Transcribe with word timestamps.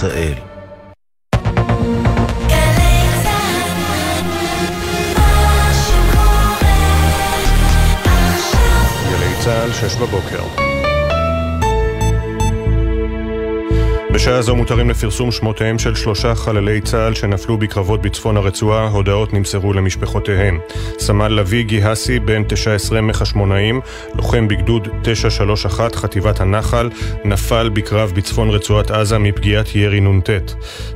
ישראל. 0.00 0.34
צה"ל, 9.44 9.72
שש 9.72 9.96
בבוקר. 9.96 10.69
בשעה 14.14 14.42
זו 14.42 14.56
מותרים 14.56 14.90
לפרסום 14.90 15.32
שמותיהם 15.32 15.78
של 15.78 15.94
שלושה 15.94 16.34
חללי 16.34 16.80
צה"ל 16.80 17.14
שנפלו 17.14 17.58
בקרבות 17.58 18.02
בצפון 18.02 18.36
הרצועה, 18.36 18.88
הודעות 18.88 19.32
נמסרו 19.32 19.72
למשפחותיהם. 19.72 20.58
סמל 20.98 21.28
לביא 21.28 21.62
גיהסי, 21.62 22.18
בן 22.18 22.42
19 22.44 23.00
מחשמונאים, 23.00 23.80
לוחם 24.14 24.48
בגדוד 24.48 24.88
931, 25.02 25.94
חטיבת 25.94 26.40
הנחל, 26.40 26.90
נפל 27.24 27.68
בקרב 27.68 28.12
בצפון 28.16 28.50
רצועת 28.50 28.90
עזה 28.90 29.18
מפגיעת 29.18 29.76
ירי 29.76 30.00
נ"ט. 30.00 30.30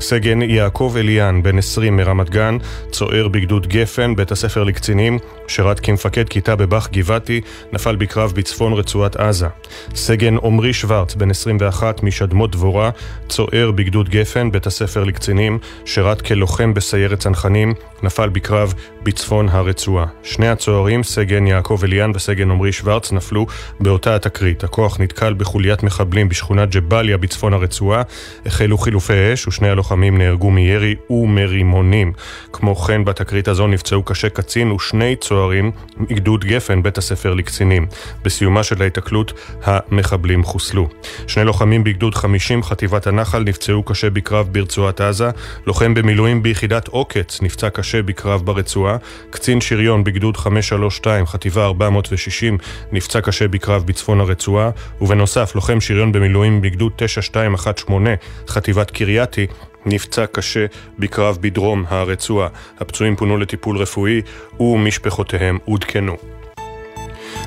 סגן 0.01 0.43
יעקב 0.43 0.95
אליאן, 0.99 1.43
בן 1.43 1.59
20 1.59 1.97
מרמת 1.97 2.31
גן, 2.31 2.57
צוער 2.91 3.29
בגדוד 3.29 3.67
גפן, 3.67 4.17
בית 4.17 4.33
הספר 4.33 4.65
לקצינים, 4.65 5.19
שירת 5.49 5.81
כמפקד 5.81 6.29
כיתה 6.29 6.57
בבאח 6.57 6.89
גבעתי, 6.93 7.41
נפל 7.73 7.97
בקרב 7.97 8.33
בצפון 8.37 8.73
רצועת 8.73 9.17
עזה. 9.17 9.47
סגן 9.95 10.37
עמרי 10.45 10.73
שוורץ, 10.73 11.15
בן 11.15 11.31
21 11.31 12.03
משדמות 12.03 12.51
דבורה, 12.51 12.91
צוער 13.29 13.71
בגדוד 13.71 14.09
גפן, 14.09 14.51
בית 14.51 14.67
הספר 14.67 15.05
לקצינים, 15.05 15.59
שירת 15.85 16.23
כלוחם 16.23 16.75
בסיירת 16.75 17.19
צנחנים, 17.19 17.75
נפל 18.05 18.29
בקרב 18.29 18.75
בצפון 19.03 19.49
הרצועה. 19.49 20.07
שני 20.23 20.49
הצוערים, 20.49 21.03
סגן 21.03 21.47
יעקב 21.47 21.81
אליאן 21.85 22.13
וסגן 22.15 22.51
עמרי 22.51 22.73
שוורץ, 22.73 23.13
נפלו 23.13 23.47
באותה 23.81 24.15
התקרית. 24.15 24.65
הכוח 24.65 25.01
נתקל 25.01 25.35
בחוליית 25.35 25.83
מחבלים 25.83 26.29
בשכונת 26.29 26.71
ג'באליה 26.77 27.17
בצפון 27.17 27.55
הרצועה, 27.55 28.03
החלו 28.47 28.79
חילופי 28.79 29.33
אש 29.35 29.49
ושני 29.49 29.69
הלוחמים 29.69 30.19
נהרגו 30.19 30.51
מירי 30.51 30.95
ומרימונים. 31.11 32.13
כמו 32.53 32.77
כן, 32.77 33.05
בתקרית 33.05 33.49
הזו 33.49 33.67
נפצעו 33.67 34.03
קשה 34.03 34.29
קצין 34.29 34.71
ושני 34.71 35.17
צוערים 35.17 35.71
מגדוד 35.97 36.45
גפן, 36.45 36.83
בית 36.83 36.99
הספר 36.99 37.35
לקצינים. 37.35 37.87
בסיומה 38.25 38.63
של 38.63 38.83
ההיתקלות, 38.83 39.33
המחבלים 39.65 40.45
חוסלו. 40.45 40.89
שני 41.27 41.45
לוחמים 41.45 41.85
בגדוד 41.85 42.15
50, 42.15 42.63
חטיבת 42.63 43.07
הנחל, 43.07 43.43
נפצעו 43.43 43.83
קשה 43.83 44.11
בקרב 44.11 44.49
ברצועת 44.53 45.01
עזה. 45.01 45.31
לוחם 45.67 45.95
במילואים 45.95 46.43
ביחידת 46.43 46.89
עוקץ 46.89 47.43
נפצע 47.43 47.71
קשה 47.71 47.94
בקרב 48.03 48.43
ברצועה. 48.43 48.97
קצין 49.31 49.61
שריון 49.61 50.05
בגדוד 50.05 50.37
532, 50.37 51.27
חטיבה 51.27 51.65
460, 51.65 52.59
נפצע 52.93 53.21
קשה 53.21 53.49
בקרב 53.49 53.83
בצפון 53.87 54.21
הרצועה. 54.21 54.71
ובנוסף, 55.01 55.55
לוחם 55.55 55.81
שריון 55.81 56.13
במילואים 56.13 56.61
בגדוד 56.61 56.93
9218, 56.97 58.15
חטיבת 58.49 58.91
קרייתי, 58.91 59.47
נפצע 59.87 60.27
קשה 60.27 60.67
בקרב 60.99 61.39
בדרום 61.41 61.85
הרצועה. 61.89 62.49
הפצועים 62.81 63.17
פונו 63.17 63.37
לטיפול 63.37 63.79
רפואי 63.79 64.23
ומשפחותיהם 64.61 65.59
עודכנו. 65.65 66.34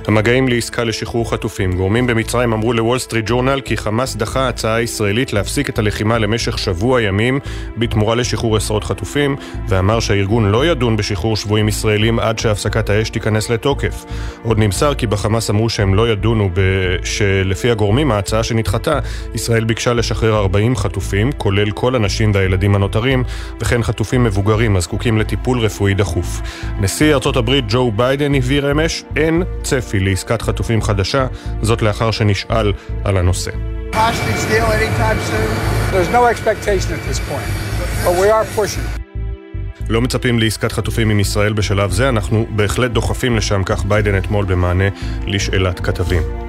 המגעים 0.07 0.47
לעסקה 0.47 0.83
לשחרור 0.83 1.31
חטופים. 1.31 1.73
גורמים 1.73 2.07
במצרים 2.07 2.53
אמרו 2.53 2.73
לוול 2.73 2.99
סטריט 2.99 3.25
ג'ורנל 3.27 3.61
כי 3.61 3.77
חמאס 3.77 4.15
דחה 4.15 4.49
הצעה 4.49 4.81
ישראלית 4.81 5.33
להפסיק 5.33 5.69
את 5.69 5.79
הלחימה 5.79 6.17
למשך 6.17 6.57
שבוע 6.57 7.01
ימים 7.01 7.39
בתמורה 7.77 8.15
לשחרור 8.15 8.57
עשרות 8.57 8.83
חטופים, 8.83 9.35
ואמר 9.69 9.99
שהארגון 9.99 10.51
לא 10.51 10.65
ידון 10.65 10.97
בשחרור 10.97 11.37
שבויים 11.37 11.67
ישראלים 11.67 12.19
עד 12.19 12.39
שהפסקת 12.39 12.89
האש 12.89 13.09
תיכנס 13.09 13.49
לתוקף. 13.49 14.05
עוד 14.43 14.59
נמסר 14.59 14.93
כי 14.93 15.07
בחמאס 15.07 15.49
אמרו 15.49 15.69
שהם 15.69 15.95
לא 15.95 16.09
ידונו 16.09 16.49
שלפי 17.03 17.71
הגורמים 17.71 18.11
ההצעה 18.11 18.43
שנדחתה, 18.43 18.99
ישראל 19.33 19.63
ביקשה 19.63 19.93
לשחרר 19.93 20.37
40 20.37 20.75
חטופים, 20.75 21.31
כולל 21.31 21.71
כל 21.71 21.95
הנשים 21.95 22.31
והילדים 22.33 22.75
הנותרים, 22.75 23.23
וכן 23.61 23.83
חטופים 23.83 24.23
מבוגרים 24.23 24.75
הזקוקים 24.75 25.17
לטיפול 25.17 25.59
רפואי 25.59 25.93
דחוף. 25.93 26.41
נשיא 26.79 27.13
ארצות 27.13 27.37
הברית 27.37 27.65
ג'ו 27.67 27.91
ביידן 27.91 28.35
הבהיר 28.35 28.71
אמש, 28.71 29.03
אין 29.15 29.43
צפי 29.63 29.96
צפי 29.97 30.05
לעסקת 30.05 30.41
חטופים 30.41 30.81
חדשה, 30.81 31.27
זאת 31.61 31.81
לאחר 31.81 32.11
שנשאל 32.11 32.73
על 33.03 33.17
הנושא. 33.17 33.51
לא 39.89 40.01
מצפים 40.01 40.39
לעסקת 40.39 40.71
חטופים 40.71 41.09
עם 41.09 41.19
ישראל 41.19 41.53
בשלב 41.53 41.91
זה, 41.91 42.09
אנחנו 42.09 42.47
בהחלט 42.49 42.91
דוחפים 42.91 43.37
לשם, 43.37 43.61
כך 43.65 43.85
ביידן 43.85 44.17
אתמול 44.17 44.45
במענה 44.45 44.89
לשאלת 45.27 45.79
כתבים. 45.79 46.46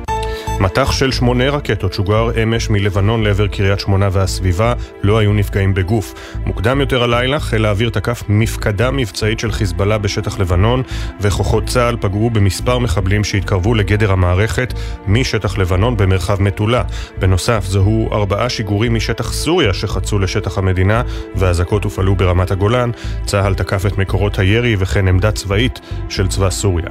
מטח 0.61 0.93
של 0.93 1.13
שמונה 1.13 1.51
רקטות 1.51 1.93
שוגר 1.93 2.43
אמש 2.43 2.71
מלבנון 2.71 3.23
לעבר 3.23 3.47
קריית 3.47 3.81
שמונה 3.81 4.09
והסביבה, 4.13 4.75
לא 5.03 5.19
היו 5.19 5.33
נפגעים 5.33 5.75
בגוף. 5.75 6.15
מוקדם 6.47 6.81
יותר 6.81 7.03
הלילה 7.03 7.41
חיל 7.41 7.65
האוויר 7.65 7.91
תקף 7.91 8.23
מפקדה 8.29 8.91
מבצעית 8.91 9.41
של 9.41 9.53
חיזבאללה 9.53 9.99
בשטח 9.99 10.39
לבנון, 10.39 10.83
וכוחות 11.21 11.67
צה"ל 11.67 11.97
פגעו 12.01 12.31
במספר 12.31 12.79
מחבלים 12.79 13.25
שהתקרבו 13.25 13.75
לגדר 13.75 14.13
המערכת 14.13 14.75
משטח 15.07 15.59
לבנון 15.59 15.97
במרחב 15.97 16.43
מטולה. 16.43 16.83
בנוסף, 17.19 17.65
זוהו 17.65 18.13
ארבעה 18.13 18.49
שיגורים 18.49 18.95
משטח 18.95 19.33
סוריה 19.33 19.75
שחצו 19.75 20.19
לשטח 20.19 20.59
המדינה, 20.59 21.03
ואזעקות 21.35 21.85
הופעלו 21.85 22.17
ברמת 22.17 22.51
הגולן. 22.51 22.91
צה"ל 23.27 23.55
תקף 23.55 23.87
את 23.87 23.99
מקורות 23.99 24.39
הירי 24.39 24.77
וכן 24.79 25.09
עמדה 25.09 25.33
צבאית 25.33 25.81
של 26.09 26.29
צבא 26.29 26.51
סוריה. 26.51 26.89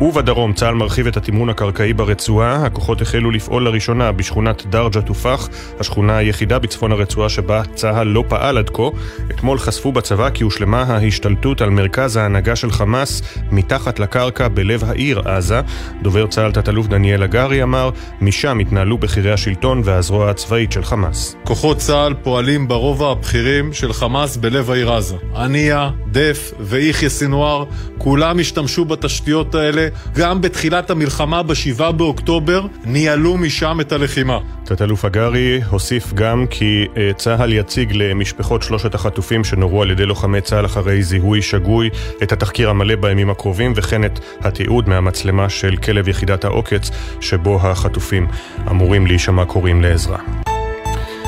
ובדרום 0.00 0.52
צה"ל 0.52 0.74
מרחיב 0.74 1.06
את 1.06 1.16
התמרון 1.16 1.48
הקרקעי 1.48 1.92
ברצועה, 1.92 2.66
הכוחות 2.66 3.02
החלו 3.06 3.30
לפעול 3.30 3.64
לראשונה 3.64 4.12
בשכונת 4.12 4.66
דרג'ה 4.66 5.02
טופח, 5.02 5.48
השכונה 5.80 6.16
היחידה 6.16 6.58
בצפון 6.58 6.92
הרצועה 6.92 7.28
שבה 7.28 7.62
צה"ל 7.74 8.06
לא 8.06 8.24
פעל 8.28 8.58
עד 8.58 8.70
כה. 8.70 8.82
אתמול 9.30 9.58
חשפו 9.58 9.92
בצבא 9.92 10.30
כי 10.30 10.44
הושלמה 10.44 10.82
ההשתלטות 10.82 11.60
על 11.60 11.70
מרכז 11.70 12.16
ההנהגה 12.16 12.56
של 12.56 12.70
חמאס 12.70 13.22
מתחת 13.50 13.98
לקרקע 13.98 14.48
בלב 14.48 14.84
העיר 14.84 15.20
עזה. 15.20 15.60
דובר 16.02 16.26
צה"ל 16.26 16.52
תת-אלוף 16.52 16.86
דניאל 16.86 17.22
הגרי 17.22 17.62
אמר, 17.62 17.90
משם 18.20 18.58
התנהלו 18.58 18.98
בכירי 18.98 19.32
השלטון 19.32 19.82
והזרוע 19.84 20.30
הצבאית 20.30 20.72
של 20.72 20.84
חמאס. 20.84 21.36
כוחות 21.44 21.76
צה"ל 21.78 22.14
פועלים 22.22 22.68
ברובע 22.68 23.10
הבכירים 23.10 23.72
של 23.72 23.92
חמאס 23.92 24.36
בלב 24.36 24.70
העיר 24.70 24.92
עזה. 24.92 25.16
הנייה, 25.34 25.90
דף 26.12 26.52
ואיחיה 26.60 27.08
סינואר, 27.08 27.64
כולם 27.98 28.38
השתמשו 28.38 28.84
בתשתיות 28.84 29.54
האלה 29.54 29.88
גם 30.14 30.40
בתחילת 30.40 30.90
המלחמה 30.90 31.42
ב-7 31.42 31.92
באוקטובר 31.92 32.66
ניהלו 32.96 33.36
משם 33.36 33.80
את 33.80 33.92
הלחימה. 33.92 34.38
תת-אלוף 34.64 35.04
הגרי 35.04 35.60
הוסיף 35.70 36.12
גם 36.12 36.46
כי 36.50 36.86
אה, 36.96 37.10
צה"ל 37.16 37.52
יציג 37.52 37.92
למשפחות 37.94 38.62
שלושת 38.62 38.94
החטופים 38.94 39.44
שנורו 39.44 39.82
על 39.82 39.90
ידי 39.90 40.06
לוחמי 40.06 40.40
צה"ל 40.40 40.66
אחרי 40.66 41.02
זיהוי 41.02 41.42
שגוי 41.42 41.90
את 42.22 42.32
התחקיר 42.32 42.70
המלא 42.70 42.96
בימים 42.96 43.30
הקרובים 43.30 43.72
וכן 43.76 44.04
את 44.04 44.20
התיעוד 44.40 44.88
מהמצלמה 44.88 45.48
של 45.48 45.76
כלב 45.76 46.08
יחידת 46.08 46.44
העוקץ 46.44 46.90
שבו 47.20 47.60
החטופים 47.60 48.26
אמורים 48.70 49.06
להישמע 49.06 49.44
קוראים 49.44 49.82
לעזרה. 49.82 50.45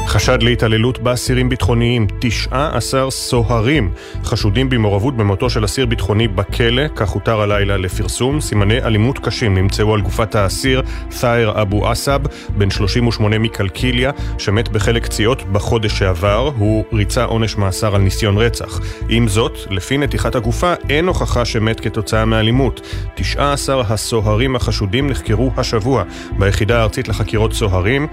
חשד 0.08 0.42
להתעללות 0.42 0.98
באסירים 0.98 1.48
ביטחוניים, 1.48 2.06
19 2.20 3.10
סוהרים 3.10 3.90
חשודים 4.24 4.68
במעורבות 4.68 5.16
במותו 5.16 5.50
של 5.50 5.64
אסיר 5.64 5.86
ביטחוני 5.86 6.28
בכלא, 6.28 6.82
כך 6.96 7.08
הותר 7.08 7.40
הלילה 7.40 7.76
לפרסום. 7.76 8.40
סימני 8.40 8.82
אלימות 8.82 9.18
קשים 9.18 9.54
נמצאו 9.54 9.94
על 9.94 10.00
גופת 10.00 10.34
האסיר 10.34 10.82
ת'איר 11.20 11.62
אבו 11.62 11.88
עסב, 11.88 12.20
בן 12.48 12.70
38 12.70 13.38
מקלקיליה, 13.38 14.10
שמת 14.38 14.68
בחלק 14.68 15.04
קציעות 15.04 15.42
בחודש 15.52 15.98
שעבר. 15.98 16.50
הוא 16.58 16.84
ריצה 16.92 17.24
עונש 17.24 17.56
מאסר 17.56 17.94
על 17.94 18.00
ניסיון 18.00 18.38
רצח. 18.38 18.80
עם 19.08 19.28
זאת, 19.28 19.58
לפי 19.70 19.98
נתיחת 19.98 20.34
הגופה, 20.34 20.74
אין 20.88 21.06
הוכחה 21.06 21.44
שמת 21.44 21.80
כתוצאה 21.80 22.24
מאלימות. 22.24 22.80
19 23.14 23.84
הסוהרים 23.88 24.56
החשודים 24.56 25.10
נחקרו 25.10 25.50
השבוע 25.56 26.02
ביחידה 26.38 26.78
הארצית 26.78 27.08
לחקירות 27.08 27.52
סוהרים, 27.52 28.06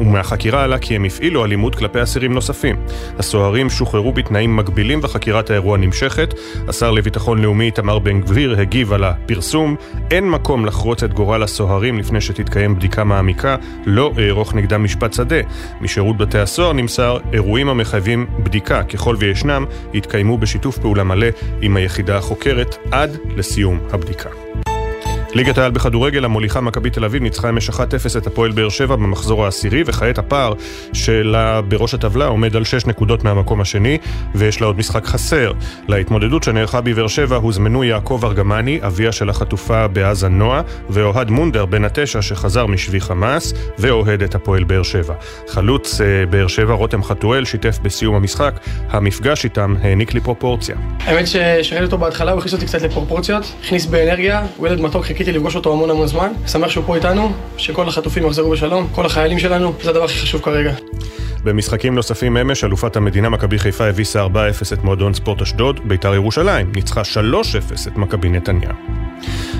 ומהחקירה 0.00 0.64
עלה 0.64 0.78
כי 0.78 0.96
הם 0.96 1.07
הפעילו 1.08 1.44
אלימות 1.44 1.74
כלפי 1.74 2.02
אסירים 2.02 2.32
נוספים. 2.32 2.76
הסוהרים 3.18 3.70
שוחררו 3.70 4.12
בתנאים 4.12 4.56
מגבילים 4.56 5.00
וחקירת 5.02 5.50
האירוע 5.50 5.78
נמשכת. 5.78 6.34
השר 6.68 6.90
לביטחון 6.90 7.42
לאומי 7.42 7.64
איתמר 7.64 7.98
בן 7.98 8.20
גביר 8.20 8.60
הגיב 8.60 8.92
על 8.92 9.04
הפרסום: 9.04 9.76
אין 10.10 10.30
מקום 10.30 10.66
לחרוץ 10.66 11.02
את 11.02 11.14
גורל 11.14 11.42
הסוהרים 11.42 11.98
לפני 11.98 12.20
שתתקיים 12.20 12.76
בדיקה 12.76 13.04
מעמיקה, 13.04 13.56
לא 13.86 14.12
אערוך 14.18 14.54
נגדם 14.54 14.84
משפט 14.84 15.12
שדה. 15.12 15.40
משירות 15.80 16.16
בתי 16.16 16.38
הסוהר 16.38 16.72
נמסר, 16.72 17.18
אירועים 17.32 17.68
המחייבים 17.68 18.26
בדיקה, 18.38 18.82
ככל 18.82 19.16
וישנם, 19.18 19.64
יתקיימו 19.94 20.38
בשיתוף 20.38 20.78
פעולה 20.78 21.04
מלא 21.04 21.26
עם 21.60 21.76
היחידה 21.76 22.16
החוקרת 22.16 22.76
עד 22.90 23.16
לסיום 23.36 23.78
הבדיקה. 23.92 24.47
ליגת 25.38 25.58
העל 25.58 25.70
בכדורגל, 25.70 26.24
המוליכה 26.24 26.60
מכבי 26.60 26.90
תל 26.90 27.04
אביב 27.04 27.22
ניצחה 27.22 27.48
אמש 27.48 27.70
1-0 27.70 27.80
את 28.18 28.26
הפועל 28.26 28.50
באר 28.50 28.68
שבע 28.68 28.96
במחזור 28.96 29.44
העשירי, 29.44 29.82
וכעת 29.86 30.18
הפער 30.18 30.52
שלה 30.92 31.60
בראש 31.60 31.94
הטבלה 31.94 32.26
עומד 32.26 32.56
על 32.56 32.64
6 32.64 32.86
נקודות 32.86 33.24
מהמקום 33.24 33.60
השני, 33.60 33.98
ויש 34.34 34.60
לה 34.60 34.66
עוד 34.66 34.78
משחק 34.78 35.06
חסר. 35.06 35.52
להתמודדות 35.88 36.42
שנערכה 36.42 36.80
בבאר 36.80 37.06
שבע 37.06 37.36
הוזמנו 37.36 37.84
יעקב 37.84 38.20
ארגמני, 38.24 38.80
אביה 38.82 39.12
של 39.12 39.30
החטופה 39.30 39.88
בעזה 39.88 40.28
נועה, 40.28 40.62
ואוהד 40.90 41.30
מונדר 41.30 41.66
בן 41.66 41.84
התשע 41.84 42.22
שחזר 42.22 42.66
משבי 42.66 43.00
חמאס, 43.00 43.52
ואוהד 43.78 44.22
את 44.22 44.34
הפועל 44.34 44.64
באר 44.64 44.82
שבע. 44.82 45.14
חלוץ 45.48 46.00
אה, 46.00 46.26
באר 46.26 46.46
שבע 46.46 46.74
רותם 46.74 47.02
חתואל 47.02 47.44
שיתף 47.44 47.78
בסיום 47.82 48.14
המשחק, 48.14 48.60
המפגש 48.90 49.44
איתם 49.44 49.74
העניק 49.82 50.14
לי 50.14 50.20
פרופורציה. 50.20 50.76
האמת 51.00 51.26
שראיתי 51.62 51.84
אותו 51.84 51.98
בהתחלה, 51.98 52.32
הוא 52.32 52.38
הכניס 52.38 52.54
אותי 52.54 52.66
קצת 52.66 52.82
לפרופורציות, 52.82 53.52
הכניס 53.64 53.86
באנרגיה, 53.86 54.46
הוא 54.56 54.68
ילד 54.68 54.80
מתוק, 54.80 55.04
חיכיתי 55.04 55.27
לפגוש 55.32 55.56
אותו 55.56 55.72
המון 55.72 55.90
המון 55.90 56.06
זמן. 56.06 56.32
שמח 56.46 56.70
שהוא 56.70 56.84
פה 56.86 56.96
איתנו, 56.96 57.32
שכל 57.56 57.88
החטופים 57.88 58.26
יחזרו 58.26 58.50
בשלום, 58.50 58.86
כל 58.94 59.06
החיילים 59.06 59.38
שלנו, 59.38 59.72
זה 59.82 59.90
הדבר 59.90 60.04
הכי 60.04 60.18
חשוב 60.18 60.40
כרגע. 60.40 60.72
במשחקים 61.44 61.94
נוספים 61.94 62.36
אמש, 62.36 62.64
אלופת 62.64 62.96
המדינה 62.96 63.28
מכבי 63.28 63.58
חיפה 63.58 63.84
הביסה 63.84 64.26
4-0 64.26 64.28
את 64.72 64.84
מועדון 64.84 65.14
ספורט 65.14 65.42
אשדוד, 65.42 65.80
בית"ר 65.84 66.14
ירושלים 66.14 66.72
ניצחה 66.74 67.02
3-0 67.02 67.04
את 67.88 67.96
מכבי 67.96 68.28
נתניה. 68.28 68.70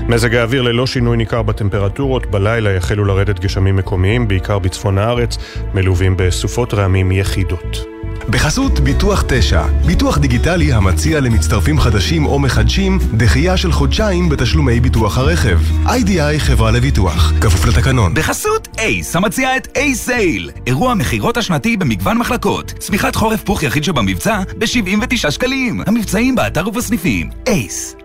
מזג 0.07 0.35
האוויר 0.35 0.61
ללא 0.61 0.87
שינוי 0.87 1.17
ניכר 1.17 1.41
בטמפרטורות, 1.41 2.25
בלילה 2.25 2.71
יחלו 2.71 3.05
לרדת 3.05 3.39
גשמים 3.39 3.75
מקומיים, 3.75 4.27
בעיקר 4.27 4.59
בצפון 4.59 4.97
הארץ, 4.97 5.37
מלווים 5.73 6.17
בסופות 6.17 6.73
רעמים 6.73 7.11
יחידות. 7.11 7.98
בחסות 8.29 8.79
ביטוח 8.79 9.23
9, 9.27 9.63
ביטוח 9.85 10.17
דיגיטלי 10.17 10.73
המציע 10.73 11.19
למצטרפים 11.19 11.79
חדשים 11.79 12.25
או 12.25 12.39
מחדשים 12.39 12.99
דחייה 13.17 13.57
של 13.57 13.71
חודשיים 13.71 14.29
בתשלומי 14.29 14.79
ביטוח 14.79 15.17
הרכב. 15.17 15.59
איי-די-איי 15.87 16.39
חברה 16.39 16.71
לביטוח, 16.71 17.33
כפוף 17.41 17.65
לתקנון. 17.65 18.13
בחסות 18.13 18.67
אייס, 18.77 19.15
המציע 19.15 19.57
את 19.57 19.67
אייס 19.75 20.05
סייל, 20.05 20.51
אירוע 20.67 20.93
מכירות 20.93 21.37
השנתי 21.37 21.77
במגוון 21.77 22.17
מחלקות. 22.17 22.73
צמיחת 22.79 23.15
חורף 23.15 23.43
פוך 23.43 23.63
יחיד 23.63 23.83
שבמבצע 23.83 24.39
ב-79 24.57 25.31
שקלים. 25.31 25.81
המבצעים 25.87 26.35
באתר 26.35 26.67
ובסניפים. 26.67 27.29
אייס. 27.47 27.95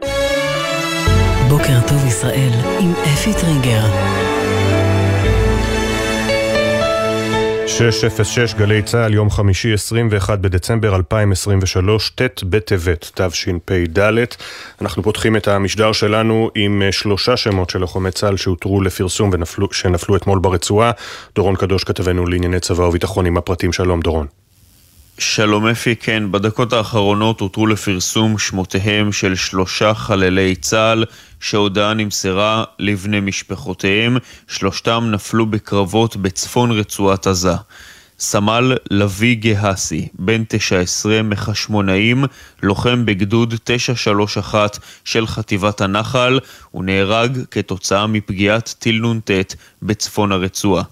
בוקר 1.48 1.80
טוב 1.86 2.06
ישראל 2.06 2.50
עם 2.80 2.92
אפי 3.14 3.32
טריגר. 3.34 4.33
606 7.78 8.54
גלי 8.54 8.82
צה"ל, 8.82 9.14
יום 9.14 9.30
חמישי 9.30 9.72
21 9.72 10.38
בדצמבר 10.38 10.96
2023, 10.96 12.10
ט' 12.10 12.42
בטבת 12.42 13.10
תשפ"ד. 13.14 13.98
אנחנו 14.80 15.02
פותחים 15.02 15.36
את 15.36 15.48
המשדר 15.48 15.92
שלנו 15.92 16.50
עם 16.54 16.82
שלושה 16.90 17.36
שמות 17.36 17.70
של 17.70 17.78
לוחמי 17.78 18.10
צה"ל 18.10 18.36
שהותרו 18.36 18.80
לפרסום 18.80 19.30
ונפלו 19.32 20.16
אתמול 20.16 20.38
ברצועה. 20.38 20.90
דורון 21.34 21.56
קדוש 21.56 21.84
כתבנו 21.84 22.26
לענייני 22.26 22.60
צבא 22.60 22.82
וביטחון 22.82 23.26
עם 23.26 23.36
הפרטים. 23.36 23.72
שלום 23.72 24.00
דורון. 24.00 24.26
שלום 25.18 25.66
אפי, 25.66 25.96
כן, 25.96 26.32
בדקות 26.32 26.72
האחרונות 26.72 27.40
הותרו 27.40 27.66
לפרסום 27.66 28.38
שמותיהם 28.38 29.12
של 29.12 29.34
שלושה 29.34 29.94
חללי 29.94 30.56
צה"ל 30.56 31.04
שהודעה 31.44 31.94
נמסרה 31.94 32.64
לבני 32.78 33.20
משפחותיהם, 33.20 34.16
שלושתם 34.48 35.08
נפלו 35.10 35.46
בקרבות 35.46 36.16
בצפון 36.16 36.70
רצועת 36.70 37.26
עזה. 37.26 37.54
סמל 38.18 38.76
לוי 38.90 39.34
גהסי, 39.34 40.08
בן 40.14 40.44
19 40.48 41.22
מחשמונאים, 41.22 42.24
לוחם 42.62 43.06
בגדוד 43.06 43.54
931 43.64 44.78
של 45.04 45.26
חטיבת 45.26 45.80
הנחל, 45.80 46.38
הוא 46.70 46.84
נהרג 46.84 47.38
כתוצאה 47.50 48.06
מפגיעת 48.06 48.74
טיל 48.78 49.06
נ"ט 49.06 49.30
בצפון 49.82 50.32
הרצועה. 50.32 50.82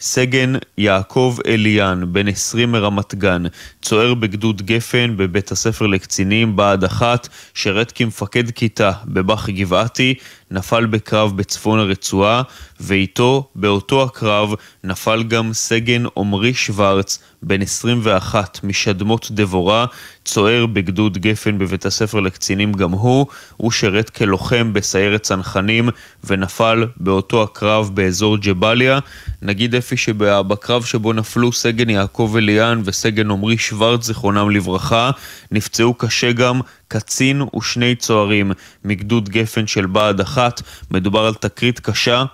סגן 0.00 0.52
יעקב 0.78 1.36
אליאן, 1.46 2.02
בן 2.12 2.28
20 2.28 2.72
מרמת 2.72 3.14
גן, 3.14 3.42
צוער 3.82 4.14
בגדוד 4.14 4.62
גפן 4.62 5.16
בבית 5.16 5.50
הספר 5.50 5.86
לקצינים, 5.86 6.56
בה"ד 6.56 6.84
אחת, 6.84 7.28
שירת 7.54 7.92
כמפקד 7.94 8.50
כיתה 8.50 8.92
בבאח 9.04 9.50
גבעתי, 9.50 10.14
נפל 10.50 10.86
בקרב 10.86 11.36
בצפון 11.36 11.78
הרצועה, 11.78 12.42
ואיתו, 12.80 13.48
באותו 13.54 14.02
הקרב, 14.02 14.54
נפל 14.84 15.22
גם 15.22 15.52
סגן 15.52 16.02
עמרי 16.16 16.54
שוורץ, 16.54 17.18
בן 17.42 17.62
21 17.62 18.64
משדמות 18.64 19.28
דבורה, 19.30 19.86
צוער 20.24 20.66
בגדוד 20.66 21.18
גפן 21.18 21.58
בבית 21.58 21.86
הספר 21.86 22.20
לקצינים 22.20 22.72
גם 22.72 22.90
הוא, 22.90 23.26
הוא 23.56 23.70
שירת 23.70 24.10
כלוחם 24.10 24.72
בסיירת 24.72 25.22
צנחנים 25.22 25.88
ונפל 26.24 26.86
באותו 26.96 27.42
הקרב 27.42 27.90
באזור 27.94 28.36
ג'באליה. 28.36 28.98
נגיד 29.42 29.74
אפי 29.74 29.96
שבקרב 29.96 30.84
שבו 30.84 31.12
נפלו 31.12 31.52
סגן 31.52 31.90
יעקב 31.90 32.34
אליאן 32.38 32.82
וסגן 32.84 33.30
עמרי 33.30 33.58
שוורץ 33.58 34.04
זיכרונם 34.04 34.50
לברכה, 34.50 35.10
נפצעו 35.52 35.94
קשה 35.94 36.32
גם 36.32 36.60
קצין 36.88 37.42
ושני 37.56 37.94
צוערים 37.94 38.52
מגדוד 38.84 39.28
גפן 39.28 39.66
של 39.66 39.86
בה"ד 39.86 40.20
אחת. 40.36 40.62
מדובר 40.90 41.26
על 41.26 41.34
תקרית 41.34 41.80
קשה 41.80 42.24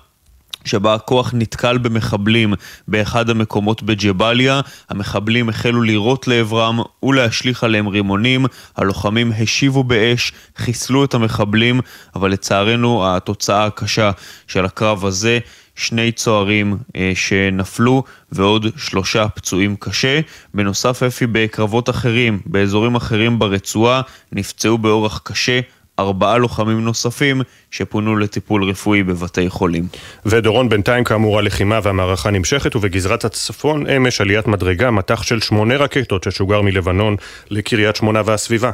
שבה 0.65 0.95
הכוח 0.95 1.31
נתקל 1.35 1.79
במחבלים 1.79 2.55
באחד 2.89 3.31
המקומות 3.31 3.83
בג'באליה, 3.83 4.61
המחבלים 4.89 5.49
החלו 5.49 5.83
לירות 5.83 6.29
לעברם 6.29 6.81
ולהשליך 7.03 7.65
עליהם 7.65 7.87
רימונים, 7.87 8.47
הלוחמים 8.77 9.33
השיבו 9.39 9.85
באש, 9.85 10.33
חיסלו 10.57 11.05
את 11.05 11.15
המחבלים, 11.15 11.81
אבל 12.15 12.31
לצערנו 12.31 13.07
התוצאה 13.07 13.65
הקשה 13.65 14.11
של 14.47 14.65
הקרב 14.65 15.05
הזה 15.05 15.39
שני 15.75 16.13
צוערים 16.13 16.77
אה, 16.97 17.13
שנפלו 17.15 18.03
ועוד 18.33 18.67
שלושה 18.77 19.29
פצועים 19.29 19.77
קשה. 19.77 20.21
בנוסף 20.55 21.03
אפי 21.03 21.27
בקרבות 21.27 21.91
אחרים, 21.91 22.41
באזורים 22.47 22.95
אחרים 22.95 23.39
ברצועה, 23.39 24.01
נפצעו 24.33 24.79
באורח 24.79 25.21
קשה 25.25 25.61
ארבעה 25.99 26.39
לוחמים 26.39 26.85
נוספים 26.85 27.43
שפונו 27.71 28.17
לטיפול 28.17 28.65
רפואי 28.65 29.03
בבתי 29.03 29.51
חולים. 29.51 29.87
ודורון, 30.27 30.69
בינתיים 30.69 31.05
כאמור 31.05 31.39
הלחימה 31.39 31.81
והמערכה 31.83 32.31
נמשכת, 32.31 32.77
ובגזרת 32.77 33.25
הצפון 33.25 33.87
אמש 33.87 34.21
עליית 34.21 34.47
מדרגה, 34.47 34.91
מטח 34.91 35.23
של 35.23 35.41
שמונה 35.41 35.77
רקטות 35.77 36.25
ששוגר 36.25 36.63
מלבנון 36.63 37.17
לקריית 37.51 37.97
שמונה 37.97 38.23
והסביבה. 38.25 38.71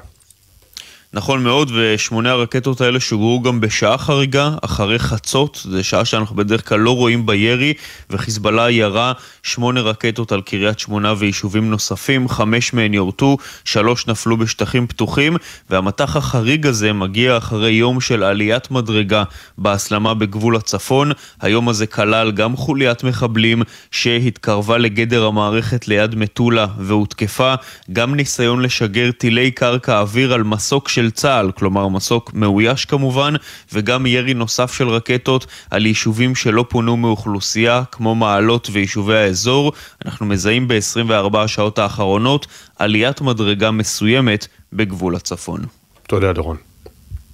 נכון 1.13 1.43
מאוד, 1.43 1.71
ושמונה 1.75 2.31
הרקטות 2.31 2.81
האלה 2.81 3.01
שוגרו 3.01 3.43
גם 3.43 3.61
בשעה 3.61 3.99
חריגה, 3.99 4.51
אחרי 4.63 4.99
חצות, 4.99 5.61
זו 5.65 5.85
שעה 5.85 6.05
שאנחנו 6.05 6.37
בדרך 6.37 6.69
כלל 6.69 6.81
לא 6.81 6.97
רואים 6.97 7.27
בירי, 7.27 7.75
וחיזבאללה 8.11 8.71
ירה 8.71 9.13
שמונה 9.43 9.81
רקטות 9.81 10.33
על 10.33 10.41
קריית 10.41 10.79
שמונה 10.79 11.15
ויישובים 11.19 11.71
נוספים, 11.71 12.29
חמש 12.29 12.75
מהן 12.75 12.95
יורטו, 12.95 13.37
שלוש 13.65 14.07
נפלו 14.07 14.37
בשטחים 14.37 14.87
פתוחים, 14.87 15.37
והמטח 15.71 16.17
החריג 16.17 16.67
הזה 16.67 16.93
מגיע 16.93 17.37
אחרי 17.37 17.71
יום 17.71 18.01
של 18.01 18.23
עליית 18.23 18.71
מדרגה 18.71 19.25
בהסלמה 19.59 20.15
בגבול 20.15 20.57
הצפון. 20.57 21.13
היום 21.41 21.69
הזה 21.69 21.87
כלל 21.87 22.31
גם 22.31 22.57
חוליית 22.57 23.05
מחבלים 23.05 23.63
שהתקרבה 23.91 24.79
לגדר 24.79 25.25
המערכת 25.27 25.89
ליד 25.89 26.15
מטולה 26.15 26.67
והותקפה, 26.79 27.55
גם 27.93 28.15
ניסיון 28.15 28.63
לשגר 28.63 29.11
טילי 29.11 29.51
קרקע 29.51 30.01
אוויר 30.01 30.33
על 30.33 30.43
מסוק 30.43 30.89
של 30.99 31.11
צה"ל, 31.11 31.51
כלומר 31.51 31.89
מסוק 31.89 32.31
מאויש 32.35 32.85
כמובן, 32.85 33.35
וגם 33.73 34.07
ירי 34.07 34.35
נוסף 34.35 34.73
של 34.73 34.89
רקטות 34.89 35.47
על 35.71 35.87
יישובים 35.87 36.35
שלא 36.35 36.65
פונו 36.69 36.97
מאוכלוסייה, 36.97 37.83
כמו 37.93 38.15
מעלות 38.15 38.69
ויישובי 38.73 39.17
האזור. 39.17 39.73
אנחנו 40.05 40.27
מזהים 40.27 40.69
ב-24 40.69 41.39
השעות 41.39 41.79
האחרונות 41.79 42.47
עליית 42.79 43.21
מדרגה 43.21 43.71
מסוימת 43.71 44.47
בגבול 44.73 45.17
הצפון. 45.17 45.61
תודה, 46.07 46.33
דורון. 46.33 46.57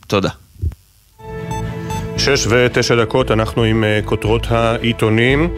תודה. 0.06 0.30
שש 2.18 2.46
ותשע 2.50 2.94
דקות, 2.94 3.30
אנחנו 3.30 3.62
עם 3.62 3.84
uh, 3.84 4.06
כותרות 4.06 4.46
העיתונים. 4.50 5.48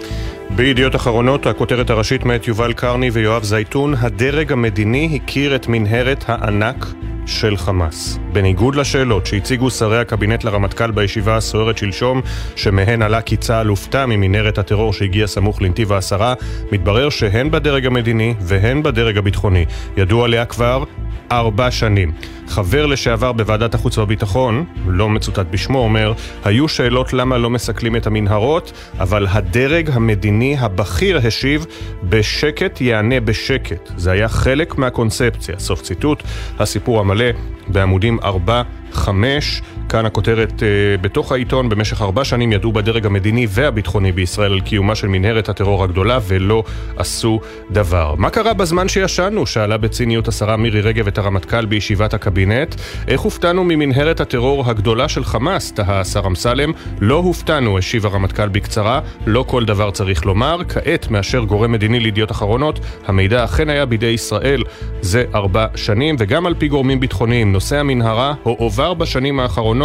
בידיעות 0.50 0.96
אחרונות, 0.96 1.46
הכותרת 1.46 1.90
הראשית 1.90 2.24
מאת 2.24 2.48
יובל 2.48 2.72
קרני 2.72 3.10
ויואב 3.10 3.44
זייתון, 3.44 3.94
הדרג 3.98 4.52
המדיני 4.52 5.18
הכיר 5.22 5.56
את 5.56 5.68
מנהרת 5.68 6.24
הענק 6.28 6.86
של 7.26 7.56
חמאס. 7.56 8.18
בניגוד 8.32 8.74
לשאלות 8.74 9.26
שהציגו 9.26 9.70
שרי 9.70 9.98
הקבינט 9.98 10.44
לרמטכ"ל 10.44 10.90
בישיבה 10.90 11.36
הסוערת 11.36 11.78
שלשום, 11.78 12.20
שמהן 12.56 13.02
עלה 13.02 13.22
כי 13.22 13.36
צה"ל 13.36 13.66
הופתע 13.66 14.06
ממנהרת 14.06 14.58
הטרור 14.58 14.92
שהגיע 14.92 15.26
סמוך 15.26 15.62
לנתיב 15.62 15.92
העשרה, 15.92 16.34
מתברר 16.72 17.08
שהן 17.08 17.50
בדרג 17.50 17.86
המדיני 17.86 18.34
והן 18.40 18.82
בדרג 18.82 19.18
הביטחוני 19.18 19.64
ידעו 19.96 20.24
עליה 20.24 20.44
כבר 20.44 20.84
ארבע 21.32 21.70
שנים. 21.70 22.12
חבר 22.48 22.86
לשעבר 22.86 23.32
בוועדת 23.32 23.74
החוץ 23.74 23.98
והביטחון, 23.98 24.64
לא 24.86 25.08
מצוטט 25.08 25.46
בשמו, 25.50 25.78
אומר, 25.78 26.12
היו 26.44 26.68
שאלות 26.68 27.12
למה 27.12 27.38
לא 27.38 27.50
מסכלים 27.50 27.96
את 27.96 28.06
המנהרות, 28.06 28.72
אבל 28.98 29.26
הדרג 29.30 29.90
המדיני 29.90 30.56
הבכיר 30.58 31.18
השיב, 31.26 31.66
בשקט 32.02 32.80
יענה 32.80 33.20
בשקט. 33.20 33.90
זה 33.96 34.12
היה 34.12 34.28
חלק 34.28 34.78
מהקונספציה. 34.78 35.58
סוף 35.58 35.82
ציטוט. 35.82 36.22
הסיפור 36.58 37.00
המלא 37.00 37.24
בעמודים 37.68 38.18
4, 38.24 38.62
5, 38.92 39.62
כאן 39.88 40.06
הכותרת 40.06 40.62
אה, 40.62 40.68
בתוך 41.00 41.32
העיתון, 41.32 41.68
במשך 41.68 42.02
ארבע 42.02 42.24
שנים 42.24 42.52
ידעו 42.52 42.72
בדרג 42.72 43.06
המדיני 43.06 43.46
והביטחוני 43.50 44.12
בישראל 44.12 44.52
על 44.52 44.60
קיומה 44.60 44.94
של 44.94 45.08
מנהרת 45.08 45.48
הטרור 45.48 45.84
הגדולה 45.84 46.18
ולא 46.28 46.64
עשו 46.96 47.40
דבר. 47.70 48.14
מה 48.18 48.30
קרה 48.30 48.54
בזמן 48.54 48.88
שישנו? 48.88 49.46
שאלה 49.46 49.76
בציניות 49.76 50.28
השרה 50.28 50.56
מירי 50.56 50.80
רגב 50.80 51.06
את 51.06 51.18
הרמטכ"ל 51.18 51.64
בישיבת 51.64 52.14
הקבינט. 52.14 52.74
איך 53.08 53.20
הופתענו 53.20 53.64
ממנהרת 53.64 54.20
הטרור 54.20 54.70
הגדולה 54.70 55.08
של 55.08 55.24
חמאס? 55.24 55.72
תהה 55.72 56.00
השר 56.00 56.26
אמסלם. 56.26 56.72
לא 57.00 57.14
הופתענו, 57.14 57.78
השיב 57.78 58.06
הרמטכ"ל 58.06 58.48
בקצרה. 58.48 59.00
לא 59.26 59.44
כל 59.48 59.64
דבר 59.64 59.90
צריך 59.90 60.26
לומר. 60.26 60.58
כעת, 60.68 61.10
מאשר 61.10 61.44
גורם 61.44 61.72
מדיני 61.72 62.00
לידיעות 62.00 62.30
אחרונות, 62.30 62.80
המידע 63.06 63.44
אכן 63.44 63.68
היה 63.68 63.86
בידי 63.86 64.06
ישראל 64.06 64.62
זה 65.00 65.24
ארבע 65.34 65.66
שנים, 65.74 66.16
וגם 66.18 66.46
על 66.46 66.54
פי 66.58 66.68
גורמים 66.68 67.00
ביטחוניים, 67.00 67.52
נושא 67.52 67.76
המנהרה 67.76 68.34
הועבר 68.42 68.94
בשנים 68.94 69.40
האחרונות 69.40 69.75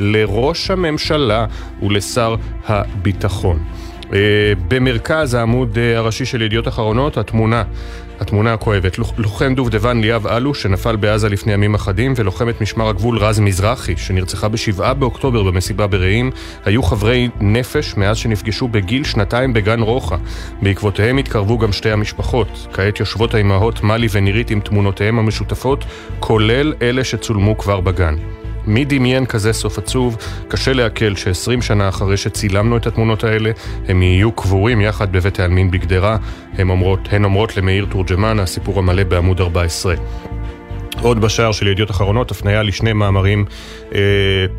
לראש 0.00 0.70
הממשלה 0.70 1.46
ולשר 1.82 2.34
הביטחון. 2.66 3.58
אה, 4.12 4.18
במרכז 4.68 5.34
העמוד 5.34 5.78
אה, 5.78 5.98
הראשי 5.98 6.24
של 6.24 6.42
ידיעות 6.42 6.68
אחרונות, 6.68 7.18
התמונה 7.18 7.62
התמונה 8.20 8.52
הכואבת. 8.52 8.98
לוחם 9.18 9.54
דובדבן 9.54 10.00
ליאב 10.00 10.26
אלו, 10.26 10.54
שנפל 10.54 10.96
בעזה 10.96 11.28
לפני 11.28 11.52
ימים 11.52 11.74
אחדים, 11.74 12.14
ולוחמת 12.16 12.60
משמר 12.60 12.88
הגבול 12.88 13.18
רז 13.18 13.40
מזרחי, 13.40 13.96
שנרצחה 13.96 14.48
בשבעה 14.48 14.94
באוקטובר 14.94 15.42
במסיבה 15.42 15.86
ברעים, 15.86 16.30
היו 16.64 16.82
חברי 16.82 17.28
נפש 17.40 17.96
מאז 17.96 18.16
שנפגשו 18.16 18.68
בגיל 18.68 19.04
שנתיים 19.04 19.52
בגן 19.52 19.80
רוחה. 19.80 20.16
בעקבותיהם 20.62 21.18
התקרבו 21.18 21.58
גם 21.58 21.72
שתי 21.72 21.90
המשפחות. 21.90 22.66
כעת 22.72 23.00
יושבות 23.00 23.34
האימהות 23.34 23.82
מלי 23.82 24.06
ונירית 24.10 24.50
עם 24.50 24.60
תמונותיהם 24.60 25.18
המשותפות, 25.18 25.84
כולל 26.20 26.74
אלה 26.82 27.04
שצולמו 27.04 27.58
כבר 27.58 27.80
בגן. 27.80 28.16
מי 28.66 28.84
דמיין 28.84 29.26
כזה 29.26 29.52
סוף 29.52 29.78
עצוב? 29.78 30.16
קשה 30.48 30.72
לעכל 30.72 31.14
ש-20 31.14 31.62
שנה 31.62 31.88
אחרי 31.88 32.16
שצילמנו 32.16 32.76
את 32.76 32.86
התמונות 32.86 33.24
האלה, 33.24 33.50
הם 33.88 34.02
יהיו 34.02 34.32
קבורים 34.32 34.80
יחד 34.80 35.12
בבית 35.12 35.40
העלמין 35.40 35.70
בגדרה. 35.70 36.16
הן 36.58 36.70
אומרות, 36.70 37.00
הן 37.10 37.24
אומרות 37.24 37.56
למאיר 37.56 37.86
תורג'מן, 37.90 38.38
הסיפור 38.40 38.78
המלא 38.78 39.04
בעמוד 39.04 39.40
14. 39.40 39.94
עוד 41.02 41.20
בשער 41.20 41.52
של 41.52 41.66
ידיעות 41.66 41.90
אחרונות, 41.90 42.30
הפניה 42.30 42.62
לשני 42.62 42.92
מאמרים, 42.92 43.44
אה, 43.94 44.00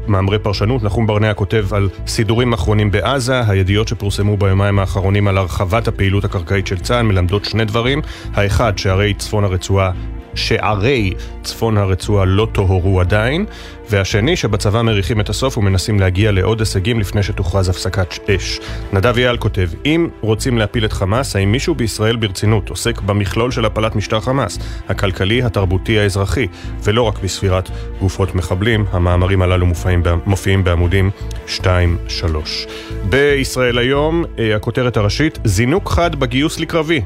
מאמרי 0.07 0.39
פרשנות. 0.39 0.83
נחום 0.83 1.07
ברנע 1.07 1.33
כותב 1.33 1.65
על 1.71 1.89
סידורים 2.07 2.53
אחרונים 2.53 2.91
בעזה, 2.91 3.41
הידיעות 3.47 3.88
שפורסמו 3.88 4.38
ביומיים 4.38 4.79
האחרונים 4.79 5.27
על 5.27 5.38
הרחבת 5.38 5.88
הפעילות 5.88 6.25
הקרקעית 6.25 6.67
של 6.67 6.79
צה"ל 6.79 7.01
מלמדות 7.01 7.45
שני 7.45 7.65
דברים. 7.65 8.01
האחד, 8.33 8.77
שהרי 8.77 9.13
צפון 9.13 9.43
הרצועה 9.43 9.91
שערי 10.35 11.13
צפון 11.43 11.77
הרצועה 11.77 12.25
לא 12.25 12.47
טהרו 12.51 13.00
עדיין, 13.01 13.45
והשני 13.89 14.35
שבצבא 14.35 14.81
מריחים 14.81 15.19
את 15.19 15.29
הסוף 15.29 15.57
ומנסים 15.57 15.99
להגיע 15.99 16.31
לעוד 16.31 16.59
הישגים 16.59 16.99
לפני 16.99 17.23
שתוכרז 17.23 17.69
הפסקת 17.69 18.29
אש. 18.29 18.59
נדב 18.93 19.17
אייל 19.17 19.37
כותב, 19.37 19.69
אם 19.85 20.09
רוצים 20.21 20.57
להפיל 20.57 20.85
את 20.85 20.93
חמאס, 20.93 21.35
האם 21.35 21.51
מישהו 21.51 21.75
בישראל 21.75 22.15
ברצינות 22.15 22.69
עוסק 22.69 23.01
במכלול 23.01 23.51
של 23.51 23.65
הפלת 23.65 23.95
משטר 23.95 24.19
חמאס, 24.19 24.59
הכלכלי, 24.89 25.43
התרבותי, 25.43 25.99
האזרחי, 25.99 26.47
ולא 26.83 27.01
רק 27.01 27.19
בספירת 27.23 27.69
גופות 27.99 28.35
מחבלים? 28.35 28.85
המאמרים 28.91 29.41
הללו 29.41 29.65
מופיעים, 29.65 30.03
מופיעים 30.25 30.63
בעמודים 30.63 31.09
2-3. 31.47 31.61
בישראל 33.09 33.77
היום, 33.77 34.23
אה, 34.39 34.55
הכותרת 34.55 34.97
הראשית, 34.97 35.39
זינוק 35.43 35.89
חד 35.89 36.15
בגיוס 36.15 36.59
לקרבי. 36.59 37.01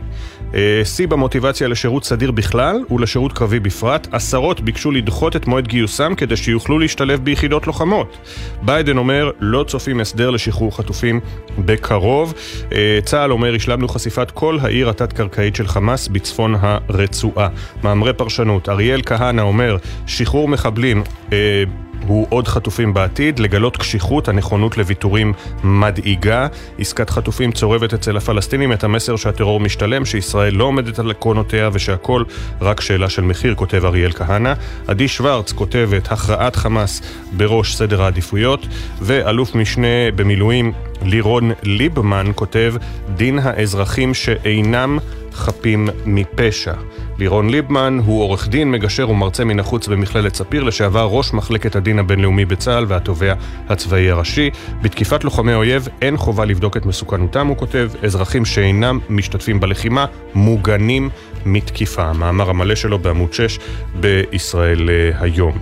אה, 0.53 0.81
שיא 0.85 1.07
במוטיבציה 1.07 1.67
לשירות 1.67 2.03
סדיר 2.03 2.31
בכלל 2.31 2.83
ולשירות 2.91 3.33
קרבי 3.33 3.59
בפרט. 3.59 4.07
עשרות 4.11 4.61
ביקשו 4.61 4.91
לדחות 4.91 5.35
את 5.35 5.47
מועד 5.47 5.67
גיוסם 5.67 6.15
כדי 6.15 6.37
שיוכלו 6.37 6.68
להשתלב 6.77 7.19
ביחידות 7.23 7.67
לוחמות. 7.67 8.17
ביידן 8.61 8.97
אומר, 8.97 9.31
לא 9.39 9.63
צופים 9.67 9.99
הסדר 9.99 10.29
לשחרור 10.29 10.77
חטופים 10.77 11.19
בקרוב. 11.57 12.33
אה, 12.73 12.99
צה"ל 13.05 13.31
אומר, 13.31 13.55
השלמנו 13.55 13.87
חשיפת 13.87 14.31
כל 14.31 14.57
העיר 14.61 14.89
התת-קרקעית 14.89 15.55
של 15.55 15.67
חמאס 15.67 16.07
בצפון 16.07 16.55
הרצועה. 16.59 17.47
מאמרי 17.83 18.13
פרשנות, 18.13 18.69
אריאל 18.69 19.01
כהנא 19.05 19.41
אומר, 19.41 19.77
שחרור 20.07 20.47
מחבלים 20.47 21.03
אה, 21.33 21.63
הוא 22.07 22.27
עוד 22.29 22.47
חטופים 22.47 22.93
בעתיד, 22.93 23.39
לגלות 23.39 23.77
קשיחות, 23.77 24.27
הנכונות 24.27 24.77
לוויתורים 24.77 25.33
מדאיגה. 25.63 26.47
עסקת 26.79 27.09
חטופים 27.09 27.51
צורבת 27.51 27.93
אצל 27.93 28.17
הפלסטינים 28.17 28.73
את 28.73 28.83
המסר 28.83 29.15
שהטרור 29.15 29.59
משתלם, 29.59 30.05
שישראל 30.05 30.53
לא 30.53 30.63
עומדת 30.63 30.99
על 30.99 31.11
עקרונותיה 31.11 31.69
ושהכל 31.73 32.23
רק 32.61 32.81
שאלה 32.81 33.09
של 33.09 33.21
מחיר, 33.21 33.55
כותב 33.55 33.85
אריאל 33.85 34.11
כהנא. 34.11 34.53
עדי 34.87 35.07
שוורץ 35.07 35.51
כותבת 35.51 36.11
הכרעת 36.11 36.55
חמאס 36.55 37.01
בראש 37.31 37.75
סדר 37.75 38.01
העדיפויות, 38.01 38.67
ואלוף 39.01 39.55
משנה 39.55 40.11
במילואים 40.15 40.71
לירון 41.01 41.51
ליבמן 41.63 42.31
כותב 42.35 42.73
דין 43.15 43.39
האזרחים 43.39 44.13
שאינם 44.13 44.99
חפים 45.33 45.89
מפשע. 46.05 46.73
לירון 47.19 47.49
ליבמן 47.49 47.99
הוא 48.05 48.21
עורך 48.21 48.47
דין, 48.47 48.71
מגשר 48.71 49.09
ומרצה 49.09 49.45
מן 49.45 49.59
החוץ 49.59 49.87
במכללת 49.87 50.35
ספיר, 50.35 50.63
לשעבר 50.63 51.07
ראש 51.11 51.33
מחלקת 51.33 51.75
הדין 51.75 51.99
הבינלאומי 51.99 52.45
בצה"ל 52.45 52.85
והתובע 52.87 53.33
הצבאי 53.69 54.11
הראשי. 54.11 54.49
בתקיפת 54.81 55.23
לוחמי 55.23 55.53
אויב 55.53 55.87
אין 56.01 56.17
חובה 56.17 56.45
לבדוק 56.45 56.77
את 56.77 56.85
מסוכנותם, 56.85 57.47
הוא 57.47 57.57
כותב, 57.57 57.89
אזרחים 58.03 58.45
שאינם 58.45 58.99
משתתפים 59.09 59.59
בלחימה 59.59 60.05
מוגנים 60.33 61.09
מתקיפה. 61.45 62.03
המאמר 62.03 62.49
המלא 62.49 62.75
שלו 62.75 62.99
בעמוד 62.99 63.33
6 63.33 63.59
בישראל 63.99 64.89
אה, 64.89 65.11
היום. 65.19 65.57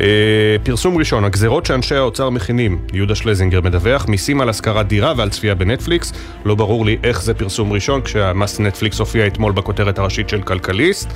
אה, 0.00 0.56
פרסום 0.62 0.96
ראשון, 0.98 1.24
הגזרות 1.24 1.66
שאנשי 1.66 1.94
האוצר 1.94 2.30
מכינים, 2.30 2.78
יהודה 2.92 3.14
שלזינגר 3.14 3.60
מדווח, 3.60 4.08
מיסים 4.08 4.40
על 4.40 4.48
השכרת 4.48 4.88
דירה 4.88 5.12
ועל 5.16 5.30
צפייה 5.30 5.54
בנטפליקס. 5.54 6.12
לא 6.44 6.54
ברור 6.54 6.86
לי 6.86 6.96
איך 7.04 7.22
זה 7.22 7.34
פרסום 7.34 7.72
ראשון, 7.72 8.02
כשהמס 8.02 8.60
נטפליקס 8.60 8.98
הופיע 8.98 9.26
אתמול 9.26 9.52
בכותרת 9.52 9.98
הראשית 9.98 10.28
של 10.28 10.42
כלכליסט. 10.42 11.12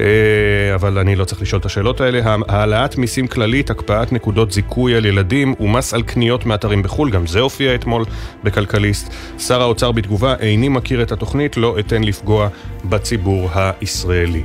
אה, 0.00 0.06
אבל 0.74 0.98
אני 0.98 1.16
לא 1.16 1.24
צריך 1.24 1.42
לשאול 1.42 1.60
את 1.60 1.66
השאלות 1.66 2.00
האלה. 2.00 2.36
העלאת 2.48 2.98
מיסים 2.98 3.26
כללית, 3.26 3.70
הקפאת 3.70 4.12
נקודות 4.12 4.52
זיכוי 4.52 4.94
על 4.94 5.06
ילדים 5.06 5.54
ומס 5.60 5.94
על 5.94 6.02
קניות 6.02 6.46
מאתרים 6.46 6.82
בחו"ל, 6.82 7.10
גם 7.10 7.26
זה 7.26 7.40
הופיע 7.40 7.74
אתמול 7.74 8.04
בכלכליסט. 8.44 9.12
שר 9.38 9.62
האוצר 9.62 9.92
בתגובה, 9.92 10.34
איני 10.40 10.68
מכיר 10.68 11.02
את 11.02 11.12
התוכנית, 11.12 11.56
לא 11.56 11.78
אתן 11.78 12.04
לפגוע 12.04 12.48
בציבור 12.84 13.50
הישראלי. 13.54 14.42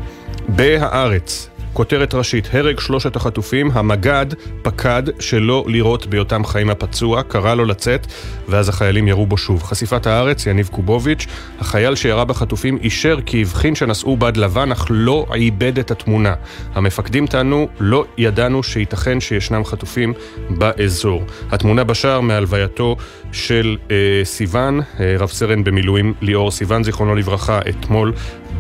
בהארץ, 0.48 1.50
כותרת 1.74 2.14
ראשית, 2.14 2.50
הרג 2.54 2.80
שלושת 2.80 3.16
החטופים, 3.16 3.72
המג"ד 3.74 4.26
פקד 4.62 5.04
שלא 5.20 5.66
לירות 5.68 6.08
בהיותם 6.08 6.46
חיים 6.46 6.70
הפצוע, 6.70 7.24
קרא 7.24 7.56
לו 7.56 7.66
לצאת, 7.66 8.08
ואז 8.48 8.70
החיילים 8.70 9.08
ירו 9.08 9.26
בו 9.26 9.38
שוב. 9.38 9.64
חשיפת 9.64 10.08
הארץ, 10.08 10.46
יניב 10.46 10.68
קובוביץ', 10.68 11.28
החייל 11.60 11.96
שירה 11.96 12.26
בחטופים 12.26 12.78
אישר 12.82 13.20
כי 13.26 13.42
הבחין 13.42 13.76
שנשאו 13.76 14.18
בד 14.18 14.38
לבן, 14.38 14.72
אך 14.72 14.88
לא 14.90 15.26
עיבד 15.34 15.80
את 15.80 15.92
התמונה. 15.92 16.34
המפקדים 16.74 17.28
טענו, 17.28 17.68
לא 17.80 18.06
ידענו 18.18 18.64
שייתכן 18.64 19.20
שישנם 19.20 19.66
חטופים 19.66 20.14
באזור. 20.50 21.24
התמונה 21.52 21.84
בשער 21.84 22.22
מהלווייתו 22.22 22.96
של 23.32 23.78
אה, 23.92 23.96
סיוון, 24.24 24.80
אה, 24.80 25.16
רב 25.20 25.30
סרן 25.30 25.64
במילואים 25.64 26.14
ליאור 26.22 26.52
סיוון, 26.52 26.84
זיכרונו 26.84 27.16
לברכה, 27.16 27.60
אתמול 27.70 28.14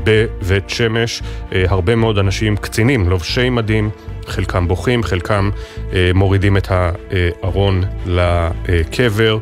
בבית 0.03 0.69
שמש. 0.69 1.22
אה, 1.53 1.65
הרבה 1.67 1.95
מאוד 1.95 2.17
אנשים, 2.17 2.57
קצינים, 2.57 3.10
לובשי 3.10 3.50
מדים, 3.50 3.89
חלקם 4.27 4.67
בוכים, 4.67 5.03
חלקם 5.03 5.50
אה, 5.93 6.12
מורידים 6.13 6.57
את 6.57 6.67
הארון 6.72 7.83
לקבר, 8.05 9.38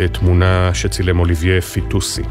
אה, 0.00 0.08
תמונה 0.08 0.70
שצילם 0.74 1.18
אוליביה 1.18 1.60
פיטוסי. 1.60 2.22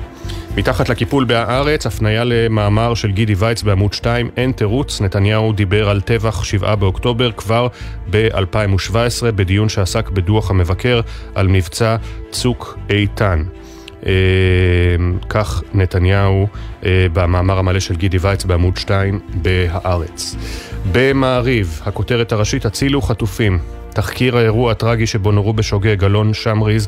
מתחת 0.58 0.90
לקיפול 0.90 1.26
בהארץ, 1.26 1.86
הפניה 1.86 2.24
למאמר 2.24 2.94
של 2.94 3.12
גידי 3.12 3.34
וייץ 3.38 3.64
בעמוד 3.64 3.94
2, 3.94 4.30
אין 4.38 4.52
תירוץ, 4.52 5.02
נתניהו 5.02 5.54
דיבר 5.54 5.90
על 5.90 6.02
טבח 6.02 6.44
7 6.44 6.76
באוקטובר 6.76 7.32
כבר 7.32 7.68
ב-2017, 8.10 9.32
בדיון 9.36 9.70
שעסק 9.70 10.10
בדוח 10.10 10.52
המבקר 10.52 11.02
על 11.36 11.48
מבצע 11.48 11.96
צוק 12.32 12.78
איתן. 12.90 13.44
אה, 14.06 14.12
כך 15.30 15.64
נתניהו 15.74 16.48
אה, 16.86 17.08
במאמר 17.14 17.58
המלא 17.58 17.80
של 17.80 17.96
גידי 17.96 18.18
וייץ 18.18 18.46
בעמוד 18.46 18.78
2 18.78 19.20
בהארץ. 19.34 20.36
במעריב, 20.92 21.82
הכותרת 21.86 22.32
הראשית, 22.32 22.66
הצילו 22.66 23.02
חטופים. 23.02 23.60
תחקיר 23.96 24.38
האירוע 24.38 24.72
הטרגי 24.72 25.08
שבו 25.08 25.32
נורו 25.32 25.54
בשוגג 25.54 26.04
אלון 26.04 26.34
שמריז, 26.34 26.88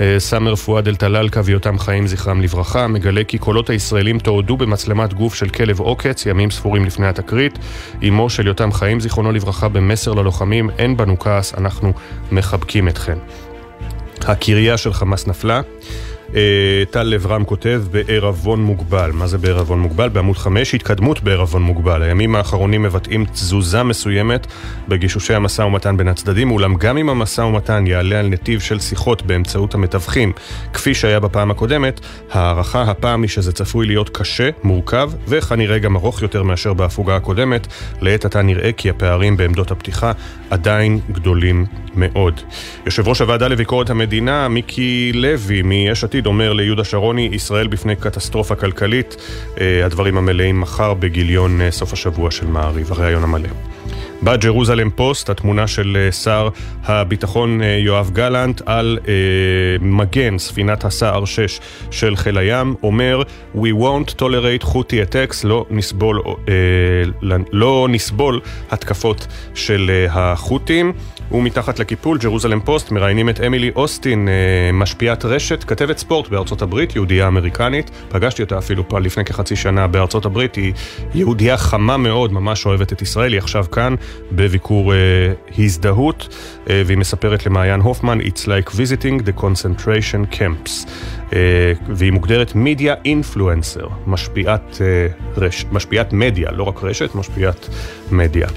אה, 0.00 0.16
סאמר 0.18 0.56
פואד 0.56 0.88
אל-טלאלקה 0.88 1.40
ויותם 1.44 1.78
חיים 1.78 2.06
זכרם 2.06 2.40
לברכה, 2.40 2.86
מגלה 2.86 3.24
כי 3.24 3.38
קולות 3.38 3.70
הישראלים 3.70 4.18
תועדו 4.18 4.56
במצלמת 4.56 5.14
גוף 5.14 5.34
של 5.34 5.48
כלב 5.48 5.80
עוקץ 5.80 6.26
ימים 6.26 6.50
ספורים 6.50 6.84
לפני 6.84 7.06
התקרית. 7.06 7.58
אמו 8.08 8.30
של 8.30 8.46
יותם 8.46 8.72
חיים 8.72 9.00
זיכרונו 9.00 9.32
לברכה 9.32 9.68
במסר 9.68 10.12
ללוחמים, 10.12 10.70
אין 10.78 10.96
בנו 10.96 11.18
כעס, 11.18 11.54
אנחנו 11.54 11.92
מחבקים 12.32 12.88
אתכם. 12.88 13.18
הקריה 14.20 14.76
של 14.76 14.92
חמאס 14.92 15.26
נפלה. 15.26 15.60
אה, 16.34 16.82
טל 16.90 17.02
לב 17.02 17.26
רם 17.26 17.44
כותב 17.44 17.82
בערבון 17.90 18.60
מוגבל. 18.60 19.10
מה 19.12 19.26
זה 19.26 19.38
בערבון 19.38 19.80
מוגבל? 19.80 20.08
בעמוד 20.08 20.36
5, 20.36 20.74
התקדמות 20.74 21.22
בערבון 21.22 21.62
מוגבל. 21.62 22.02
הימים 22.02 22.34
האחרונים 22.36 22.82
מבטאים 22.82 23.24
תזוזה 23.24 23.82
מסוימת 23.82 24.46
בגישושי 24.88 25.34
המשא 25.34 25.62
ומתן 25.62 25.96
בין 25.96 26.08
הצדדים, 26.08 26.50
אולם 26.50 26.74
גם 26.74 26.98
אם 26.98 27.08
המשא 27.08 27.40
ומתן 27.40 27.86
יעלה 27.86 28.20
על 28.20 28.28
נתיב 28.28 28.60
של 28.60 28.80
שיחות 28.80 29.22
באמצעות 29.22 29.74
המתווכים, 29.74 30.32
כפי 30.72 30.94
שהיה 30.94 31.20
בפעם 31.20 31.50
הקודמת, 31.50 32.00
הערכה 32.30 32.82
הפעם 32.82 33.22
היא 33.22 33.28
שזה 33.28 33.52
צפוי 33.52 33.86
להיות 33.86 34.08
קשה, 34.08 34.50
מורכב, 34.62 35.10
וכנראה 35.28 35.78
גם 35.78 35.96
ארוך 35.96 36.22
יותר 36.22 36.42
מאשר 36.42 36.74
בהפוגה 36.74 37.16
הקודמת. 37.16 37.66
לעת 38.00 38.24
עתה 38.24 38.42
נראה 38.42 38.72
כי 38.72 38.90
הפערים 38.90 39.36
בעמדות 39.36 39.70
הפתיחה 39.70 40.12
עדיין 40.50 41.00
גדולים 41.12 41.66
מאוד. 41.94 42.40
יושב 42.86 43.08
ראש 43.08 43.20
הוועדה 43.20 43.48
לביקורת 43.48 43.90
המדינה, 43.90 44.48
מיקי 44.48 45.12
לוי 45.14 45.62
מיש 45.62 46.04
עתיד, 46.04 46.26
אומר 46.26 46.52
ליהודה 46.52 46.84
שרוני, 46.84 47.28
ישראל 47.32 47.66
בפני 47.66 47.96
קטסטרופה 47.96 48.54
כלכלית. 48.54 49.16
אה, 49.60 49.86
הדברים 49.86 50.16
המלאים 50.16 50.60
מחר 50.60 50.94
בגיליון 50.94 51.60
אה, 51.60 51.70
סוף 51.70 51.92
השבוע 51.92 52.30
של 52.30 52.46
מעריב, 52.46 52.92
הריאיון 52.92 53.22
המלא. 53.22 53.48
בג'רוזלם 54.22 54.90
פוסט, 54.90 55.30
התמונה 55.30 55.66
של 55.66 55.96
אה, 56.00 56.12
שר 56.12 56.48
הביטחון 56.84 57.60
יואב 57.62 58.10
גלנט 58.12 58.62
על 58.66 58.98
אה, 59.08 59.12
מגן 59.80 60.38
ספינת 60.38 60.84
הסער 60.84 61.24
6 61.24 61.60
של 61.90 62.16
חיל 62.16 62.38
הים, 62.38 62.74
אומר 62.82 63.22
We 63.54 63.58
won't 63.58 64.20
tolerate 64.20 64.62
חוטי 64.64 65.02
attacks, 65.02 65.36
לא 65.44 65.66
נסבול, 65.70 66.22
אה, 66.48 67.34
לא 67.52 67.86
נסבול 67.90 68.40
התקפות 68.70 69.26
של 69.54 69.90
אה, 69.90 70.32
החות'ים. 70.32 70.92
ומתחת 71.32 71.78
לקיפול, 71.78 72.18
ג'רוזלם 72.18 72.60
פוסט, 72.60 72.90
מראיינים 72.90 73.28
את 73.28 73.40
אמילי 73.40 73.70
אוסטין, 73.76 74.28
אה, 74.28 74.72
משפיעת 74.72 75.24
רשת, 75.24 75.64
כתבת 75.64 75.98
ספורט 75.98 76.28
בארצות 76.28 76.62
הברית, 76.62 76.96
יהודייה 76.96 77.28
אמריקנית. 77.28 77.90
פגשתי 78.08 78.42
אותה 78.42 78.58
אפילו 78.58 78.88
פה 78.88 79.00
לפני 79.00 79.24
כחצי 79.24 79.56
שנה 79.56 79.86
בארצות 79.86 80.24
הברית, 80.24 80.54
היא 80.54 80.72
יהודייה 81.14 81.56
חמה 81.56 81.96
מאוד, 81.96 82.32
ממש 82.32 82.66
אוהבת 82.66 82.92
את 82.92 83.02
ישראל, 83.02 83.32
היא 83.32 83.38
עכשיו 83.38 83.64
כאן 83.72 83.94
בביקור 84.32 84.92
uh, 84.92 84.96
הזדהות, 85.58 86.28
uh, 86.64 86.68
והיא 86.86 86.98
מספרת 86.98 87.46
למעיין 87.46 87.80
הופמן, 87.80 88.20
It's 88.20 88.46
like 88.46 88.70
visiting 88.70 89.26
the 89.26 89.40
concentration 89.40 90.34
camps. 90.34 90.86
Uh, 91.30 91.32
והיא 91.88 92.12
מוגדרת 92.12 92.54
מידיה 92.54 92.94
אינפלואנסר, 93.04 93.88
משפיעת, 94.06 94.80
uh, 95.38 95.42
משפיעת 95.72 96.12
מדיה, 96.12 96.50
לא 96.50 96.62
רק 96.62 96.84
רשת, 96.84 97.14
משפיעת 97.14 97.68
מדיה. 98.10 98.48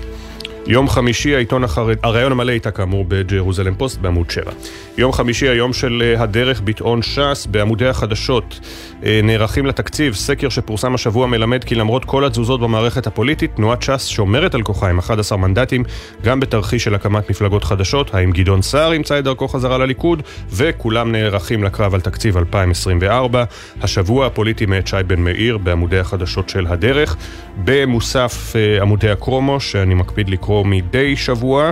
יום 0.68 0.89
חמישי, 0.89 1.36
העיתון 1.36 1.63
החרד... 1.63 1.98
הרעיון 2.04 2.32
המלא 2.32 2.51
הייתה 2.51 2.72
כאמור 2.72 3.06
בג'רוזלם 3.08 3.75
פוסט 3.75 4.00
בעמוד 4.00 4.30
7. 4.32 4.51
יום 4.98 5.12
חמישי, 5.12 5.48
היום 5.48 5.74
של 5.74 6.04
אה, 6.06 6.24
הדרך 6.24 6.62
ביטאון 6.62 7.01
ש"ס, 7.01 7.48
בעמודי 7.51 7.88
החדשות 7.88 8.60
אה, 9.06 9.20
נערכים 9.24 9.66
לתקציב. 9.66 10.13
סקר 10.13 10.50
שפורסם 10.50 10.96
השבוע 10.96 11.28
מלמד 11.28 11.63
כי 11.63 11.75
למרות 11.75 12.06
כל 12.06 12.25
התזוזות 12.25 12.60
במערכת 12.60 13.08
הפוליטית, 13.08 13.56
תנועת 13.56 13.82
ש"ס 13.82 14.06
שומרת 14.06 14.56
על 14.56 14.62
כוחה 14.62 14.89
עם 14.89 15.00
11 15.00 15.38
מנדטים, 15.38 15.84
גם 16.24 16.39
בתרחיש 16.39 16.84
של 16.84 16.96
הקמת 16.96 17.30
מפלגות 17.30 17.63
חדשות. 17.63 18.13
האם 18.13 18.32
גדעון 18.32 18.62
סער 18.62 18.94
ימצא 18.94 19.20
את 19.20 19.24
דרכו 19.24 19.48
חזרה 19.48 19.78
לליכוד? 19.78 20.24
וכולם 20.50 21.12
נערכים 21.12 21.63
לקרב 21.63 21.94
על 21.94 22.01
תקציב 22.01 22.38
2024. 22.38 23.44
השבוע 23.82 24.25
הפוליטי 24.25 24.66
מאת 24.66 24.88
שי 24.88 24.98
בן 25.08 25.20
מאיר 25.20 25.58
בעמודי 25.58 26.00
החדשות 26.00 26.50
של 26.50 26.68
הדרך. 26.68 27.16
במוסף 27.63 28.54
אה, 28.56 28.82
עמודי 28.82 29.10
הקרומו, 29.10 29.60
שאני 29.60 29.94
מקפיד 29.94 30.30
לקרוא 30.30 30.49
מדי 30.65 31.15
שבוע. 31.15 31.72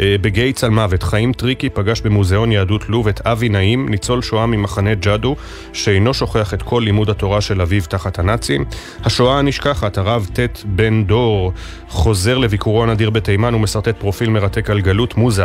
אה, 0.00 0.16
בגייטס 0.20 0.64
על 0.64 0.70
מוות, 0.70 1.02
חיים 1.02 1.32
טריקי 1.32 1.68
פגש 1.68 2.00
במוזיאון 2.00 2.52
יהדות 2.52 2.88
לוב 2.88 3.08
את 3.08 3.20
אבי 3.26 3.48
נעים, 3.48 3.88
ניצול 3.88 4.22
שואה 4.22 4.46
ממחנה 4.46 4.94
ג'אדו, 4.94 5.36
שאינו 5.72 6.14
שוכח 6.14 6.54
את 6.54 6.62
כל 6.62 6.82
לימוד 6.84 7.10
התורה 7.10 7.40
של 7.40 7.60
אביו 7.60 7.82
תחת 7.88 8.18
הנאצים. 8.18 8.64
השואה 9.04 9.38
הנשכחת, 9.38 9.98
הרב 9.98 10.28
ט' 10.32 10.64
בן 10.64 11.04
דור, 11.04 11.52
חוזר 11.88 12.38
לביקורו 12.38 12.82
הנדיר 12.82 13.10
בתימן 13.10 13.54
ומשרטט 13.54 13.96
פרופיל 13.98 14.30
מרתק 14.30 14.70
על 14.70 14.80
גלות 14.80 15.16
מוזה. 15.16 15.44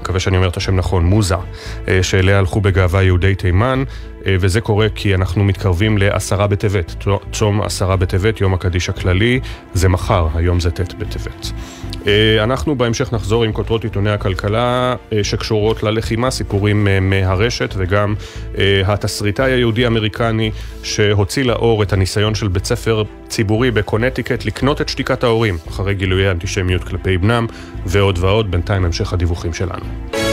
מקווה 0.00 0.20
שאני 0.20 0.36
אומר 0.36 0.48
את 0.48 0.56
השם 0.56 0.76
נכון, 0.76 1.04
מוזה, 1.04 1.34
אה, 1.88 2.02
שאליה 2.02 2.38
הלכו 2.38 2.60
בגאווה 2.60 3.02
יהודי 3.02 3.34
תימן, 3.34 3.84
אה, 4.26 4.36
וזה 4.40 4.60
קורה 4.60 4.86
כי 4.94 5.14
אנחנו 5.14 5.44
מתקרבים 5.44 5.98
לעשרה 5.98 6.46
בטבת, 6.46 7.04
צום 7.32 7.62
עשרה 7.62 7.96
בטבת, 7.96 8.40
יום 8.40 8.54
הקדיש 8.54 8.88
הכללי, 8.88 9.40
זה 9.74 9.88
מחר, 9.88 10.28
היום 10.34 10.60
זה 10.60 10.70
ט' 10.70 10.94
בטבת. 10.94 11.52
אה, 12.06 12.44
אנחנו 12.44 12.74
בהמשך 12.74 13.12
נחזור 13.12 13.44
עם 13.44 13.52
כותרות 13.52 13.84
עיתוני 13.84 14.10
הכלכלה 14.10 14.94
אה, 15.12 15.24
שקשורות 15.24 15.82
ללחימה, 15.82 16.30
סיפורים 16.30 16.88
אה, 16.88 17.00
מהרשת 17.00 17.74
וגם 17.76 18.14
התסריטאי 18.84 19.52
היהודי-אמריקני 19.52 20.50
שהוציא 20.82 21.44
לאור 21.44 21.82
את 21.82 21.92
הניסיון 21.92 22.34
של 22.34 22.48
בית 22.48 22.64
ספר 22.64 23.02
ציבורי 23.28 23.70
בקונטיקט 23.70 24.44
לקנות 24.44 24.80
את 24.80 24.88
שתיקת 24.88 25.24
ההורים 25.24 25.58
אחרי 25.68 25.94
גילויי 25.94 26.30
אנטישמיות 26.30 26.84
כלפי 26.84 27.18
בנם 27.18 27.46
ועוד 27.86 28.18
ועוד, 28.18 28.50
בינתיים 28.50 28.84
המשך 28.84 29.12
הדיווחים 29.12 29.52
שלנו. 29.52 30.29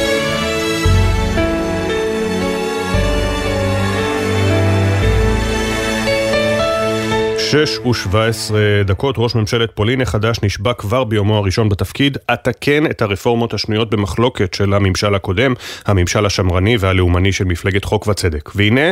שש 7.65 7.77
ושבע 7.77 8.25
עשרה 8.25 8.83
דקות, 8.85 9.15
ראש 9.17 9.35
ממשלת 9.35 9.71
פולין 9.75 10.01
החדש 10.01 10.37
נשבע 10.43 10.73
כבר 10.73 11.03
ביומו 11.03 11.37
הראשון 11.37 11.69
בתפקיד, 11.69 12.17
אתקן 12.33 12.85
את 12.85 13.01
הרפורמות 13.01 13.53
השנויות 13.53 13.89
במחלוקת 13.89 14.53
של 14.53 14.73
הממשל 14.73 15.15
הקודם, 15.15 15.53
הממשל 15.85 16.25
השמרני 16.25 16.77
והלאומני 16.79 17.31
של 17.31 17.43
מפלגת 17.45 17.85
חוק 17.85 18.07
וצדק. 18.07 18.51
והנה, 18.55 18.91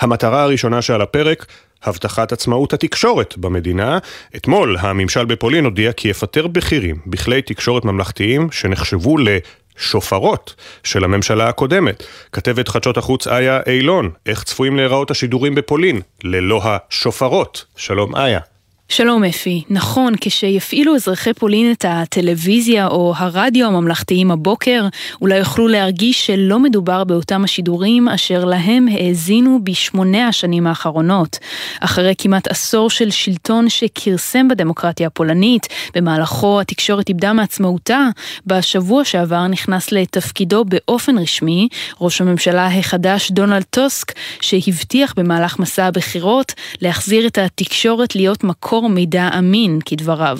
המטרה 0.00 0.42
הראשונה 0.42 0.82
שעל 0.82 1.02
הפרק, 1.02 1.46
הבטחת 1.84 2.32
עצמאות 2.32 2.72
התקשורת 2.72 3.38
במדינה. 3.38 3.98
אתמול 4.36 4.76
הממשל 4.80 5.24
בפולין 5.24 5.64
הודיע 5.64 5.92
כי 5.92 6.08
יפטר 6.08 6.46
בכירים 6.46 6.96
בכלי 7.06 7.42
תקשורת 7.42 7.84
ממלכתיים 7.84 8.48
שנחשבו 8.50 9.18
ל... 9.18 9.28
שופרות 9.76 10.54
של 10.82 11.04
הממשלה 11.04 11.48
הקודמת. 11.48 12.02
כתבת 12.32 12.68
חדשות 12.68 12.96
החוץ 12.96 13.26
איה 13.26 13.60
אילון, 13.66 14.10
איך 14.26 14.42
צפויים 14.42 14.76
להיראות 14.76 15.10
השידורים 15.10 15.54
בפולין 15.54 16.00
ללא 16.24 16.60
השופרות? 16.64 17.64
שלום 17.76 18.16
איה. 18.16 18.40
שלום 18.88 19.24
אפי, 19.24 19.62
נכון, 19.70 20.14
כשיפעילו 20.20 20.96
אזרחי 20.96 21.34
פולין 21.34 21.72
את 21.72 21.84
הטלוויזיה 21.88 22.86
או 22.86 23.14
הרדיו 23.16 23.66
הממלכתיים 23.66 24.30
הבוקר, 24.30 24.86
אולי 25.20 25.38
יוכלו 25.38 25.68
להרגיש 25.68 26.26
שלא 26.26 26.58
מדובר 26.58 27.04
באותם 27.04 27.44
השידורים 27.44 28.08
אשר 28.08 28.44
להם 28.44 28.88
האזינו 28.88 29.58
בשמונה 29.64 30.28
השנים 30.28 30.66
האחרונות. 30.66 31.38
אחרי 31.80 32.14
כמעט 32.18 32.48
עשור 32.48 32.90
של 32.90 33.10
שלטון 33.10 33.68
שכרסם 33.68 34.48
בדמוקרטיה 34.48 35.06
הפולנית, 35.06 35.68
במהלכו 35.94 36.60
התקשורת 36.60 37.08
איבדה 37.08 37.32
מעצמאותה, 37.32 38.08
בשבוע 38.46 39.04
שעבר 39.04 39.46
נכנס 39.46 39.92
לתפקידו 39.92 40.64
באופן 40.64 41.18
רשמי 41.18 41.68
ראש 42.00 42.20
הממשלה 42.20 42.66
החדש 42.66 43.30
דונלד 43.30 43.64
טוסק, 43.70 44.12
שהבטיח 44.40 45.14
במהלך 45.16 45.58
מסע 45.58 45.84
הבחירות 45.84 46.52
להחזיר 46.80 47.26
את 47.26 47.38
התקשורת 47.38 48.16
להיות 48.16 48.44
מקום 48.44 48.73
מקור 48.74 48.88
מידע 48.88 49.28
אמין, 49.38 49.78
כדבריו. 49.86 50.38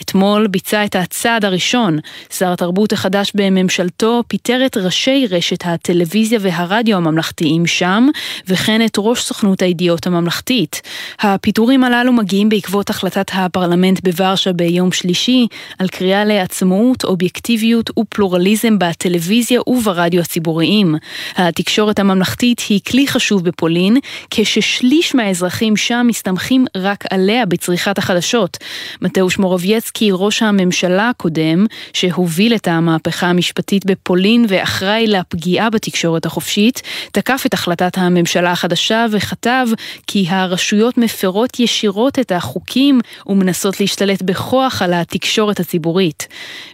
אתמול 0.00 0.46
ביצע 0.46 0.84
את 0.84 0.96
הצעד 0.96 1.44
הראשון. 1.44 1.98
שר 2.30 2.52
התרבות 2.52 2.92
החדש 2.92 3.32
בממשלתו 3.34 4.22
פיטר 4.28 4.66
את 4.66 4.76
ראשי 4.76 5.26
רשת 5.30 5.66
הטלוויזיה 5.66 6.38
והרדיו 6.42 6.96
הממלכתיים 6.96 7.66
שם, 7.66 8.08
וכן 8.48 8.84
את 8.84 8.94
ראש 8.98 9.20
סוכנות 9.20 9.62
הידיעות 9.62 10.06
הממלכתית. 10.06 10.82
הפיטורים 11.20 11.84
הללו 11.84 12.12
מגיעים 12.12 12.48
בעקבות 12.48 12.90
החלטת 12.90 13.30
הפרלמנט 13.34 14.00
בוורשה 14.04 14.52
ביום 14.52 14.92
שלישי, 14.92 15.46
על 15.78 15.88
קריאה 15.88 16.24
לעצמאות, 16.24 17.04
אובייקטיביות 17.04 17.90
ופלורליזם 17.98 18.78
בטלוויזיה 18.78 19.60
וברדיו 19.66 20.20
הציבוריים. 20.20 20.94
התקשורת 21.36 21.98
הממלכתית 21.98 22.60
היא 22.68 22.80
כלי 22.90 23.06
חשוב 23.08 23.44
בפולין, 23.44 23.96
כששליש 24.30 25.14
מהאזרחים 25.14 25.76
שם 25.76 26.06
מסתמכים 26.08 26.64
רק 26.76 27.04
עליה 27.10 27.46
בצריכה 27.46 27.73
צריכת 27.74 27.98
החדשות. 27.98 28.56
מתאוש 29.02 29.38
מורובייצקי, 29.38 30.08
ראש 30.12 30.42
הממשלה 30.42 31.08
הקודם, 31.08 31.66
שהוביל 31.92 32.54
את 32.54 32.68
המהפכה 32.68 33.26
המשפטית 33.26 33.86
בפולין 33.86 34.46
ואחראי 34.48 35.06
לפגיעה 35.06 35.70
בתקשורת 35.70 36.26
החופשית, 36.26 36.82
תקף 37.12 37.42
את 37.46 37.54
החלטת 37.54 37.98
הממשלה 37.98 38.52
החדשה 38.52 39.06
וכתב 39.10 39.66
כי 40.06 40.26
הרשויות 40.28 40.98
מפרות 40.98 41.60
ישירות 41.60 42.18
את 42.18 42.32
החוקים 42.32 43.00
ומנסות 43.26 43.80
להשתלט 43.80 44.22
בכוח 44.22 44.82
על 44.82 44.94
התקשורת 44.94 45.60
הציבורית. 45.60 46.28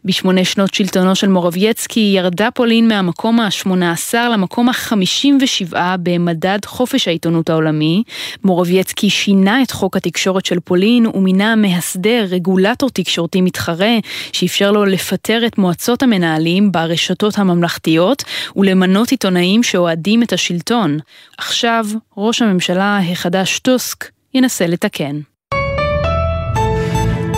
בשמונה 0.04 0.44
שנות 0.44 0.74
שלטונו 0.74 1.14
של 1.14 1.28
מורובייצקי 1.28 2.12
ירדה 2.16 2.50
פולין 2.50 2.88
מהמקום 2.88 3.40
ה-18 3.40 4.14
למקום 4.32 4.68
ה-57 4.68 5.76
במדד 6.02 6.58
חופש 6.66 7.08
העיתונות 7.08 7.50
העולמי. 7.50 8.02
מורובייצקי 8.44 9.10
שינה 9.10 9.62
את 9.62 9.70
חוק 9.70 9.96
התקשורת 9.96 10.46
של 10.46 10.60
פולין 10.60 10.89
פולין 10.90 11.06
הוא 11.06 11.22
מינה 11.22 11.56
מהסדר, 11.56 12.26
רגולטור 12.28 12.90
תקשורתי 12.90 13.40
מתחרה, 13.40 13.94
שאפשר 14.32 14.72
לו 14.72 14.84
לפטר 14.84 15.46
את 15.46 15.58
מועצות 15.58 16.02
המנהלים 16.02 16.72
ברשתות 16.72 17.38
הממלכתיות 17.38 18.24
ולמנות 18.56 19.10
עיתונאים 19.10 19.62
שאוהדים 19.62 20.22
את 20.22 20.32
השלטון. 20.32 20.98
עכשיו, 21.38 21.86
ראש 22.16 22.42
הממשלה 22.42 22.98
החדש 23.12 23.58
טוסק 23.58 24.10
ינסה 24.34 24.66
לתקן. 24.66 25.20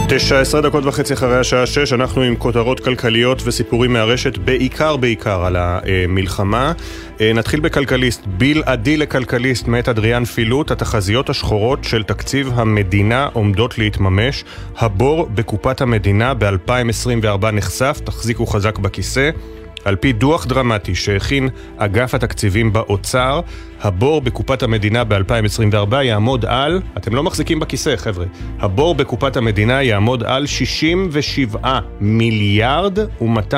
תשע 0.08 0.40
עשרה 0.40 0.60
דקות 0.60 0.84
וחצי 0.86 1.14
אחרי 1.14 1.38
השעה 1.38 1.66
שש, 1.66 1.92
אנחנו 1.92 2.22
עם 2.22 2.36
כותרות 2.36 2.80
כלכליות 2.80 3.42
וסיפורים 3.44 3.92
מהרשת, 3.92 4.38
בעיקר 4.38 4.96
בעיקר 4.96 5.44
על 5.44 5.56
המלחמה. 5.58 6.72
אה, 7.20 7.32
נתחיל 7.32 7.60
בכלכליסט, 7.60 8.22
בלעדי 8.26 8.96
לכלכליסט 8.96 9.68
מאת 9.68 9.88
אדריאן 9.88 10.24
פילוט, 10.24 10.70
התחזיות 10.70 11.30
השחורות 11.30 11.84
של 11.84 12.02
תקציב 12.02 12.50
המדינה 12.54 13.28
עומדות 13.32 13.78
להתממש. 13.78 14.44
הבור 14.76 15.28
בקופת 15.34 15.80
המדינה 15.80 16.34
ב-2024 16.34 17.46
נחשף, 17.52 18.00
תחזיקו 18.04 18.46
חזק 18.46 18.78
בכיסא. 18.78 19.30
על 19.84 19.96
פי 19.96 20.12
דוח 20.12 20.46
דרמטי 20.46 20.94
שהכין 20.94 21.48
אגף 21.76 22.14
התקציבים 22.14 22.72
באוצר, 22.72 23.40
הבור 23.80 24.20
בקופת 24.20 24.62
המדינה 24.62 25.04
ב-2024 25.04 25.96
יעמוד 26.02 26.44
על, 26.44 26.80
אתם 26.96 27.14
לא 27.14 27.22
מחזיקים 27.22 27.60
בכיסא 27.60 27.96
חבר'ה, 27.96 28.26
הבור 28.58 28.94
בקופת 28.94 29.36
המדינה 29.36 29.82
יעמוד 29.82 30.22
על 30.22 30.46
67 30.46 31.80
מיליארד 32.00 32.98
ו-200 32.98 33.54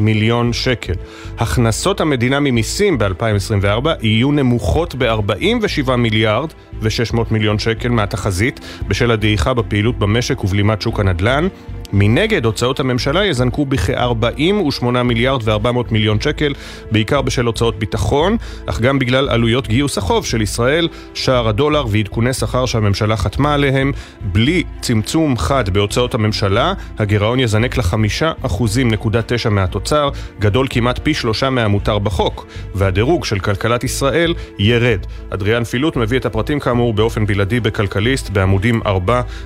מיליון 0.00 0.52
שקל. 0.52 0.92
הכנסות 1.38 2.00
המדינה 2.00 2.40
ממיסים 2.40 2.98
ב-2024 2.98 3.88
יהיו 4.02 4.32
נמוכות 4.32 4.94
ב-47 4.94 5.96
מיליארד 5.96 6.52
ו-600 6.80 7.16
מיליון 7.30 7.58
שקל 7.58 7.88
מהתחזית 7.88 8.60
בשל 8.88 9.10
הדעיכה 9.10 9.54
בפעילות 9.54 9.98
במשק 9.98 10.44
ובלימת 10.44 10.82
שוק 10.82 11.00
הנדל"ן. 11.00 11.48
מנגד, 11.92 12.44
הוצאות 12.44 12.80
הממשלה 12.80 13.24
יזנקו 13.26 13.66
בכ-48 13.66 14.84
מיליארד 14.84 15.48
ו-400 15.48 15.92
מיליון 15.92 16.20
שקל, 16.20 16.54
בעיקר 16.90 17.22
בשל 17.22 17.46
הוצאות 17.46 17.78
ביטחון, 17.78 18.36
אך 18.66 18.80
גם 18.80 18.98
בגלל 18.98 19.28
עלויות 19.28 19.68
גיוס 19.68 19.98
החוב 19.98 20.26
של 20.26 20.42
ישראל, 20.42 20.88
שער 21.14 21.48
הדולר 21.48 21.84
ועדכוני 21.90 22.32
שכר 22.32 22.66
שהממשלה 22.66 23.16
חתמה 23.16 23.54
עליהם. 23.54 23.92
בלי 24.20 24.62
צמצום 24.80 25.38
חד 25.38 25.70
בהוצאות 25.70 26.14
הממשלה, 26.14 26.72
הגירעון 26.98 27.40
יזנק 27.40 27.76
ל-5.9% 27.78 29.48
מהתוצר, 29.50 30.10
גדול 30.38 30.66
כמעט 30.70 31.00
פי 31.02 31.14
שלושה 31.14 31.50
מהמותר 31.50 31.98
בחוק, 31.98 32.46
והדירוג 32.74 33.24
של 33.24 33.38
כלכלת 33.38 33.84
ישראל 33.84 34.34
ירד. 34.58 35.06
אדריאן 35.30 35.64
פילוט 35.64 35.96
מביא 35.96 36.18
את 36.18 36.26
הפרטים 36.26 36.60
כאמור 36.60 36.94
באופן 36.94 37.26
בלעדי 37.26 37.60
בכלכליסט 37.60 38.30
בעמודים 38.30 38.82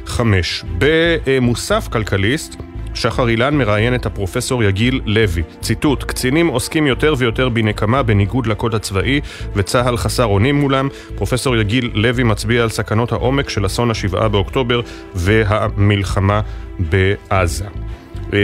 4-5. 0.06 0.10
במוסף 0.78 1.88
כלכליסט 1.92 2.35
אנליסט, 2.36 2.56
שחר 2.94 3.28
אילן 3.28 3.54
מראיין 3.54 3.94
את 3.94 4.06
הפרופסור 4.06 4.64
יגיל 4.64 5.00
לוי. 5.06 5.42
ציטוט: 5.60 6.04
קצינים 6.04 6.46
עוסקים 6.46 6.86
יותר 6.86 7.14
ויותר 7.18 7.48
בנקמה 7.48 8.02
בניגוד 8.02 8.46
לקוד 8.46 8.74
הצבאי, 8.74 9.20
וצה"ל 9.54 9.96
חסר 9.96 10.24
אונים 10.24 10.54
מולם. 10.54 10.88
פרופסור 11.16 11.56
יגיל 11.56 11.90
לוי 11.94 12.22
מצביע 12.22 12.62
על 12.62 12.68
סכנות 12.68 13.12
העומק 13.12 13.48
של 13.48 13.66
אסון 13.66 13.90
השבעה 13.90 14.28
באוקטובר 14.28 14.80
והמלחמה 15.14 16.40
בעזה. 16.78 17.64
אה, 18.32 18.38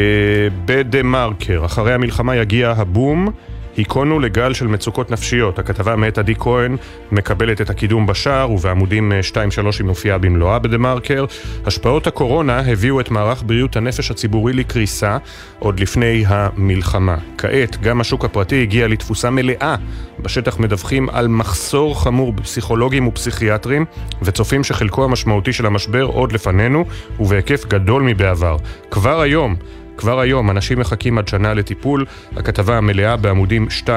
בדה 0.65 1.03
מרקר, 1.03 1.65
אחרי 1.65 1.95
המלחמה 1.95 2.37
יגיע 2.37 2.71
הבום. 2.77 3.29
היכונו 3.77 4.21
לגל 4.21 4.53
של 4.53 4.67
מצוקות 4.67 5.11
נפשיות. 5.11 5.59
הכתבה 5.59 5.97
מאת 5.97 6.19
עדי 6.19 6.35
כהן 6.35 6.77
מקבלת 7.13 7.61
את 7.61 7.71
הקידום 7.71 8.07
בשער, 8.07 8.51
ובעמודים 8.51 9.13
2-3 9.33 9.37
אה, 9.37 9.45
היא 9.79 9.87
מופיעה 9.87 10.19
במלואה 10.19 10.59
בדה 10.59 10.79
מרקר. 10.79 11.25
השפעות 11.67 12.07
הקורונה 12.07 12.59
הביאו 12.59 13.01
את 13.01 13.11
מערך 13.11 13.43
בריאות 13.47 13.77
הנפש 13.77 14.11
הציבורי 14.11 14.53
לקריסה 14.53 15.19
עוד 15.59 15.81
לפני 15.81 16.25
המלחמה. 16.27 17.17
כעת, 17.39 17.81
גם 17.81 18.01
השוק 18.01 18.25
הפרטי 18.25 18.63
הגיע 18.63 18.89
לתפוסה 18.89 19.31
מלאה. 19.31 19.77
בשטח 20.21 20.59
מדווחים 20.59 21.09
על 21.11 21.29
מחסור 21.29 22.03
חמור 22.03 22.33
בפסיכולוגים 22.33 23.07
ופסיכיאטרים, 23.07 23.85
וצופים 24.23 24.65
שחלקו 24.65 25.05
המשמעותי 25.05 25.53
של 25.53 25.67
המשבר 25.67 26.03
עוד 26.03 26.33
לפנינו, 26.33 26.85
ובהיקף 27.21 27.65
גדול 27.67 28.03
מבעבר. 28.03 28.57
כבר 28.91 29.21
היום, 29.21 29.57
כבר 29.97 30.21
היום 30.21 30.51
אנשים 30.51 30.79
מחכים 30.79 31.19
עד 31.19 31.29
שנה 31.29 31.55
לטיפול, 31.55 32.05
הכתבה 32.37 32.77
המלאה 32.77 33.17
בעמודים 33.17 33.67
2-3 33.87 33.89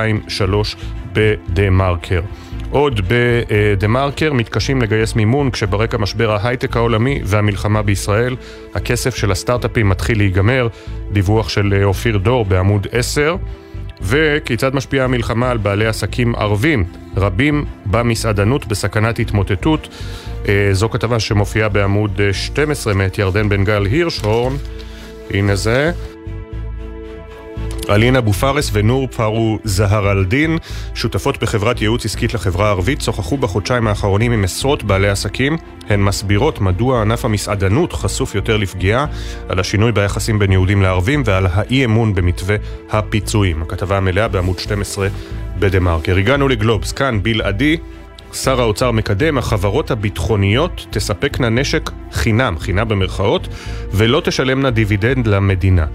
בדה 1.13 1.69
מרקר. 1.69 2.21
עוד 2.69 3.01
בדה 3.07 3.87
מרקר 3.87 4.33
מתקשים 4.33 4.81
לגייס 4.81 5.15
מימון 5.15 5.51
כשברקע 5.51 5.97
משבר 5.97 6.31
ההייטק 6.31 6.77
העולמי 6.77 7.21
והמלחמה 7.25 7.81
בישראל. 7.81 8.35
הכסף 8.75 9.15
של 9.15 9.31
הסטארט-אפים 9.31 9.89
מתחיל 9.89 10.17
להיגמר, 10.17 10.67
דיווח 11.11 11.49
של 11.49 11.81
אופיר 11.83 12.17
דור 12.17 12.45
בעמוד 12.45 12.87
10. 12.91 13.35
וכיצד 14.01 14.75
משפיעה 14.75 15.05
המלחמה 15.05 15.51
על 15.51 15.57
בעלי 15.57 15.85
עסקים 15.85 16.35
ערבים, 16.35 16.83
רבים 17.17 17.65
במסעדנות 17.85 18.67
בסכנת 18.67 19.19
התמוטטות. 19.19 19.87
אה, 20.47 20.69
זו 20.71 20.89
כתבה 20.89 21.19
שמופיעה 21.19 21.69
בעמוד 21.69 22.21
12 22.31 22.93
מאת 22.93 23.19
ירדן 23.19 23.49
בן 23.49 23.63
גל 23.63 23.85
הירשהורן. 23.85 24.53
הנה 25.33 25.55
זה. 25.55 25.91
אלינה 27.89 28.19
אבו 28.19 28.33
פארס 28.33 28.69
ונור 28.73 29.07
פארו 29.07 29.59
זהר 29.63 30.11
אלדין, 30.11 30.57
שותפות 30.95 31.43
בחברת 31.43 31.81
ייעוץ 31.81 32.05
עסקית 32.05 32.33
לחברה 32.33 32.67
הערבית, 32.67 33.01
שוחחו 33.01 33.37
בחודשיים 33.37 33.87
האחרונים 33.87 34.31
עם 34.31 34.43
עשרות 34.43 34.83
בעלי 34.83 35.09
עסקים. 35.09 35.57
הן 35.89 36.01
מסבירות 36.01 36.61
מדוע 36.61 37.01
ענף 37.01 37.25
המסעדנות 37.25 37.93
חשוף 37.93 38.35
יותר 38.35 38.57
לפגיעה, 38.57 39.05
על 39.49 39.59
השינוי 39.59 39.91
ביחסים 39.91 40.39
בין 40.39 40.51
יהודים 40.51 40.81
לערבים 40.81 41.23
ועל 41.25 41.47
האי 41.51 41.85
אמון 41.85 42.15
במתווה 42.15 42.55
הפיצויים. 42.89 43.61
הכתבה 43.61 43.97
המלאה 43.97 44.27
בעמוד 44.27 44.59
12 44.59 45.07
בדה 45.59 45.79
מרקר. 45.79 46.17
הגענו 46.17 46.47
לגלובס, 46.47 46.91
כאן 46.91 47.23
בלעדי. 47.23 47.77
שר 48.35 48.61
האוצר 48.61 48.91
מקדם, 48.91 49.37
החברות 49.37 49.91
הביטחוניות 49.91 50.85
תספקנה 50.89 51.49
נשק 51.49 51.91
חינם, 52.11 52.55
חינם 52.59 52.87
במרכאות, 52.87 53.47
ולא 53.91 54.21
תשלמנה 54.25 54.69
דיבידנד 54.69 55.27
למדינה. 55.27 55.85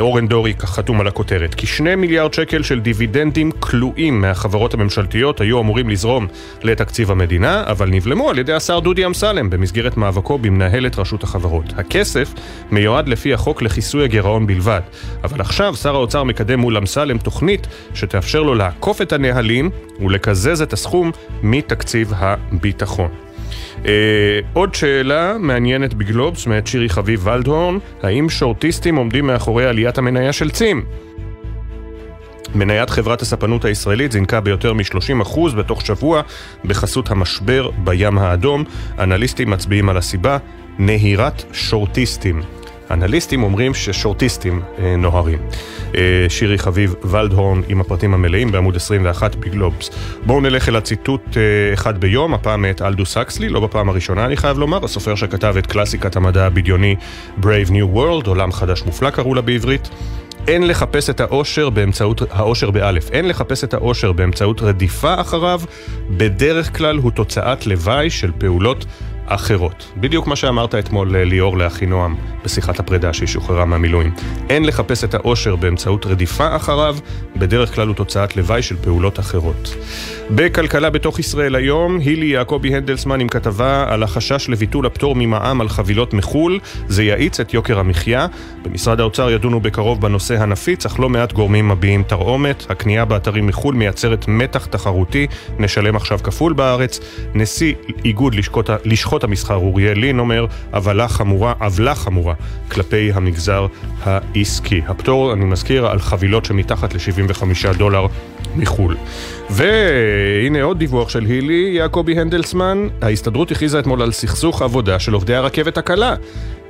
אורן 0.00 0.28
דורי 0.28 0.54
חתום 0.60 1.00
על 1.00 1.06
הכותרת. 1.06 1.54
כשני 1.54 1.94
מיליארד 1.94 2.34
שקל 2.34 2.62
של 2.62 2.80
דיבידנדים 2.80 3.50
כלואים 3.50 4.20
מהחברות 4.20 4.74
הממשלתיות 4.74 5.40
היו 5.40 5.60
אמורים 5.60 5.88
לזרום 5.88 6.26
לתקציב 6.62 7.10
המדינה, 7.10 7.64
אבל 7.66 7.88
נבלמו 7.88 8.30
על 8.30 8.38
ידי 8.38 8.52
השר 8.52 8.80
דודי 8.80 9.06
אמסלם 9.06 9.50
במסגרת 9.50 9.96
מאבקו 9.96 10.38
במנהלת 10.38 10.98
רשות 10.98 11.22
החברות. 11.22 11.64
הכסף 11.76 12.34
מיועד 12.70 13.08
לפי 13.08 13.34
החוק 13.34 13.62
לכיסוי 13.62 14.04
הגירעון 14.04 14.46
בלבד, 14.46 14.80
אבל 15.24 15.40
עכשיו 15.40 15.76
שר 15.76 15.94
האוצר 15.94 16.24
מקדם 16.24 16.60
מול 16.60 16.76
אמסלם 16.76 17.18
תוכנית 17.18 17.66
שתאפשר 17.94 18.42
לו 18.42 18.54
לעקוף 18.54 19.02
את 19.02 19.12
הנהלים 19.12 19.70
ולקזז 20.00 20.62
את 20.62 20.72
הסכום 20.72 21.10
מתקציב 21.42 21.87
הביטחון. 22.16 23.08
Uh, 23.76 23.86
עוד 24.52 24.74
שאלה 24.74 25.38
מעניינת 25.38 25.94
בגלובס 25.94 26.46
מאת 26.46 26.66
שירי 26.66 26.88
חביב 26.88 27.26
ולדהורן, 27.26 27.78
האם 28.02 28.28
שורטיסטים 28.28 28.96
עומדים 28.96 29.26
מאחורי 29.26 29.66
עליית 29.66 29.98
המניה 29.98 30.32
של 30.32 30.50
צים? 30.50 30.84
מניית 32.54 32.90
חברת 32.90 33.22
הספנות 33.22 33.64
הישראלית 33.64 34.12
זינקה 34.12 34.40
ביותר 34.40 34.72
מ-30% 34.72 35.56
בתוך 35.56 35.86
שבוע 35.86 36.22
בחסות 36.64 37.10
המשבר 37.10 37.70
בים 37.84 38.18
האדום. 38.18 38.64
אנליסטים 38.98 39.50
מצביעים 39.50 39.88
על 39.88 39.96
הסיבה, 39.96 40.38
נהירת 40.78 41.42
שורטיסטים. 41.52 42.42
אנליסטים 42.90 43.42
אומרים 43.42 43.74
ששורטיסטים 43.74 44.62
אה, 44.78 44.96
נוהרים. 44.96 45.38
אה, 45.94 46.26
שירי 46.28 46.58
חביב 46.58 46.94
ולדהורן 47.04 47.60
עם 47.68 47.80
הפרטים 47.80 48.14
המלאים 48.14 48.52
בעמוד 48.52 48.76
21 48.76 49.36
בגלובס. 49.36 49.90
בואו 50.26 50.40
נלך 50.40 50.68
אל 50.68 50.76
הציטוט 50.76 51.36
אה, 51.36 51.74
אחד 51.74 52.00
ביום, 52.00 52.34
הפעם 52.34 52.62
מאת 52.62 52.82
אלדוס 52.82 53.16
אקסלי, 53.16 53.48
לא 53.48 53.60
בפעם 53.60 53.88
הראשונה 53.88 54.26
אני 54.26 54.36
חייב 54.36 54.58
לומר, 54.58 54.84
הסופר 54.84 55.14
שכתב 55.14 55.54
את 55.58 55.66
קלאסיקת 55.66 56.16
המדע 56.16 56.46
הבדיוני 56.46 56.96
Brave 57.40 57.68
New 57.68 57.96
World, 57.96 58.26
עולם 58.26 58.52
חדש 58.52 58.82
מופלא 58.82 59.10
קראו 59.10 59.34
לה 59.34 59.40
בעברית. 59.40 59.88
אין 60.48 60.66
לחפש 60.66 61.10
את 61.10 61.20
האושר 61.20 61.70
באמצעות, 61.70 62.22
האושר 62.30 62.70
באלף, 62.70 63.10
אין 63.10 63.28
לחפש 63.28 63.64
את 63.64 63.74
האושר 63.74 64.12
באמצעות 64.12 64.62
רדיפה 64.62 65.20
אחריו, 65.20 65.60
בדרך 66.10 66.76
כלל 66.76 66.96
הוא 66.96 67.10
תוצאת 67.10 67.66
לוואי 67.66 68.10
של 68.10 68.30
פעולות 68.38 68.84
אחרות. 69.28 69.92
בדיוק 69.96 70.26
מה 70.26 70.36
שאמרת 70.36 70.74
אתמול 70.74 71.16
ליאור 71.16 71.58
לאחינועם 71.58 72.16
בשיחת 72.44 72.80
הפרידה 72.80 73.12
שהיא 73.12 73.28
שוחררה 73.28 73.64
מהמילואים. 73.64 74.12
אין 74.50 74.64
לחפש 74.64 75.04
את 75.04 75.14
האושר 75.14 75.56
באמצעות 75.56 76.06
רדיפה 76.06 76.56
אחריו, 76.56 76.96
בדרך 77.36 77.74
כלל 77.74 77.86
הוא 77.86 77.94
תוצאת 77.94 78.36
לוואי 78.36 78.62
של 78.62 78.76
פעולות 78.76 79.18
אחרות. 79.18 79.74
בכלכלה 80.30 80.90
בתוך 80.90 81.18
ישראל 81.18 81.54
היום, 81.54 81.98
הילי 81.98 82.26
יעקבי 82.26 82.76
הנדלסמן 82.76 83.20
עם 83.20 83.28
כתבה 83.28 83.84
על 83.88 84.02
החשש 84.02 84.48
לביטול 84.48 84.86
הפטור 84.86 85.14
ממע"מ 85.16 85.60
על 85.60 85.68
חבילות 85.68 86.14
מחו"ל, 86.14 86.60
זה 86.88 87.04
יאיץ 87.04 87.40
את 87.40 87.54
יוקר 87.54 87.78
המחיה. 87.78 88.26
במשרד 88.62 89.00
האוצר 89.00 89.30
ידונו 89.30 89.60
בקרוב 89.60 90.00
בנושא 90.00 90.42
הנפיץ, 90.42 90.86
אך 90.86 91.00
לא 91.00 91.08
מעט 91.08 91.32
גורמים 91.32 91.68
מביעים 91.68 92.02
תרעומת. 92.02 92.66
הקנייה 92.70 93.04
באתרים 93.04 93.46
מחו"ל 93.46 93.74
מייצרת 93.74 94.28
מתח 94.28 94.66
תחרותי, 94.66 95.26
נשלם 95.58 95.96
עכשיו 95.96 96.18
כפול 96.22 96.52
בארץ. 96.52 97.00
נשיא 97.34 97.74
איגוד 98.04 98.34
לשכות, 98.34 98.70
לשכות 98.84 99.17
המסחר 99.24 99.54
אוריאל 99.54 99.98
לין 99.98 100.18
אומר, 100.18 100.46
עוולה 100.72 101.08
חמורה, 101.08 101.52
עוולה 101.60 101.94
חמורה 101.94 102.34
כלפי 102.70 103.12
המגזר 103.14 103.66
העסקי. 104.02 104.80
הפטור, 104.86 105.32
אני 105.32 105.44
מזכיר, 105.44 105.86
על 105.86 105.98
חבילות 105.98 106.44
שמתחת 106.44 106.94
ל-75 106.94 107.76
דולר 107.78 108.06
מחו"ל. 108.56 108.96
והנה 109.50 110.62
עוד 110.62 110.78
דיווח 110.78 111.08
של 111.08 111.24
הילי, 111.24 111.70
יעקבי 111.76 112.20
הנדלסמן, 112.20 112.88
ההסתדרות 113.02 113.50
הכריזה 113.50 113.78
אתמול 113.78 114.02
על 114.02 114.12
סכסוך 114.12 114.62
עבודה 114.62 114.98
של 114.98 115.12
עובדי 115.12 115.34
הרכבת 115.34 115.78
הקלה. 115.78 116.14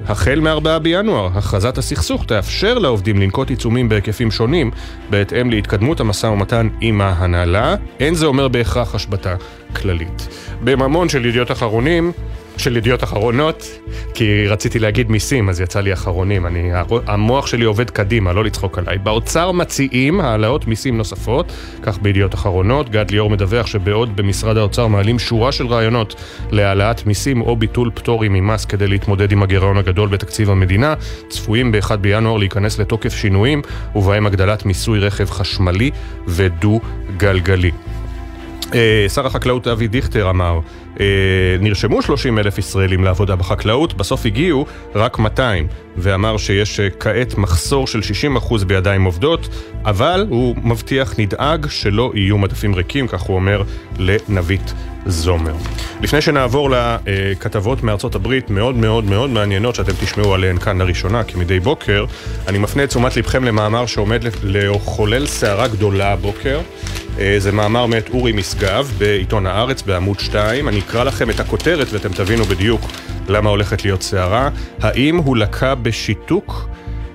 החל 0.07 0.41
מ-4 0.41 0.79
בינואר, 0.79 1.29
הכרזת 1.35 1.79
הסכסוך 1.79 2.25
תאפשר 2.25 2.79
לעובדים 2.79 3.21
לנקוט 3.21 3.51
עיצומים 3.51 3.89
בהיקפים 3.89 4.31
שונים 4.31 4.71
בהתאם 5.11 5.51
להתקדמות 5.51 6.01
המשא 6.01 6.27
ומתן 6.27 6.69
עם 6.81 7.01
ההנהלה. 7.01 7.77
אין 8.01 8.15
זה 8.15 8.27
אומר 8.27 8.49
בהכרח 8.49 8.95
השבתה 8.95 9.35
כללית. 9.77 10.29
בממון 10.65 11.09
של 11.09 11.27
ידיעות 11.27 11.51
אחרונים, 11.51 12.13
של 12.59 12.77
ידיעות 12.77 13.05
אחרונות, 13.05 13.81
כי 14.15 14.47
רציתי 14.47 14.79
להגיד 14.79 15.11
מיסים, 15.11 15.49
אז 15.49 15.61
יצא 15.61 15.81
לי 15.81 15.93
אחרונים. 15.93 16.47
אני, 16.47 16.71
המוח 17.07 17.47
שלי 17.47 17.65
עובד 17.65 17.91
קדימה, 17.91 18.33
לא 18.33 18.45
לצחוק 18.45 18.79
עליי. 18.79 18.99
באוצר 18.99 19.53
מציעים 19.53 20.21
העלאות 20.21 20.67
מיסים 20.67 20.97
נוספות, 20.97 21.53
כך 21.83 21.99
בידיעות 21.99 22.35
אחרונות. 22.35 22.91
גד 22.91 23.11
ליאור 23.11 23.31
מדווח 23.31 23.67
שבעוד 23.67 24.17
במשרד 24.17 24.57
האוצר 24.57 24.87
מעלים 24.87 25.19
שורה 25.19 25.53
של 25.53 25.67
רעיונות 25.67 26.15
להעלאת 26.51 27.07
מיסים 27.07 27.41
או 27.41 27.57
ביטול 27.57 27.91
פטורים 27.95 28.33
ממס 28.33 28.65
כדי 28.65 28.87
להתמודד 28.87 29.33
עם 29.33 29.43
הגירעון 29.43 29.77
הגדול 29.77 30.09
בתקציב 30.09 30.51
המדינה, 30.51 30.95
צפויים 31.29 31.73
ב-1 31.73 31.97
בינואר 31.97 32.37
להיכנס 32.37 32.79
לתוקף 32.79 33.15
שינויים, 33.15 33.63
ובהם 33.95 34.27
הגדלת 34.27 34.67
מיסוי 34.67 34.99
רכב 34.99 35.31
חשמלי 35.31 35.91
ודו-גלגלי. 36.27 37.71
אה, 38.75 39.07
שר 39.09 39.27
החקלאות 39.27 39.67
אבי 39.67 39.89
דיכטר 39.89 40.31
אמר, 40.31 40.61
אה, 41.01 41.05
נרשמו 41.61 42.03
30 42.03 42.39
אלף 42.39 42.59
ישראלים 42.59 43.05
לעבודה 43.05 43.37
בחקלאות, 43.37 43.95
בסוף 43.95 44.27
הגיעו 44.27 44.67
רק 44.95 45.19
200, 45.19 45.67
ואמר 45.97 46.37
שיש 46.37 46.81
אה, 46.81 46.89
כעת 47.01 47.39
מחסור 47.39 47.87
של 47.87 48.01
60% 48.37 48.65
בידיים 48.65 49.05
עובדות, 49.05 49.49
אבל 49.85 50.27
הוא 50.29 50.57
מבטיח, 50.63 51.15
נדאג 51.19 51.67
שלא 51.69 52.13
יהיו 52.15 52.39
מדפים 52.39 52.75
ריקים, 52.75 53.09
כך 53.09 53.21
הוא 53.21 53.37
אומר 53.37 53.63
לנבית 53.99 54.75
זומר. 55.07 55.55
לפני 56.03 56.21
שנעבור 56.21 56.71
לכתבות 56.71 57.83
מארצות 57.83 58.15
הברית 58.15 58.51
מאוד 58.51 58.77
מאוד 58.77 59.05
מאוד 59.05 59.31
מעניינות 59.31 59.75
שאתם 59.75 59.93
תשמעו 60.01 60.35
עליהן 60.35 60.59
כאן 60.59 60.83
לראשונה 60.83 61.25
כמדי 61.25 61.61
בוקר, 61.61 62.05
אני 62.49 62.59
מפנה 62.59 62.85
את 62.85 62.89
תשומת 62.89 63.17
לבכם 63.17 63.45
למאמר 63.45 63.87
שעומד 63.87 64.25
לחולל 64.43 65.27
סערה 65.27 65.69
גדולה 65.69 66.13
הבוקר. 66.13 66.61
אה, 67.19 67.35
זה 67.39 67.53
מאמר 67.53 67.87
מאת 67.87 68.09
אורי 68.09 68.33
משגב 68.33 68.93
בעיתון 68.99 69.47
הארץ 69.47 69.83
בעמוד 69.83 70.21
2. 70.21 70.69
אני 70.69 70.79
אקרא 70.81 71.05
לכם 71.05 71.31
את 71.31 71.41
הכותרת 71.41 71.87
ואתם 71.93 72.13
תבינו 72.13 72.45
בדיוק 72.45 72.81
למה 73.29 73.51
הולכת 73.51 73.85
להיות 73.85 74.03
סערה. 74.03 74.51
האם 74.81 75.17
הוא 75.17 75.37
לקה 75.37 75.75
בשיתוק 75.75 76.69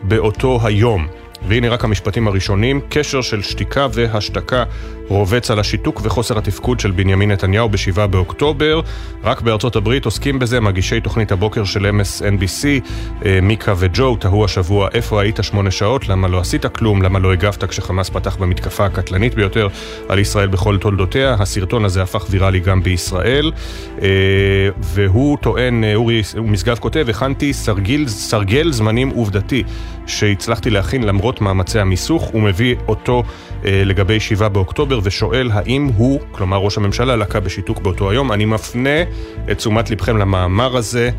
באותו 0.04 0.60
היום? 0.64 1.08
והנה 1.48 1.70
רק 1.70 1.84
המשפטים 1.84 2.28
הראשונים, 2.28 2.82
קשר 2.90 3.22
של 3.22 3.42
שתיקה 3.42 3.88
והשתקה 3.94 4.64
רובץ 5.08 5.52
על 5.52 5.60
השיתוק 5.60 6.02
וחוסר 6.04 6.38
התפקוד 6.38 6.80
של 6.80 6.92
בנימין 6.92 7.32
נתניהו 7.32 7.70
ב-7 7.70 8.08
באוקטובר. 8.08 8.82
רק 9.24 9.42
בארצות 9.42 9.76
הברית 9.76 10.06
עוסקים 10.06 10.40
בזה 10.40 10.60
מגישי 10.60 11.02
תוכנית 11.02 11.32
הבוקר 11.32 11.64
של 11.64 11.86
MSNBC, 11.86 12.66
אה, 13.26 13.40
מיקה 13.42 13.74
וג'ו, 13.78 14.16
תהו 14.16 14.46
השבוע 14.46 14.90
איפה 14.94 15.22
היית 15.22 15.40
שמונה 15.42 15.72
שעות, 15.72 16.10
למה 16.10 16.28
לא 16.28 16.40
עשית 16.40 16.66
כלום, 16.66 17.02
למה 17.02 17.20
לא 17.20 17.34
הגבת 17.34 17.64
כשחמאס 17.64 18.10
פתח 18.10 18.36
במתקפה 18.36 18.86
הקטלנית 18.86 19.36
ביותר 19.36 19.68
על 20.10 20.20
ישראל 20.20 20.48
בכל 20.48 20.78
תולדותיה. 20.78 21.36
הסרטון 21.40 21.86
הזה 21.86 22.04
הפך 22.04 22.26
ויראלי 22.30 22.60
גם 22.60 22.84
בישראל, 22.84 23.52
אה, 24.02 24.08
והוא 24.80 25.38
טוען, 25.38 25.84
אה, 25.84 25.96
אורי 25.96 26.22
משגב 26.44 26.78
כותב, 26.78 27.06
הכנתי 27.10 27.54
סרגל, 27.54 28.08
סרגל 28.08 28.72
זמנים 28.72 29.10
עובדתי 29.10 29.64
שהצלחתי 30.08 30.70
להכין 30.70 31.04
למרות 31.04 31.33
מאמצי 31.42 31.80
המיסוך, 31.80 32.24
הוא 32.24 32.42
מביא 32.42 32.76
אותו 32.88 33.24
לגבי 33.64 34.20
7 34.20 34.48
באוקטובר. 34.48 35.00
ושואל 35.04 35.50
האם 35.54 35.90
הוא, 35.96 36.20
כלומר 36.32 36.58
ראש 36.58 36.78
הממשלה, 36.78 37.16
לקה 37.16 37.40
בשיתוק 37.40 37.80
באותו 37.82 38.10
היום. 38.10 38.32
אני 38.32 38.46
מפנה 38.46 39.02
את 39.52 39.58
תשומת 39.58 39.90
לבכם 39.90 40.18
למאמר 40.18 40.78
הזה, 40.78 41.10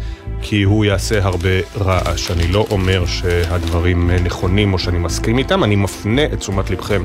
כי 0.43 0.63
הוא 0.63 0.85
יעשה 0.85 1.25
הרבה 1.25 1.49
רעש. 1.81 2.31
אני 2.31 2.47
לא 2.49 2.67
אומר 2.71 3.07
שהדברים 3.07 4.11
נכונים 4.11 4.73
או 4.73 4.79
שאני 4.79 4.99
מסכים 4.99 5.39
איתם, 5.39 5.65
אני 5.65 5.77
מפנה 5.77 6.25
את 6.25 6.39
תשומת 6.39 6.71
לבכם 6.71 7.03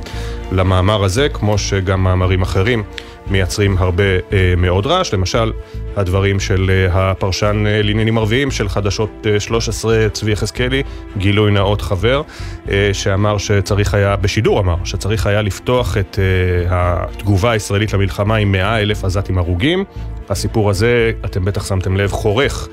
למאמר 0.51 1.03
הזה, 1.03 1.29
כמו 1.29 1.57
שגם 1.57 2.03
מאמרים 2.03 2.41
אחרים 2.41 2.83
מייצרים 3.29 3.77
הרבה 3.77 4.03
אה, 4.03 4.53
מאוד 4.57 4.85
רעש. 4.85 5.13
למשל, 5.13 5.51
הדברים 5.95 6.39
של 6.39 6.69
אה, 6.69 7.11
הפרשן 7.11 7.63
אה, 7.67 7.81
לעניינים 7.81 8.17
ערביים 8.17 8.51
של 8.51 8.69
חדשות 8.69 9.09
אה, 9.25 9.39
13, 9.39 10.09
צבי 10.09 10.31
יחזקאלי, 10.31 10.83
גילוי 11.17 11.51
נאות 11.51 11.81
חבר, 11.81 12.21
אה, 12.69 12.89
שאמר 12.93 13.37
שצריך 13.37 13.93
היה, 13.93 14.15
בשידור 14.15 14.59
אמר, 14.59 14.75
שצריך 14.83 15.27
היה 15.27 15.41
לפתוח 15.41 15.97
את 15.97 16.19
אה, 16.19 16.23
התגובה 16.69 17.51
הישראלית 17.51 17.93
למלחמה 17.93 18.35
עם 18.35 18.51
100 18.51 18.81
אלף 18.81 19.03
עזתים 19.03 19.37
הרוגים. 19.37 19.83
הסיפור 20.29 20.69
הזה, 20.69 21.11
אתם 21.25 21.45
בטח 21.45 21.65
שמתם 21.65 21.97
לב, 21.97 22.11
חורך 22.11 22.67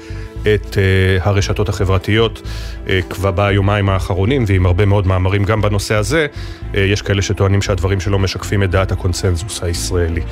את 0.54 0.74
uh, 0.74 1.28
הרשתות 1.28 1.68
החברתיות 1.68 2.42
uh, 2.84 2.88
כבר 3.10 3.30
ביומיים 3.30 3.88
האחרונים, 3.88 4.44
ועם 4.46 4.66
הרבה 4.66 4.84
מאוד 4.86 5.06
מאמרים 5.06 5.44
גם 5.44 5.60
בנושא 5.60 5.94
הזה, 5.94 6.26
uh, 6.72 6.78
יש 6.78 7.02
כאלה 7.02 7.22
שטוענים 7.22 7.62
שהדברים 7.62 8.00
שלו 8.00 8.18
משקפים 8.18 8.62
את 8.62 8.70
דעת 8.70 8.92
הקונסנזוס 8.92 9.62
הישראלי. 9.62 10.22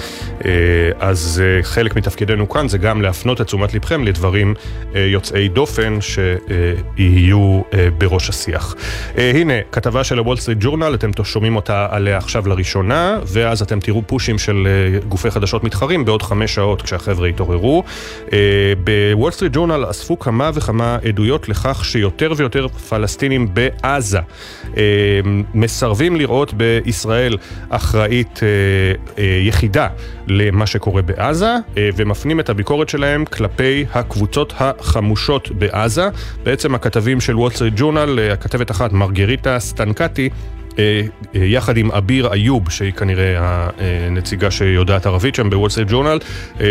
אז 1.01 1.43
חלק 1.63 1.97
מתפקידנו 1.97 2.49
כאן 2.49 2.69
זה 2.69 2.79
גם 2.79 3.03
להפנות 3.03 3.41
את 3.41 3.47
תשומת 3.47 3.75
לבכם 3.75 4.05
לדברים 4.05 4.55
יוצאי 4.95 5.49
דופן 5.49 5.99
שיהיו 6.01 7.63
בראש 7.99 8.29
השיח. 8.29 8.75
הנה, 9.17 9.55
כתבה 9.73 10.05
של 10.05 10.19
הוול 10.19 10.37
סטריט 10.37 10.59
ג'ורנל, 10.61 10.95
אתם 10.95 11.11
שומעים 11.25 11.57
אותה 11.57 11.87
עליה 11.91 12.17
עכשיו 12.17 12.49
לראשונה, 12.49 13.19
ואז 13.27 13.63
אתם 13.63 13.81
תראו 13.81 14.03
פושים 14.07 14.39
של 14.39 14.69
גופי 15.09 15.31
חדשות 15.31 15.65
מתחרים 15.65 16.05
בעוד 16.05 16.23
חמש 16.23 16.55
שעות 16.55 16.83
כשהחבר'ה 16.83 17.29
יתעוררו. 17.29 17.85
בוול 18.85 19.31
סטריט 19.31 19.53
ג'ורנל 19.53 19.85
אספו 20.05 20.19
כמה 20.19 20.51
וכמה 20.55 20.99
עדויות 21.09 21.49
לכך 21.49 21.85
שיותר 21.85 22.33
ויותר 22.37 22.69
פלסטינים 22.69 23.55
בעזה 23.55 24.19
אה, 24.77 24.83
מסרבים 25.55 26.17
לראות 26.17 26.55
בישראל 26.55 27.37
אחראית 27.69 28.41
אה, 28.43 28.49
אה, 29.19 29.39
יחידה 29.43 29.89
למה 30.27 30.67
שקורה 30.67 31.03
בעזה, 31.03 31.55
ומפנים 31.77 32.41
את 32.41 32.49
הביקורת 32.49 32.89
שלהם 32.89 33.25
כלפי 33.25 33.85
הקבוצות 33.93 34.53
החמושות 34.59 35.51
בעזה. 35.51 36.09
בעצם 36.43 36.75
הכתבים 36.75 37.21
של 37.21 37.37
וול 37.37 37.51
סטריט 37.51 37.75
ג'ורנל, 37.77 38.19
הכתבת 38.33 38.71
אחת, 38.71 38.93
מרגריטה 38.93 39.59
סטנקטי, 39.59 40.31
יחד 41.35 41.77
עם 41.77 41.91
אביר 41.93 42.33
איוב, 42.33 42.71
שהיא 42.71 42.93
כנראה 42.93 43.69
הנציגה 43.79 44.51
שיודעת 44.51 45.07
ערבית 45.07 45.35
שם 45.35 45.51
בוול 45.51 45.71
סטריט 45.71 45.89
ג'ורנל, 45.91 46.19
אה, 46.61 46.67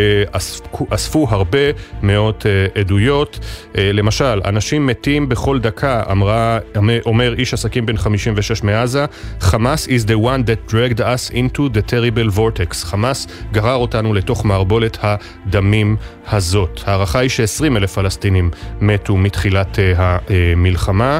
אספו 0.89 1.27
הרבה 1.29 1.59
מאוד 2.01 2.43
עדויות. 2.75 3.39
למשל, 3.75 4.41
אנשים 4.45 4.87
מתים 4.87 5.29
בכל 5.29 5.59
דקה, 5.59 6.03
אמרה, 6.11 6.59
אומר 7.05 7.33
איש 7.37 7.53
עסקים 7.53 7.85
בן 7.85 7.97
56 7.97 8.63
מעזה, 8.63 9.05
חמאס 9.39 9.87
is 9.87 10.07
the 10.07 10.23
one 10.23 10.47
that 10.47 10.71
dragged 10.71 10.99
us 10.99 11.33
into 11.33 11.61
the 11.73 11.91
terrible 11.91 12.37
vortex. 12.37 12.73
חמאס 12.73 13.27
גרר 13.51 13.75
אותנו 13.75 14.13
לתוך 14.13 14.45
מערבולת 14.45 14.97
הדמים 15.01 15.95
הזאת. 16.27 16.79
ההערכה 16.85 17.19
היא 17.19 17.29
ש-20 17.29 17.77
אלף 17.77 17.93
פלסטינים 17.93 18.51
מתו 18.81 19.17
מתחילת 19.17 19.79
המלחמה, 19.97 21.19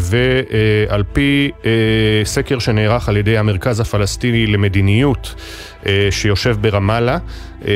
ועל 0.00 1.04
פי... 1.12 1.50
סקר 2.24 2.58
שנערך 2.58 3.08
על 3.08 3.16
ידי 3.16 3.38
המרכז 3.38 3.80
הפלסטיני 3.80 4.46
למדיניות 4.46 5.34
אה, 5.86 6.08
שיושב 6.10 6.56
ברמאללה, 6.60 7.18
אה, 7.66 7.72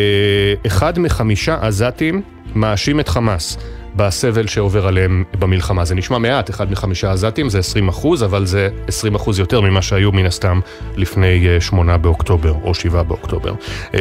אחד 0.67 0.99
מחמישה 0.99 1.59
עזתים 1.61 2.23
מאשים 2.55 3.01
את 3.01 3.09
חמאס. 3.09 3.57
בסבל 3.97 4.47
שעובר 4.47 4.87
עליהם 4.87 5.25
במלחמה. 5.39 5.85
זה 5.85 5.95
נשמע 5.95 6.19
מעט, 6.19 6.51
אחד 6.51 6.71
מחמישה 6.71 7.13
עזתים 7.13 7.49
זה 7.49 7.59
20 7.59 7.89
אחוז, 7.89 8.25
אבל 8.25 8.47
זה 8.47 8.69
20 8.89 9.15
אחוז 9.15 9.39
יותר 9.39 9.61
ממה 9.61 9.83
שהיו 9.83 10.13
מן 10.13 10.27
הסתם 10.27 10.61
לפני 10.97 11.61
8 11.61 11.99
באוקטובר 11.99 12.55
או 12.65 12.75
7 12.75 13.03
באוקטובר. 13.03 13.55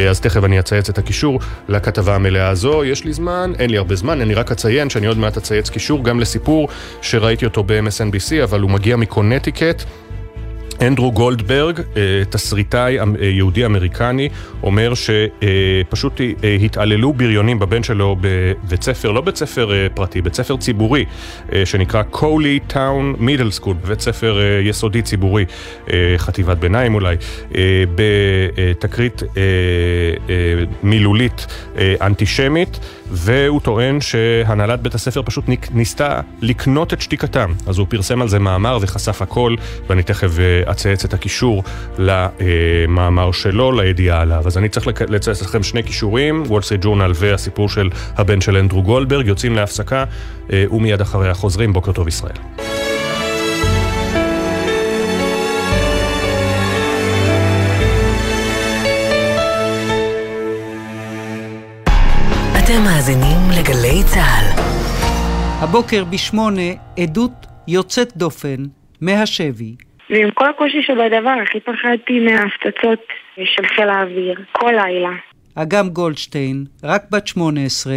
אז 0.10 0.20
תכף 0.20 0.44
אני 0.44 0.60
אצייץ 0.60 0.90
את 0.90 0.98
הקישור 0.98 1.40
לכתבה 1.70 2.16
המלאה 2.16 2.48
הזו. 2.48 2.84
יש 2.84 3.06
לי 3.06 3.14
זמן, 3.14 3.54
אין 3.60 3.70
לי 3.70 3.78
הרבה 3.78 3.96
זמן, 3.96 4.22
אני 4.22 4.34
רק 4.34 4.52
אציין 4.52 4.90
שאני 4.90 5.08
עוד 5.08 5.18
מעט 5.18 5.38
אצייץ 5.38 5.70
קישור 5.70 6.04
גם 6.04 6.20
לסיפור 6.20 6.68
שראיתי 7.02 7.46
אותו 7.46 7.64
ב-MSNBC, 7.64 8.44
אבל 8.44 8.62
הוא 8.62 8.70
מגיע 8.70 8.96
מקונטיקט. 8.96 9.84
אנדרו 10.82 11.12
גולדברג, 11.12 11.80
אה, 11.80 12.26
תסריטאי 12.30 13.00
אה, 13.00 13.06
יהודי 13.22 13.66
אמריקני, 13.66 14.30
אומר 14.64 14.94
שפשוט 14.94 16.22
אה, 16.22 16.58
התעללו 16.66 17.14
בריונים 17.14 17.60
בבן 17.60 17.84
שלו 17.84 18.16
בבית 18.22 18.84
ספר, 18.84 19.12
לא 19.12 19.22
בית 19.22 19.36
ספר 19.36 19.72
פרטי, 19.94 20.22
בית 20.22 20.34
ספר 20.34 20.58
ציבורי, 20.58 21.06
שנקרא 21.66 22.04
קולי 22.04 22.60
טאון 22.68 23.16
מידל 23.20 23.52
סקול, 23.52 23.76
בית 23.88 24.02
ספר 24.02 24.40
יסודי 24.64 25.02
ציבורי, 25.02 25.46
חטיבת 26.18 26.58
ביניים 26.58 26.96
אולי, 26.96 27.16
בתקרית 27.96 29.24
מילולית 30.84 31.48
אנטישמית. 32.02 32.80
והוא 33.12 33.62
טוען 33.62 34.02
שהנהלת 34.02 34.82
בית 34.82 34.96
הספר 34.96 35.22
פשוט 35.26 35.46
ניסתה 35.72 36.22
לקנות 36.42 36.94
את 36.94 37.02
שתיקתם. 37.02 37.54
אז 37.68 37.78
הוא 37.78 37.88
פרסם 37.90 38.22
על 38.22 38.28
זה 38.28 38.40
מאמר 38.40 38.78
וחשף 38.82 39.22
הכל, 39.22 39.56
ואני 39.88 40.04
תכף 40.04 40.40
אה, 40.40 40.72
אצייץ 40.72 41.06
את 41.06 41.14
הקישור 41.14 41.64
למאמר 41.98 43.32
שלו, 43.32 43.72
לידיעה 43.72 44.22
עליו. 44.22 44.44
אז 44.46 44.58
אני 44.58 44.70
צריך 44.70 44.88
לצייץ 45.10 45.42
לכם 45.42 45.64
שני 45.64 45.84
קישורים, 45.84 46.44
וול 46.48 46.62
סטריט 46.62 46.82
ג'ורנל 46.82 47.12
והסיפור 47.16 47.70
של 47.70 47.90
הבן 48.16 48.42
של 48.42 48.58
אנדרו 48.58 48.84
גולדברג, 48.84 49.28
יוצאים 49.28 49.56
להפסקה, 49.56 50.04
אה, 50.54 50.66
ומיד 50.72 51.02
אחריה 51.02 51.34
חוזרים. 51.34 51.74
בוקר 51.74 51.92
טוב 51.92 52.08
ישראל. 52.08 52.79
מאזינים 63.10 63.50
לגלי 63.60 64.04
צה"ל. 64.06 64.46
הבוקר 65.64 66.04
בשמונה, 66.04 66.72
עדות 67.00 67.32
יוצאת 67.68 68.18
דופן 68.18 68.64
מהשבי. 69.02 69.76
ועם 70.10 70.32
כל 70.32 70.50
הקושי 70.50 70.82
שבדבר, 70.82 71.36
הכי 71.44 71.60
פחדתי 71.60 72.20
מההפצצות 72.20 73.00
של 73.36 73.68
חיל 73.76 73.90
האוויר, 73.90 74.36
כל 74.52 74.72
לילה. 74.72 75.12
אגם 75.56 75.90
גולדשטיין, 75.90 76.66
רק 76.84 77.02
בת 77.12 77.28
18, 77.28 77.94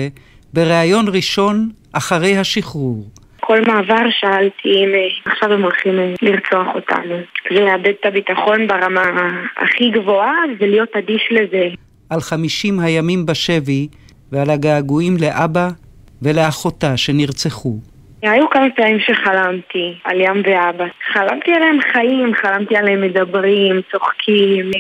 בריאיון 0.53 1.05
ראשון 1.12 1.68
אחרי 1.92 2.37
השחרור. 2.37 3.05
כל 3.40 3.61
מעבר 3.66 4.11
שאלתי 4.11 4.68
אם 4.68 4.88
אה, 4.94 5.33
עכשיו 5.33 5.53
הם 5.53 5.62
הולכים 5.62 5.98
אה, 5.98 6.14
לרצוח 6.22 6.66
אותנו. 6.75 7.14
זה 7.55 7.61
לאבד 7.61 7.92
את 8.01 8.07
הביטחון 8.07 8.66
ברמה 8.66 9.31
הכי 9.57 9.90
גבוהה 9.90 10.37
ולהיות 10.61 10.96
אדיש 10.98 11.29
לזה. 11.31 11.68
על 12.11 12.20
חמישים 12.20 12.81
הימים 12.81 13.27
בשבי 13.27 13.88
ועל 14.33 14.51
הגעגועים 14.51 15.16
לאבא 15.21 15.68
ולאחותה 16.23 16.97
שנרצחו. 16.97 17.79
היו 18.23 18.51
כמה 18.51 18.66
פעמים 18.77 18.99
שחלמתי 19.01 19.95
על 20.05 20.21
ים 20.21 20.42
ואבא. 20.45 20.85
חלמתי 21.12 21.53
עליהם 21.53 21.79
חיים, 21.92 22.33
חלמתי 22.42 22.77
עליהם 22.77 23.01
מדברים, 23.01 23.81
צוחקים. 23.92 24.71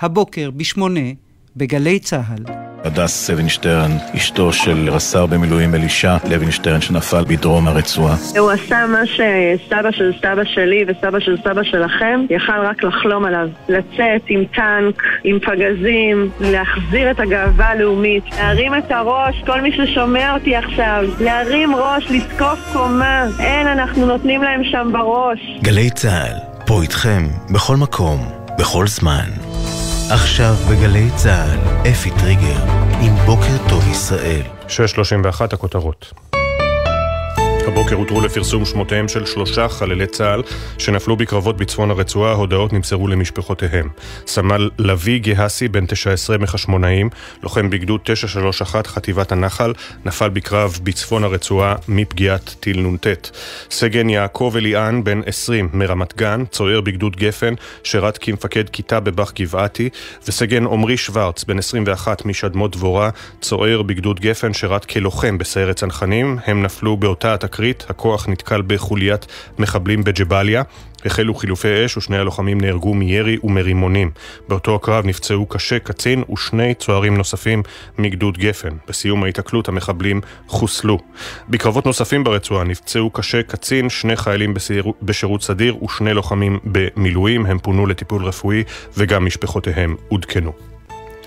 הבוקר 0.00 0.50
בשמונה 0.50 1.10
בגלי 1.56 1.98
צה"ל. 1.98 2.67
הדס 2.84 3.30
לוינשטרן, 3.30 3.90
אשתו 4.16 4.52
של 4.52 4.90
רס"ר 4.90 5.26
במילואים 5.26 5.74
אלישע 5.74 6.16
לוינשטרן 6.30 6.80
שנפל 6.80 7.24
בדרום 7.24 7.68
הרצועה. 7.68 8.16
הוא 8.38 8.50
עשה 8.50 8.86
מה 8.86 9.02
שסבא 9.06 9.90
של 9.90 10.12
סבא 10.22 10.44
שלי 10.44 10.84
וסבא 10.88 11.20
של 11.20 11.36
סבא 11.44 11.62
שלכם 11.62 12.20
יכל 12.30 12.60
רק 12.60 12.82
לחלום 12.84 13.24
עליו. 13.24 13.48
לצאת 13.68 14.22
עם 14.28 14.44
טנק, 14.44 15.02
עם 15.24 15.38
פגזים, 15.38 16.30
להחזיר 16.40 17.10
את 17.10 17.20
הגאווה 17.20 17.66
הלאומית, 17.68 18.24
להרים 18.36 18.74
את 18.74 18.90
הראש, 18.90 19.42
כל 19.46 19.60
מי 19.60 19.72
ששומע 19.72 20.34
אותי 20.34 20.56
עכשיו, 20.56 21.04
להרים 21.20 21.74
ראש, 21.74 22.10
לזקוף 22.10 22.58
קומה. 22.72 23.26
אין, 23.40 23.66
אנחנו 23.66 24.06
נותנים 24.06 24.42
להם 24.42 24.64
שם 24.64 24.88
בראש. 24.92 25.38
גלי 25.62 25.90
צה"ל, 25.90 26.64
פה 26.66 26.82
איתכם, 26.82 27.22
בכל 27.54 27.76
מקום, 27.76 28.28
בכל 28.58 28.86
זמן. 28.86 29.47
עכשיו 30.10 30.54
בגלי 30.70 31.10
צה"ל, 31.16 31.88
אפי 31.90 32.10
טריגר, 32.10 32.64
עם 33.00 33.14
בוקר 33.26 33.68
טוב 33.68 33.88
ישראל. 33.88 34.42
6.31 34.68 34.74
הכותרות. 35.52 36.12
הבוקר 37.68 37.94
הותרו 37.94 38.20
לפרסום 38.20 38.64
שמותיהם 38.64 39.08
של 39.08 39.26
שלושה 39.26 39.68
חללי 39.68 40.06
צה"ל 40.06 40.42
שנפלו 40.78 41.16
בקרבות 41.16 41.56
בצפון 41.56 41.90
הרצועה, 41.90 42.32
הודעות 42.32 42.72
נמסרו 42.72 43.08
למשפחותיהם. 43.08 43.88
סמל 44.26 44.70
לביא 44.78 45.20
גהסי, 45.20 45.68
בן 45.68 45.86
19 45.86 46.38
מחשמונאים, 46.38 47.10
לוחם 47.42 47.70
בגדוד 47.70 48.00
931 48.04 48.86
חטיבת 48.86 49.32
הנחל, 49.32 49.72
נפל 50.04 50.28
בקרב 50.28 50.78
בצפון 50.82 51.24
הרצועה 51.24 51.74
מפגיעת 51.88 52.56
טיל 52.60 52.80
נ"ט. 52.80 53.06
סגן 53.70 54.08
יעקב 54.08 54.54
אליאן, 54.56 55.04
בן 55.04 55.20
20 55.26 55.68
מרמת 55.72 56.16
גן, 56.16 56.44
צוער 56.50 56.80
בגדוד 56.80 57.16
גפן, 57.16 57.54
שירת 57.84 58.18
כמפקד 58.18 58.68
כיתה 58.68 59.00
בבאח 59.00 59.32
גבעתי, 59.40 59.88
וסגן 60.28 60.66
עמרי 60.66 60.96
שוורץ, 60.96 61.44
בן 61.44 61.58
21 61.58 62.24
משדמות 62.24 62.76
דבורה, 62.76 63.10
צוער 63.40 63.82
בגדוד 63.82 64.20
גפן, 64.20 64.52
שירת 64.52 64.84
כלוחם 64.84 65.38
בסיירת 65.38 65.76
צנחנים, 65.76 66.38
הם 66.46 66.62
נפלו 66.62 66.96
באותה 66.96 67.34
התקרית 67.34 67.57
תקרית, 67.58 67.86
הכוח 67.88 68.28
נתקל 68.28 68.62
בחוליית 68.66 69.26
מחבלים 69.58 70.04
בג'באליה. 70.04 70.62
החלו 71.04 71.34
חילופי 71.34 71.84
אש 71.84 71.96
ושני 71.96 72.18
הלוחמים 72.18 72.60
נהרגו 72.60 72.94
מירי 72.94 73.38
ומרימונים. 73.44 74.10
באותו 74.48 74.74
הקרב 74.74 75.06
נפצעו 75.06 75.46
קשה 75.46 75.78
קצין 75.78 76.24
ושני 76.32 76.74
צוערים 76.74 77.16
נוספים 77.16 77.62
מגדוד 77.98 78.38
גפן. 78.38 78.76
בסיום 78.88 79.22
ההיתקלות 79.22 79.68
המחבלים 79.68 80.20
חוסלו. 80.46 80.98
בקרבות 81.48 81.86
נוספים 81.86 82.24
ברצועה 82.24 82.64
נפצעו 82.64 83.10
קשה 83.10 83.42
קצין, 83.42 83.88
שני 83.88 84.16
חיילים 84.16 84.54
בסיר... 84.54 84.84
בשירות 85.02 85.42
סדיר 85.42 85.84
ושני 85.84 86.14
לוחמים 86.14 86.58
במילואים. 86.64 87.46
הם 87.46 87.58
פונו 87.58 87.86
לטיפול 87.86 88.24
רפואי 88.24 88.64
וגם 88.96 89.26
משפחותיהם 89.26 89.96
עודכנו. 90.08 90.77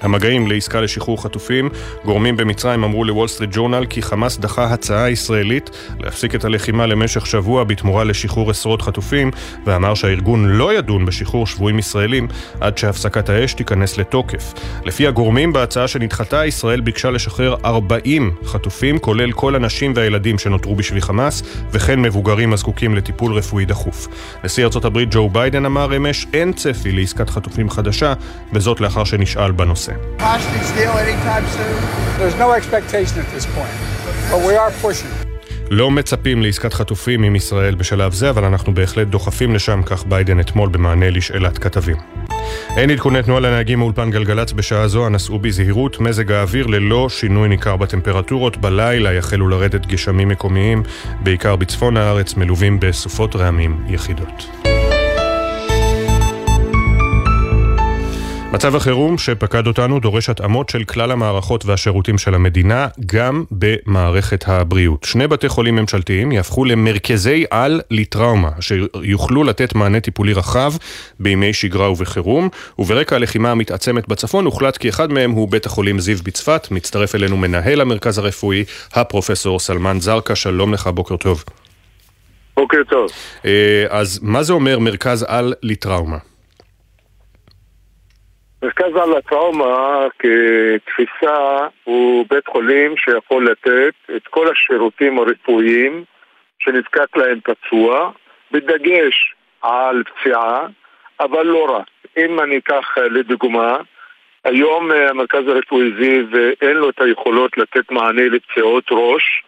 המגעים 0.02 0.48
לעסקה 0.48 0.82
לשחרור 0.82 1.24
חטופים, 1.24 1.70
גורמים 2.06 2.38
במצרים 2.38 2.84
אמרו 2.84 3.04
לוול 3.04 3.28
סטריט 3.28 3.50
ג'ורנל 3.54 3.86
כי 3.86 4.02
חמאס 4.02 4.38
דחה 4.38 4.64
הצעה 4.64 5.10
ישראלית 5.10 5.70
להפסיק 6.00 6.36
את 6.36 6.46
הלחימה 6.46 6.86
למשך 6.86 7.26
שבוע 7.26 7.64
בתמורה 7.64 8.04
לשחרור 8.04 8.50
עשרות 8.52 8.82
חטופים, 8.82 9.32
ואמר 9.66 9.94
שהארגון 9.94 10.46
לא 10.46 10.74
ידון 10.74 11.06
בשחרור 11.06 11.48
שבויים 11.48 11.80
ישראלים 11.80 12.28
עד 12.60 12.78
שהפסקת 12.78 13.30
האש 13.30 13.54
תיכנס 13.54 13.98
לתוקף. 13.98 14.54
לפי 14.86 15.08
הגורמים 15.08 15.54
בהצעה 15.54 15.88
שנדחתה, 15.88 16.46
ישראל 16.46 16.82
ביקשה 16.82 17.12
לשחרר 17.12 17.56
40 17.66 18.32
חטופים, 18.46 19.00
כולל 19.00 19.32
כל 19.32 19.56
הנשים 19.56 19.94
והילדים 19.96 20.38
שנותרו 20.38 20.76
בשבי 20.76 21.02
חמאס, 21.02 21.44
וכן 21.72 22.02
מבוגרים 22.02 22.54
הזקוקים 22.54 22.96
לטיפול 22.96 23.34
רפואי 23.34 23.66
דחוף. 23.66 24.08
נשיא 24.44 24.64
ארצות 24.64 24.86
הברית 24.86 25.10
ג'ו 25.12 25.30
ביידן 25.30 25.66
אמר 25.66 25.98
אמש 25.98 26.28
אין 26.34 26.54
צפי 26.54 26.92
לעסקת 26.92 27.30
חטופים 27.30 27.70
חדשה, 27.70 28.14
וזאת 28.54 28.82
לאחר 28.82 29.04
שנשאל 29.04 29.52
בנושא. 29.52 29.91
לא 35.72 35.92
מצפים 35.92 36.42
לעסקת 36.42 36.74
חטופים 36.74 37.24
עם 37.24 37.36
ישראל 37.36 37.76
בשלב 37.76 38.14
זה, 38.14 38.30
אבל 38.30 38.44
אנחנו 38.44 38.74
בהחלט 38.74 39.08
דוחפים 39.08 39.56
לשם, 39.56 39.82
כך 39.86 40.06
ביידן 40.06 40.40
אתמול 40.40 40.70
במענה 40.70 41.10
לשאלת 41.10 41.58
כתבים. 41.58 41.96
אין 42.78 42.90
עדכוני 42.90 43.24
תנועה 43.24 43.40
לנהגים 43.40 43.80
מאולפן 43.80 44.12
גלגלצ 44.12 44.52
בשעה 44.52 44.88
זו, 44.88 45.06
הנסעו 45.06 45.40
בזהירות, 45.40 46.00
מזג 46.00 46.32
האוויר 46.32 46.68
ללא 46.68 47.10
שינוי 47.10 47.50
ניכר 47.50 47.76
בטמפרטורות. 47.76 48.58
בלילה 48.58 49.14
יחלו 49.14 49.48
לרדת 49.48 49.86
גשמים 49.86 50.28
מקומיים, 50.28 50.84
בעיקר 51.24 51.56
בצפון 51.56 51.98
הארץ, 51.98 52.36
מלווים 52.36 52.80
בסופות 52.80 53.36
רעמים 53.36 53.84
יחידות. 53.88 54.61
מצב 58.54 58.76
החירום 58.76 59.18
שפקד 59.18 59.68
אותנו 59.68 60.00
דורש 60.00 60.30
התאמות 60.30 60.70
של 60.70 60.84
כלל 60.84 61.12
המערכות 61.12 61.66
והשירותים 61.66 62.18
של 62.18 62.36
המדינה, 62.36 62.88
גם 63.06 63.44
במערכת 63.52 64.44
הבריאות. 64.48 65.04
שני 65.04 65.28
בתי 65.28 65.50
חולים 65.50 65.76
ממשלתיים 65.76 66.32
יהפכו 66.32 66.66
למרכזי 66.66 67.46
על 67.52 67.82
לטראומה, 67.92 68.50
שיוכלו 68.60 69.44
לתת 69.44 69.76
מענה 69.76 70.00
טיפולי 70.00 70.34
רחב 70.34 70.74
בימי 71.20 71.54
שגרה 71.54 71.92
ובחירום, 71.92 72.50
וברקע 72.80 73.16
הלחימה 73.16 73.52
המתעצמת 73.52 74.08
בצפון 74.08 74.46
הוחלט 74.46 74.78
כי 74.78 74.90
אחד 74.90 75.12
מהם 75.12 75.32
הוא 75.32 75.50
בית 75.50 75.66
החולים 75.66 76.00
זיו 76.00 76.18
בצפת. 76.24 76.68
מצטרף 76.72 77.16
אלינו 77.16 77.38
מנהל 77.38 77.82
המרכז 77.82 78.18
הרפואי, 78.18 78.64
הפרופסור 78.94 79.60
סלמן 79.60 80.00
זרקא, 80.00 80.36
שלום 80.36 80.74
לך, 80.74 80.88
בוקר 80.88 81.18
טוב. 81.18 81.44
בוקר 82.56 82.82
טוב. 82.90 83.10
אה, 83.46 83.86
אז 83.90 84.20
מה 84.24 84.44
זה 84.44 84.54
אומר 84.54 84.80
מרכז 84.80 85.26
על 85.28 85.54
לטראומה? 85.64 86.31
מרכז 88.64 88.96
על 88.96 89.18
הטראומה 89.18 90.08
כתפיסה 90.20 91.68
הוא 91.84 92.26
בית 92.30 92.48
חולים 92.48 92.98
שיכול 92.98 93.52
לתת 93.52 93.94
את 94.16 94.28
כל 94.28 94.48
השירותים 94.52 95.20
הרפואיים 95.20 96.04
שנזקק 96.60 97.18
להם 97.18 97.40
פצוע, 97.44 98.12
בדגש 98.52 99.36
על 99.62 100.04
פציעה, 100.04 100.68
אבל 101.20 101.46
לא 101.46 101.76
רק. 101.76 101.88
אם 102.18 102.40
אני 102.40 102.58
אקח 102.58 102.98
אה, 102.98 103.08
לדוגמה, 103.08 103.78
היום 104.44 104.92
אה, 104.92 105.10
המרכז 105.10 105.48
הרפואי 105.48 105.92
זיו 106.00 106.26
אה, 106.38 106.52
אין 106.62 106.78
לו 106.78 106.90
את 106.90 107.02
היכולות 107.02 107.58
לתת 107.58 107.92
מענה 107.92 108.30
לפציעות 108.30 108.84
ראש 108.92 109.44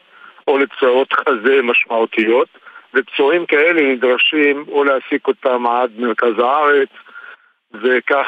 או 0.47 0.57
לפציעות 0.57 1.13
חזה 1.13 1.61
משמעותיות, 1.63 2.47
ופצועים 2.93 3.45
כאלה 3.45 3.81
נדרשים 3.81 4.65
או 4.67 4.83
להעסיק 4.83 5.27
אותם 5.27 5.67
עד 5.67 5.91
מרכז 5.97 6.39
הארץ, 6.39 6.89
וכך 7.73 8.27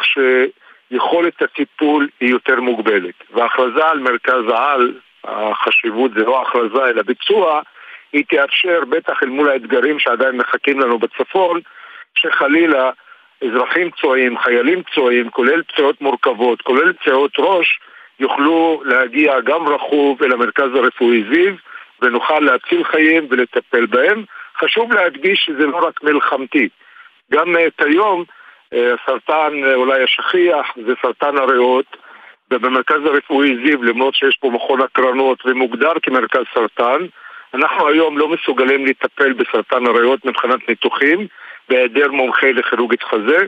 שיכולת 0.89 1.41
הטיפול 1.41 2.07
היא 2.19 2.29
יותר 2.29 2.61
מוגבלת. 2.61 3.13
והכרזה 3.33 3.85
על 3.85 3.99
מרכז 3.99 4.47
העל, 4.47 4.93
החשיבות 5.23 6.11
זה 6.17 6.23
לא 6.23 6.41
הכרזה 6.41 6.85
אלא 6.85 7.01
ביצוע, 7.01 7.61
היא 8.13 8.23
תאפשר, 8.29 8.79
בטח 8.89 9.23
אל 9.23 9.29
מול 9.29 9.49
האתגרים 9.49 9.99
שעדיין 9.99 10.37
מחכים 10.37 10.79
לנו 10.79 10.99
בצפון, 10.99 11.59
שחלילה 12.15 12.91
אזרחים 13.43 13.91
פצועים, 13.91 14.37
חיילים 14.37 14.83
פצועים, 14.83 15.29
כולל 15.29 15.63
פציעות 15.63 16.01
מורכבות, 16.01 16.61
כולל 16.61 16.93
פציעות 16.93 17.31
ראש, 17.39 17.79
יוכלו 18.19 18.81
להגיע 18.85 19.39
גם 19.39 19.67
רכוב 19.67 20.23
אל 20.23 20.31
המרכז 20.31 20.75
הרפואי 20.75 21.23
זיו 21.33 21.53
ונוכל 22.01 22.39
להציל 22.39 22.83
חיים 22.83 23.27
ולטפל 23.29 23.85
בהם. 23.85 24.23
חשוב 24.59 24.93
להדגיש 24.93 25.39
שזה 25.45 25.65
לא 25.65 25.87
רק 25.87 26.03
מלחמתי. 26.03 26.69
גם 27.31 27.55
uh, 27.55 27.83
כיום 27.83 28.21
uh, 28.21 28.25
הסרטן 28.71 29.63
uh, 29.63 29.73
אולי 29.75 30.03
השכיח 30.03 30.65
זה 30.85 30.93
סרטן 31.01 31.37
הריאות 31.37 31.97
ובמרכז 32.51 33.05
הרפואי 33.05 33.55
זיו, 33.65 33.83
למרות 33.83 34.15
שיש 34.15 34.37
פה 34.39 34.49
מכון 34.49 34.81
הקרנות 34.81 35.45
ומוגדר 35.45 35.91
כמרכז 36.01 36.43
סרטן, 36.53 37.05
אנחנו 37.53 37.87
היום 37.87 38.17
לא 38.17 38.27
מסוגלים 38.27 38.85
לטפל 38.85 39.33
בסרטן 39.33 39.85
הריאות 39.85 40.25
מבחינת 40.25 40.69
ניתוחים 40.69 41.27
בהיעדר 41.69 42.11
מומחה 42.11 42.51
לכירורגית 42.51 43.03
חזה 43.03 43.45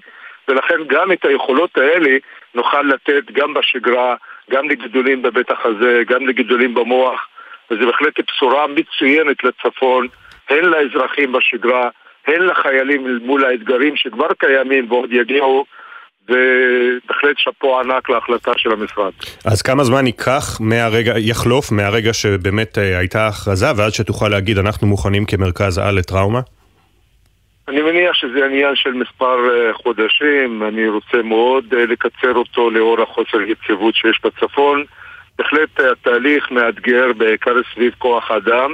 ולכן 0.47 0.76
גם 0.88 1.11
את 1.11 1.26
היכולות 1.26 1.78
האלה 1.78 2.18
נוכל 2.55 2.82
לתת 2.82 3.32
גם 3.32 3.53
בשגרה, 3.53 4.15
גם 4.51 4.70
לגידולים 4.70 5.22
בבית 5.22 5.51
החזה, 5.51 6.01
גם 6.07 6.28
לגידולים 6.28 6.74
במוח 6.74 7.28
וזו 7.72 7.86
בהחלט 7.86 8.20
בשורה 8.28 8.68
מצוינת 8.68 9.43
לצפון, 9.43 10.07
הן 10.49 10.65
לאזרחים 10.65 11.32
בשגרה, 11.32 11.89
הן 12.28 12.41
לחיילים 12.41 13.19
מול 13.25 13.45
האתגרים 13.45 13.95
שכבר 13.95 14.28
קיימים 14.39 14.91
ועוד 14.91 15.13
יגיעו 15.13 15.65
ובהחלט 16.30 17.38
שאפו 17.38 17.80
ענק 17.80 18.09
להחלטה 18.09 18.51
של 18.57 18.71
המשרד. 18.71 19.11
אז 19.45 19.61
כמה 19.61 19.84
זמן 19.84 20.05
ייקח 20.05 20.57
מהרגע, 20.59 21.13
יחלוף 21.17 21.71
מהרגע 21.71 22.13
שבאמת 22.13 22.78
אה, 22.78 22.97
הייתה 22.97 23.28
הכרזה 23.28 23.65
ועד 23.78 23.93
שתוכל 23.93 24.30
להגיד 24.30 24.57
אנחנו 24.57 24.88
מוכנים 24.88 25.25
כמרכז 25.25 25.78
על 25.78 25.95
לטראומה? 25.95 26.39
אני 27.67 27.82
מניח 27.82 28.13
שזה 28.13 28.45
עניין 28.45 28.75
של 28.75 28.93
מספר 28.93 29.38
אה, 29.49 29.73
חודשים, 29.73 30.63
אני 30.67 30.88
רוצה 30.88 31.17
מאוד 31.23 31.73
אה, 31.73 31.86
לקצר 31.86 32.34
אותו 32.34 32.69
לאור 32.69 33.01
החוסר 33.01 33.41
יציבות 33.41 33.95
שיש 33.95 34.19
בצפון. 34.23 34.84
בהחלט 35.38 35.80
התהליך 35.80 36.51
מאתגר 36.51 37.13
בעיקר 37.17 37.55
סביב 37.73 37.93
כוח 37.97 38.32
אדם. 38.32 38.73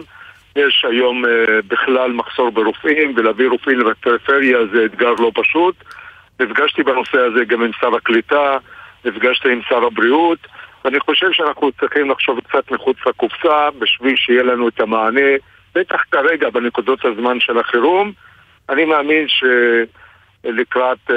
יש 0.56 0.86
היום 0.90 1.24
בכלל 1.68 2.12
מחסור 2.12 2.52
ברופאים, 2.52 3.14
ולהביא 3.16 3.48
רופאים 3.48 3.80
לפריפריה 3.80 4.58
זה 4.74 4.86
אתגר 4.86 5.14
לא 5.20 5.32
פשוט. 5.36 5.76
נפגשתי 6.40 6.84
בנושא 6.84 7.18
הזה 7.18 7.46
גם 7.46 7.64
עם 7.64 7.72
שר 7.82 7.96
הקליטה, 7.96 8.58
נפגשתי 9.06 9.52
עם 9.52 9.62
שר 9.70 9.84
הבריאות, 9.86 10.40
ואני 10.86 11.00
חושב 11.00 11.32
שאנחנו 11.32 11.72
צריכים 11.72 12.10
לחשוב 12.10 12.40
קצת 12.40 12.72
מחוץ 12.72 12.98
לקופסה 13.06 13.70
בשביל 13.80 14.16
שיהיה 14.16 14.44
לנו 14.44 14.68
את 14.68 14.80
המענה, 14.80 15.32
בטח 15.76 16.04
כרגע 16.12 16.50
בנקודות 16.50 17.06
הזמן 17.06 17.40
של 17.40 17.58
החירום. 17.58 18.12
אני 18.70 18.86
מאמין 18.86 19.26
שלקראת 19.28 21.10
uh, 21.10 21.14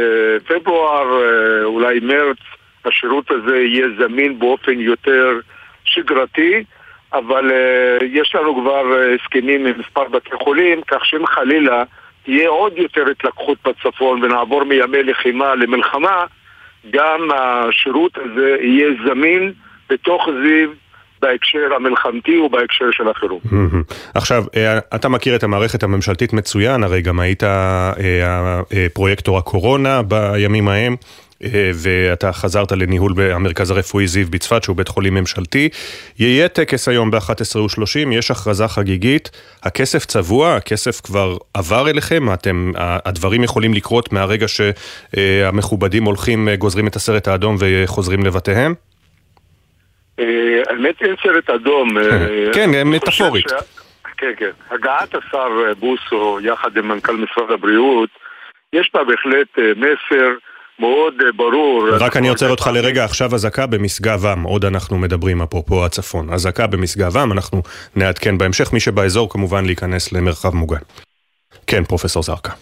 פברואר, 0.48 1.20
uh, 1.20 1.64
אולי 1.64 2.00
מרץ, 2.00 2.38
השירות 2.84 3.30
הזה 3.30 3.56
יהיה 3.56 3.86
זמין 3.98 4.38
באופן 4.38 4.80
יותר 4.80 5.38
שגרתי, 5.84 6.64
אבל 7.12 7.50
uh, 7.50 8.04
יש 8.04 8.34
לנו 8.34 8.60
כבר 8.60 8.82
uh, 8.82 9.20
הסכמים 9.20 9.66
עם 9.66 9.80
מספר 9.80 10.04
בתי 10.08 10.30
חולים, 10.44 10.80
כך 10.86 11.04
שאם 11.04 11.26
חלילה 11.26 11.82
תהיה 12.24 12.48
עוד 12.48 12.72
יותר 12.76 13.04
התלקחות 13.10 13.58
בצפון 13.66 14.24
ונעבור 14.24 14.64
מימי 14.64 15.02
לחימה 15.02 15.54
למלחמה, 15.54 16.24
גם 16.90 17.28
השירות 17.34 18.18
הזה 18.18 18.56
יהיה 18.60 18.88
זמין 19.06 19.52
בתוך 19.90 20.28
זיו 20.42 20.68
בהקשר 21.22 21.74
המלחמתי 21.76 22.38
ובהקשר 22.38 22.84
של 22.92 23.08
החירום. 23.08 23.40
עכשיו, 24.14 24.44
אה, 24.56 24.78
אתה 24.94 25.08
מכיר 25.08 25.36
את 25.36 25.42
המערכת 25.42 25.82
הממשלתית 25.82 26.32
מצוין, 26.32 26.82
הרי 26.82 27.02
גם 27.02 27.20
היית 27.20 27.44
אה, 27.44 27.92
אה, 28.72 28.86
פרויקטור 28.92 29.38
הקורונה 29.38 30.02
בימים 30.02 30.68
ההם. 30.68 30.96
אה, 31.44 31.70
ואתה 31.74 32.32
חזרת 32.32 32.72
לניהול 32.72 33.12
המרכז 33.18 33.70
הרפואי 33.70 34.06
זיו 34.06 34.26
בצפת, 34.30 34.62
שהוא 34.62 34.76
בית 34.76 34.88
חולים 34.88 35.14
ממשלתי. 35.14 35.68
יהיה 36.18 36.48
טקס 36.48 36.88
היום 36.88 37.10
ב-11:30, 37.10 38.12
יש 38.12 38.30
הכרזה 38.30 38.68
חגיגית. 38.68 39.30
הכסף 39.62 40.04
צבוע, 40.04 40.56
הכסף 40.56 41.00
כבר 41.00 41.36
עבר 41.54 41.90
אליכם, 41.90 42.32
אתם, 42.32 42.72
הדברים 42.76 43.44
יכולים 43.44 43.74
לקרות 43.74 44.12
מהרגע 44.12 44.46
שהמכובדים 44.48 46.04
הולכים, 46.04 46.48
אה, 46.48 46.56
גוזרים 46.56 46.86
את 46.86 46.96
הסרט 46.96 47.28
האדום 47.28 47.56
וחוזרים 47.58 48.24
לבתיהם? 48.24 48.74
אה, 50.18 50.62
האמת 50.68 51.02
אין 51.02 51.14
סרט 51.22 51.50
אדום. 51.50 51.88
כן, 52.54 52.70
מטאפורית. 52.84 53.46
כן, 54.18 54.32
כן. 54.36 54.50
הגעת 54.70 55.14
השר 55.14 55.48
בוסו 55.78 56.38
יחד 56.42 56.76
עם 56.76 56.88
מנכ"ל 56.88 57.16
משרד 57.16 57.50
הבריאות, 57.50 58.10
יש 58.72 58.90
בה 58.94 59.04
בהחלט 59.04 59.58
מסר 59.76 60.32
מאוד 60.78 61.14
אה, 61.20 61.32
ברור. 61.32 61.88
רק 62.00 62.16
אני 62.16 62.28
עוצר 62.28 62.50
אותך 62.50 62.70
לרגע, 62.74 63.04
עכשיו 63.04 63.34
אזעקה 63.34 63.66
במשגב 63.66 64.26
עם, 64.26 64.42
עוד 64.42 64.64
אנחנו 64.64 64.98
מדברים 64.98 65.42
אפרופו 65.42 65.84
הצפון. 65.84 66.30
אזעקה 66.30 66.66
במשגב 66.66 67.16
עם, 67.16 67.32
אנחנו 67.32 67.62
נעדכן 67.96 68.38
בהמשך, 68.38 68.72
מי 68.72 68.80
שבאזור 68.80 69.32
כמובן 69.32 69.64
להיכנס 69.64 70.12
למרחב 70.12 70.54
מוגן. 70.54 70.84
כן, 71.66 71.84
פרופסור 71.84 72.22
זרקא. 72.22 72.52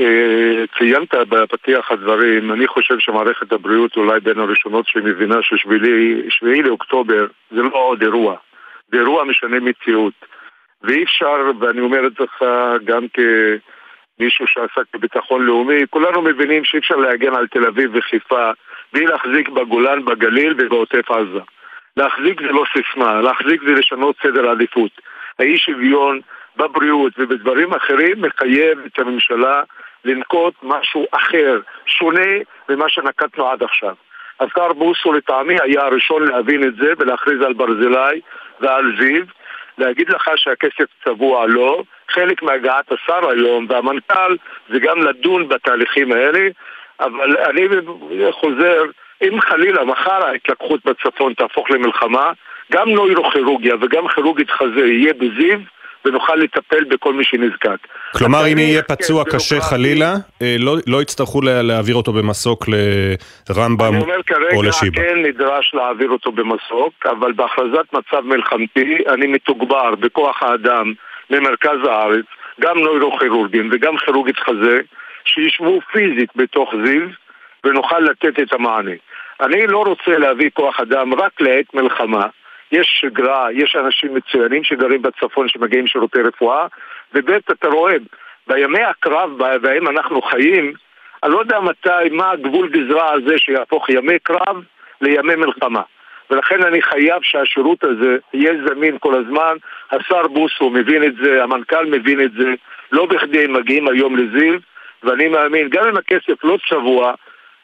אה, 0.00 0.64
ציינת 0.78 1.14
בפתיח 1.28 1.90
הדברים, 1.90 2.52
אני 2.52 2.66
חושב 2.66 2.98
שמערכת 2.98 3.52
הבריאות 3.52 3.96
אולי 3.96 4.20
בין 4.20 4.38
הראשונות 4.38 4.86
שמבינה 4.86 5.36
ששביעי 5.42 6.62
לאוקטובר 6.62 7.26
זה 7.50 7.62
לא 7.62 7.70
עוד 7.72 8.02
אירוע, 8.02 8.36
זה 8.92 8.98
אירוע 8.98 9.24
משנה 9.24 9.60
מציאות. 9.60 10.14
ואי 10.82 11.04
אפשר, 11.04 11.36
ואני 11.60 11.80
אומר 11.80 12.06
את 12.06 12.12
זה 12.18 12.24
גם 12.84 13.06
כ... 13.14 13.18
מישהו 14.20 14.46
שעסק 14.46 14.94
בביטחון 14.94 15.46
לאומי, 15.46 15.82
כולנו 15.90 16.22
מבינים 16.22 16.64
שאי 16.64 16.78
אפשר 16.78 16.96
להגן 16.96 17.34
על 17.34 17.46
תל 17.46 17.66
אביב 17.66 17.90
וחיפה 17.94 18.50
בלי 18.92 19.06
להחזיק 19.06 19.48
בגולן, 19.48 20.04
בגליל 20.04 20.54
ובעוטף 20.58 21.10
עזה. 21.10 21.40
להחזיק 21.96 22.40
זה 22.40 22.48
לא 22.48 22.64
סיסמה, 22.72 23.20
להחזיק 23.20 23.62
זה 23.66 23.72
לשנות 23.72 24.16
סדר 24.22 24.50
עדיפות. 24.50 24.90
האי 25.38 25.58
שוויון 25.58 26.20
בבריאות 26.56 27.12
ובדברים 27.18 27.74
אחרים 27.74 28.22
מחייב 28.22 28.78
את 28.86 28.98
הממשלה 28.98 29.62
לנקוט 30.04 30.54
משהו 30.62 31.06
אחר, 31.10 31.60
שונה 31.86 32.32
ממה 32.68 32.88
שנקטנו 32.88 33.48
עד 33.48 33.62
עכשיו. 33.62 33.94
השר 34.40 34.72
בוסו 34.72 35.12
לטעמי 35.12 35.56
היה 35.62 35.82
הראשון 35.82 36.28
להבין 36.28 36.62
את 36.62 36.76
זה 36.76 36.92
ולהכריז 36.98 37.42
על 37.42 37.52
ברזילי 37.52 38.20
ועל 38.60 38.92
זיו 39.00 39.24
להגיד 39.78 40.08
לך 40.08 40.30
שהכסף 40.36 40.84
צבוע 41.04 41.46
לא, 41.46 41.82
חלק 42.10 42.42
מהגעת 42.42 42.92
השר 42.92 43.28
היום 43.30 43.66
והמנכ"ל 43.68 44.36
זה 44.72 44.78
גם 44.78 45.02
לדון 45.02 45.48
בתהליכים 45.48 46.12
האלה, 46.12 46.48
אבל 47.00 47.36
אני 47.36 47.66
חוזר, 48.30 48.82
אם 49.22 49.40
חלילה 49.40 49.84
מחר 49.84 50.26
ההתלקחות 50.26 50.80
בצפון 50.84 51.34
תהפוך 51.34 51.70
למלחמה, 51.70 52.32
גם 52.72 52.88
נוירוכירורגיה 52.88 53.74
וגם 53.80 54.08
כירורגית 54.08 54.50
חזה 54.50 54.86
יהיה 54.86 55.12
בזיו 55.14 55.58
ונוכל 56.04 56.34
לטפל 56.34 56.84
בכל 56.84 57.14
מי 57.14 57.24
שנזקק. 57.24 57.86
כלומר, 58.18 58.46
אם 58.52 58.58
יהיה 58.58 58.82
פצוע 58.82 59.24
קשה 59.24 59.60
חלילה, 59.60 60.14
אה, 60.42 60.56
לא, 60.58 60.76
לא 60.86 61.02
יצטרכו 61.02 61.40
להעביר 61.42 61.94
אותו 61.94 62.12
במסוק 62.12 62.64
לרמב"ם 63.50 63.84
או 63.84 63.92
לשיבא. 63.92 63.96
אני 63.96 64.02
אומר 64.02 64.22
כרגע, 64.26 64.72
כן 64.92 65.22
נדרש 65.22 65.72
להעביר 65.74 66.10
אותו 66.10 66.32
במסוק, 66.32 67.06
אבל 67.10 67.32
בהכרזת 67.32 67.92
מצב 67.92 68.20
מלחמתי 68.24 68.98
אני 69.08 69.26
מתוגבר 69.26 69.94
בכוח 69.94 70.42
האדם 70.42 70.92
ממרכז 71.30 71.84
הארץ, 71.84 72.24
גם 72.60 72.78
נוירוכירורגים 72.78 73.68
וגם 73.72 73.96
כירורגית 73.96 74.38
חזה, 74.38 74.80
שישבו 75.24 75.80
פיזית 75.92 76.30
בתוך 76.36 76.74
זיו 76.84 77.08
ונוכל 77.64 77.98
לתת 77.98 78.40
את 78.40 78.52
המענה. 78.52 78.94
אני 79.40 79.66
לא 79.66 79.82
רוצה 79.82 80.18
להביא 80.18 80.50
כוח 80.54 80.80
אדם 80.80 81.14
רק 81.14 81.40
לעת 81.40 81.74
מלחמה. 81.74 82.26
יש 82.72 82.98
שגרה, 83.00 83.48
יש 83.52 83.76
אנשים 83.76 84.14
מצוינים 84.14 84.64
שגרים 84.64 85.02
בצפון 85.02 85.48
שמגיעים 85.48 85.86
שירותי 85.86 86.22
רפואה, 86.22 86.66
וב' 87.14 87.30
אתה 87.30 87.68
רואה, 87.68 87.94
בימי 88.46 88.82
הקרב 88.82 89.30
בהם 89.62 89.88
אנחנו 89.88 90.22
חיים, 90.22 90.72
אני 91.22 91.32
לא 91.32 91.38
יודע 91.38 91.60
מתי, 91.60 92.08
מה 92.10 92.30
הגבול 92.30 92.68
גזרה 92.68 93.12
הזה 93.12 93.38
שיהפוך 93.38 93.88
ימי 93.88 94.18
קרב 94.18 94.62
לימי 95.00 95.36
מלחמה. 95.36 95.82
ולכן 96.30 96.62
אני 96.62 96.82
חייב 96.82 97.22
שהשירות 97.22 97.84
הזה 97.84 98.16
יהיה 98.34 98.52
זמין 98.66 98.96
כל 99.00 99.14
הזמן. 99.14 99.56
השר 99.90 100.28
בוסו 100.28 100.70
מבין 100.70 101.04
את 101.04 101.14
זה, 101.22 101.42
המנכ"ל 101.42 101.84
מבין 101.86 102.20
את 102.20 102.32
זה, 102.32 102.54
לא 102.92 103.06
בכדי 103.06 103.44
הם 103.44 103.52
מגיעים 103.52 103.88
היום 103.88 104.16
לזיו, 104.16 104.58
ואני 105.02 105.28
מאמין, 105.28 105.68
גם 105.68 105.88
אם 105.88 105.96
הכסף 105.96 106.44
לא 106.44 106.58
צבוע, 106.68 107.14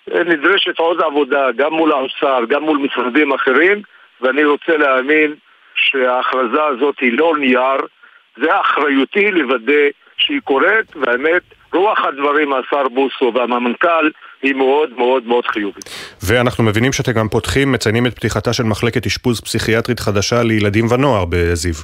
נדרשת 0.08 0.78
עוד 0.78 1.00
עבודה, 1.00 1.52
גם 1.52 1.72
מול 1.72 1.92
האוצר, 1.92 2.44
גם 2.48 2.62
מול 2.62 2.78
משרדים 2.78 3.32
אחרים, 3.32 3.82
ואני 4.20 4.44
רוצה 4.44 4.76
להאמין 4.76 5.34
שההכרזה 5.74 6.64
הזאת 6.64 7.00
היא 7.00 7.18
לא 7.18 7.32
נייר, 7.38 7.80
זה 8.36 8.60
אחריותי 8.60 9.30
לוודא 9.30 9.88
שהיא 10.16 10.40
קורית, 10.44 10.96
והאמת, 10.96 11.42
רוח 11.72 12.04
הדברים 12.04 12.48
מהשר 12.48 12.88
בוסו 12.88 13.32
והמנכ"ל 13.34 14.10
היא 14.43 14.55
מאוד 14.55 14.90
מאוד 14.97 15.26
מאוד 15.26 15.47
חיובית. 15.47 15.84
ואנחנו 16.26 16.64
מבינים 16.64 16.93
שאתם 16.93 17.12
גם 17.12 17.28
פותחים, 17.28 17.72
מציינים 17.72 18.07
את 18.07 18.16
פתיחתה 18.16 18.53
של 18.53 18.62
מחלקת 18.62 19.07
אשפוז 19.07 19.40
פסיכיאטרית 19.40 20.01
חדשה 20.01 20.43
לילדים 20.43 20.84
ונוער 20.90 21.24
בזיו. 21.24 21.74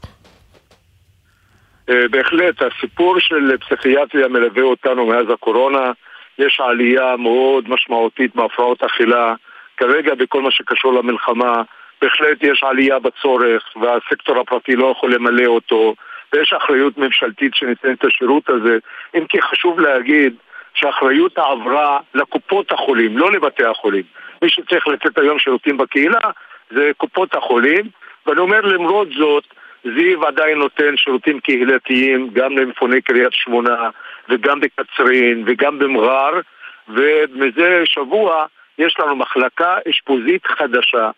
אה, 1.91 2.09
בהחלט, 2.11 2.63
הסיפור 2.63 3.21
של 3.21 3.57
פסיכיאטריה 3.57 4.29
מלווה 4.29 4.63
אותנו 4.63 5.07
מאז 5.07 5.27
הקורונה. 5.35 5.93
יש 6.39 6.61
עלייה 6.61 7.17
מאוד 7.17 7.69
משמעותית 7.69 8.37
בהפרעות 8.37 8.83
אכילה. 8.83 9.35
כרגע 9.77 10.15
בכל 10.15 10.43
מה 10.43 10.51
שקשור 10.51 10.93
למלחמה, 10.93 11.63
בהחלט 12.03 12.39
יש 12.43 12.65
עלייה 12.65 12.99
בצורך, 12.99 13.63
והסקטור 13.81 14.41
הפרטי 14.41 14.77
לא 14.77 14.95
יכול 14.97 15.15
למלא 15.15 15.47
אותו, 15.47 15.95
ויש 16.33 16.53
אחריות 16.53 16.99
ממשלתית 16.99 17.55
שניתן 17.55 17.93
את 17.93 18.05
השירות 18.05 18.51
הזה. 18.51 18.79
אם 19.15 19.25
כי 19.29 19.43
חשוב 19.43 19.81
להגיד 19.81 20.35
שהאחריות 20.79 21.39
עברה 21.39 21.99
לקופות 22.15 22.73
החולים, 22.73 23.19
לא 23.19 23.33
לבתי 23.33 23.65
החולים. 23.65 24.03
מי 24.43 24.49
שצריך 24.49 24.89
לתת 24.89 25.19
היום 25.19 25.39
שירותים 25.39 25.77
בקהילה 25.77 26.31
זה 26.71 26.91
קופות 26.97 27.35
החולים, 27.35 27.89
ואני 28.27 28.41
אומר 28.41 28.61
למרות 28.61 29.09
זאת, 29.19 29.45
זיו 29.85 30.27
עדיין 30.27 30.59
נותן 30.59 30.97
שירותים 30.97 31.41
קהילתיים 31.41 32.31
גם 32.33 32.59
למפוני 32.59 33.01
קריית 33.03 33.33
שמונה 33.33 33.91
וגם 34.29 34.61
בקצרין 34.61 35.45
וגם 35.47 35.79
במרר 35.79 36.41
ומזה 36.89 37.83
שבוע 37.85 38.47
יש 38.79 38.97
לנו 39.01 39.17
מחלקה 39.17 39.77
אשפוזית 39.91 40.47
חדשה 40.47 41.11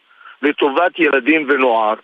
לטובת 0.43 0.99
ילדים 0.99 1.47
ונוער 1.49 1.95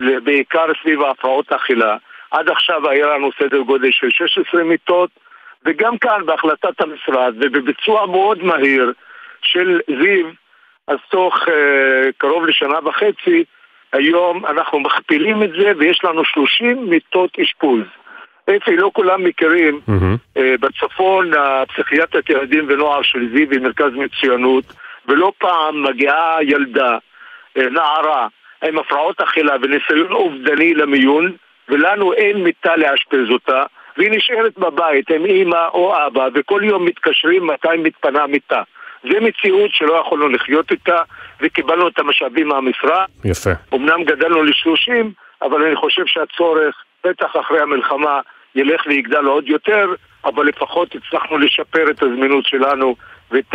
בעיקר 0.00 0.66
סביב 0.82 1.02
ההפרעות 1.02 1.52
האכילה 1.52 1.96
עד 2.30 2.50
עכשיו 2.50 2.88
היה 2.88 3.06
לנו 3.06 3.30
סדר 3.42 3.60
גודל 3.60 3.90
של 3.90 4.10
16 4.10 4.64
מיטות 4.64 5.10
וגם 5.66 5.98
כאן 5.98 6.26
בהחלטת 6.26 6.80
המשרד 6.80 7.34
ובביצוע 7.40 8.06
מאוד 8.06 8.44
מהיר 8.44 8.92
של 9.42 9.80
זיו 9.86 10.26
אז 10.88 10.98
תוך 11.10 11.34
uh, 11.34 11.50
קרוב 12.18 12.46
לשנה 12.46 12.78
וחצי 12.84 13.44
היום 13.92 14.46
אנחנו 14.46 14.80
מכפילים 14.80 15.42
את 15.42 15.50
זה 15.50 15.72
ויש 15.78 16.04
לנו 16.04 16.24
30 16.24 16.90
מיטות 16.90 17.30
אשפוז. 17.42 17.82
אפי, 18.56 18.76
לא 18.76 18.90
כולם 18.92 19.24
מכירים, 19.24 19.80
mm-hmm. 19.88 20.38
בצפון 20.60 21.30
הפסיכיאטריית 21.34 22.30
ילדים 22.30 22.64
ונוער 22.68 23.02
של 23.02 23.28
זיו 23.34 23.50
היא 23.50 23.60
מרכז 23.60 23.92
מצוינות, 23.92 24.64
ולא 25.08 25.32
פעם 25.38 25.82
מגיעה 25.82 26.38
ילדה, 26.42 26.98
אה, 27.56 27.68
נערה, 27.70 28.26
עם 28.64 28.78
הפרעות 28.78 29.20
אכילה 29.20 29.54
וניסיון 29.62 30.12
אובדני 30.12 30.74
למיון, 30.74 31.32
ולנו 31.68 32.12
אין 32.12 32.42
מיטה 32.42 32.76
לאשפז 32.76 33.30
אותה, 33.30 33.62
והיא 33.98 34.10
נשארת 34.10 34.58
בבית 34.58 35.10
עם 35.10 35.24
אימא 35.24 35.68
או 35.74 36.06
אבא, 36.06 36.28
וכל 36.34 36.60
יום 36.64 36.84
מתקשרים 36.84 37.46
מתי 37.46 37.68
מתפנה 37.78 38.26
מיטה. 38.26 38.62
זו 39.02 39.20
מציאות 39.20 39.70
שלא 39.72 39.94
יכולנו 40.06 40.28
לחיות 40.28 40.70
איתה, 40.70 41.02
וקיבלנו 41.40 41.88
את 41.88 41.98
המשאבים 41.98 42.48
מהמשרד. 42.48 43.06
יפה. 43.24 43.50
אמנם 43.74 44.04
גדלנו 44.04 44.42
ל-30, 44.42 44.92
אבל 45.42 45.62
אני 45.62 45.76
חושב 45.76 46.02
שהצורך, 46.06 46.74
בטח 47.04 47.36
אחרי 47.40 47.60
המלחמה, 47.60 48.20
ילך 48.54 48.86
ויגדל 48.86 49.24
עוד 49.24 49.48
יותר, 49.48 49.94
אבל 50.24 50.46
לפחות 50.46 50.94
הצלחנו 50.94 51.38
לשפר 51.38 51.90
את 51.90 52.02
הזמינות 52.02 52.46
שלנו 52.46 52.96
ואת 53.30 53.54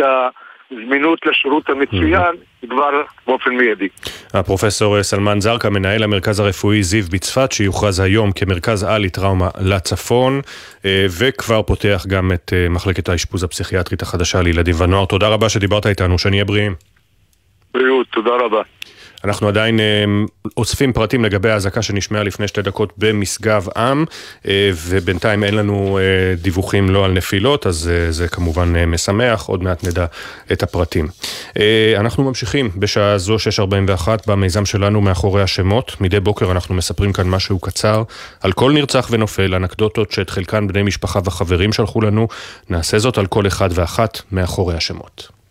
הזמינות 0.72 1.18
לשירות 1.26 1.70
המצוין 1.70 2.36
כבר 2.70 3.02
באופן 3.26 3.50
מיידי. 3.50 3.88
הפרופסור 4.34 5.02
סלמן 5.02 5.40
זרקא, 5.40 5.68
מנהל 5.68 6.02
המרכז 6.02 6.40
הרפואי 6.40 6.82
זיו 6.82 7.04
בצפת, 7.10 7.52
שיוכרז 7.52 8.00
היום 8.00 8.32
כמרכז 8.32 8.84
על 8.84 9.02
לטראומה 9.02 9.48
לצפון, 9.60 10.40
אה, 10.84 11.06
וכבר 11.18 11.62
פותח 11.62 12.04
גם 12.08 12.32
את 12.32 12.52
אה, 12.52 12.68
מחלקת 12.68 13.08
האשפוז 13.08 13.44
הפסיכיאטרית 13.44 14.02
החדשה 14.02 14.42
לילדים 14.42 14.74
ונוער. 14.78 15.06
תודה 15.06 15.28
רבה 15.28 15.48
שדיברת 15.48 15.86
איתנו, 15.86 16.18
שנהיה 16.18 16.44
בריאים. 16.44 16.74
בריאות, 17.74 18.06
תודה 18.10 18.30
רבה. 18.30 18.62
אנחנו 19.24 19.48
עדיין 19.48 19.80
אה, 19.80 20.04
אוספים 20.56 20.92
פרטים 20.92 21.24
לגבי 21.24 21.50
האזעקה 21.50 21.82
שנשמעה 21.82 22.22
לפני 22.22 22.48
שתי 22.48 22.62
דקות 22.62 22.92
במשגב 22.98 23.66
עם, 23.76 24.04
אה, 24.48 24.70
ובינתיים 24.74 25.44
אין 25.44 25.54
לנו 25.54 25.98
אה, 25.98 26.34
דיווחים 26.36 26.90
לא 26.90 27.04
על 27.04 27.12
נפילות, 27.12 27.66
אז 27.66 27.90
זה 28.10 28.28
כמובן 28.28 28.84
משמח, 28.86 29.42
עוד 29.42 29.62
מעט 29.62 29.84
נדע 29.84 30.06
את 30.52 30.62
הפרטים. 30.62 31.08
אנחנו 31.96 32.24
ממשיכים 32.24 32.70
בשעה 32.76 33.18
זו 33.18 33.36
6.41 33.36 34.08
במיזם 34.26 34.64
שלנו 34.64 35.00
מאחורי 35.00 35.42
השמות. 35.42 36.00
מדי 36.00 36.20
בוקר 36.20 36.50
אנחנו 36.50 36.74
מספרים 36.74 37.12
כאן 37.12 37.28
משהו 37.28 37.58
קצר 37.58 38.02
על 38.40 38.52
כל 38.52 38.72
נרצח 38.72 39.08
ונופל, 39.10 39.54
אנקדוטות 39.54 40.12
שאת 40.12 40.30
חלקן 40.30 40.68
בני 40.68 40.82
משפחה 40.82 41.20
וחברים 41.24 41.72
שלחו 41.72 42.00
לנו. 42.00 42.28
נעשה 42.70 42.98
זאת 42.98 43.18
על 43.18 43.26
כל 43.26 43.46
אחד 43.46 43.68
ואחת 43.74 44.20
מאחורי 44.32 44.76
השמות. 44.76 45.41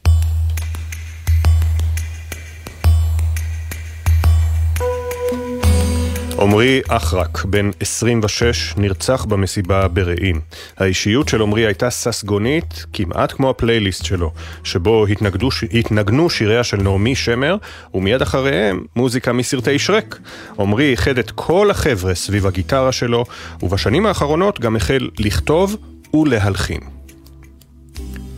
עמרי 6.42 6.82
אחרק, 6.88 7.46
בן 7.46 7.70
26, 7.80 8.74
נרצח 8.78 9.26
במסיבה 9.26 9.88
ברעים. 9.88 10.42
האישיות 10.78 11.30
של 11.30 11.42
עמרי 11.42 11.66
הייתה 11.66 11.89
ססגונית, 11.89 12.86
כמעט 12.94 13.32
כמו 13.32 13.50
הפלייליסט 13.50 14.06
שלו, 14.06 14.32
שבו 14.64 15.08
התנגדו, 15.08 15.50
התנגנו 15.74 16.30
שיריה 16.30 16.64
של 16.64 16.78
נעמי 16.78 17.16
שמר, 17.16 17.56
ומיד 17.94 18.22
אחריהם 18.22 18.84
מוזיקה 18.96 19.34
מסרטי 19.34 19.80
שרק. 19.80 20.20
עמרי 20.60 20.92
איחד 20.92 21.18
את 21.18 21.32
כל 21.32 21.72
החבר'ה 21.72 22.16
סביב 22.16 22.48
הגיטרה 22.48 22.92
שלו, 22.92 23.26
ובשנים 23.64 24.06
האחרונות 24.06 24.60
גם 24.60 24.76
החל 24.76 25.10
לכתוב 25.20 25.76
ולהלחין. 26.14 27.01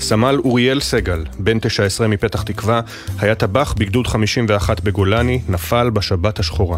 סמל 0.04 0.40
אוריאל 0.44 0.80
סגל, 0.80 1.24
בן 1.40 1.60
19 1.60 2.08
מפתח 2.08 2.42
תקווה, 2.42 2.82
היה 3.20 3.36
טבח 3.36 3.74
בגדוד 3.74 4.08
51 4.08 4.82
בגולני, 4.82 5.42
נפל 5.50 5.90
בשבת 5.90 6.40
השחורה. 6.40 6.78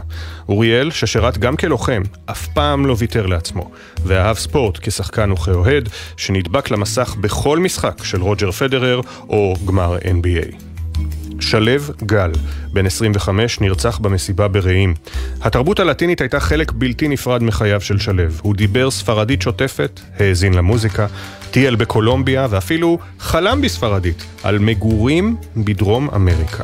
אוריאל, 0.50 0.92
ששירת 0.92 1.38
גם 1.38 1.56
כלוחם, 1.56 2.02
אף 2.26 2.48
פעם 2.48 2.86
לא 2.86 2.96
ויתר 2.98 3.26
לעצמו, 3.26 3.72
ואהב 4.06 4.38
ספורט 4.38 4.80
כשחקן 4.82 5.32
וכאוהד, 5.32 5.90
שנדבק 6.18 6.72
למסך 6.72 7.16
בכל 7.22 7.60
משחק 7.60 8.04
של 8.04 8.22
רוג'ר 8.22 8.52
פדרר 8.52 9.02
או 9.30 9.56
גמר 9.66 9.98
NBA. 9.98 10.65
שלו 11.46 11.72
גל, 12.04 12.32
בן 12.74 12.86
25, 12.86 13.62
נרצח 13.62 13.98
במסיבה 13.98 14.48
ברעים. 14.48 14.94
התרבות 15.42 15.80
הלטינית 15.80 16.22
הייתה 16.22 16.40
חלק 16.40 16.72
בלתי 16.72 17.08
נפרד 17.08 17.44
מחייו 17.44 17.82
של 17.82 18.00
שלו. 18.00 18.24
הוא 18.42 18.56
דיבר 18.56 18.92
ספרדית 18.92 19.42
שוטפת, 19.42 20.00
האזין 20.20 20.54
למוזיקה, 20.54 21.08
טייל 21.52 21.76
בקולומביה 21.76 22.48
ואפילו 22.50 23.00
חלם 23.20 23.62
בספרדית 23.62 24.24
על 24.44 24.60
מגורים 24.60 25.36
בדרום 25.58 26.10
אמריקה. 26.16 26.64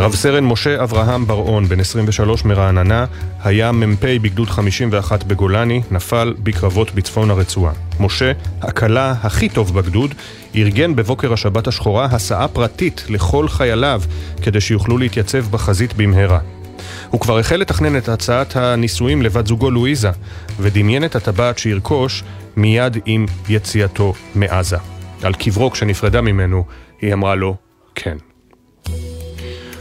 רב 0.00 0.14
סרן 0.14 0.44
משה 0.44 0.82
אברהם 0.82 1.26
בר-און, 1.26 1.64
בן 1.64 1.80
23 1.80 2.44
מרעננה, 2.44 3.04
היה 3.44 3.72
מ"פ 3.72 4.04
בגדוד 4.04 4.50
51 4.50 5.24
בגולני, 5.24 5.82
נפל 5.90 6.34
בקרבות 6.42 6.94
בצפון 6.94 7.30
הרצועה. 7.30 7.72
משה, 8.00 8.32
הכלה 8.60 9.14
הכי 9.22 9.48
טוב 9.48 9.74
בגדוד, 9.74 10.14
ארגן 10.54 10.96
בבוקר 10.96 11.32
השבת 11.32 11.66
השחורה 11.66 12.04
הסעה 12.04 12.48
פרטית 12.48 13.04
לכל 13.08 13.48
חייליו 13.48 14.02
כדי 14.42 14.60
שיוכלו 14.60 14.98
להתייצב 14.98 15.44
בחזית 15.50 15.94
במהרה. 15.96 16.38
הוא 17.10 17.20
כבר 17.20 17.38
החל 17.38 17.56
לתכנן 17.56 17.96
את 17.96 18.08
הצעת 18.08 18.56
הנישואים 18.56 19.22
לבת 19.22 19.46
זוגו 19.46 19.70
לואיזה, 19.70 20.10
ודמיין 20.60 21.04
את 21.04 21.16
הטבעת 21.16 21.58
שירכוש 21.58 22.24
מיד 22.56 22.96
עם 23.06 23.26
יציאתו 23.48 24.14
מעזה. 24.34 24.76
על 25.22 25.34
קברו 25.34 25.70
כשנפרדה 25.70 26.20
ממנו, 26.20 26.64
היא 27.00 27.12
אמרה 27.12 27.34
לו, 27.34 27.56
כן. 27.94 28.16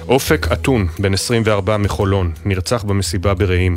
אופק 0.09 0.47
אתון, 0.53 0.87
בן 0.99 1.13
24 1.13 1.77
מחולון, 1.77 2.31
נרצח 2.45 2.83
במסיבה 2.83 3.33
ברעים. 3.33 3.75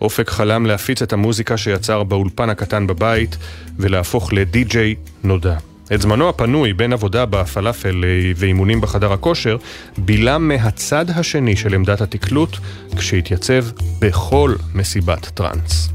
אופק 0.00 0.30
חלם 0.30 0.66
להפיץ 0.66 1.02
את 1.02 1.12
המוזיקה 1.12 1.56
שיצר 1.56 2.02
באולפן 2.02 2.50
הקטן 2.50 2.86
בבית 2.86 3.36
ולהפוך 3.78 4.32
לדי-ג'יי 4.32 4.94
נודע. 5.24 5.56
את 5.94 6.02
זמנו 6.02 6.28
הפנוי 6.28 6.72
בין 6.72 6.92
עבודה 6.92 7.26
בפלאפל 7.26 8.04
ואימונים 8.36 8.80
בחדר 8.80 9.12
הכושר, 9.12 9.56
בילה 9.98 10.38
מהצד 10.38 11.10
השני 11.10 11.56
של 11.56 11.74
עמדת 11.74 12.00
התקלוט 12.00 12.56
כשהתייצב 12.96 13.64
בכל 13.98 14.54
מסיבת 14.74 15.30
טראנס. 15.34 15.88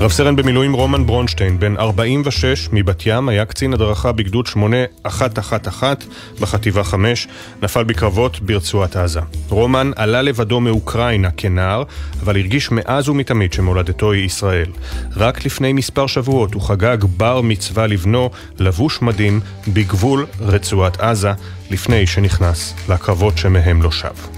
רב 0.00 0.10
סרן 0.10 0.36
במילואים 0.36 0.72
רומן 0.72 1.06
ברונשטיין, 1.06 1.58
בן 1.58 1.76
46 1.76 2.68
מבת 2.72 3.02
ים, 3.06 3.28
היה 3.28 3.44
קצין 3.44 3.72
הדרכה 3.72 4.12
בגדוד 4.12 4.46
8111 4.46 5.94
בחטיבה 6.40 6.84
5, 6.84 7.28
נפל 7.62 7.84
בקרבות 7.84 8.40
ברצועת 8.40 8.96
עזה. 8.96 9.20
רומן 9.48 9.90
עלה 9.96 10.22
לבדו 10.22 10.60
מאוקראינה 10.60 11.30
כנער, 11.36 11.82
אבל 12.22 12.36
הרגיש 12.36 12.70
מאז 12.70 13.08
ומתמיד 13.08 13.52
שמולדתו 13.52 14.12
היא 14.12 14.24
ישראל. 14.24 14.70
רק 15.16 15.46
לפני 15.46 15.72
מספר 15.72 16.06
שבועות 16.06 16.54
הוא 16.54 16.62
חגג 16.62 17.04
בר 17.16 17.40
מצווה 17.40 17.86
לבנו, 17.86 18.30
לבוש 18.58 19.02
מדים, 19.02 19.40
בגבול 19.68 20.26
רצועת 20.40 21.00
עזה, 21.00 21.32
לפני 21.70 22.06
שנכנס 22.06 22.74
לקרבות 22.88 23.38
שמהם 23.38 23.82
לא 23.82 23.90
שב. 23.90 24.37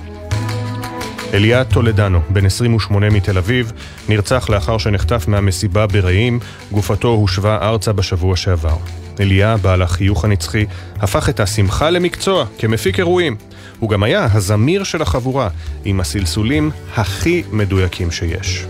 אליה 1.34 1.64
טולדנו, 1.64 2.20
בן 2.28 2.46
28 2.46 3.10
מתל 3.10 3.38
אביב, 3.38 3.72
נרצח 4.08 4.48
לאחר 4.48 4.78
שנחטף 4.78 5.24
מהמסיבה 5.28 5.86
ברעים, 5.86 6.38
גופתו 6.72 7.08
הושבה 7.08 7.58
ארצה 7.62 7.92
בשבוע 7.92 8.36
שעבר. 8.36 8.76
אליה, 9.20 9.56
בעל 9.56 9.82
החיוך 9.82 10.24
הנצחי, 10.24 10.66
הפך 10.96 11.28
את 11.28 11.40
השמחה 11.40 11.90
למקצוע, 11.90 12.44
כמפיק 12.58 12.98
אירועים. 12.98 13.36
הוא 13.78 13.90
גם 13.90 14.02
היה 14.02 14.28
הזמיר 14.32 14.84
של 14.84 15.02
החבורה, 15.02 15.48
עם 15.84 16.00
הסלסולים 16.00 16.70
הכי 16.96 17.42
מדויקים 17.52 18.10
שיש. 18.10 18.66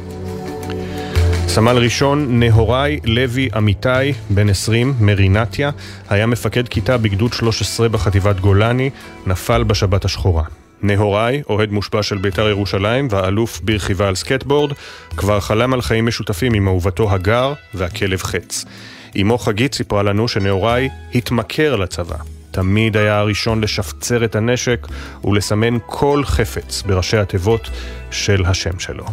סמל 1.47 1.79
ראשון 1.79 2.41
נהוראי 2.41 3.01
לוי 3.05 3.49
אמיתי, 3.57 4.13
בן 4.31 4.49
20, 4.49 4.95
מרינתיה, 5.01 5.71
היה 6.09 6.27
מפקד 6.27 6.69
כיתה 6.69 6.99
בגדוד 6.99 7.33
13 7.33 7.89
בחטיבת 7.89 8.41
גולני, 8.41 8.91
נפל 9.27 9.63
בשבת 9.63 10.05
השחורה. 10.05 10.60
נהוראי, 10.83 11.43
אוהד 11.49 11.73
מושבע 11.73 12.03
של 12.03 12.19
בית"ר 12.19 12.49
ירושלים 12.49 13.09
והאלוף 13.11 13.61
ברכיבה 13.61 14.09
על 14.09 14.15
סקטבורד, 14.15 14.73
כבר 15.17 15.41
חלם 15.41 15.75
על 15.75 15.83
חיים 15.83 16.07
משותפים 16.07 16.55
עם 16.55 16.69
אהובתו 16.69 17.13
הגר 17.13 17.53
והכלב 17.75 18.23
חץ. 18.23 18.65
אמו 19.21 19.39
חגית 19.39 19.75
סיפרה 19.75 20.03
לנו 20.03 20.29
שנהוראי 20.29 20.89
התמכר 21.15 21.77
לצבא. 21.77 22.17
תמיד 22.51 22.97
היה 22.97 23.19
הראשון 23.19 23.61
לשפצר 23.61 24.25
את 24.25 24.37
הנשק 24.37 24.87
ולסמן 25.25 25.79
כל 25.87 26.23
חפץ 26.25 26.83
בראשי 26.83 27.17
התיבות 27.17 27.71
של 28.11 28.45
השם 28.47 28.79
שלו. 28.79 29.05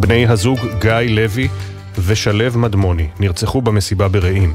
בני 0.00 0.26
הזוג 0.26 0.58
גיא 0.80 0.92
לוי 0.92 1.48
ושלו 1.98 2.58
מדמוני 2.58 3.08
נרצחו 3.20 3.62
במסיבה 3.62 4.08
ברעים. 4.08 4.54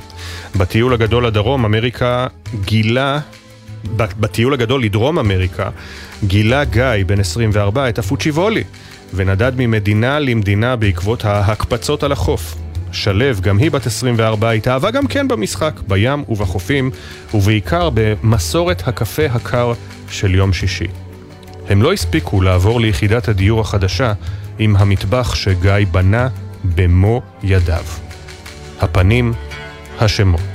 בטיול 0.56 0.94
הגדול 0.94 1.28
לדרום 1.28 1.66
אמריקה 1.66 2.28
גילה 2.66 3.20
בטיול 3.96 4.54
הגדול 4.54 4.84
לדרום 4.84 5.20
אמריקה, 5.20 5.70
גילה 6.24 6.64
גיא, 6.64 6.84
בן 7.06 7.20
24, 7.20 7.90
את 7.90 8.00
הפוצ'יבולי, 8.00 8.64
ונדד 9.14 9.52
ממדינה 9.58 10.20
למדינה 10.20 10.76
בעקבות 10.76 11.26
ההקפצות 11.26 12.04
על 12.04 12.12
החוף. 12.12 12.56
שלו, 12.92 13.26
גם 13.42 13.58
היא 13.58 13.72
בת 13.72 13.86
24, 13.88 14.52
התאהבה 14.52 14.92
גם 14.92 15.08
כן 15.08 15.28
במשחק, 15.28 15.80
בים 15.88 16.24
ובחופים, 16.30 16.92
ובעיקר 17.34 17.90
במסורת 17.94 18.88
הקפה 18.88 19.26
הקר 19.26 19.74
של 20.10 20.36
יום 20.36 20.54
שישי. 20.54 20.88
הם 21.70 21.82
לא 21.82 21.94
הספיקו 21.94 22.42
לעבור 22.42 22.82
ליחידת 22.82 23.28
הדיור 23.28 23.62
החדשה 23.62 24.14
עם 24.60 24.76
המטבח 24.76 25.36
שגיא 25.36 25.74
בנה 25.92 26.28
במו 26.64 27.22
ידיו. 27.44 27.84
הפנים, 28.80 29.34
השמות. 30.00 30.51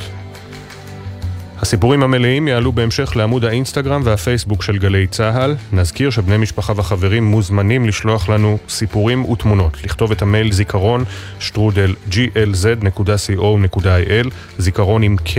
הסיפורים 1.61 2.03
המלאים 2.03 2.49
יעלו 2.49 2.73
בהמשך 2.73 3.17
לעמוד 3.17 3.45
האינסטגרם 3.45 4.01
והפייסבוק 4.05 4.63
של 4.63 4.79
גלי 4.79 5.07
צה"ל. 5.07 5.57
נזכיר 5.73 6.11
שבני 6.11 6.37
משפחה 6.37 6.73
וחברים 6.77 7.25
מוזמנים 7.25 7.89
לשלוח 7.89 8.29
לנו 8.29 8.59
סיפורים 8.69 9.25
ותמונות. 9.25 9.85
לכתוב 9.85 10.11
את 10.11 10.23
המייל 10.23 10.53
זיכרון 10.53 11.05
שטרודל 11.41 11.95
glz.co.il 12.11 13.47
זיכרון 14.59 15.03
עם 15.03 15.17
K. 15.27 15.31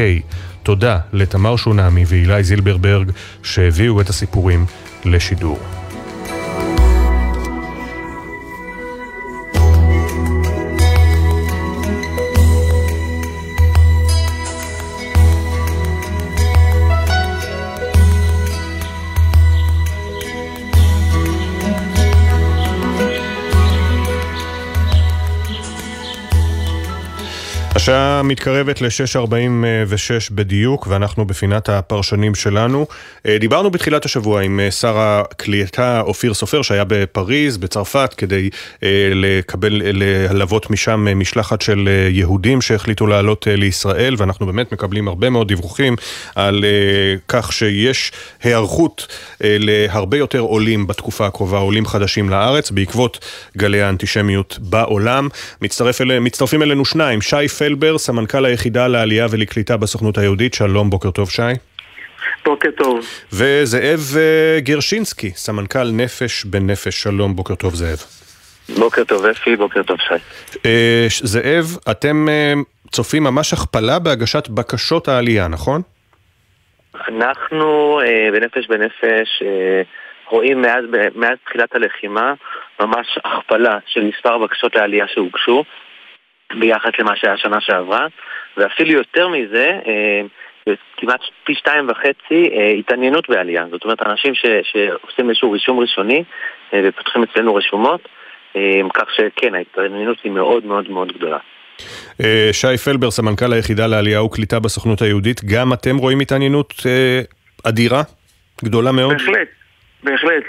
תודה 0.63 0.99
לתמר 1.13 1.55
שונמי 1.55 2.03
ואילי 2.07 2.43
זילברברג 2.43 3.11
שהביאו 3.43 4.01
את 4.01 4.09
הסיפורים 4.09 4.65
לשידור. 5.05 5.76
מתקרבת 28.27 28.81
ל-6.46 28.81 30.31
בדיוק, 30.31 30.87
ואנחנו 30.87 31.25
בפינת 31.25 31.69
הפרשנים 31.69 32.35
שלנו. 32.35 32.87
אה, 33.25 33.37
דיברנו 33.37 33.71
בתחילת 33.71 34.05
השבוע 34.05 34.41
עם 34.41 34.59
אה, 34.59 34.71
שר 34.71 34.95
הקליטה 34.97 36.01
אופיר 36.01 36.33
סופר, 36.33 36.61
שהיה 36.61 36.83
בפריז, 36.87 37.57
בצרפת, 37.57 38.13
כדי 38.17 38.49
אה, 38.83 39.09
לקבל, 39.13 39.81
ללוות 39.83 40.69
משם 40.69 41.19
משלחת 41.19 41.61
של 41.61 41.89
יהודים 42.09 42.61
שהחליטו 42.61 43.07
לעלות 43.07 43.47
לישראל, 43.49 44.15
ואנחנו 44.17 44.45
באמת 44.45 44.71
מקבלים 44.71 45.07
הרבה 45.07 45.29
מאוד 45.29 45.47
דיווחים 45.47 45.95
על 46.35 46.65
כך 47.27 47.53
שיש 47.53 48.11
היערכות 48.43 49.07
להרבה 49.41 50.17
יותר 50.17 50.39
עולים 50.39 50.87
בתקופה 50.87 51.25
הקרובה, 51.25 51.57
עולים 51.57 51.85
חדשים 51.85 52.29
לארץ, 52.29 52.71
בעקבות 52.71 53.25
גלי 53.57 53.81
האנטישמיות 53.81 54.57
בעולם. 54.61 55.27
מצטרף 55.61 56.01
אל, 56.01 56.19
מצטרפים 56.19 56.63
אלינו 56.63 56.85
שניים, 56.85 57.21
שי 57.21 57.47
פל 57.47 57.67
פלבר, 57.67 57.97
סמנכ"ל 57.97 58.16
היחידה 58.45 58.87
לעלייה 58.87 59.27
ולקליטה 59.31 59.77
בסוכנות 59.77 60.17
היהודית, 60.17 60.53
שלום, 60.53 60.89
בוקר 60.89 61.11
טוב 61.11 61.29
שי. 61.29 61.41
בוקר 62.45 62.71
טוב. 62.71 62.99
וזאב 63.33 63.99
אה, 64.17 64.59
גרשינסקי, 64.59 65.29
סמנכ"ל 65.29 65.91
נפש 65.93 66.45
בנפש, 66.45 67.03
שלום, 67.03 67.35
בוקר 67.35 67.55
טוב 67.55 67.75
זאב. 67.75 67.97
בוקר 68.79 69.03
טוב 69.03 69.25
אפי, 69.25 69.55
בוקר 69.55 69.83
טוב 69.83 69.97
שי. 70.07 70.13
אה, 70.65 71.07
זאב, 71.09 71.65
אתם 71.91 72.29
אה, 72.29 72.53
צופים 72.91 73.23
ממש 73.23 73.53
הכפלה 73.53 73.99
בהגשת 73.99 74.47
בקשות 74.47 75.07
העלייה, 75.07 75.47
נכון? 75.47 75.81
אנחנו 77.07 77.99
בנפש 78.33 78.67
בנפש 78.67 79.43
רואים 80.29 80.61
מאז, 80.61 80.83
מאז 81.15 81.37
תחילת 81.45 81.75
הלחימה 81.75 82.33
ממש 82.79 83.19
הכפלה 83.25 83.77
של 83.87 84.03
מספר 84.03 84.37
בקשות 84.37 84.75
לעלייה 84.75 85.05
שהוגשו. 85.07 85.63
ביחס 86.53 86.91
למה 86.99 87.15
שהיה 87.15 87.37
שנה 87.37 87.61
שעברה, 87.61 88.07
ואפילו 88.57 88.91
יותר 88.91 89.27
מזה, 89.27 89.79
אה, 89.87 90.21
כמעט 90.97 91.19
פי 91.43 91.55
שתיים 91.55 91.89
וחצי 91.89 92.49
אה, 92.53 92.71
התעניינות 92.79 93.29
בעלייה. 93.29 93.65
זאת 93.71 93.83
אומרת, 93.83 94.01
אנשים 94.07 94.35
ש, 94.35 94.45
שעושים 94.63 95.29
איזשהו 95.29 95.51
רישום 95.51 95.79
ראשוני 95.79 96.23
אה, 96.73 96.81
ופותחים 96.83 97.23
אצלנו 97.23 97.55
רשומות, 97.55 98.07
כך 98.93 99.05
שכן, 99.11 99.55
ההתעניינות 99.55 100.17
היא 100.23 100.31
מאוד 100.31 100.65
מאוד 100.65 100.89
מאוד 100.89 101.11
גדולה. 101.11 101.37
שי 102.51 102.77
פלבר, 102.85 103.11
סמנכ"ל 103.11 103.53
היחידה 103.53 103.87
לעלייה 103.87 104.23
וקליטה 104.23 104.59
בסוכנות 104.59 105.01
היהודית, 105.01 105.43
גם 105.43 105.73
אתם 105.73 105.97
רואים 105.97 106.19
התעניינות 106.19 106.73
אדירה? 107.63 108.01
גדולה 108.63 108.91
מאוד? 108.91 109.11
בהחלט. 109.11 109.47
בהחלט, 110.03 110.43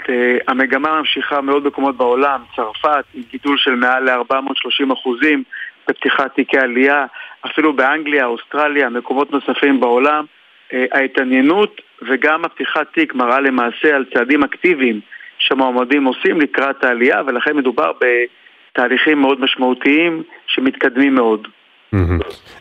המגמה 0.47 0.99
ממשיכה 0.99 1.41
מאוד 1.41 1.67
מקומות 1.67 1.97
בעולם, 1.97 2.43
צרפת 2.55 3.05
עם 3.13 3.23
גידול 3.31 3.57
של 3.57 3.75
מעל 3.75 4.03
ל-430 4.03 4.93
אחוזים, 4.93 5.43
בפתיחת 5.89 6.35
תיקי 6.35 6.57
עלייה, 6.57 7.05
אפילו 7.45 7.73
באנגליה, 7.73 8.25
אוסטרליה, 8.25 8.89
מקומות 8.89 9.31
נוספים 9.31 9.79
בעולם, 9.79 10.25
אה, 10.73 10.85
ההתעניינות 10.91 11.81
וגם 12.09 12.45
הפתיחת 12.45 12.87
תיק 12.93 13.13
מראה 13.13 13.39
למעשה 13.39 13.95
על 13.95 14.05
צעדים 14.13 14.43
אקטיביים 14.43 14.99
שהמועמדים 15.39 16.05
עושים 16.05 16.41
לקראת 16.41 16.83
העלייה, 16.83 17.21
ולכן 17.27 17.57
מדובר 17.57 17.91
בתהליכים 18.01 19.21
מאוד 19.21 19.41
משמעותיים 19.41 20.23
שמתקדמים 20.47 21.15
מאוד. 21.15 21.47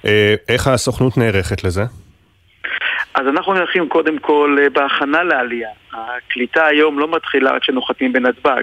אה, 0.05 0.35
איך 0.49 0.67
הסוכנות 0.67 1.19
נערכת 1.19 1.65
לזה? 1.65 1.83
אז 3.15 3.27
אנחנו 3.27 3.55
נערכים 3.55 3.89
קודם 3.89 4.19
כל 4.19 4.57
אה, 4.61 4.71
בהכנה 4.71 5.23
לעלייה. 5.23 5.69
הקליטה 5.93 6.67
היום 6.67 6.99
לא 6.99 7.09
מתחילה 7.09 7.51
רק 7.51 7.63
כשנוחתים 7.63 8.13
בנתב"ג, 8.13 8.63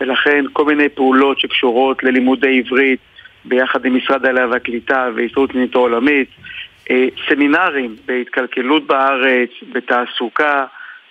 ולכן 0.00 0.44
כל 0.52 0.64
מיני 0.64 0.88
פעולות 0.88 1.40
שקשורות 1.40 2.02
ללימודי 2.02 2.58
עברית, 2.58 3.00
ביחד 3.44 3.84
עם 3.84 3.96
משרד 3.96 4.26
העלייה 4.26 4.46
והקליטה 4.46 5.08
והסתדרות 5.14 5.54
מינית 5.54 5.74
העולמית, 5.74 6.28
אה, 6.90 7.06
סמינרים 7.28 7.96
בהתקלקלות 8.06 8.86
בארץ, 8.86 9.50
בתעסוקה, 9.72 10.64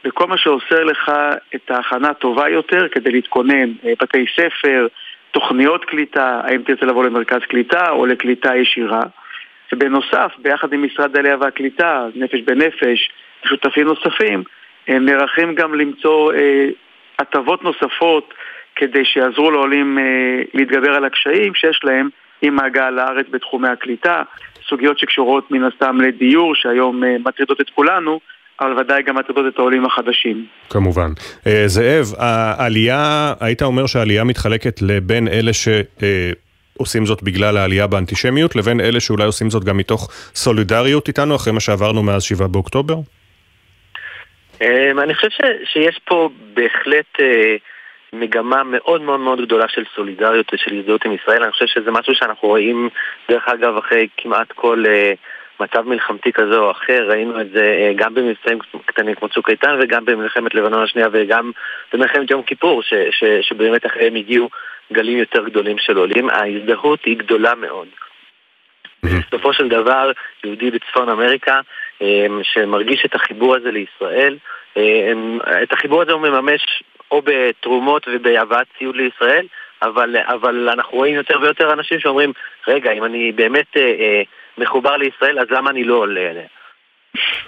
וכל 0.05 0.27
מה 0.27 0.37
שעושה 0.37 0.83
לך 0.83 1.11
את 1.55 1.71
ההכנה 1.71 2.09
הטובה 2.09 2.49
יותר 2.49 2.87
כדי 2.91 3.11
להתכונן, 3.11 3.71
אה, 3.85 3.93
בתי 4.01 4.25
ספר, 4.35 4.87
תוכניות 5.31 5.85
קליטה, 5.85 6.41
האם 6.43 6.61
תרצה 6.61 6.85
לבוא 6.85 7.03
למרכז 7.03 7.41
קליטה 7.49 7.89
או 7.89 8.05
לקליטה 8.05 8.55
ישירה. 8.55 9.01
ובנוסף, 9.71 10.31
ביחד 10.37 10.73
עם 10.73 10.83
משרד 10.83 11.15
העלייה 11.15 11.37
והקליטה, 11.39 12.05
נפש 12.15 12.39
בנפש, 12.41 13.09
שותפים 13.45 13.87
נוספים, 13.87 14.43
הם 14.87 15.05
נערכים 15.05 15.55
גם 15.55 15.73
למצוא 15.73 16.33
אה, 16.33 16.67
הטבות 17.19 17.63
נוספות 17.63 18.33
כדי 18.75 19.05
שיעזרו 19.05 19.51
לעולים 19.51 19.97
להתגבר 20.53 20.93
על 20.93 21.05
הקשיים 21.05 21.55
שיש 21.55 21.79
להם 21.83 22.09
עם 22.43 22.59
ההגעה 22.59 22.91
לארץ 22.91 23.25
בתחומי 23.31 23.67
הקליטה, 23.67 24.23
סוגיות 24.69 24.99
שקשורות 24.99 25.51
מן 25.51 25.63
הסתם 25.63 26.01
לדיור, 26.01 26.55
שהיום 26.55 27.03
אה, 27.03 27.15
מטרידות 27.25 27.61
את 27.61 27.69
כולנו, 27.75 28.19
אבל 28.61 28.79
ודאי 28.79 29.03
גם 29.03 29.17
מטרידות 29.17 29.53
את 29.53 29.59
העולים 29.59 29.85
החדשים. 29.85 30.45
כמובן. 30.69 31.09
אה, 31.47 31.63
זאב, 31.65 32.05
העלייה, 32.17 33.33
היית 33.39 33.61
אומר 33.61 33.85
שהעלייה 33.85 34.23
מתחלקת 34.23 34.81
לבין 34.81 35.27
אלה 35.27 35.53
ש... 35.53 35.67
אה, 36.03 36.31
עושים 36.77 37.05
זאת 37.05 37.23
בגלל 37.23 37.57
העלייה 37.57 37.87
באנטישמיות, 37.87 38.55
לבין 38.55 38.81
אלה 38.81 38.99
שאולי 38.99 39.25
עושים 39.25 39.49
זאת 39.49 39.63
גם 39.63 39.77
מתוך 39.77 40.09
סולידריות 40.35 41.07
איתנו, 41.07 41.35
אחרי 41.35 41.53
מה 41.53 41.59
שעברנו 41.59 42.03
מאז 42.03 42.23
7 42.23 42.47
באוקטובר? 42.47 42.95
אמ, 44.61 44.99
אני 44.99 45.13
חושב 45.13 45.27
שיש 45.73 45.99
פה 46.05 46.29
בהחלט 46.53 47.19
מגמה 48.13 48.63
מאוד 48.63 49.01
מאוד 49.01 49.19
מאוד 49.19 49.41
גדולה 49.41 49.65
של 49.67 49.83
סולידריות 49.95 50.53
ושל 50.53 50.79
הזדהות 50.79 51.05
עם 51.05 51.11
ישראל. 51.11 51.43
אני 51.43 51.51
חושב 51.51 51.65
שזה 51.65 51.91
משהו 51.91 52.15
שאנחנו 52.15 52.47
רואים, 52.47 52.89
דרך 53.29 53.47
אגב, 53.47 53.77
אחרי 53.77 54.07
כמעט 54.17 54.51
כל 54.51 54.83
מצב 55.59 55.87
מלחמתי 55.87 56.31
כזה 56.33 56.57
או 56.57 56.71
אחר, 56.71 57.09
ראינו 57.09 57.41
את 57.41 57.49
זה 57.49 57.63
אה, 57.63 57.91
גם 57.95 58.13
במבצעים 58.13 58.59
קטנים 58.85 59.15
כמו 59.15 59.29
צוק 59.29 59.49
איתן 59.49 59.79
וגם 59.81 60.05
במלחמת 60.05 60.55
לבנון 60.55 60.83
השנייה 60.83 61.07
וגם 61.11 61.51
במלחמת 61.93 62.31
יום 62.31 62.43
כיפור, 62.43 62.83
ש, 62.83 62.93
ש, 63.11 63.23
שבאמת 63.41 63.85
אחריהם 63.85 64.15
הגיעו 64.15 64.49
גלים 64.91 65.17
יותר 65.17 65.45
גדולים 65.45 65.77
של 65.77 65.97
עולים. 65.97 66.29
ההזדהות 66.29 67.05
היא 67.05 67.17
גדולה 67.17 67.55
מאוד. 67.55 67.87
בסופו 69.03 69.53
של 69.53 69.67
דבר, 69.67 70.11
יהודי 70.43 70.71
בצפון 70.71 71.09
אמריקה 71.09 71.59
אה, 72.01 72.27
שמרגיש 72.43 73.05
את 73.05 73.15
החיבור 73.15 73.55
הזה 73.55 73.71
לישראל, 73.71 74.37
אה, 74.77 75.11
את 75.63 75.73
החיבור 75.73 76.01
הזה 76.01 76.11
הוא 76.11 76.21
מממש 76.21 76.83
או 77.13 77.21
בתרומות 77.25 78.07
ובהבאת 78.13 78.67
ציוד 78.77 78.95
לישראל, 78.95 79.45
אבל, 79.81 80.15
אבל 80.17 80.69
אנחנו 80.69 80.97
רואים 80.97 81.15
יותר 81.15 81.39
ויותר 81.41 81.73
אנשים 81.73 81.99
שאומרים, 81.99 82.33
רגע, 82.67 82.91
אם 82.91 83.03
אני 83.03 83.31
באמת... 83.31 83.77
אה, 83.77 83.81
אה, 83.81 84.23
מחובר 84.57 84.97
לישראל, 84.97 85.39
אז 85.39 85.47
למה 85.49 85.69
אני 85.69 85.83
לא 85.83 85.95
עולה 85.95 86.29
אליה? 86.29 86.43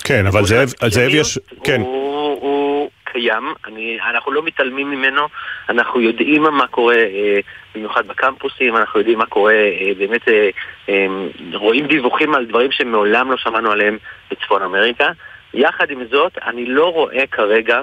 כן, 0.04 0.26
אבל 0.28 0.44
זאב, 0.44 0.68
זאב 0.88 1.14
יש... 1.14 1.40
כן. 1.64 1.82
הוא, 1.82 2.42
הוא 2.42 2.90
קיים, 3.04 3.54
אני, 3.66 3.98
אנחנו 4.10 4.32
לא 4.32 4.44
מתעלמים 4.44 4.92
ממנו, 4.92 5.28
אנחנו 5.70 6.02
יודעים 6.02 6.44
מה 6.44 6.68
קורה, 6.68 6.96
אה, 6.96 7.40
במיוחד 7.76 8.08
בקמפוסים, 8.08 8.78
אנחנו 8.78 9.00
יודעים 9.00 9.18
מה 9.18 9.26
קורה, 9.26 9.54
אה, 9.54 9.92
באמת 9.98 10.28
אה, 10.28 10.50
אה, 10.90 11.08
רואים 11.54 11.88
דיווחים 11.88 12.36
על 12.36 12.46
דברים 12.46 12.72
שמעולם 12.72 13.32
לא 13.32 13.38
שמענו 13.38 13.72
עליהם 13.72 13.98
בצפון 14.32 14.62
אמריקה. 14.62 15.08
יחד 15.54 15.90
עם 15.90 16.06
זאת, 16.12 16.38
אני 16.46 16.66
לא 16.66 16.92
רואה 16.92 17.28
כרגע 17.32 17.82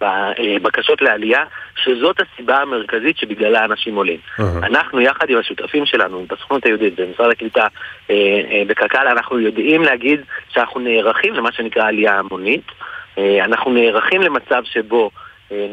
בבקשות 0.00 1.02
לעלייה, 1.02 1.44
שזאת 1.84 2.16
הסיבה 2.20 2.56
המרכזית 2.62 3.18
שבגללה 3.18 3.64
אנשים 3.64 3.94
עולים. 3.94 4.18
Uh-huh. 4.38 4.42
אנחנו 4.62 5.00
יחד 5.00 5.30
עם 5.30 5.38
השותפים 5.38 5.86
שלנו, 5.86 6.26
בסוכנות 6.28 6.64
היהודית, 6.64 7.00
במשרד 7.00 7.30
הקליטה, 7.30 7.66
אה, 8.10 8.14
אה, 8.50 8.62
בקק"ל, 8.66 9.08
אנחנו 9.08 9.38
יודעים 9.38 9.82
להגיד 9.82 10.20
שאנחנו 10.48 10.80
נערכים 10.80 11.34
למה 11.34 11.52
שנקרא 11.52 11.88
עלייה 11.88 12.18
המונית. 12.18 12.64
אה, 13.18 13.44
אנחנו 13.44 13.72
נערכים 13.72 14.22
למצב 14.22 14.62
שבו 14.64 15.10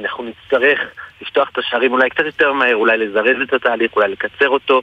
אנחנו 0.01 0.23
נצטרך 0.23 0.79
לפתוח 1.21 1.49
את 1.49 1.57
השערים 1.57 1.93
אולי 1.93 2.09
קצת 2.09 2.25
יותר 2.25 2.53
מהר, 2.53 2.75
אולי 2.75 2.97
לזרז 2.97 3.41
את 3.43 3.53
התהליך, 3.53 3.95
אולי 3.95 4.11
לקצר 4.11 4.49
אותו. 4.49 4.81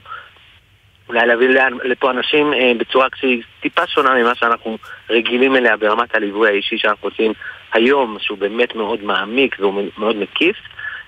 אולי 1.09 1.27
להביא 1.27 1.49
לפה 1.83 2.11
אנשים 2.11 2.53
אה, 2.53 2.71
בצורה 2.77 3.07
שהיא 3.15 3.43
טיפה 3.61 3.87
שונה 3.87 4.15
ממה 4.15 4.35
שאנחנו 4.35 4.77
רגילים 5.09 5.55
אליה 5.55 5.77
ברמת 5.77 6.15
הליווי 6.15 6.49
האישי 6.49 6.77
שאנחנו 6.77 7.09
עושים 7.09 7.33
היום, 7.73 8.17
שהוא 8.19 8.37
באמת 8.37 8.75
מאוד 8.75 9.03
מעמיק 9.03 9.55
והוא 9.59 9.83
מאוד 9.97 10.15
מקיף. 10.15 10.55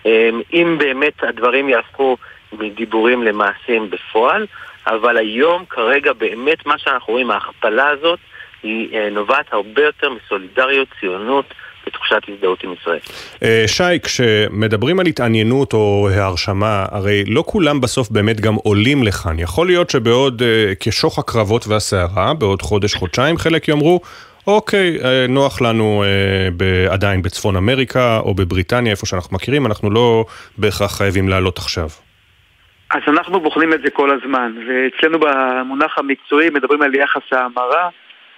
אה, 0.05 0.29
אם 0.53 0.75
באמת 0.77 1.23
הדברים 1.23 1.69
יהפכו 1.69 2.17
מדיבורים 2.53 3.23
למעשים 3.23 3.89
בפועל, 3.89 4.45
אבל 4.87 5.17
היום 5.17 5.65
כרגע 5.69 6.13
באמת 6.13 6.65
מה 6.65 6.77
שאנחנו 6.77 7.13
רואים, 7.13 7.31
ההכפלה 7.31 7.89
הזאת, 7.89 8.19
היא 8.63 8.97
אה, 8.97 9.09
נובעת 9.09 9.45
הרבה 9.51 9.81
יותר 9.81 10.07
מסולידריות, 10.09 10.87
ציונות, 10.99 11.45
ותחושת 11.87 12.21
הזדהות 12.27 12.63
עם 12.63 12.73
ישראל. 12.81 12.99
אה, 13.43 13.63
שי, 13.67 13.99
כשמדברים 14.03 14.99
על 14.99 15.05
התעניינות 15.05 15.73
או 15.73 16.09
ההרשמה, 16.15 16.85
הרי 16.91 17.23
לא 17.27 17.43
כולם 17.47 17.81
בסוף 17.81 18.09
באמת 18.09 18.41
גם 18.41 18.55
עולים 18.55 19.03
לכאן. 19.03 19.39
יכול 19.39 19.67
להיות 19.67 19.89
שבעוד, 19.89 20.41
אה, 20.41 20.73
כשוך 20.79 21.19
הקרבות 21.19 21.67
והסערה, 21.67 22.33
בעוד 22.33 22.61
חודש-חודשיים, 22.61 23.37
חלק 23.37 23.67
יאמרו, 23.67 23.99
אוקיי, 24.47 24.97
אה, 25.03 25.25
נוח 25.29 25.61
לנו 25.61 26.03
עדיין 26.89 27.21
בצפון 27.21 27.55
אמריקה 27.55 28.19
או 28.19 28.33
בבריטניה, 28.33 28.91
איפה 28.91 29.05
שאנחנו 29.05 29.35
מכירים, 29.35 29.65
אנחנו 29.65 29.89
לא 29.89 30.25
בהכרח 30.57 30.97
חייבים 30.97 31.29
לעלות 31.29 31.57
עכשיו. 31.57 31.87
אז 32.91 33.01
אנחנו 33.07 33.39
בוחנים 33.39 33.73
את 33.73 33.81
זה 33.81 33.89
כל 33.89 34.09
הזמן, 34.09 34.55
ואצלנו 34.67 35.19
במונח 35.19 35.97
המקצועי 35.97 36.49
מדברים 36.49 36.81
על 36.81 36.95
יחס 36.95 37.21
ההמרה. 37.31 37.89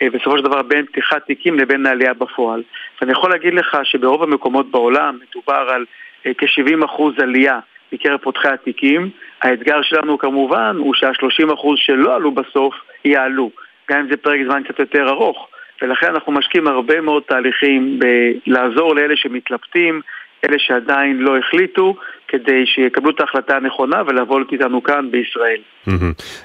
אה, 0.01 0.07
בסופו 0.09 0.37
של 0.37 0.43
דבר 0.43 0.61
בין 0.61 0.85
פתיחת 0.85 1.25
תיקים 1.25 1.59
לבין 1.59 1.85
העלייה 1.85 2.13
בפועל. 2.13 2.63
ואני 3.01 3.11
יכול 3.11 3.29
להגיד 3.29 3.53
לך 3.53 3.77
שברוב 3.83 4.23
המקומות 4.23 4.71
בעולם 4.71 5.19
מדובר 5.29 5.69
על 5.73 5.85
אה, 6.25 6.31
כ-70% 6.37 7.23
עלייה 7.23 7.59
מקרב 7.93 8.19
פותחי 8.19 8.47
התיקים. 8.47 9.09
האתגר 9.41 9.81
שלנו 9.81 10.17
כמובן 10.17 10.75
הוא 10.79 10.93
שה-30% 10.93 11.65
שלא 11.75 12.15
עלו 12.15 12.31
בסוף 12.31 12.75
יעלו, 13.05 13.51
גם 13.89 13.99
אם 13.99 14.07
זה 14.11 14.17
פרק 14.17 14.39
זמן 14.45 14.63
קצת 14.63 14.79
יותר 14.79 15.09
ארוך. 15.09 15.47
ולכן 15.81 16.07
אנחנו 16.07 16.31
משקיעים 16.31 16.67
הרבה 16.67 17.01
מאוד 17.01 17.23
תהליכים 17.27 17.99
בלעזור 17.99 18.95
לאלה 18.95 19.15
שמתלבטים, 19.15 20.01
אלה 20.45 20.59
שעדיין 20.59 21.17
לא 21.17 21.37
החליטו, 21.37 21.95
כדי 22.27 22.65
שיקבלו 22.65 23.09
את 23.09 23.19
ההחלטה 23.19 23.55
הנכונה 23.55 24.01
ולבוא 24.07 24.39
איתנו 24.51 24.83
כאן 24.83 25.11
בישראל. 25.11 25.61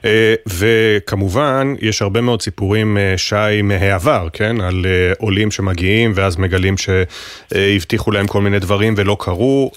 אה, 0.04 0.34
וכמובן, 0.58 1.74
יש 1.80 2.02
הרבה 2.02 2.20
מאוד 2.20 2.42
סיפורים, 2.42 2.96
אה, 2.96 3.14
שי, 3.16 3.62
מהעבר, 3.62 4.28
כן? 4.32 4.60
על 4.60 4.74
אה, 4.84 5.12
עולים 5.18 5.50
שמגיעים 5.50 6.12
ואז 6.14 6.38
מגלים 6.38 6.74
שהבטיחו 6.78 8.10
להם 8.10 8.26
כל 8.26 8.40
מיני 8.40 8.58
דברים 8.58 8.94
ולא 8.96 9.16
קרו. 9.20 9.70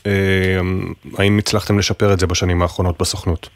האם 1.18 1.38
הצלחתם 1.38 1.80
לשפר 1.80 2.14
את 2.14 2.20
זה 2.20 2.28
בשנים 2.28 2.62
האחרונות 2.62 2.96
בסוכנות? 3.00 3.50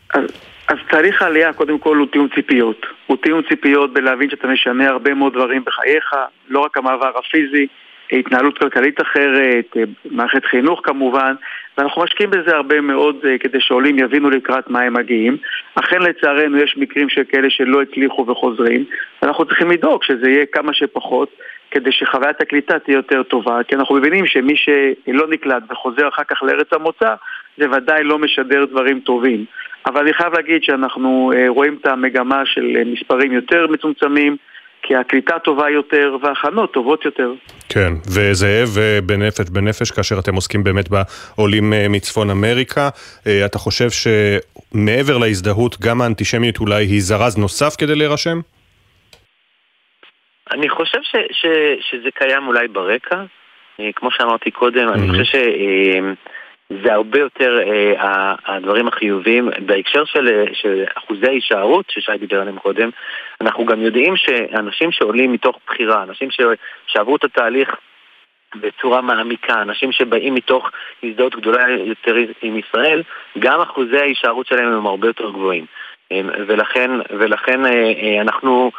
אז, 0.70 0.78
תהליך 0.90 1.22
העלייה, 1.22 1.54
קודם 1.54 1.80
כל, 1.80 1.98
הוא 1.98 2.08
תיאום 2.08 2.28
ציפיות. 2.36 2.86
הוא 3.06 3.18
תיאום 3.18 3.42
ציפיות 3.50 3.94
בלהבין 3.94 4.30
שאתה 4.30 4.48
משנה 4.48 4.90
הרבה 4.90 5.14
מאוד 5.14 5.34
דברים 5.34 5.64
בחייך, 5.66 6.14
לא 6.50 6.60
רק 6.60 6.78
המעבר 6.78 7.12
הפיזי. 7.18 7.68
התנהלות 8.12 8.58
כלכלית 8.58 9.02
אחרת, 9.02 9.78
מערכת 10.06 10.46
חינוך 10.46 10.82
כמובן, 10.84 11.34
ואנחנו 11.78 12.04
משקיעים 12.04 12.32
בזה 12.32 12.56
הרבה 12.56 12.82
מאוד 12.82 13.16
אה, 13.26 13.38
כדי 13.38 13.60
שעולים 13.60 14.00
יבינו 14.00 14.30
לקראת 14.30 14.70
מה 14.70 14.82
הם 14.82 14.94
מגיעים. 14.94 15.38
אכן 15.76 16.02
לצערנו 16.02 16.58
יש 16.58 16.78
מקרים 16.78 17.10
של 17.10 17.24
כאלה 17.30 17.50
שלא 17.50 17.82
הצליחו 17.82 18.26
וחוזרים, 18.28 18.86
ואנחנו 19.22 19.46
צריכים 19.46 19.72
לדאוג 19.72 20.04
שזה 20.04 20.30
יהיה 20.30 20.46
כמה 20.46 20.74
שפחות, 20.74 21.30
כדי 21.72 21.92
שחוויית 21.92 22.42
הקליטה 22.42 22.80
תהיה 22.80 22.96
יותר 22.96 23.24
טובה, 23.24 23.64
כי 23.68 23.76
אנחנו 23.76 23.96
מבינים 23.96 24.28
שמי 24.28 24.54
שלא 24.56 25.28
נקלט 25.28 25.64
וחוזר 25.70 26.08
אחר 26.08 26.24
כך 26.24 26.44
לארץ 26.44 26.74
המוצא, 26.74 27.14
זה 27.58 27.72
ודאי 27.72 28.04
לא 28.04 28.20
משדר 28.20 28.66
דברים 28.66 29.00
טובים. 29.00 29.46
אבל 29.86 30.02
אני 30.02 30.14
חייב 30.14 30.34
להגיד 30.34 30.64
שאנחנו 30.64 31.32
אה, 31.36 31.46
רואים 31.50 31.78
את 31.82 31.86
המגמה 31.86 32.46
של 32.46 32.84
מספרים 32.86 33.32
יותר 33.32 33.68
מצומצמים, 33.70 34.38
כי 34.82 34.96
הקליטה 34.96 35.40
טובה 35.40 35.70
יותר 35.70 36.18
וההכנות 36.22 36.74
טובות 36.74 37.06
יותר. 37.06 37.34
כן, 37.70 37.94
וזאב 38.16 38.70
בנפש 39.06 39.50
בנפש, 39.50 39.92
כאשר 39.92 40.20
אתם 40.20 40.36
עוסקים 40.36 40.64
באמת 40.64 40.86
בעולים 40.90 41.74
אה, 41.74 41.86
מצפון 41.90 42.30
אמריקה, 42.30 42.90
אה, 43.28 43.46
אתה 43.46 43.58
חושב 43.58 43.88
שמעבר 43.90 45.18
להזדהות, 45.18 45.82
גם 45.82 46.02
האנטישמיות 46.02 46.60
אולי 46.60 46.86
היא 46.86 47.02
זרז 47.02 47.38
נוסף 47.38 47.76
כדי 47.80 47.96
להירשם? 47.96 48.40
אני 50.52 50.70
חושב 50.70 51.00
ש, 51.02 51.16
ש, 51.32 51.46
שזה 51.90 52.10
קיים 52.14 52.48
אולי 52.48 52.68
ברקע. 52.68 53.24
אה, 53.80 53.90
כמו 53.96 54.12
שאמרתי 54.12 54.52
קודם, 54.52 54.90
mm-hmm. 54.90 54.94
אני 54.94 55.10
חושב 55.10 55.24
ש... 55.24 55.36
זה 56.70 56.94
הרבה 56.94 57.20
יותר 57.20 57.60
אה, 57.60 58.36
הדברים 58.46 58.88
החיוביים. 58.88 59.50
בהקשר 59.66 60.06
של, 60.06 60.28
אה, 60.28 60.54
של 60.54 60.84
אחוזי 60.96 61.28
ההישארות 61.28 61.86
ששי 61.90 62.18
דיבר 62.20 62.42
עליהם 62.42 62.60
קודם, 62.60 62.90
אנחנו 63.42 63.66
גם 63.66 63.82
יודעים 63.82 64.18
שאנשים 64.18 64.92
שעולים 64.92 65.32
מתוך 65.32 65.60
בחירה, 65.68 66.04
אנשים 66.04 66.32
ש, 66.32 66.42
שעברו 66.88 67.16
את 67.16 67.24
התהליך 67.24 67.76
בצורה 68.56 69.02
מעמיקה, 69.02 69.62
אנשים 69.62 69.92
שבאים 69.92 70.34
מתוך 70.36 70.72
הזדהות 71.04 71.36
גדולה 71.36 71.70
יותר 71.70 72.16
עם 72.42 72.58
ישראל, 72.58 73.04
גם 73.40 73.62
אחוזי 73.62 73.98
ההישארות 73.98 74.48
שלהם 74.48 74.74
הם 74.74 74.88
הרבה 74.88 75.08
יותר 75.08 75.30
גבוהים. 75.30 75.66
אה, 76.12 76.22
ולכן, 76.48 76.92
ולכן 77.10 77.66
אה, 77.66 77.72
אה, 77.72 78.22
אנחנו 78.22 78.72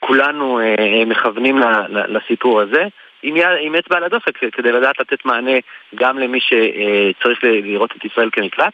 כולנו 0.00 0.60
אה, 0.60 1.04
מכוונים 1.06 1.58
לסיפור 1.88 2.60
הזה. 2.60 2.84
עם, 3.22 3.36
עם 3.60 3.74
אצבע 3.74 3.96
על 3.96 4.04
הדופק 4.04 4.38
כדי 4.52 4.72
לדעת 4.72 5.00
לתת 5.00 5.24
מענה 5.24 5.58
גם 5.94 6.18
למי 6.18 6.38
שצריך 6.40 7.38
לראות 7.44 7.96
את 7.96 8.04
ישראל 8.04 8.30
כמקלט 8.32 8.72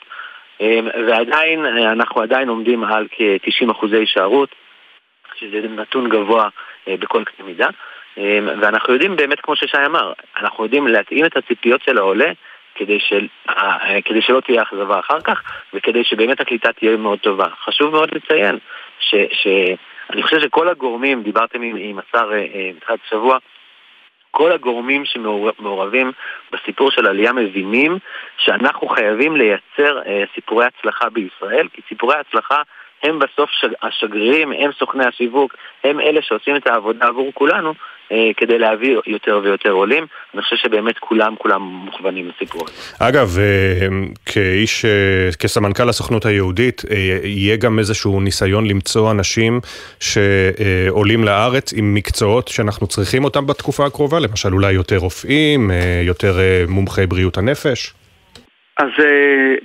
אמ, 0.61 0.88
ועדיין, 1.07 1.66
אנחנו 1.66 2.20
עדיין 2.22 2.49
עומדים 2.49 2.84
על 2.84 3.07
כ-90 3.11 3.72
אחוזי 3.72 3.97
הישארות 3.97 4.55
שזה 5.34 5.68
נתון 5.68 6.09
גבוה 6.09 6.49
אה, 6.88 6.97
בכל 6.97 7.24
קנה 7.24 7.47
מידה 7.47 7.68
אמ, 8.18 8.49
ואנחנו 8.61 8.92
יודעים 8.92 9.16
באמת, 9.16 9.40
כמו 9.40 9.57
ששי 9.57 9.86
אמר, 9.86 10.12
אנחנו 10.36 10.64
יודעים 10.64 10.86
להתאים 10.86 11.24
את 11.24 11.36
הציפיות 11.36 11.82
של 11.82 11.99
העולה 11.99 12.32
כדי, 12.74 13.01
של, 13.01 13.26
אה, 13.49 14.03
כדי 14.05 14.22
שלא 14.22 14.40
תהיה 14.40 14.62
אכזבה 14.62 14.99
אחר 14.99 15.20
כך, 15.20 15.42
וכדי 15.74 16.05
שבאמת 16.05 16.40
הקליטה 16.40 16.72
תהיה 16.72 16.97
מאוד 16.97 17.18
טובה. 17.18 17.49
חשוב 17.64 17.92
מאוד 17.92 18.09
לציין 18.14 18.59
ש... 19.01 19.14
ש 19.32 19.47
אני 20.11 20.22
חושב 20.22 20.40
שכל 20.40 20.68
הגורמים, 20.68 21.22
דיברתם 21.22 21.62
עם, 21.62 21.76
עם 21.78 21.99
השר 21.99 22.30
בתחילת 22.76 22.99
אה, 23.01 23.07
השבוע, 23.07 23.38
כל 24.37 24.53
הגורמים 24.53 25.05
שמעורבים 25.05 26.12
בסיפור 26.53 26.91
של 26.91 27.07
עלייה 27.07 27.32
מבינים 27.32 27.99
שאנחנו 28.37 28.89
חייבים 28.89 29.37
לייצר 29.37 30.03
אה, 30.07 30.24
סיפורי 30.35 30.66
הצלחה 30.66 31.09
בישראל, 31.11 31.68
כי 31.72 31.82
סיפורי 31.89 32.16
הצלחה 32.16 32.62
הם 33.03 33.18
בסוף 33.18 33.51
השגרירים, 33.82 34.53
הם 34.53 34.70
סוכני 34.72 35.05
השיווק, 35.05 35.55
הם 35.85 36.01
אלה 36.01 36.22
שעושים 36.22 36.57
את 36.57 36.66
העבודה 36.66 37.07
עבור 37.07 37.30
כולנו 37.35 37.74
כדי 38.37 38.59
להביא 38.59 38.97
יותר 39.07 39.41
ויותר 39.45 39.71
עולים. 39.71 40.07
אני 40.35 40.43
חושב 40.43 40.57
שבאמת 40.57 40.99
כולם, 40.99 41.35
כולם 41.39 41.62
מוכוונים 41.62 42.29
לסיפור 42.29 42.62
הזה. 42.65 42.75
אגב, 43.09 43.39
אה, 43.39 43.89
כאיש, 44.27 44.85
אה, 44.85 44.91
כסמנכ"ל 45.39 45.89
הסוכנות 45.89 46.27
היהודית, 46.27 46.83
יהיה 47.25 47.57
גם 47.57 47.79
איזשהו 47.79 48.21
ניסיון 48.21 48.67
למצוא 48.67 49.11
אנשים 49.11 49.61
שעולים 50.01 51.25
לארץ 51.25 51.73
עם 51.73 51.95
מקצועות 51.95 52.49
שאנחנו 52.49 52.87
צריכים 52.87 53.25
אותם 53.25 53.47
בתקופה 53.47 53.87
הקרובה, 53.87 54.19
למשל 54.21 54.53
אולי 54.53 54.73
יותר 54.73 54.97
רופאים, 54.97 55.71
יותר 56.03 56.33
מומחי 56.69 57.07
בריאות 57.07 57.39
הנפש? 57.39 57.95
אז 58.77 58.91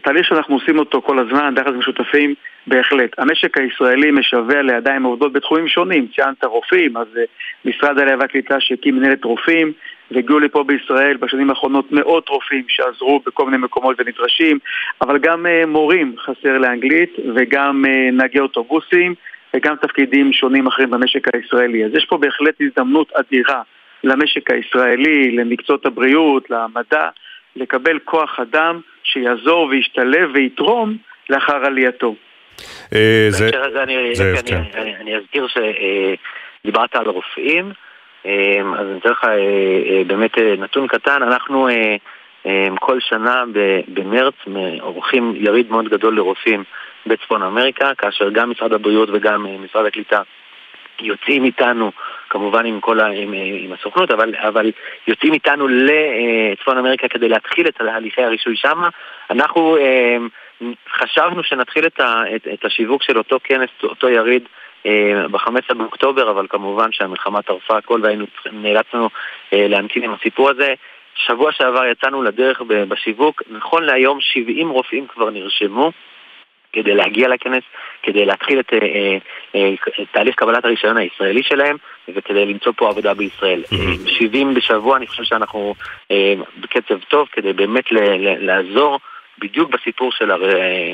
תהליך 0.03 0.27
שאנחנו 0.27 0.55
עושים 0.55 0.79
אותו 0.79 1.01
כל 1.01 1.19
הזמן, 1.19 1.55
ביחד 1.55 1.73
עם 1.73 1.81
שותפים, 1.81 2.35
בהחלט. 2.69 3.19
המשק 3.19 3.57
הישראלי 3.57 4.11
משווע 4.11 4.61
לידיים 4.61 5.03
עובדות 5.03 5.33
בתחומים 5.33 5.67
שונים. 5.67 6.07
ציינת 6.15 6.43
רופאים, 6.43 6.97
אז 6.97 7.07
אה, 7.17 7.23
משרד 7.65 7.99
העלייה 7.99 8.17
והקליטה 8.19 8.59
שהקים 8.59 8.95
מנהלת 8.95 9.23
רופאים, 9.23 9.71
והגיעו 10.11 10.39
לפה 10.39 10.63
בישראל 10.63 11.17
בשנים 11.17 11.49
האחרונות 11.49 11.91
מאות 11.91 12.29
רופאים 12.29 12.63
שעזרו 12.67 13.21
בכל 13.25 13.45
מיני 13.45 13.57
מקומות 13.57 13.95
ונדרשים, 13.99 14.59
אבל 15.01 15.17
גם 15.17 15.45
uh, 15.45 15.65
מורים 15.65 16.15
חסר 16.19 16.57
לאנגלית, 16.57 17.15
וגם 17.35 17.85
uh, 17.85 18.15
נהגי 18.15 18.39
אוטובוסים, 18.39 19.15
וגם 19.53 19.75
תפקידים 19.75 20.33
שונים 20.33 20.67
אחרים 20.67 20.89
במשק 20.89 21.35
הישראלי. 21.35 21.85
אז 21.85 21.91
יש 21.95 22.05
פה 22.05 22.17
בהחלט 22.17 22.55
הזדמנות 22.61 23.11
אדירה 23.11 23.61
למשק 24.03 24.51
הישראלי, 24.51 25.31
למקצועות 25.31 25.85
הבריאות, 25.85 26.49
למדע, 26.49 27.09
לקבל 27.55 27.99
כוח 27.99 28.39
אדם 28.39 28.79
שיעזור 29.03 29.65
וישתלב 29.65 30.29
ויתרום 30.33 30.97
לאחר 31.29 31.65
עלייתו. 31.65 32.15
אה, 32.93 33.29
בהקשר 33.39 33.63
הזה. 33.63 33.83
אני 33.83 35.15
אזכיר 35.15 35.47
שדיברת 35.47 36.95
על 36.95 37.07
רופאים, 37.07 37.71
אה, 38.25 38.61
אז 38.79 38.87
אני 38.87 38.99
אתן 38.99 39.09
לך 39.09 39.23
אה, 39.23 40.01
באמת 40.07 40.37
נתון 40.37 40.87
קטן, 40.87 41.23
אנחנו 41.23 41.67
כל 42.79 42.99
שנה 42.99 43.43
במרץ 43.87 44.33
עורכים 44.81 45.33
יריד 45.35 45.71
מאוד 45.71 45.89
גדול 45.89 46.15
לרופאים 46.15 46.63
בצפון 47.05 47.43
אמריקה, 47.43 47.91
כאשר 47.97 48.29
גם 48.29 48.49
משרד 48.49 48.73
הבריאות 48.73 49.09
וגם 49.13 49.45
משרד 49.63 49.85
הקליטה 49.85 50.21
יוצאים 51.01 51.43
איתנו, 51.43 51.91
כמובן 52.29 52.65
עם, 52.65 52.79
כל 52.79 52.99
ה, 52.99 53.07
עם, 53.07 53.33
עם 53.33 53.73
הסוכנות, 53.73 54.11
אבל, 54.11 54.35
אבל 54.35 54.71
יוצאים 55.07 55.33
איתנו 55.33 55.67
לצפון 55.67 56.77
אמריקה 56.77 57.07
כדי 57.07 57.29
להתחיל 57.29 57.67
את 57.67 57.81
הליכי 57.81 58.23
הרישוי 58.23 58.55
שם. 58.55 58.81
אנחנו 59.29 59.77
חשבנו 60.89 61.43
שנתחיל 61.43 61.85
את, 61.85 61.99
ה, 61.99 62.23
את, 62.35 62.47
את 62.53 62.65
השיווק 62.65 63.03
של 63.03 63.17
אותו 63.17 63.39
כנס, 63.43 63.69
אותו 63.83 64.09
יריד, 64.09 64.43
אה, 64.85 65.27
ב-15 65.31 65.73
באוקטובר, 65.73 66.31
אבל 66.31 66.47
כמובן 66.49 66.91
שהמלחמה 66.91 67.41
טרפה 67.41 67.77
הכל 67.77 67.99
והיינו 68.03 68.25
נאלצנו 68.51 69.09
אה, 69.53 69.67
להמתין 69.67 70.03
עם 70.03 70.13
הסיפור 70.13 70.49
הזה. 70.49 70.73
שבוע 71.15 71.51
שעבר 71.51 71.85
יצאנו 71.85 72.23
לדרך 72.23 72.61
בשיווק, 72.61 73.41
נכון 73.49 73.83
להיום 73.83 74.17
70 74.21 74.69
רופאים 74.69 75.07
כבר 75.07 75.29
נרשמו 75.29 75.91
כדי 76.73 76.93
להגיע 76.95 77.27
לכנס, 77.27 77.63
כדי 78.03 78.25
להתחיל 78.25 78.59
את, 78.59 78.73
אה, 78.73 79.17
את 80.01 80.07
תהליך 80.11 80.35
קבלת 80.35 80.65
הרישיון 80.65 80.97
הישראלי 80.97 81.43
שלהם 81.43 81.77
וכדי 82.07 82.45
למצוא 82.45 82.73
פה 82.77 82.89
עבודה 82.89 83.13
בישראל. 83.13 83.63
Mm-hmm. 83.65 84.09
70 84.09 84.53
בשבוע, 84.53 84.97
אני 84.97 85.07
חושב 85.07 85.23
שאנחנו 85.23 85.75
בקצב 86.57 86.99
טוב 87.09 87.27
כדי 87.31 87.53
באמת 87.53 87.85
לעזור 88.39 88.99
בדיוק 89.41 89.71
בסיפור 89.73 90.11
של 90.11 90.31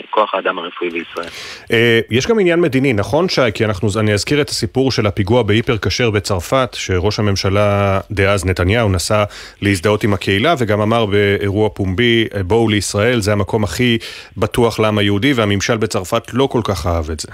כוח 0.09 0.35
האדם 0.35 0.59
הרפואי 0.59 0.89
בישראל. 0.89 1.29
אה, 1.71 1.99
יש 2.09 2.27
גם 2.27 2.39
עניין 2.39 2.61
מדיני, 2.61 2.93
נכון 2.93 3.29
שי? 3.29 3.41
כי 3.53 3.65
אנחנו, 3.65 3.89
אני 3.99 4.13
אזכיר 4.13 4.41
את 4.41 4.49
הסיפור 4.49 4.91
של 4.91 5.05
הפיגוע 5.05 5.43
בהיפר 5.43 5.77
כשר 5.77 6.09
בצרפת, 6.09 6.69
שראש 6.73 7.19
הממשלה 7.19 7.99
דאז 8.11 8.45
נתניהו 8.45 8.89
נסע 8.89 9.23
להזדהות 9.61 10.03
עם 10.03 10.13
הקהילה, 10.13 10.53
וגם 10.59 10.81
אמר 10.81 11.05
באירוע 11.05 11.69
פומבי, 11.69 12.27
בואו 12.47 12.69
לישראל, 12.69 13.19
זה 13.19 13.31
המקום 13.31 13.63
הכי 13.63 13.97
בטוח 14.37 14.79
לעם 14.79 14.97
היהודי, 14.97 15.33
והממשל 15.33 15.77
בצרפת 15.77 16.33
לא 16.33 16.47
כל 16.51 16.61
כך 16.63 16.87
אהב 16.87 17.09
את 17.09 17.19
זה. 17.19 17.31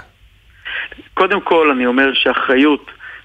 קודם 1.14 1.40
כל, 1.40 1.70
אני 1.70 1.86
אומר 1.86 2.12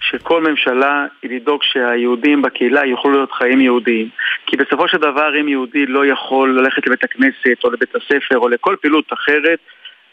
שאחריות 0.08 0.22
שכל 0.22 0.42
ממשלה 0.42 1.06
היא 1.22 1.32
לדאוג 1.32 1.64
שהיהודים 1.64 2.42
בקהילה 2.42 2.86
יוכלו 2.86 3.12
להיות 3.12 3.32
חיים 3.32 3.62
יהודיים. 3.62 4.10
כי 4.46 4.58
בסופו 4.58 4.88
של 4.88 4.98
דבר 4.98 5.42
אם 5.42 5.48
יהודי 5.48 5.86
לא 5.86 6.06
יכול 6.06 6.60
ללכת 6.60 6.88
לבית 6.88 7.04
הכנסת 7.04 7.64
או 7.64 7.72
לבית 7.72 7.96
הספר 7.96 8.38
או 8.38 8.50
לכל 8.50 8.76
פעילות 8.82 9.14
אחרת, 9.14 9.60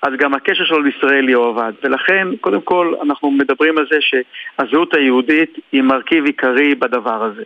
אז 0.03 0.13
גם 0.19 0.35
הקשר 0.35 0.65
שלו 0.65 0.81
לישראל 0.81 1.29
יהיה 1.29 1.37
עובד. 1.37 1.73
ולכן, 1.83 2.29
קודם 2.41 2.61
כל, 2.61 2.95
אנחנו 3.03 3.31
מדברים 3.31 3.79
על 3.79 3.87
זה 3.91 3.99
שהזהות 4.01 4.95
היהודית 4.95 5.59
היא 5.73 5.83
מרכיב 5.83 6.25
עיקרי 6.25 6.75
בדבר 6.75 7.25
הזה. 7.25 7.43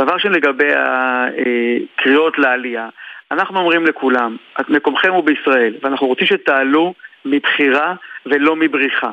דבר 0.00 0.18
שני 0.18 0.30
לגבי 0.30 0.72
הקריאות 0.76 2.38
לעלייה, 2.38 2.88
אנחנו 3.30 3.58
אומרים 3.58 3.86
לכולם, 3.86 4.36
מקומכם 4.68 5.12
הוא 5.12 5.24
בישראל, 5.24 5.74
ואנחנו 5.82 6.06
רוצים 6.06 6.26
שתעלו 6.26 6.94
מבחירה 7.24 7.94
ולא 8.26 8.56
מבריחה. 8.56 9.10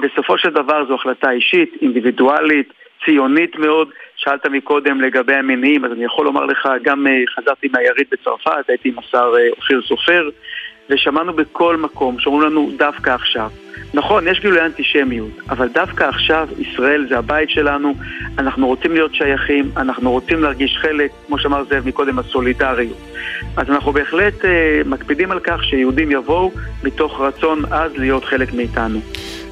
כי 0.00 0.06
בסופו 0.06 0.38
של 0.38 0.50
דבר 0.50 0.86
זו 0.88 0.94
החלטה 0.94 1.30
אישית, 1.30 1.74
אינדיבידואלית, 1.82 2.72
ציונית 3.04 3.56
מאוד. 3.56 3.90
שאלת 4.16 4.46
מקודם 4.46 5.00
לגבי 5.00 5.34
המניעים, 5.34 5.84
אז 5.84 5.92
אני 5.92 6.04
יכול 6.04 6.24
לומר 6.24 6.44
לך, 6.44 6.68
גם 6.82 7.06
אה, 7.06 7.12
חזרתי 7.36 7.68
מהיריד 7.72 8.06
בצרפת, 8.10 8.68
הייתי 8.68 8.88
עם 8.88 8.98
השר 8.98 9.32
אה, 9.38 9.48
אופיר 9.56 9.82
סופר, 9.82 10.28
ושמענו 10.90 11.32
בכל 11.32 11.76
מקום 11.76 12.18
שאומרים 12.18 12.50
לנו 12.50 12.70
דווקא 12.78 13.10
עכשיו. 13.10 13.50
נכון, 13.94 14.28
יש 14.28 14.40
גילוי 14.40 14.60
אנטישמיות, 14.60 15.30
אבל 15.50 15.68
דווקא 15.68 16.04
עכשיו 16.04 16.48
ישראל 16.58 17.06
זה 17.08 17.18
הבית 17.18 17.50
שלנו, 17.50 17.94
אנחנו 18.38 18.66
רוצים 18.66 18.92
להיות 18.92 19.14
שייכים, 19.14 19.70
אנחנו 19.76 20.10
רוצים 20.10 20.42
להרגיש 20.42 20.78
חלק, 20.80 21.10
כמו 21.26 21.38
שאמר 21.38 21.64
זאב 21.70 21.86
מקודם, 21.88 22.18
הסולידריות. 22.18 22.98
אז 23.56 23.70
אנחנו 23.70 23.92
בהחלט 23.92 24.44
אה, 24.44 24.80
מקפידים 24.86 25.30
על 25.30 25.40
כך 25.40 25.64
שיהודים 25.64 26.12
יבואו 26.12 26.52
מתוך 26.84 27.20
רצון 27.20 27.64
עז 27.72 27.92
להיות 27.96 28.24
חלק 28.24 28.52
מאיתנו. 28.52 29.00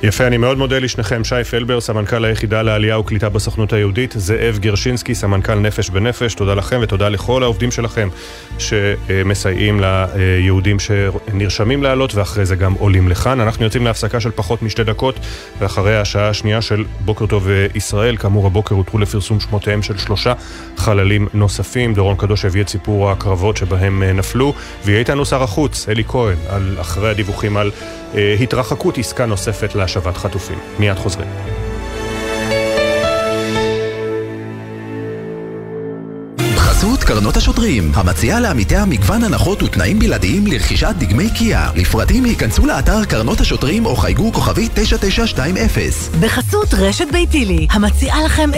יפה, 0.03 0.27
אני 0.27 0.37
מאוד 0.37 0.59
מודה 0.59 0.79
לשניכם. 0.79 1.25
שי 1.25 1.45
פלבר, 1.51 1.81
סמנכ"ל 1.81 2.25
היחידה 2.25 2.63
לעלייה 2.63 2.99
וקליטה 2.99 3.29
בסוכנות 3.29 3.73
היהודית, 3.73 4.15
זאב 4.17 4.59
גרשינסקי, 4.59 5.15
סמנכ"ל 5.15 5.55
נפש 5.55 5.91
בנפש, 5.91 6.35
תודה 6.35 6.55
לכם 6.55 6.79
ותודה 6.83 7.09
לכל 7.09 7.43
העובדים 7.43 7.71
שלכם 7.71 8.09
שמסייעים 8.59 9.81
ליהודים 9.81 10.77
שנרשמים 11.31 11.83
לעלות 11.83 12.15
ואחרי 12.15 12.47
זה 12.47 12.57
גם 12.57 12.73
עולים 12.73 13.09
לכאן. 13.09 13.41
אנחנו 13.41 13.65
יוצאים 13.65 13.85
להפסקה 13.85 14.21
של 14.21 14.31
פחות 14.31 14.63
משתי 14.63 14.85
דקות, 14.85 15.21
ואחרי 15.59 15.97
השעה 15.97 16.29
השנייה 16.29 16.63
של 16.63 16.85
בוקר 17.01 17.27
טוב 17.27 17.49
ישראל, 17.75 18.17
כאמור 18.17 18.47
הבוקר 18.47 18.75
הותרו 18.75 18.99
לפרסום 18.99 19.41
שמותיהם 19.41 19.83
של 19.83 19.99
שלושה 19.99 20.33
חללים 20.77 21.29
נוספים. 21.35 21.95
דורון 21.95 22.17
קדוש 22.17 22.45
הביא 22.45 22.63
את 22.63 22.69
סיפור 22.69 23.11
הקרבות 23.11 23.57
שבהם 23.57 24.03
נפלו, 24.03 24.55
ויהיה 24.85 24.99
איתנו 24.99 25.27
שר 25.27 25.43
החוץ, 25.43 25.89
אלי 25.89 26.05
כהן, 26.05 26.37
על 26.49 26.77
אחרי 26.81 27.11
הדיווחים 27.11 27.57
על 27.57 27.71
אה, 28.15 28.37
התרחקות 28.41 28.99
עסקה 28.99 29.27
נוספת 29.27 29.75
להשבת 29.75 30.17
חטופים. 30.17 30.59
מיד 30.79 30.97
חוזרים. 30.97 31.66
קרנות 37.07 37.37
השוטרים, 37.37 37.93
המציעה 37.95 38.41
לעמיתיה 38.41 38.85
מגוון 38.85 39.25
הנחות 39.25 39.63
ותנאים 39.63 39.99
בלעדיים 39.99 40.47
לרכישת 40.47 40.95
דגמי 40.99 41.31
קיה. 41.31 41.71
לפרטים 41.77 42.27
ייכנסו 42.27 42.67
לאתר 42.67 43.05
קרנות 43.05 43.41
השוטרים 43.41 43.87
או 43.87 43.97
חייגו 43.97 44.33
כוכבי 44.33 44.69
9920. 44.75 45.91
בחסות 46.21 46.75
רשת 46.75 47.07
ביתילי, 47.13 47.67
המציעה 47.71 48.25
לכם 48.25 48.51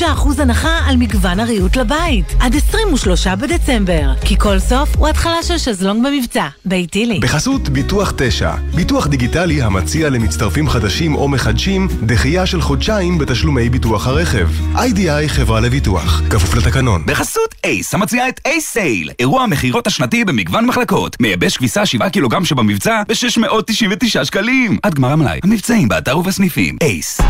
25% 0.00 0.04
הנחה 0.38 0.78
על 0.86 0.96
מגוון 0.96 1.40
הריהוט 1.40 1.76
לבית. 1.76 2.34
עד 2.40 2.56
23 2.56 3.26
בדצמבר, 3.26 4.14
כי 4.24 4.38
כל 4.38 4.58
סוף 4.58 4.96
הוא 4.96 5.08
התחלה 5.08 5.42
של 5.42 5.58
שזלונג 5.58 6.06
במבצע. 6.06 6.46
ביתילי. 6.64 7.20
בחסות 7.20 7.68
ביטוח 7.68 8.12
9, 8.16 8.54
ביטוח 8.74 9.06
דיגיטלי 9.06 9.62
המציע 9.62 10.10
למצטרפים 10.10 10.68
חדשים 10.68 11.14
או 11.14 11.28
מחדשים 11.28 11.88
דחייה 12.02 12.46
של 12.46 12.60
חודשיים 12.60 13.18
בתשלומי 13.18 13.68
ביטוח 13.68 14.06
הרכב. 14.06 14.48
איי-די-איי 14.76 15.28
חברה 15.28 15.60
לביטוח, 15.60 16.22
כפוף 16.30 16.54
לתקנון. 16.54 17.02
בחסות 17.06 17.59
אייס, 17.64 17.94
המציעה 17.94 18.28
את 18.28 18.40
אייס 18.46 18.70
סייל, 18.70 19.10
אירוע 19.18 19.42
המכירות 19.42 19.86
השנתי 19.86 20.24
במגוון 20.24 20.66
מחלקות. 20.66 21.16
מייבש 21.20 21.56
כביסה 21.56 21.86
7 21.86 22.08
קילוגרם 22.08 22.44
שבמבצע 22.44 23.02
ב-699 23.08 24.24
שקלים. 24.24 24.78
עד 24.82 24.94
גמר 24.94 25.12
המלאי, 25.12 25.40
המבצעים 25.42 25.88
באתר 25.88 26.18
ובסניפים. 26.18 26.76
אייס. 26.82 27.20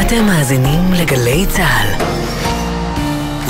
אתם 0.00 0.26
מאזינים 0.26 0.92
לגלי 0.92 1.44
צה"ל. 1.48 2.20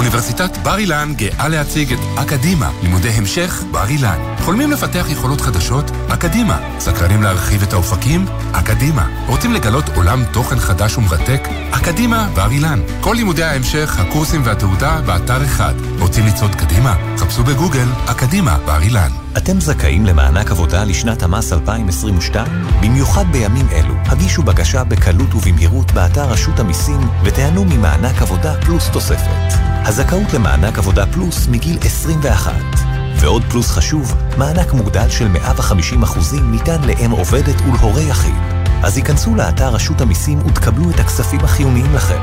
אוניברסיטת 0.00 0.56
בר 0.56 0.78
אילן 0.78 1.12
גאה 1.16 1.48
להציג 1.48 1.92
את 1.92 1.98
אקדימה, 2.16 2.70
לימודי 2.82 3.08
המשך 3.08 3.62
בר 3.70 3.88
אילן. 3.88 4.18
חולמים 4.44 4.70
לפתח 4.70 5.06
יכולות 5.10 5.40
חדשות? 5.40 5.90
אקדימה. 6.08 6.58
סקרנים 6.78 7.22
להרחיב 7.22 7.62
את 7.62 7.72
האופקים? 7.72 8.26
אקדימה. 8.52 9.08
רוצים 9.26 9.52
לגלות 9.52 9.84
עולם 9.96 10.24
תוכן 10.32 10.58
חדש 10.58 10.98
ומרתק? 10.98 11.40
אקדימה 11.70 12.28
בר 12.34 12.50
אילן. 12.50 12.80
כל 13.00 13.14
לימודי 13.14 13.42
ההמשך, 13.42 13.96
הקורסים 13.98 14.42
והתעודה 14.44 15.00
באתר 15.06 15.44
אחד. 15.44 15.74
רוצים 15.98 16.26
לצעוד 16.26 16.54
קדימה? 16.54 16.96
חפשו 17.18 17.44
בגוגל 17.44 17.88
אקדימה 18.06 18.58
בר 18.66 18.82
אילן. 18.82 19.10
אתם 19.36 19.60
זכאים 19.60 20.06
למענק 20.06 20.50
עבודה 20.50 20.84
לשנת 20.84 21.22
המס 21.22 21.52
2022? 21.52 22.46
במיוחד 22.80 23.24
בימים 23.32 23.66
אלו, 23.72 23.94
הגישו 24.06 24.42
בקשה 24.42 24.84
בקלות 24.84 25.34
ובמהירות 25.34 25.92
באתר 25.92 26.24
רשות 26.24 26.58
המיסים 26.58 27.00
ותיהנו 27.24 27.64
ממענק 27.64 28.22
עבודה 28.22 28.54
פלוס 28.60 28.90
תוספת. 28.90 29.54
הזכאות 29.86 30.32
למענק 30.32 30.78
עבודה 30.78 31.06
פלוס 31.06 31.48
מגיל 31.48 31.78
21. 31.82 32.52
ועוד 33.20 33.42
פלוס 33.50 33.70
חשוב, 33.70 34.14
מענק 34.36 34.72
מוגדל 34.72 35.08
של 35.10 35.28
150% 35.36 36.40
ניתן 36.42 36.82
לאם 36.84 37.10
עובדת 37.10 37.60
ולהורה 37.60 38.02
יחיד. 38.02 38.34
אז 38.82 38.96
היכנסו 38.96 39.34
לאתר 39.34 39.68
רשות 39.68 40.00
המיסים 40.00 40.38
ותקבלו 40.46 40.90
את 40.90 41.00
הכספים 41.00 41.40
החיוניים 41.40 41.94
לכם. 41.94 42.20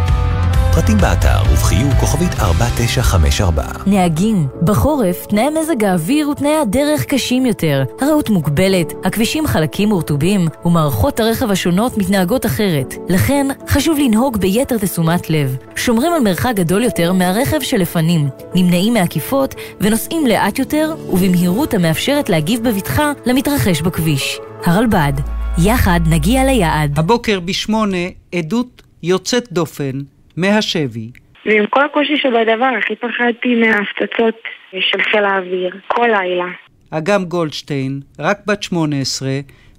פרטים 0.77 0.97
באתר 0.97 1.41
ובחיוג 1.51 1.93
כוכבית 1.99 2.31
4954. 2.39 3.63
נהגים, 3.85 4.47
בחורף 4.61 5.25
תנאי 5.25 5.49
מזג 5.49 5.83
האוויר 5.83 6.29
ותנאי 6.29 6.55
הדרך 6.61 7.05
קשים 7.05 7.45
יותר. 7.45 7.83
הרעות 8.01 8.29
מוגבלת, 8.29 8.93
הכבישים 9.03 9.47
חלקים 9.47 9.91
ורטובים, 9.91 10.47
ומערכות 10.65 11.19
הרכב 11.19 11.51
השונות 11.51 11.97
מתנהגות 11.97 12.45
אחרת. 12.45 12.95
לכן, 13.09 13.47
חשוב 13.67 13.97
לנהוג 13.99 14.37
ביתר 14.37 14.77
תשומת 14.77 15.29
לב. 15.29 15.57
שומרים 15.75 16.13
על 16.13 16.21
מרחק 16.21 16.53
גדול 16.55 16.83
יותר 16.83 17.13
מהרכב 17.13 17.61
שלפנים, 17.61 18.29
נמנעים 18.55 18.93
מעקיפות 18.93 19.55
ונוסעים 19.81 20.27
לאט 20.27 20.59
יותר 20.59 20.95
ובמהירות 21.09 21.73
המאפשרת 21.73 22.29
להגיב 22.29 22.63
בבטחה 22.63 23.11
למתרחש 23.25 23.81
בכביש. 23.81 24.39
הרלב"ד, 24.65 25.13
יחד 25.57 25.99
נגיע 26.09 26.43
ליעד. 26.43 26.99
הבוקר 26.99 27.39
בשמונה, 27.39 28.07
עדות 28.35 28.81
יוצאת 29.03 29.47
דופן 29.51 30.01
מהשבי. 30.37 31.09
ועם 31.45 31.65
כל 31.69 31.85
הקושי 31.85 32.17
שבדבר, 32.17 32.69
הכי 32.79 32.95
פחדתי 32.95 33.55
מההפצצות 33.55 34.35
של 34.79 35.01
חיל 35.11 35.25
האוויר, 35.25 35.75
כל 35.87 36.07
לילה. 36.07 36.51
אגם 36.91 37.25
גולדשטיין, 37.25 37.99
רק 38.19 38.37
בת 38.47 38.63
18, 38.63 39.29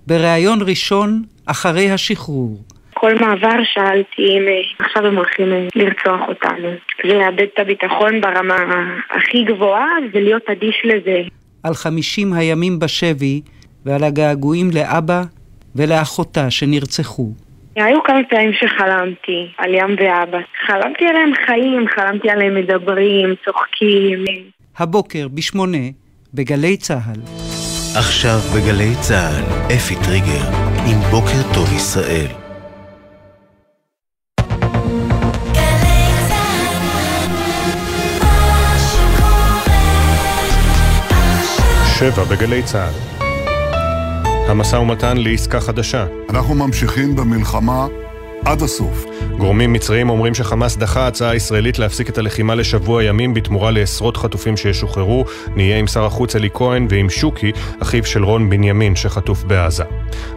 בריאיון 0.07 0.59
ראשון 0.63 1.23
אחרי 1.47 1.91
השחרור. 1.91 2.59
כל 2.95 3.15
מעבר 3.15 3.59
שאלתי 3.65 4.23
אם 4.23 4.43
אה, 4.49 4.87
עכשיו 4.87 5.07
הם 5.07 5.17
הולכים 5.17 5.53
אה, 5.53 5.67
לרצוח 5.75 6.21
אותנו. 6.29 6.69
זה 7.07 7.15
לאבד 7.15 7.47
את 7.55 7.59
הביטחון 7.59 8.21
ברמה 8.21 8.57
הכי 9.11 9.45
גבוהה 9.45 9.87
ולהיות 10.13 10.43
אדיש 10.51 10.83
לזה. 10.85 11.23
על 11.63 11.75
50 11.75 12.33
הימים 12.33 12.79
בשבי 12.79 13.41
ועל 13.85 14.05
הגעגועים 14.05 14.71
לאבא 14.75 15.23
ולאחותה 15.77 16.51
שנרצחו. 16.51 17.33
היו 17.85 18.03
כמה 18.03 18.21
פעמים 18.31 18.53
שחלמתי 18.53 19.53
על 19.59 19.75
ים 19.75 19.97
ואבא. 19.99 20.39
חלמתי 20.67 21.07
עליהם 21.07 21.33
חיים, 21.47 21.87
חלמתי 21.95 22.31
עליהם 22.31 22.55
מדברים, 22.55 23.35
צוחקים. 23.45 24.25
הבוקר 24.79 25.29
בשמונה, 25.29 25.87
בגלי 26.35 26.77
צה"ל. 26.77 27.21
עכשיו 27.99 28.39
בגלי 28.55 28.95
צה"ל, 29.01 29.45
אפי 29.77 29.95
טריגר, 30.05 30.45
עם 30.91 30.99
בוקר 31.11 31.55
טוב 31.55 31.73
ישראל. 31.77 32.49
שבע 41.99 42.25
בגלי 42.25 42.63
צה"ל. 42.63 43.18
המשא 44.49 44.77
ומתן 44.77 45.17
לעסקה 45.17 45.61
חדשה. 45.61 46.07
אנחנו 46.31 46.55
ממשיכים 46.55 47.17
במלחמה 47.17 47.87
עד 48.45 48.63
הסוף. 48.63 49.05
גורמים 49.39 49.73
מצריים 49.73 50.11
אומרים 50.11 50.35
שחמאס 50.35 50.77
דחה 50.77 51.07
הצעה 51.07 51.37
ישראלית 51.37 51.79
להפסיק 51.79 52.09
את 52.09 52.19
הלחימה 52.19 52.55
לשבוע 52.55 53.05
ימים 53.05 53.35
בתמורה 53.35 53.71
לעשרות 53.71 54.17
חטופים 54.17 54.57
שישוחררו. 54.57 55.25
נהיה 55.57 55.79
עם 55.79 55.87
שר 55.87 56.05
החוץ 56.05 56.37
אלי 56.37 56.49
כהן 56.55 56.87
ועם 56.91 57.11
שוקי, 57.11 57.53
אחיו 57.83 58.05
של 58.05 58.25
רון 58.25 58.51
בנימין 58.51 58.97
שחטוף 58.97 59.45
בעזה. 59.45 59.85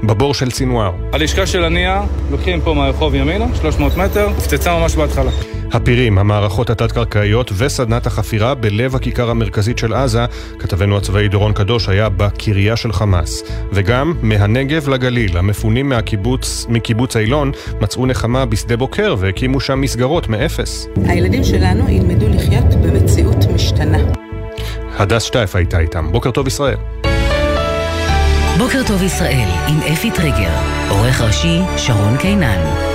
בבור 0.04 0.34
של 0.34 0.52
סינואר. 0.52 0.92
הלשכה 1.14 1.48
של 1.48 1.64
הנייה, 1.64 2.04
לוקחים 2.32 2.62
פה 2.62 2.74
מהרחוב 2.74 3.16
ימינה, 3.16 3.46
300 3.62 3.98
מטר, 3.98 4.26
הופצצה 4.26 4.80
ממש 4.80 4.96
בהתחלה. 4.96 5.32
הפירים, 5.74 6.18
המערכות 6.18 6.70
התת-קרקעיות 6.70 7.52
וסדנת 7.58 8.08
החפירה 8.08 8.56
בלב 8.56 8.96
הכיכר 8.96 9.30
המרכזית 9.30 9.78
של 9.78 9.94
עזה, 9.94 10.26
כתבנו 10.60 10.98
הצבאי 10.98 11.28
דורון 11.28 11.54
קדוש 11.54 11.90
היה 11.90 12.10
בקריה 12.10 12.76
של 12.76 12.94
חמאס. 12.94 13.44
וגם 13.74 14.14
מהנגב 14.22 14.90
לגליל, 14.90 15.38
המפונים 15.38 15.90
מהקיבוץ, 15.90 16.66
מקיבוץ 16.70 17.18
אילון 17.18 17.52
מצאו 17.82 18.06
נחמה 18.06 18.46
בשדה 18.46 18.78
בוקר 18.78 19.16
והקימו 19.20 19.60
שם 19.60 19.82
מסגרות 19.82 20.28
מאפס. 20.28 20.88
הילדים 21.06 21.44
שלנו 21.44 21.90
ילמדו 21.90 22.30
לחיות 22.30 22.76
במציאות 22.76 23.46
משתנה. 23.56 24.00
הדס 24.98 25.24
שטייף 25.24 25.56
הייתה 25.56 25.80
איתם. 25.80 26.12
בוקר 26.12 26.32
טוב 26.32 26.48
ישראל. 26.48 26.78
בוקר 28.58 28.82
טוב 28.88 29.04
ישראל 29.04 29.48
עם 29.68 29.78
אפי 29.94 30.12
טריגר, 30.12 30.52
עורך 30.90 31.22
ראשי 31.22 31.60
שרון 31.78 32.18
קינן. 32.18 32.91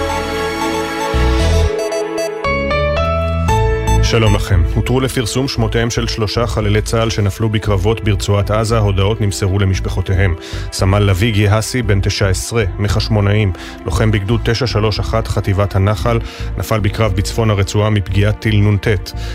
שלום 4.11 4.35
לכם. 4.35 4.63
הותרו 4.75 5.01
לפרסום 5.01 5.49
שמותיהם 5.49 5.91
של 5.91 6.07
שלושה 6.07 6.47
חללי 6.47 6.83
צה"ל 6.83 7.11
שנפלו 7.11 7.49
בקרבות 7.49 8.05
ברצועת 8.05 8.51
עזה, 8.51 8.79
הודעות 8.79 9.21
נמסרו 9.21 9.59
למשפחותיהם. 9.59 10.35
סמל 10.73 10.99
לביא 10.99 11.33
גיהסי, 11.33 11.83
בן 11.83 12.01
19, 12.01 12.65
מחשמונאים, 12.79 13.53
לוחם 13.85 14.11
בגדוד 14.11 14.41
931 14.45 15.29
חטיבת 15.29 15.77
הנחל, 15.77 16.19
נפל 16.59 16.81
בקרב 16.81 17.13
בצפון 17.13 17.51
הרצועה 17.51 17.91
מפגיעת 17.91 18.41
טיל 18.41 18.57
נ"ט. 18.57 18.89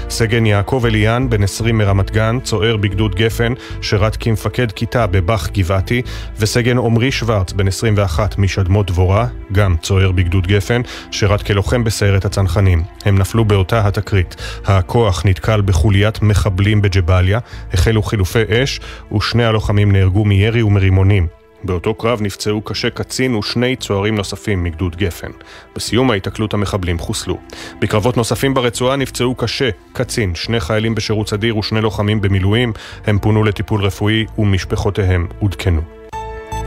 סגן 0.10 0.46
יעקב 0.46 0.84
אליאן, 0.86 1.30
בן 1.30 1.44
20 1.44 1.78
מרמת 1.78 2.12
גן, 2.12 2.40
צוער 2.44 2.78
בגדוד 2.78 3.16
גפן, 3.16 3.54
שירת 3.82 4.18
כמפקד 4.20 4.72
כיתה 4.72 5.08
בבאח 5.08 5.50
גבעתי, 5.50 6.02
וסגן 6.40 6.78
עמרי 6.78 7.12
שוורץ, 7.12 7.54
בן 7.54 7.68
21 7.68 8.38
משדמות 8.38 8.88
דבורה, 8.88 9.28
גם 9.52 9.76
צוער 9.82 10.12
בגדוד 10.12 10.48
גפן, 10.48 10.82
שירת 11.12 11.42
כלוחם 11.42 11.84
בסיירת 11.84 12.26
הצנחנים. 12.26 12.84
הם 13.06 13.18
נפלו 13.18 13.46
באותה 13.46 13.88
התקרית. 13.88 14.36
הכוח 14.78 15.26
נתקל 15.26 15.62
בחוליית 15.62 16.22
מחבלים 16.22 16.82
בג'באליה, 16.82 17.40
החלו 17.74 18.04
חילופי 18.04 18.44
אש, 18.50 18.80
ושני 19.16 19.44
הלוחמים 19.46 19.92
נהרגו 19.92 20.26
מירי 20.26 20.62
ומרימונים. 20.62 21.28
באותו 21.64 21.94
קרב 21.94 22.22
נפצעו 22.22 22.62
קשה 22.62 22.90
קצין 22.90 23.36
ושני 23.36 23.76
צוערים 23.76 24.16
נוספים 24.16 24.64
מגדוד 24.64 24.96
גפן. 24.96 25.32
בסיום 25.76 26.12
ההיתקלות 26.12 26.54
המחבלים 26.54 27.00
חוסלו. 27.00 27.38
בקרבות 27.82 28.18
נוספים 28.18 28.54
ברצועה 28.54 28.96
נפצעו 28.96 29.36
קשה 29.36 29.70
קצין, 29.94 30.36
שני 30.36 30.60
חיילים 30.60 30.96
בשירות 30.96 31.30
סדיר 31.30 31.58
ושני 31.58 31.82
לוחמים 31.82 32.22
במילואים. 32.22 32.74
הם 33.06 33.20
פונו 33.20 33.44
לטיפול 33.44 33.86
רפואי 33.86 34.26
ומשפחותיהם 34.38 35.28
עודכנו. 35.40 36.01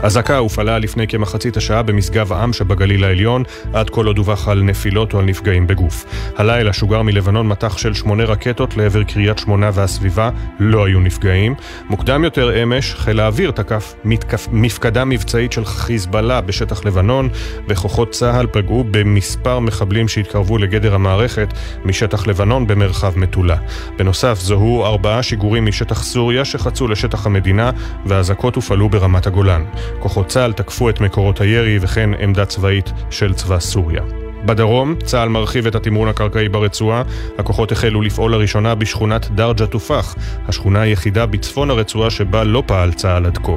אזעקה 0.05 0.37
הופעלה 0.37 0.79
לפני 0.79 1.07
כמחצית 1.07 1.57
השעה 1.57 1.83
במשגב 1.83 2.33
העם 2.33 2.53
שבגליל 2.53 3.03
העליון, 3.03 3.43
עד 3.73 3.89
כה 3.89 4.03
לא 4.03 4.13
דווח 4.13 4.47
על 4.47 4.61
נפילות 4.61 5.13
או 5.13 5.19
על 5.19 5.25
נפגעים 5.25 5.67
בגוף. 5.67 6.05
הלילה 6.37 6.73
שוגר 6.73 7.01
מלבנון 7.01 7.47
מטח 7.47 7.77
של 7.77 7.93
שמונה 7.93 8.23
רקטות 8.23 8.77
לעבר 8.77 9.03
קריית 9.03 9.37
שמונה 9.37 9.69
והסביבה, 9.73 10.29
לא 10.59 10.85
היו 10.85 10.99
נפגעים. 10.99 11.55
מוקדם 11.89 12.23
יותר 12.23 12.63
אמש, 12.63 12.93
חיל 12.93 13.19
האוויר 13.19 13.51
תקף 13.51 13.95
מתקף, 14.03 14.47
מפקדה 14.51 15.05
מבצעית 15.05 15.51
של 15.51 15.65
חיזבאללה 15.65 16.41
בשטח 16.41 16.85
לבנון, 16.85 17.29
וכוחות 17.67 18.11
צה"ל 18.11 18.47
פגעו 18.51 18.85
במספר 18.91 19.59
מחבלים 19.59 20.07
שהתקרבו 20.07 20.57
לגדר 20.57 20.95
המערכת 20.95 21.53
משטח 21.85 22.27
לבנון 22.27 22.67
במרחב 22.67 23.19
מטולה. 23.19 23.57
בנוסף, 23.97 24.39
זוהו 24.39 24.83
ארבעה 24.83 25.23
שיגורים 25.23 25.65
משטח 25.65 26.03
סוריה 26.03 26.45
שחצו 26.45 26.87
לשטח 26.87 27.25
המדינה, 27.25 27.71
והאזעקות 28.05 28.55
הופעלו 28.55 28.89
ברמת 28.89 29.27
הגולן. 29.27 29.63
כוחות 29.99 30.27
צה"ל 30.27 30.53
תקפו 30.53 30.89
את 30.89 31.01
מקורות 31.01 31.41
הירי 31.41 31.77
וכן 31.81 32.09
עמדה 32.19 32.45
צבאית 32.45 32.91
של 33.09 33.33
צבא 33.33 33.59
סוריה. 33.59 34.01
בדרום, 34.45 34.95
צה"ל 35.03 35.29
מרחיב 35.29 35.67
את 35.67 35.75
התמרון 35.75 36.07
הקרקעי 36.07 36.49
ברצועה. 36.49 37.03
הכוחות 37.37 37.71
החלו 37.71 38.01
לפעול 38.01 38.31
לראשונה 38.31 38.75
בשכונת 38.75 39.31
דרג' 39.31 39.67
א-תופאח, 39.67 40.15
השכונה 40.47 40.81
היחידה 40.81 41.25
בצפון 41.25 41.69
הרצועה 41.69 42.09
שבה 42.09 42.43
לא 42.43 42.63
פעל 42.65 42.93
צה"ל 42.93 43.25
עד 43.25 43.37
כה. 43.37 43.51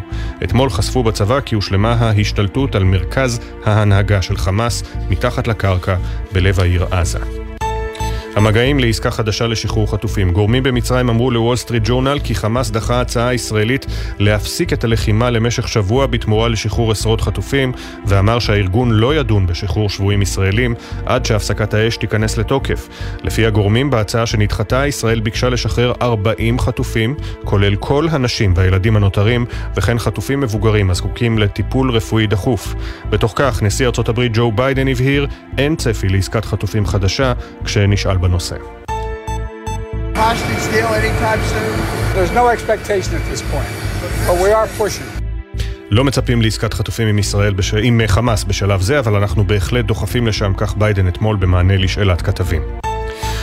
אתמול 0.45 0.71
חשפו 0.71 1.03
בצבא 1.03 1.41
כי 1.41 1.55
הושלמה 1.55 1.93
ההשתלטות 1.93 2.75
על 2.75 2.85
מרכז 2.85 3.41
ההנהגה 3.65 4.23
של 4.23 4.37
חמאס 4.37 4.83
מתחת 5.11 5.49
לקרקע 5.49 5.97
בלב 6.33 6.61
העיר 6.61 6.87
עזה. 6.91 7.19
המגעים 8.39 8.79
לעסקה 8.79 9.11
חדשה 9.11 9.47
לשחרור 9.47 9.91
חטופים. 9.91 10.31
גורמים 10.31 10.63
במצרים 10.63 11.09
אמרו 11.09 11.31
לוול 11.31 11.57
סטריט 11.57 11.83
ג'ורנל 11.87 12.19
כי 12.25 12.35
חמאס 12.35 12.71
דחה 12.71 13.01
הצעה 13.01 13.35
ישראלית 13.35 13.87
להפסיק 14.19 14.73
את 14.73 14.85
הלחימה 14.85 15.31
למשך 15.31 15.69
שבוע 15.69 16.07
בתמורה 16.07 16.49
לשחרור 16.49 16.93
עשרות 16.93 17.21
חטופים, 17.21 17.73
ואמר 18.07 18.39
שהארגון 18.39 18.91
לא 18.91 19.15
ידון 19.15 19.47
בשחרור 19.47 19.91
שבויים 19.91 20.23
ישראלים 20.23 20.75
עד 21.07 21.25
שהפסקת 21.25 21.75
האש 21.75 21.97
תיכנס 21.97 22.39
לתוקף. 22.39 22.89
לפי 23.23 23.47
הגורמים, 23.47 23.91
בהצעה 23.91 24.27
שנדחתה, 24.27 24.87
ישראל 24.87 25.21
ביקשה 25.21 25.49
לשחרר 25.49 25.93
40 26.03 26.59
חטופים, 26.59 27.15
כולל 27.45 27.77
כל 27.77 28.07
הנשים 28.11 28.53
והילדים 28.57 28.97
הנותרים, 28.97 29.47
וכן 29.77 29.99
חטופים 29.99 30.41
מבוגרים 30.41 30.91
הזקוקים 30.91 31.39
לטיפול 31.39 31.91
רפואי 31.91 32.27
דחוף. 32.27 32.75
בתוך 33.11 33.33
כך, 33.37 33.63
נשיא 33.63 33.87
ארצות 33.87 34.09
הברית 34.09 34.33
ג'ו 34.35 34.53
ביידן 34.53 34.89
הבהיר, 34.89 35.27
אין 35.59 35.77
צפי 35.77 36.09
לעסקת 36.09 36.45
חטופים 36.45 36.87
חדשה, 36.87 37.33
כשנשאל 37.65 38.17
בנושא. 38.29 38.57
לא 45.91 46.05
מצפים 46.05 46.43
לעסקת 46.43 46.75
חטופים 46.75 47.09
עם 47.09 47.19
ישראל, 47.19 47.55
בש... 47.55 47.75
עם 47.75 48.01
חמאס 48.07 48.45
בשלב 48.45 48.81
זה, 48.81 48.99
אבל 48.99 49.15
אנחנו 49.15 49.45
בהחלט 49.45 49.85
דוחפים 49.85 50.27
לשם, 50.27 50.53
כך 50.57 50.77
ביידן 50.77 51.09
אתמול 51.09 51.37
במענה 51.37 51.77
לשאלת 51.77 52.23
כתבים. 52.23 52.63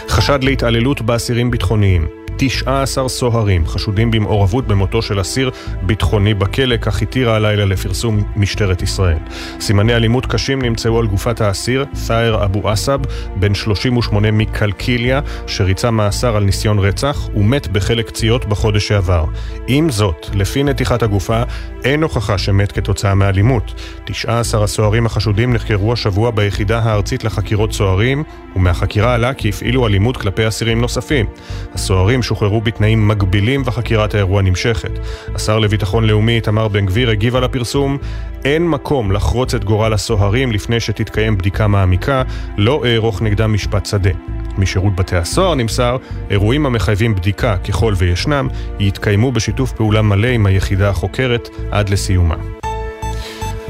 חשד 0.08 0.44
להתעללות 0.44 1.02
באסירים 1.02 1.52
ביטחוניים. 1.52 2.25
19 2.38 3.10
סוהרים 3.10 3.68
חשודים 3.68 4.12
במעורבות 4.12 4.68
במותו 4.68 5.02
של 5.02 5.22
אסיר 5.22 5.52
ביטחוני 5.82 6.34
בכלא, 6.34 6.78
כך 6.78 7.02
התירה 7.02 7.36
הלילה 7.36 7.66
לפרסום 7.66 8.24
משטרת 8.36 8.82
ישראל. 8.82 9.18
סימני 9.60 9.96
אלימות 9.96 10.26
קשים 10.26 10.62
נמצאו 10.62 11.00
על 11.00 11.08
גופת 11.08 11.42
האסיר, 11.42 11.86
ת'אר 12.08 12.46
אבו 12.46 12.74
אסב, 12.74 13.00
בן 13.36 13.54
38 13.54 14.32
מקלקיליה, 14.32 15.20
שריצה 15.48 15.92
מאסר 15.92 16.36
על 16.36 16.44
ניסיון 16.44 16.80
רצח, 16.80 17.30
ומת 17.36 17.68
בחלק 17.68 18.08
קציעות 18.08 18.46
בחודש 18.46 18.88
שעבר. 18.88 19.26
עם 19.68 19.90
זאת, 19.90 20.30
לפי 20.34 20.64
נתיחת 20.64 21.04
הגופה, 21.04 21.44
אין 21.84 22.04
הוכחה 22.04 22.38
שמת 22.38 22.72
כתוצאה 22.72 23.16
מאלימות. 23.16 23.74
19 24.06 24.64
הסוהרים 24.64 25.06
החשודים 25.06 25.54
נחקרו 25.54 25.94
השבוע 25.94 26.32
ביחידה 26.32 26.80
הארצית 26.80 27.24
לחקירות 27.24 27.74
סוהרים, 27.74 28.24
ומהחקירה 28.56 29.14
עלה 29.14 29.34
כי 29.34 29.50
הפעילו 29.50 29.88
אלימות 29.88 30.18
כלפי 30.18 30.48
אסירים 30.48 30.82
נוספים. 30.82 31.26
הסוהרים 31.74 32.24
שוחררו 32.26 32.62
בתנאים 32.62 33.08
מגבילים 33.08 33.62
וחקירת 33.66 34.14
האירוע 34.14 34.42
נמשכת. 34.42 34.92
השר 35.36 35.60
לביטחון 35.60 36.04
לאומי 36.04 36.36
איתמר 36.36 36.68
בן 36.68 36.86
גביר 36.86 37.10
הגיב 37.10 37.36
על 37.36 37.44
הפרסום 37.44 37.98
אין 38.46 38.68
מקום 38.68 39.12
לחרוץ 39.12 39.54
את 39.54 39.64
גורל 39.64 39.94
הסוהרים 39.94 40.52
לפני 40.52 40.80
שתתקיים 40.80 41.38
בדיקה 41.38 41.68
מעמיקה, 41.68 42.24
לא 42.58 42.84
אערוך 42.86 43.22
נגדם 43.22 43.54
משפט 43.54 43.86
שדה. 43.86 44.12
משירות 44.58 44.96
בתי 44.96 45.16
הסוהר 45.16 45.56
נמסר, 45.56 45.98
אירועים 46.30 46.66
המחייבים 46.66 47.16
בדיקה, 47.16 47.58
ככל 47.58 47.94
וישנם, 47.98 48.48
יתקיימו 48.80 49.32
בשיתוף 49.32 49.72
פעולה 49.72 50.02
מלא 50.02 50.28
עם 50.28 50.46
היחידה 50.46 50.90
החוקרת 50.90 51.50
עד 51.72 51.90
לסיומה. 51.90 52.36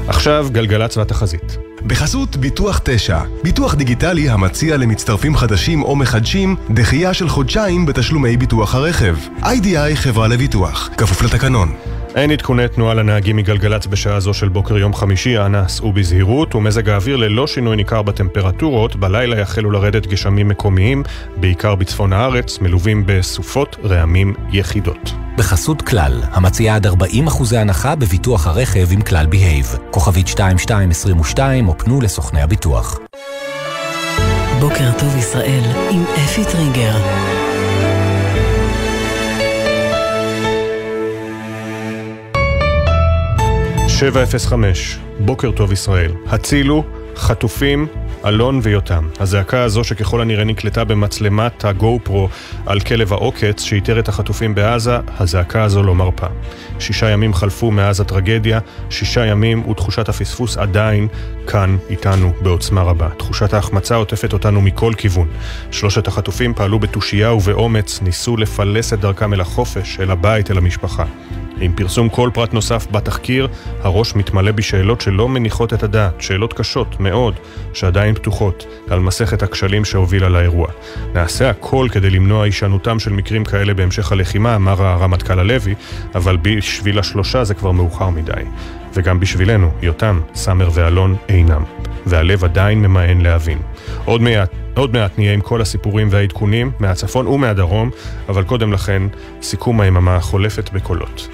עכשיו 0.08 0.46
גלגלצ 0.52 0.96
והתחזית. 0.96 1.65
בחסות 1.86 2.36
ביטוח 2.36 2.80
9, 2.84 3.20
ביטוח 3.42 3.74
דיגיטלי 3.74 4.28
המציע 4.28 4.76
למצטרפים 4.76 5.36
חדשים 5.36 5.82
או 5.82 5.96
מחדשים 5.96 6.56
דחייה 6.70 7.14
של 7.14 7.28
חודשיים 7.28 7.86
בתשלומי 7.86 8.36
ביטוח 8.36 8.74
הרכב. 8.74 9.16
איי-די-איי 9.42 9.96
חברה 9.96 10.28
לביטוח, 10.28 10.90
כפוף 10.96 11.22
לתקנון. 11.22 11.95
אין 12.16 12.30
עדכוני 12.30 12.68
תנועה 12.68 12.94
לנהגים 12.94 13.36
מגלגלצ 13.36 13.86
בשעה 13.86 14.20
זו 14.20 14.34
של 14.34 14.48
בוקר 14.48 14.78
יום 14.78 14.94
חמישי, 14.94 15.38
אנא 15.38 15.68
סעו 15.68 15.92
בזהירות, 15.92 16.54
ומזג 16.54 16.88
האוויר 16.88 17.16
ללא 17.16 17.46
שינוי 17.46 17.76
ניכר 17.76 18.02
בטמפרטורות, 18.02 18.96
בלילה 18.96 19.40
יחלו 19.40 19.70
לרדת 19.70 20.06
גשמים 20.06 20.48
מקומיים, 20.48 21.02
בעיקר 21.36 21.74
בצפון 21.74 22.12
הארץ, 22.12 22.58
מלווים 22.58 23.02
בסופות 23.06 23.76
רעמים 23.84 24.34
יחידות. 24.52 25.12
בחסות 25.36 25.82
כלל, 25.82 26.22
המציעה 26.30 26.76
עד 26.76 26.86
40 26.86 27.26
אחוזי 27.26 27.56
הנחה 27.56 27.94
בביטוח 27.96 28.46
הרכב 28.46 28.92
עם 28.92 29.00
כלל 29.00 29.26
בהייב. 29.26 29.66
כוכבית 29.90 30.28
2222 30.28 31.68
או 31.68 31.78
פנו 31.78 32.00
לסוכני 32.00 32.42
הביטוח. 32.42 32.98
בוקר 34.60 34.92
טוב 34.98 35.16
ישראל 35.16 35.62
עם 35.90 36.04
אפי 36.24 36.44
טריגר. 36.44 36.96
שבע 43.98 44.22
אפס 44.22 44.46
חמש, 44.46 44.98
בוקר 45.20 45.50
טוב 45.50 45.72
ישראל. 45.72 46.12
הצילו, 46.26 46.84
חטופים, 47.16 47.86
אלון 48.24 48.60
ויותם. 48.62 49.08
הזעקה 49.20 49.62
הזו 49.62 49.84
שככל 49.84 50.20
הנראה 50.20 50.44
נקלטה 50.44 50.84
במצלמת 50.84 51.64
הגו 51.64 52.00
פרו 52.02 52.28
על 52.66 52.80
כלב 52.80 53.12
העוקץ 53.12 53.62
שאיתר 53.62 53.98
את 53.98 54.08
החטופים 54.08 54.54
בעזה, 54.54 54.98
הזעקה 55.18 55.62
הזו 55.62 55.82
לא 55.82 55.94
מרפה. 55.94 56.26
שישה 56.78 57.10
ימים 57.10 57.34
חלפו 57.34 57.70
מאז 57.70 58.00
הטרגדיה, 58.00 58.60
שישה 58.90 59.26
ימים 59.26 59.68
ותחושת 59.68 60.08
הפספוס 60.08 60.56
עדיין 60.56 61.08
כאן 61.46 61.76
איתנו 61.90 62.32
בעוצמה 62.42 62.82
רבה. 62.82 63.08
תחושת 63.16 63.54
ההחמצה 63.54 63.94
עוטפת 63.94 64.32
אותנו 64.32 64.60
מכל 64.60 64.92
כיוון. 64.96 65.28
שלושת 65.70 66.08
החטופים 66.08 66.54
פעלו 66.54 66.78
בתושייה 66.78 67.32
ובאומץ, 67.32 68.00
ניסו 68.02 68.36
לפלס 68.36 68.92
את 68.92 69.00
דרכם 69.00 69.34
אל 69.34 69.40
החופש, 69.40 70.00
אל 70.00 70.10
הבית, 70.10 70.50
אל 70.50 70.58
המשפחה. 70.58 71.04
עם 71.60 71.72
פרסום 71.72 72.08
כל 72.08 72.30
פרט 72.34 72.54
נוסף 72.54 72.86
בתחקיר, 72.90 73.48
הראש 73.82 74.14
מתמלא 74.14 74.52
בשאלות 74.52 75.00
שלא 75.00 75.28
מניחות 75.28 75.74
את 75.74 75.82
הדעת, 75.82 76.20
שאלות 76.20 76.52
קשות 76.52 77.00
מאוד, 77.00 77.34
שעדיין 77.72 78.05
פתוחות, 78.14 78.66
על 78.90 79.00
מסכת 79.00 79.42
הכשלים 79.42 79.84
שהובילה 79.84 80.28
לאירוע. 80.28 80.68
נעשה 81.14 81.50
הכל 81.50 81.88
כדי 81.92 82.10
למנוע 82.10 82.44
הישנותם 82.44 82.98
של 82.98 83.12
מקרים 83.12 83.44
כאלה 83.44 83.74
בהמשך 83.74 84.12
הלחימה, 84.12 84.56
אמר 84.56 84.82
הרמטכ"ל 84.82 85.38
הלוי, 85.38 85.74
אבל 86.14 86.36
בשביל 86.42 86.98
השלושה 86.98 87.44
זה 87.44 87.54
כבר 87.54 87.72
מאוחר 87.72 88.08
מדי. 88.08 88.32
וגם 88.94 89.20
בשבילנו, 89.20 89.70
יותם, 89.82 90.20
סאמר 90.34 90.68
ואלון 90.74 91.16
אינם. 91.28 91.62
והלב 92.06 92.44
עדיין 92.44 92.82
ממאן 92.82 93.20
להבין. 93.20 93.58
עוד 94.04 94.22
מעט, 94.22 94.50
עוד 94.74 94.92
מעט 94.92 95.18
נהיה 95.18 95.32
עם 95.32 95.40
כל 95.40 95.60
הסיפורים 95.60 96.08
והעדכונים 96.10 96.70
מהצפון 96.80 97.26
ומהדרום, 97.26 97.90
אבל 98.28 98.44
קודם 98.44 98.72
לכן, 98.72 99.02
סיכום 99.42 99.80
היממה 99.80 100.16
החולפת 100.16 100.70
בקולות. 100.72 101.28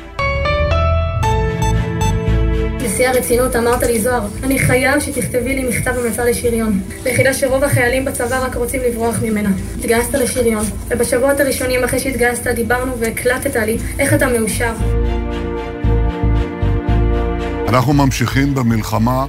בשיא 3.02 3.10
הרצינות 3.10 3.56
אמרת 3.56 3.82
לי, 3.82 4.00
זוהר, 4.00 4.26
אני 4.42 4.58
חייב 4.58 5.00
שתכתבי 5.00 5.54
לי 5.54 5.68
מכתב 5.68 5.90
המלצה 5.98 6.24
לשריון. 6.24 6.80
ליחידה 7.04 7.34
שרוב 7.34 7.64
החיילים 7.64 8.04
בצבא 8.04 8.44
רק 8.44 8.56
רוצים 8.56 8.80
לברוח 8.88 9.16
ממנה. 9.22 9.48
התגייסת 9.78 10.14
לשריון, 10.14 10.64
ובשבועות 10.88 11.40
הראשונים 11.40 11.84
אחרי 11.84 11.98
שהתגייסת 12.00 12.46
דיברנו 12.46 12.98
והקלטת 12.98 13.56
לי 13.56 13.78
איך 13.98 14.14
אתה 14.14 14.26
מאושר. 14.28 14.72
אנחנו 17.68 17.92
ממשיכים 17.92 18.54
במלחמה 18.54 19.26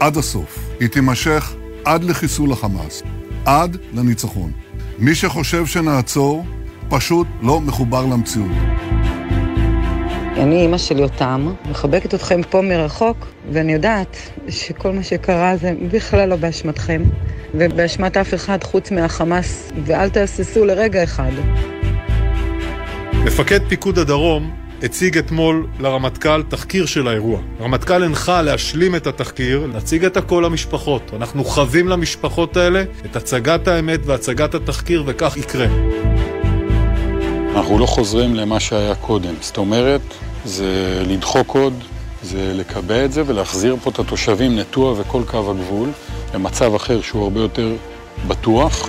עד 0.00 0.16
הסוף. 0.16 0.58
היא 0.80 0.88
תימשך 0.88 1.54
עד 1.84 2.04
לחיסול 2.04 2.52
החמאס, 2.52 3.02
עד 3.44 3.76
לניצחון. 3.94 4.52
מי 4.98 5.14
שחושב 5.14 5.66
שנעצור, 5.66 6.44
פשוט 6.88 7.26
לא 7.42 7.60
מחובר 7.60 8.06
למציאות. 8.06 8.50
אני 10.38 10.62
אימא 10.62 10.78
של 10.78 10.98
יותם, 10.98 11.54
מחבקת 11.70 12.14
אתכם 12.14 12.40
פה 12.50 12.62
מרחוק, 12.62 13.26
ואני 13.52 13.72
יודעת 13.72 14.16
שכל 14.48 14.92
מה 14.92 15.02
שקרה 15.02 15.56
זה 15.56 15.72
בכלל 15.92 16.28
לא 16.28 16.36
באשמתכם, 16.36 17.02
ובאשמת 17.54 18.16
אף 18.16 18.34
אחד 18.34 18.64
חוץ 18.64 18.90
מהחמאס, 18.90 19.72
ואל 19.84 20.08
תהססו 20.08 20.64
לרגע 20.64 21.04
אחד. 21.04 21.30
מפקד 23.24 23.60
פיקוד 23.68 23.98
הדרום 23.98 24.50
הציג 24.82 25.18
אתמול 25.18 25.66
לרמטכ"ל 25.80 26.42
תחקיר 26.42 26.86
של 26.86 27.08
האירוע. 27.08 27.40
הרמטכ"ל 27.60 28.02
הנחה 28.02 28.42
להשלים 28.42 28.94
את 28.94 29.06
התחקיר, 29.06 29.66
להציג 29.74 30.04
את 30.04 30.16
הכל 30.16 30.42
למשפחות. 30.46 31.10
אנחנו 31.16 31.44
חווים 31.44 31.88
למשפחות 31.88 32.56
האלה 32.56 32.82
את 33.04 33.16
הצגת 33.16 33.68
האמת 33.68 34.00
והצגת 34.06 34.54
התחקיר, 34.54 35.02
וכך 35.06 35.36
יקרה. 35.36 35.66
אנחנו 37.56 37.78
לא 37.78 37.86
חוזרים 37.86 38.34
למה 38.34 38.60
שהיה 38.60 38.94
קודם. 38.94 39.34
זאת 39.40 39.56
אומרת, 39.56 40.00
זה 40.48 41.02
לדחוק 41.06 41.56
עוד, 41.56 41.74
זה 42.22 42.52
לקבע 42.54 43.04
את 43.04 43.12
זה 43.12 43.22
ולהחזיר 43.26 43.76
פה 43.82 43.90
את 43.90 43.98
התושבים 43.98 44.58
נטוע 44.58 44.94
וכל 45.00 45.22
קו 45.26 45.50
הגבול 45.50 45.88
למצב 46.34 46.74
אחר 46.74 47.00
שהוא 47.00 47.22
הרבה 47.22 47.40
יותר 47.40 47.72
בטוח. 48.26 48.88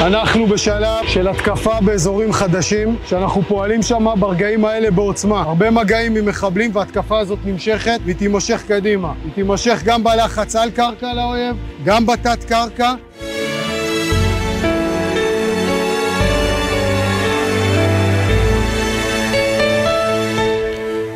אנחנו 0.00 0.46
בשלב 0.46 1.06
של 1.06 1.28
התקפה 1.28 1.80
באזורים 1.80 2.32
חדשים, 2.32 2.96
שאנחנו 3.06 3.42
פועלים 3.42 3.82
שם 3.82 4.06
ברגעים 4.18 4.64
האלה 4.64 4.90
בעוצמה. 4.90 5.40
הרבה 5.40 5.70
מגעים 5.70 6.16
עם 6.16 6.26
מחבלים 6.26 6.70
וההתקפה 6.74 7.18
הזאת 7.18 7.38
נמשכת 7.44 8.00
והיא 8.04 8.16
תימשך 8.16 8.62
קדימה. 8.68 9.12
היא 9.24 9.32
תימשך 9.34 9.82
גם 9.84 10.04
בלחץ 10.04 10.56
על 10.56 10.70
קרקע 10.70 11.14
לאויב, 11.14 11.56
גם 11.84 12.06
בתת 12.06 12.44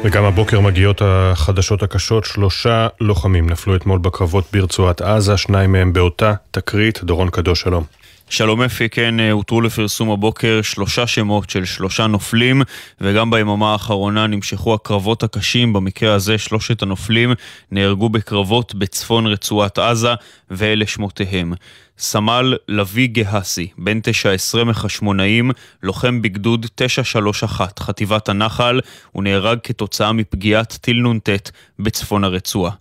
וגם 0.09 0.25
הבוקר 0.25 0.61
מגיעות 0.61 1.03
החדשות 1.05 1.83
הקשות, 1.83 2.25
שלושה 2.25 2.89
לוחמים 3.01 3.51
נפלו 3.51 3.77
אתמול 3.77 3.99
בקרבות 3.99 4.45
ברצועת 4.53 5.01
עזה, 5.01 5.37
שניים 5.37 5.73
מהם 5.73 5.93
באותה 5.93 6.35
תקרית. 6.51 7.05
דורון 7.05 7.31
קדוש, 7.31 7.61
שלום. 7.61 7.85
שלום 8.31 8.63
אפי, 8.63 8.89
כן, 8.89 9.21
אה, 9.21 9.31
הותרו 9.31 9.61
לפרסום 9.61 10.11
הבוקר 10.11 10.63
שלושה 10.63 11.07
שמות 11.07 11.51
של 11.51 11.65
שלושה 11.65 12.07
נופלים, 12.07 12.63
וגם 13.01 13.31
ביממה 13.31 13.73
האחרונה 13.73 14.27
נמשכו 14.27 14.75
הקרבות 14.75 15.23
הקשים. 15.23 15.73
במקרה 15.73 16.15
הזה 16.15 16.39
שלושת 16.39 16.83
הנופלים 16.83 17.33
נהרגו 17.71 18.09
בקרבות 18.09 18.75
בצפון 18.75 19.27
רצועת 19.27 19.79
עזה, 19.79 20.15
ואלה 20.51 20.87
שמותיהם. 20.87 21.53
סמל 21.99 22.57
לביא 22.69 23.09
גהסי, 23.09 23.69
בן 23.79 24.01
19 24.03 24.65
מחשמונאים, 24.65 25.51
לוחם 25.83 26.23
בגדוד 26.23 26.67
931, 26.75 27.79
חטיבת 27.79 28.29
הנחל, 28.29 28.81
הוא 29.13 29.23
נהרג 29.23 29.59
כתוצאה 29.63 30.13
מפגיעת 30.13 30.79
טיל 30.81 31.03
נ"ט 31.03 31.51
בצפון 31.79 32.25
הרצועה. 32.25 32.73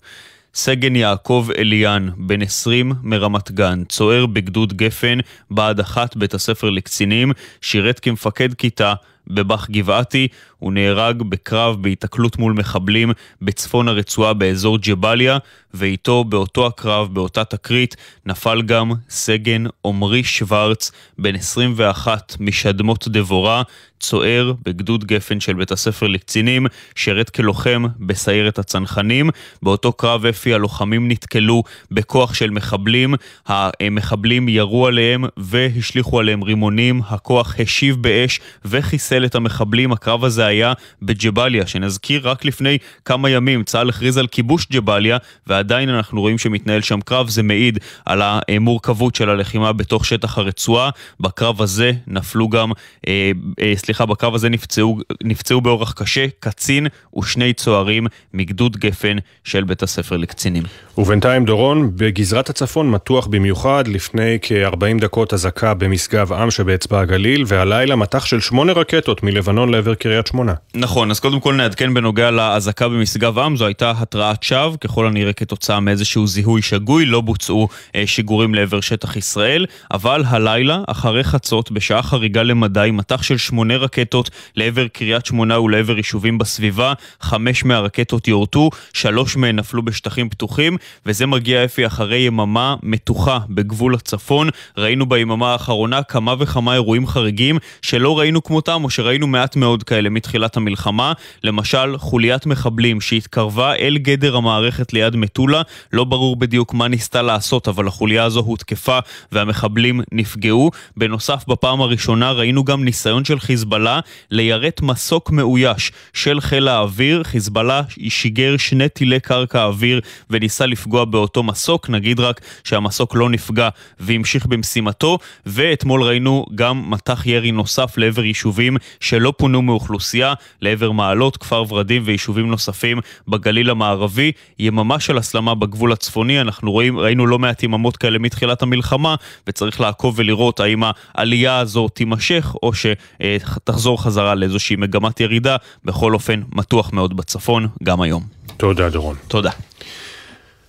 סגן 0.53 0.95
יעקב 0.95 1.47
אליאן, 1.57 2.09
בן 2.17 2.41
20 2.41 2.91
מרמת 3.03 3.51
גן, 3.51 3.83
צוער 3.89 4.25
בגדוד 4.25 4.73
גפן, 4.73 5.17
בעד 5.51 5.79
אחת 5.79 6.17
בית 6.17 6.33
הספר 6.33 6.69
לקצינים, 6.69 7.31
שירת 7.61 7.99
כמפקד 7.99 8.53
כיתה 8.53 8.93
בבאח 9.27 9.69
גבעתי, 9.69 10.27
הוא 10.59 10.73
נהרג 10.73 11.21
בקרב 11.21 11.81
בהיתקלות 11.81 12.37
מול 12.37 12.53
מחבלים 12.53 13.11
בצפון 13.41 13.87
הרצועה 13.87 14.33
באזור 14.33 14.77
ג'באליה, 14.77 15.37
ואיתו 15.73 16.23
באותו 16.23 16.65
הקרב, 16.65 17.13
באותה 17.13 17.43
תקרית, 17.43 17.95
נפל 18.25 18.61
גם 18.61 18.91
סגן 19.09 19.63
עמרי 19.85 20.23
שוורץ, 20.23 20.91
בן 21.17 21.35
21 21.35 22.35
משדמות 22.39 23.07
דבורה, 23.07 23.63
צוער 23.99 24.53
בגדוד 24.65 25.05
גפן 25.05 25.39
של 25.39 25.53
בית 25.53 25.71
הספר 25.71 26.07
לקצינים, 26.07 26.67
שירת 26.95 27.29
כלוחם 27.29 27.83
בסיירת 27.99 28.59
הצנחנים. 28.59 29.29
באותו 29.63 29.93
קרב 29.93 30.25
אפי 30.25 30.53
הלוחמים 30.53 31.07
נתקלו 31.07 31.63
בכוח 31.91 32.33
של 32.33 32.49
מחבלים, 32.49 33.15
המחבלים 33.45 34.49
ירו 34.49 34.87
עליהם 34.87 35.25
והשליכו 35.37 36.19
עליהם 36.19 36.43
רימונים, 36.43 37.01
הכוח 37.07 37.55
השיב 37.59 37.95
באש 38.01 38.39
וחיסל 38.65 39.25
את 39.25 39.35
המחבלים. 39.35 39.91
הקרב 39.91 40.25
הזה 40.25 40.45
היה 40.45 40.54
בג'באליה, 41.01 41.67
שנזכיר 41.67 42.29
רק 42.29 42.45
לפני 42.45 42.77
כמה 43.05 43.29
ימים 43.29 43.63
צה"ל 43.63 43.89
הכריז 43.89 44.17
על 44.17 44.27
כיבוש 44.27 44.67
ג'באליה, 44.71 45.17
ועדיין 45.47 45.89
אנחנו 45.89 46.21
רואים 46.21 46.37
שמתנהל 46.37 46.81
שם 46.81 47.01
קרב, 47.01 47.29
זה 47.29 47.43
מעיד 47.43 47.79
על 48.05 48.21
המורכבות 48.23 49.15
של 49.15 49.29
הלחימה 49.29 49.73
בתוך 49.73 50.05
שטח 50.05 50.37
הרצועה. 50.37 50.89
בקרב 51.19 51.61
הזה 51.61 51.91
נפלו 52.07 52.49
גם, 52.49 52.71
אה, 53.07 53.31
אה, 53.61 53.73
סליחה, 53.75 54.05
בקרב 54.05 54.35
הזה 54.35 54.49
נפצעו, 54.49 54.99
נפצעו 55.23 55.61
באורח 55.61 55.91
קשה 55.91 56.25
קצין 56.39 56.87
ושני 57.17 57.53
צוערים 57.53 58.07
מגדוד 58.33 58.77
גפן 58.77 59.17
של 59.43 59.63
בית 59.63 59.83
הספר 59.83 60.17
לקצינים. 60.17 60.63
ובינתיים 60.97 61.45
דורון, 61.45 61.91
בגזרת 61.95 62.49
הצפון 62.49 62.91
מתוח 62.91 63.27
במיוחד, 63.27 63.87
לפני 63.87 64.37
כ-40 64.41 65.01
דקות 65.01 65.33
אזעקה 65.33 65.73
במשגב 65.73 66.33
עם 66.33 66.51
שבאצבע 66.51 66.99
הגליל, 66.99 67.43
והלילה 67.47 67.95
מטח 67.95 68.25
של 68.25 68.39
שמונה 68.39 68.73
רקטות 68.73 69.23
מלבנון 69.23 69.69
לעבר 69.69 69.95
קריית 69.95 70.27
שמונה. 70.27 70.34
נכון, 70.75 71.11
אז 71.11 71.19
קודם 71.19 71.39
כל 71.39 71.53
נעדכן 71.53 71.93
בנוגע 71.93 72.31
לאזעקה 72.31 72.87
במשגב 72.87 73.39
עם, 73.39 73.55
זו 73.57 73.65
הייתה 73.65 73.93
התרעת 73.97 74.43
שווא, 74.43 74.77
ככל 74.77 75.07
הנראה 75.07 75.33
כתוצאה 75.33 75.79
מאיזשהו 75.79 76.27
זיהוי 76.27 76.61
שגוי, 76.61 77.05
לא 77.05 77.21
בוצעו 77.21 77.67
אה, 77.95 78.03
שיגורים 78.07 78.55
לעבר 78.55 78.81
שטח 78.81 79.15
ישראל, 79.15 79.65
אבל 79.93 80.23
הלילה, 80.27 80.81
אחרי 80.87 81.23
חצות, 81.23 81.71
בשעה 81.71 82.01
חריגה 82.01 82.43
למדי, 82.43 82.89
מטח 82.93 83.21
של 83.21 83.37
שמונה 83.37 83.77
רקטות 83.77 84.29
לעבר 84.55 84.87
קריית 84.87 85.25
שמונה 85.25 85.59
ולעבר 85.59 85.97
יישובים 85.97 86.37
בסביבה, 86.37 86.93
חמש 87.21 87.65
מהרקטות 87.65 88.27
יורטו, 88.27 88.69
שלוש 88.93 89.37
מהן 89.37 89.55
נפלו 89.55 89.85
בשטחים 89.85 90.29
פתוחים, 90.29 90.77
וזה 91.05 91.25
מגיע 91.25 91.65
אפי 91.65 91.85
אחרי 91.85 92.17
יממה 92.17 92.75
מתוחה 92.83 93.39
בגבול 93.49 93.95
הצפון. 93.95 94.49
ראינו 94.77 95.05
ביממה 95.05 95.51
האחרונה 95.51 96.03
כמה 96.03 96.35
וכמה 96.39 96.73
אירועים 96.73 97.07
חריגים 97.07 97.57
שלא 97.81 98.19
ראינו 98.19 98.43
כמותם, 98.43 98.83
או 98.83 98.89
שראינו 98.89 99.27
מעט 99.27 99.55
מאוד 99.55 99.83
כאלה 99.83 100.09
מתחילת 100.25 100.57
המלחמה. 100.57 101.13
למשל, 101.43 101.97
חוליית 101.97 102.45
מחבלים 102.45 103.01
שהתקרבה 103.01 103.75
אל 103.75 103.97
גדר 103.97 104.35
המערכת 104.35 104.93
ליד 104.93 105.15
מטולה, 105.15 105.61
לא 105.93 106.03
ברור 106.03 106.35
בדיוק 106.35 106.73
מה 106.73 106.87
ניסתה 106.87 107.21
לעשות, 107.21 107.67
אבל 107.67 107.87
החוליה 107.87 108.23
הזו 108.23 108.39
הותקפה 108.39 108.99
והמחבלים 109.31 110.01
נפגעו. 110.11 110.71
בנוסף, 110.97 111.43
בפעם 111.47 111.81
הראשונה 111.81 112.31
ראינו 112.31 112.63
גם 112.63 112.83
ניסיון 112.83 113.25
של 113.25 113.39
חיזבאללה 113.39 113.99
ליירט 114.31 114.81
מסוק 114.81 115.31
מאויש 115.31 115.91
של 116.13 116.41
חיל 116.41 116.67
האוויר. 116.67 117.23
חיזבאללה 117.23 117.81
שיגר 118.09 118.57
שני 118.57 118.89
טילי 118.89 119.19
קרקע 119.19 119.63
אוויר 119.63 120.01
וניסה 120.29 120.65
לפגוע 120.65 121.05
באותו 121.05 121.43
מסוק, 121.43 121.89
נגיד 121.89 122.19
רק 122.19 122.41
שהמסוק 122.63 123.15
לא 123.15 123.29
נפגע 123.29 123.69
והמשיך 123.99 124.45
במשימתו, 124.45 125.17
ואתמול 125.45 126.03
ראינו 126.03 126.45
גם 126.55 126.89
מטח 126.89 127.25
ירי 127.25 127.51
נוסף 127.51 127.97
לעבר 127.97 128.23
יישובים 128.23 128.77
שלא 128.99 129.33
פונו 129.37 129.61
מאוכלוסייה, 129.61 130.14
לעבר 130.61 130.91
מעלות, 130.91 131.37
כפר 131.37 131.63
ורדים 131.69 132.01
ויישובים 132.05 132.49
נוספים 132.49 132.99
בגליל 133.27 133.69
המערבי. 133.69 134.31
יממה 134.59 134.99
של 134.99 135.17
הסלמה 135.17 135.55
בגבול 135.55 135.91
הצפוני, 135.91 136.41
אנחנו 136.41 136.71
רואים, 136.71 136.99
ראינו 136.99 137.27
לא 137.27 137.39
מעט 137.39 137.63
יממות 137.63 137.97
כאלה 137.97 138.19
מתחילת 138.19 138.61
המלחמה, 138.61 139.15
וצריך 139.47 139.81
לעקוב 139.81 140.13
ולראות 140.17 140.59
האם 140.59 140.83
העלייה 141.13 141.59
הזו 141.59 141.87
תימשך, 141.87 142.55
או 142.63 142.71
שתחזור 142.73 144.03
חזרה 144.03 144.35
לאיזושהי 144.35 144.75
מגמת 144.75 145.19
ירידה. 145.19 145.55
בכל 145.85 146.13
אופן, 146.13 146.41
מתוח 146.53 146.93
מאוד 146.93 147.17
בצפון, 147.17 147.67
גם 147.83 148.01
היום. 148.01 148.23
תודה, 148.57 148.89
דורון. 148.89 149.15
תודה. 149.27 149.51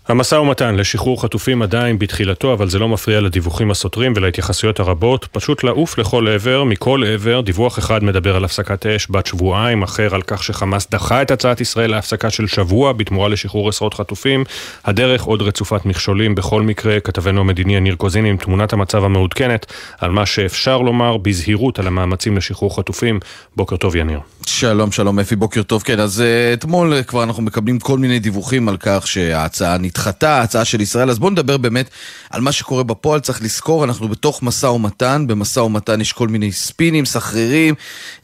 המשא 0.09 0.35
ומתן 0.35 0.75
לשחרור 0.75 1.23
חטופים 1.23 1.63
עדיין 1.63 1.99
בתחילתו, 1.99 2.53
אבל 2.53 2.69
זה 2.69 2.79
לא 2.79 2.89
מפריע 2.89 3.21
לדיווחים 3.21 3.71
הסותרים 3.71 4.13
ולהתייחסויות 4.17 4.81
הרבות. 4.81 5.29
פשוט 5.33 5.65
לעוף 5.65 5.99
לכל 5.99 6.29
עבר, 6.29 6.65
מכל 6.65 7.03
עבר. 7.07 7.41
דיווח 7.41 7.79
אחד 7.79 8.05
מדבר 8.05 8.37
על 8.37 8.45
הפסקת 8.45 8.87
אש 8.87 9.07
בת 9.11 9.27
שבועיים, 9.27 9.83
אחר 9.83 10.15
על 10.15 10.23
כך 10.23 10.43
שחמאס 10.43 10.91
דחה 10.91 11.23
את 11.23 11.31
הצעת 11.31 11.61
ישראל 11.61 11.91
להפסקה 11.91 12.31
של 12.31 12.47
שבוע 12.47 12.93
בתמורה 12.93 13.29
לשחרור 13.29 13.69
עשרות 13.69 13.95
חטופים. 13.95 14.45
הדרך 14.85 15.23
עוד 15.23 15.43
רצופת 15.43 15.87
מכשולים 15.87 16.35
בכל 16.35 16.63
מקרה. 16.63 17.01
כתבנו 17.01 17.41
המדיני 17.41 17.77
יניר 17.77 17.95
קוזין 17.95 18.25
עם 18.25 18.37
תמונת 18.37 18.73
המצב 18.73 19.05
המעודכנת 19.05 19.73
על 19.99 20.11
מה 20.11 20.27
שאפשר 20.27 20.79
לומר 20.79 21.17
בזהירות 21.17 21.79
על 21.79 21.87
המאמצים 21.87 22.37
לשחרור 22.37 22.77
חטופים. 22.77 23.21
בוקר 23.57 23.77
טוב 23.77 23.97
יניר. 23.97 24.21
שלום, 24.47 24.93
שלום 24.93 25.19
אפי, 25.19 25.37
בוקר 25.37 25.63
טוב. 25.63 25.83
כן, 25.83 26.01
אז 26.01 26.21
uh, 26.21 26.59
אתמול 26.59 27.03
כבר 27.03 27.23
אנחנו 27.23 27.43
מקבלים 27.43 27.79
כל 27.79 27.99
מיני 27.99 28.19
דיווחים 28.19 28.69
על 28.69 28.77
כך 28.81 29.07
שההצעה 29.07 29.79
נדחתה, 29.97 30.39
ההצעה 30.39 30.65
של 30.65 30.81
ישראל. 30.81 31.11
אז 31.11 31.19
בואו 31.19 31.31
נדבר 31.31 31.57
באמת 31.57 31.91
על 32.31 32.41
מה 32.41 32.53
שקורה 32.53 32.83
בפועל. 32.83 33.21
צריך 33.21 33.43
לזכור, 33.43 33.85
אנחנו 33.85 34.09
בתוך 34.09 34.43
משא 34.43 34.67
ומתן. 34.67 35.25
במשא 35.27 35.61
ומתן 35.61 36.01
יש 36.01 36.13
כל 36.13 36.29
מיני 36.29 36.53
ספינים, 36.53 37.05
סחרירים, 37.05 37.75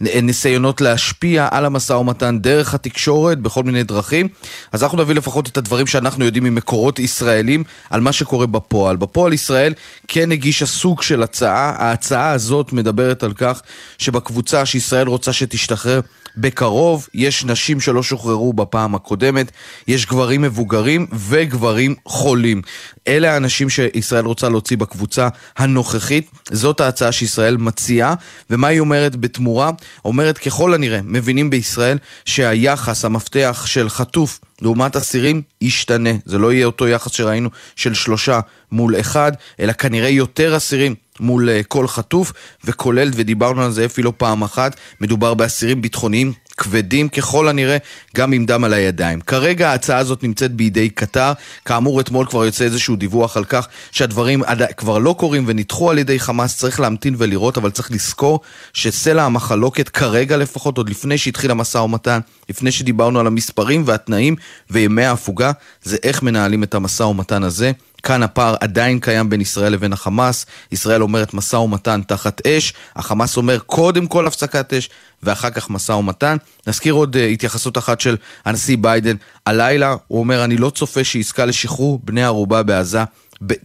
ניסיונות 0.01 0.81
להשפיע 0.81 1.49
על 1.51 1.65
המשא 1.65 1.93
ומתן 1.93 2.39
דרך 2.39 2.75
התקשורת, 2.75 3.39
בכל 3.39 3.63
מיני 3.63 3.83
דרכים. 3.83 4.29
אז 4.73 4.83
אנחנו 4.83 4.99
נביא 4.99 5.15
לפחות 5.15 5.49
את 5.49 5.57
הדברים 5.57 5.87
שאנחנו 5.87 6.25
יודעים 6.25 6.45
ממקורות 6.45 6.99
ישראלים 6.99 7.65
על 7.91 8.01
מה 8.01 8.13
שקורה 8.13 8.47
בפועל. 8.47 8.97
בפועל 8.97 9.33
ישראל 9.33 9.73
כן 10.09 10.33
הגישה 10.33 10.67
סוג 10.67 11.03
של 11.03 11.23
הצעה. 11.23 11.75
ההצעה 11.79 12.31
הזאת 12.31 12.73
מדברת 12.73 13.23
על 13.23 13.33
כך 13.33 13.61
שבקבוצה 13.99 14.67
שישראל 14.67 15.09
רוצה 15.09 15.33
שתשתחרר 15.33 16.01
בקרוב, 16.37 17.09
יש 17.15 17.45
נשים 17.45 17.81
שלא 17.81 18.03
שוחררו 18.03 18.53
בפעם 18.53 18.95
הקודמת, 18.95 19.53
יש 19.89 20.07
גברים 20.07 20.43
מבוגרים 20.43 21.07
וגברים 21.29 21.95
חולים. 22.07 22.63
אלה 23.09 23.35
האנשים 23.35 23.69
שישראל 23.71 24.25
רוצה 24.25 24.49
להוציא 24.49 24.77
בקבוצה 24.77 25.29
הנוכחית, 25.57 26.31
זאת 26.51 26.81
ההצעה 26.81 27.13
שישראל 27.13 27.57
מציעה, 27.57 28.15
ומה 28.51 28.69
היא 28.69 28.81
אומרת 28.81 29.17
בתמורה? 29.17 29.71
אומרת 30.05 30.39
ככל 30.39 30.75
הנראה, 30.75 31.01
מבינים 31.05 31.51
בישראל 31.51 31.99
שהיחס, 32.25 33.05
המפתח 33.05 33.65
של 33.67 33.89
חטוף 33.89 34.41
לעומת 34.63 34.97
אסירים 34.97 35.43
ישתנה. 35.61 36.11
זה 36.25 36.39
לא 36.39 36.53
יהיה 36.53 36.67
אותו 36.67 36.89
יחס 36.89 37.13
שראינו 37.13 37.49
של 37.77 37.95
שלושה 37.95 38.41
מול 38.73 39.01
אחד, 39.01 39.33
אלא 39.61 39.73
כנראה 39.73 40.09
יותר 40.09 40.57
אסירים 40.57 40.95
מול 41.21 41.49
uh, 41.49 41.65
כל 41.69 41.89
חטוף, 41.89 42.33
וכולל, 42.65 43.11
ודיברנו 43.15 43.63
על 43.63 43.71
זה 43.71 43.85
אפילו 43.85 44.07
לא 44.07 44.13
פעם 44.17 44.43
אחת, 44.43 44.77
מדובר 45.01 45.35
באסירים 45.35 45.83
ביטחוניים 45.83 46.33
כבדים 46.57 47.09
ככל 47.09 47.49
הנראה, 47.49 47.77
גם 48.17 48.33
עם 48.33 48.47
דם 48.47 48.65
על 48.65 48.73
הידיים. 48.73 49.21
כרגע 49.21 49.71
ההצעה 49.71 49.99
הזאת 49.99 50.23
נמצאת 50.23 50.53
בידי 50.53 50.89
קטר. 50.89 51.33
כאמור, 51.65 52.01
אתמול 52.01 52.27
כבר 52.27 52.45
יוצא 52.45 52.65
איזשהו 52.65 52.97
דיווח 52.97 53.37
על 53.37 53.45
כך 53.45 53.69
שהדברים 53.93 54.43
עד... 54.43 54.63
כבר 54.77 54.99
לא 54.99 55.15
קורים 55.19 55.45
ונדחו 55.47 55.91
על 55.91 55.99
ידי 55.99 56.21
חמאס. 56.21 56.57
צריך 56.57 56.81
להמתין 56.81 57.15
ולראות, 57.19 57.57
אבל 57.57 57.71
צריך 57.71 57.91
לזכור 57.91 58.41
שסלע 58.73 59.25
המחלוקת 59.25 59.89
כרגע 59.89 60.37
לפחות, 60.37 60.79
עוד 60.79 60.89
לפני 60.89 61.19
שהתחיל 61.19 61.51
המשא 61.51 61.79
ומתן, 61.79 62.21
לפני 62.49 62.73
שדיברנו 62.73 63.21
על 63.21 63.27
המספרים 63.27 63.83
והתנאים 63.87 64.37
וימי 64.71 65.05
ההפוגה, 65.05 65.53
זה 65.83 65.97
איך 66.03 66.23
מנהלים 66.23 66.63
את 66.63 66.75
המשא 66.75 67.03
ומתן 67.03 67.43
הזה. 67.43 67.73
כאן 68.03 68.23
הפער 68.23 68.55
עדיין 68.61 69.01
קיים 69.01 69.31
בין 69.31 69.41
ישראל 69.41 69.73
לבין 69.73 69.93
החמאס. 69.93 70.47
ישראל 70.73 71.03
אומרת 71.03 71.35
משא 71.35 71.57
ומתן 71.57 72.01
תחת 72.07 72.47
אש, 72.47 72.73
החמאס 72.97 73.37
אומר 73.37 73.59
קודם 73.59 74.07
כל 74.07 74.27
הפסקת 74.27 74.73
אש 74.73 74.91
ואחר 75.23 75.51
כך 75.51 75.71
משא 75.71 75.93
ומתן. 75.93 76.37
נזכיר 76.67 76.95
עוד 76.95 77.17
uh, 77.17 77.19
התייחסות 77.19 77.79
אחת 77.79 78.01
של 78.01 78.17
הנשיא 78.45 78.77
ביידן 78.81 79.17
הלילה, 79.47 79.97
הוא 80.09 80.19
אומר 80.19 80.45
אני 80.45 80.57
לא 80.57 80.71
צופה 80.71 81.05
שעסקה 81.05 81.45
לשחרור 81.45 82.01
בני 82.05 82.25
ערובה 82.25 82.63
בעזה 82.63 83.05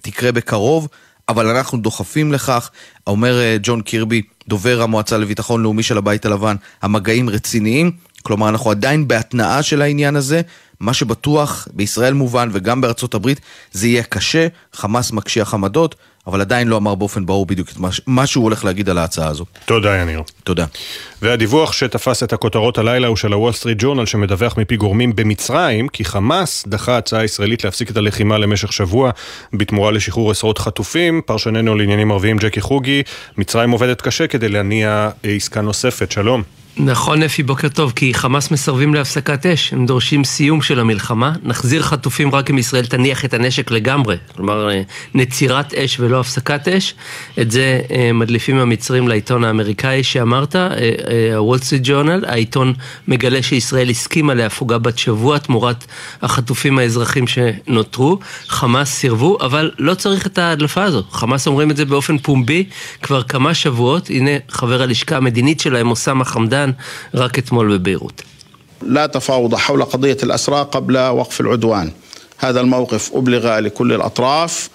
תקרה 0.02 0.32
בקרוב. 0.32 0.88
אבל 1.30 1.48
אנחנו 1.48 1.78
דוחפים 1.78 2.34
לכך, 2.34 2.70
אומר 3.08 3.40
אה, 3.40 3.60
ג'ון 3.64 3.82
קירבי, 3.82 4.22
דובר 4.48 4.82
המועצה 4.82 5.18
לביטחון 5.18 5.64
לאומי 5.64 5.84
של 5.84 5.98
הבית 5.98 6.26
הלבן, 6.26 6.56
המגעים 6.82 7.30
רציניים, 7.30 7.92
כלומר 8.24 8.50
אנחנו 8.50 8.72
עדיין 8.72 9.08
בהתנעה 9.08 9.64
של 9.64 9.82
העניין 9.82 10.16
הזה, 10.16 10.42
מה 10.80 10.94
שבטוח 10.94 11.68
בישראל 11.74 12.14
מובן 12.14 12.50
וגם 12.52 12.82
בארצות 12.82 13.14
הברית 13.14 13.42
זה 13.72 13.88
יהיה 13.88 14.04
קשה, 14.04 14.48
חמאס 14.74 15.12
מקשיח 15.12 15.54
עמדות, 15.54 15.96
אבל 16.28 16.42
עדיין 16.42 16.68
לא 16.68 16.78
אמר 16.78 16.96
באופן 16.96 17.26
ברור 17.26 17.46
בדיוק 17.46 17.70
את 17.70 17.76
מה 18.08 18.28
שהוא 18.28 18.44
הולך 18.44 18.66
להגיד 18.66 18.90
על 18.90 18.98
ההצעה 18.98 19.28
הזו. 19.28 19.46
תודה 19.66 19.98
יניר. 19.98 20.22
תודה. 20.44 20.66
והדיווח 21.22 21.74
שתפס 21.74 22.24
את 22.24 22.34
הכותרות 22.34 22.78
הלילה 22.78 23.08
הוא 23.08 23.16
של 23.16 23.34
הוול 23.34 23.54
סטריט 23.54 23.78
ג'ורנל 23.82 24.06
שמדווח 24.06 24.58
מפי 24.58 24.78
גורמים 24.78 25.16
במצרים 25.16 25.88
כי 25.88 26.06
חמאס 26.06 26.68
דחה 26.68 26.98
הצעה 26.98 27.24
ישראלית 27.24 27.64
להפסיק 27.64 27.92
את 27.92 27.98
הלחימה 27.98 28.38
למשך 28.38 28.74
שבוע 28.74 29.12
בתמורה 29.54 29.92
לשחרור 29.92 30.32
עשרות 30.32 30.58
חטופים. 30.58 31.22
פרשננו 31.26 31.76
לעניינים 31.76 32.12
ערביים 32.12 32.38
ג'קי 32.38 32.62
חוגי, 32.62 33.04
מצרים 33.38 33.72
עובדת 33.72 34.02
קשה 34.02 34.28
כדי 34.28 34.50
להניע 34.50 35.10
עסקה 35.24 35.62
נוספת. 35.62 36.12
שלום. 36.12 36.57
נכון, 36.80 37.24
אפי, 37.24 37.44
בוקר 37.44 37.70
טוב, 37.70 37.94
כי 37.96 38.14
חמאס 38.14 38.52
מסרבים 38.52 38.94
להפסקת 38.94 39.46
אש, 39.46 39.74
הם 39.74 39.86
דורשים 39.86 40.24
סיום 40.24 40.62
של 40.62 40.80
המלחמה, 40.80 41.34
נחזיר 41.44 41.82
חטופים 41.82 42.36
רק 42.36 42.50
אם 42.50 42.58
ישראל 42.58 42.86
תניח 42.86 43.26
את 43.26 43.34
הנשק 43.34 43.72
לגמרי, 43.72 44.18
כלומר 44.36 44.70
אה, 44.70 44.82
נצירת 45.14 45.74
אש 45.74 46.00
ולא 46.00 46.20
הפסקת 46.20 46.68
אש, 46.68 46.94
את 47.42 47.52
זה 47.52 47.82
אה, 47.92 48.14
מדליפים 48.14 48.58
המצרים 48.58 49.08
לעיתון 49.08 49.44
האמריקאי 49.44 50.04
שאמרת, 50.04 50.56
הוול 51.36 51.58
סטריט 51.58 51.82
ג'ורנל, 51.86 52.26
העיתון 52.28 52.74
מגלה 53.08 53.44
שישראל 53.44 53.90
הסכימה 53.90 54.34
להפוגה 54.34 54.78
בת 54.78 54.98
שבוע 54.98 55.38
תמורת 55.38 55.86
החטופים 56.22 56.80
האזרחים 56.80 57.26
שנותרו, 57.28 58.20
חמאס 58.48 58.90
סירבו, 58.90 59.38
אבל 59.42 59.72
לא 59.80 59.94
צריך 59.94 60.28
את 60.28 60.38
ההדלפה 60.38 60.84
הזאת, 60.84 61.06
חמאס 61.12 61.48
אומרים 61.48 61.72
את 61.72 61.78
זה 61.78 61.86
באופן 61.86 62.18
פומבי 62.18 62.64
כבר 63.02 63.24
כמה 63.24 63.54
שבועות, 63.54 64.10
הנה 64.10 64.32
חבר 64.50 64.82
הלשכה 64.82 65.18
המדינית 65.18 65.60
שלהם, 65.60 65.90
אוסאמה 65.90 66.26
חמדן, 66.67 66.71
רק 67.15 67.39
אתמול 67.39 67.79
בביירות. 67.79 68.23
لا 68.83 69.07
تفاوض 69.07 69.55
حول 69.55 69.85
قضية 69.85 70.17
الأسرى 70.23 70.69
قبل 70.73 70.99
وقف 70.99 71.41
العدوان 71.41 71.91
هذا 72.39 72.61
الموقف 72.61 73.11
أبلغ 73.15 73.59
لكل 73.59 73.93
الأطراف 73.93 74.71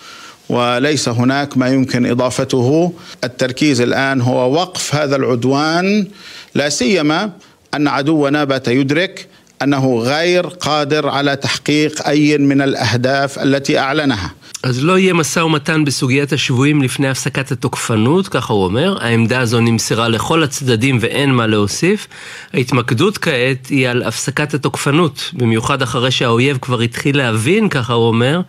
وليس 0.49 1.09
هناك 1.09 1.57
ما 1.57 1.67
يمكن 1.67 2.05
إضافته 2.05 2.93
التركيز 3.23 3.81
الآن 3.81 4.21
هو 4.21 4.53
وقف 4.53 4.95
هذا 4.95 5.15
العدوان 5.15 6.07
لا 6.55 6.69
سيما 6.69 7.31
أن 7.73 7.87
عدونا 7.87 8.43
بات 8.43 8.67
يدرك 8.67 9.27
أنه 9.63 9.99
غير 9.99 10.47
قادر 10.47 11.09
على 11.09 11.35
تحقيق 11.35 12.07
أي 12.07 12.37
من 12.37 12.61
الأهداف 12.61 13.39
التي 13.39 13.79
أعلنها 13.79 14.33
אז 14.63 14.83
לא 14.83 14.99
יהיה 14.99 15.13
משא 15.13 15.39
ומתן 15.39 15.85
בסוגיית 15.85 16.33
השבויים 16.33 16.81
לפני 16.81 17.09
הפסקת 17.09 17.51
התוקפנות, 17.51 18.27
ככה 18.27 18.53
הוא 18.53 18.63
אומר. 18.63 18.97
העמדה 19.01 19.39
הזו 19.39 19.59
נמסרה 19.59 20.07
לכל 20.07 20.43
הצדדים 20.43 20.97
ואין 21.01 21.31
מה 21.31 21.47
להוסיף. 21.47 22.07
ההתמקדות 22.53 23.17
כעת 23.17 23.67
היא 23.69 23.89
על 23.89 24.03
הפסקת 24.03 24.53
התוקפנות, 24.53 25.31
במיוחד 25.33 25.81
אחרי 25.81 26.11
שהאויב 26.11 26.57
כבר 26.61 26.81
התחיל 26.81 27.17
להבין, 27.17 27.69
ככה 27.69 27.93
הוא 27.93 28.07
אומר, 28.07 28.41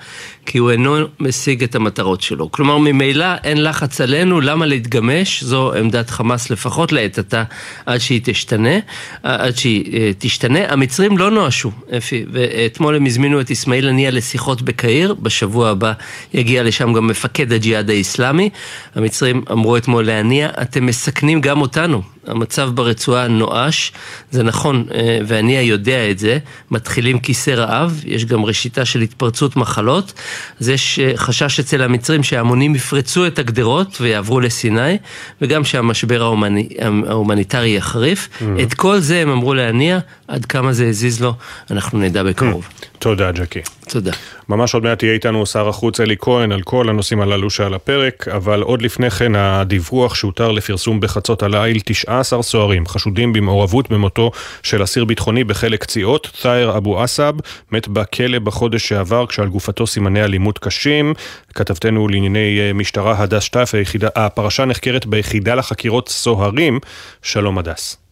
כי 0.47 0.59
הוא 0.59 0.70
אינו 0.70 0.97
משיג 1.20 1.62
את 1.62 1.74
המטרות 1.74 2.20
שלו. 2.20 2.52
כלומר, 2.52 2.78
ממילא 2.78 3.35
אין 3.44 3.64
לחץ 3.64 4.01
עלינו, 4.01 4.40
למה 4.40 4.66
להתגמש? 4.66 5.44
זו 5.44 5.72
עמדת 5.74 6.10
חמאס 6.10 6.51
לפחות 6.51 6.93
לעת 6.93 7.18
עתה, 7.18 7.44
עד 7.86 7.98
שהיא 7.98 8.20
תשתנה. 8.24 8.78
עד 9.22 9.56
שהיא 9.56 10.14
תשתנה. 10.18 10.60
המצרים 10.68 11.01
לא 11.11 11.31
נואשו, 11.31 11.71
אפי, 11.97 12.25
ואתמול 12.31 12.95
הם 12.95 13.05
הזמינו 13.05 13.41
את 13.41 13.51
אסמאעיל 13.51 13.89
הנייה 13.89 14.11
לשיחות 14.11 14.61
בקהיר, 14.61 15.13
בשבוע 15.13 15.69
הבא 15.69 15.93
יגיע 16.34 16.63
לשם 16.63 16.93
גם 16.93 17.07
מפקד 17.07 17.53
הג'יהאד 17.53 17.89
האיסלאמי. 17.89 18.49
המצרים 18.95 19.43
אמרו 19.51 19.77
אתמול 19.77 20.05
להניע, 20.05 20.49
אתם 20.61 20.85
מסכנים 20.85 21.41
גם 21.41 21.61
אותנו. 21.61 22.12
המצב 22.27 22.69
ברצועה 22.73 23.27
נואש, 23.27 23.91
זה 24.31 24.43
נכון, 24.43 24.85
והנייה 25.27 25.61
יודע 25.61 26.11
את 26.11 26.19
זה, 26.19 26.37
מתחילים 26.71 27.19
כיסא 27.19 27.51
רעב, 27.51 28.01
יש 28.05 28.25
גם 28.25 28.45
ראשיתה 28.45 28.85
של 28.85 29.01
התפרצות 29.01 29.55
מחלות, 29.55 30.13
אז 30.61 30.69
יש 30.69 30.99
חשש 31.15 31.59
אצל 31.59 31.81
המצרים 31.81 32.23
שההמונים 32.23 32.75
יפרצו 32.75 33.27
את 33.27 33.39
הגדרות 33.39 33.97
ויעברו 34.01 34.39
לסיני, 34.39 34.97
וגם 35.41 35.63
שהמשבר 35.63 36.21
ההומני, 36.21 36.69
ההומניטרי 37.07 37.69
יחריף. 37.69 38.29
Mm-hmm. 38.29 38.63
את 38.63 38.73
כל 38.73 38.99
זה 38.99 39.19
הם 39.21 39.29
אמרו 39.29 39.53
להנייה, 39.53 39.99
עד 40.27 40.45
כמה 40.45 40.73
זה 40.73 40.87
הזיז 40.87 41.21
לו, 41.21 41.33
אנחנו 41.71 41.99
נדע 41.99 42.23
בקרוב. 42.23 42.67
תודה, 42.99 43.31
ג'קי. 43.31 43.59
תודה. 43.88 44.11
ממש 44.49 44.73
עוד 44.73 44.84
מעט 44.84 45.03
יהיה 45.03 45.14
איתנו 45.14 45.45
שר 45.45 45.69
החוץ 45.69 45.99
אלי 45.99 46.15
כהן 46.19 46.51
על 46.51 46.61
כל 46.61 46.89
הנושאים 46.89 47.22
הללו 47.22 47.49
שעל 47.49 47.73
הפרק, 47.73 48.27
אבל 48.27 48.61
עוד 48.61 48.81
לפני 48.81 49.10
כן 49.10 49.35
הדיווח 49.35 50.15
שהותר 50.15 50.51
לפרסום 50.51 50.99
בחצות 50.99 51.43
הליל, 51.43 51.80
19 51.85 52.43
סוהרים 52.43 52.88
חשודים 52.88 53.34
במעורבות 53.34 53.89
במותו 53.89 54.31
של 54.64 54.84
אסיר 54.84 55.05
ביטחוני 55.05 55.43
בכלא 55.43 55.81
קציעות, 55.81 56.31
ת'איר 56.41 56.77
אבו 56.77 57.03
אסב, 57.03 57.34
מת 57.72 57.88
בכלא 57.88 58.39
בחודש 58.39 58.88
שעבר 58.88 59.26
כשעל 59.26 59.47
גופתו 59.47 59.88
סימני 59.88 60.23
אלימות 60.23 60.60
קשים. 60.60 61.14
כתבתנו 61.53 62.07
לענייני 62.07 62.72
משטרה 62.73 63.15
הדס 63.18 63.43
שטייף, 63.43 63.72
הפרשה 64.15 64.65
נחקרת 64.65 65.05
ביחידה 65.05 65.55
לחקירות 65.55 66.10
סוהרים. 66.10 66.80
שלום 67.22 67.57
הדס. 67.57 68.02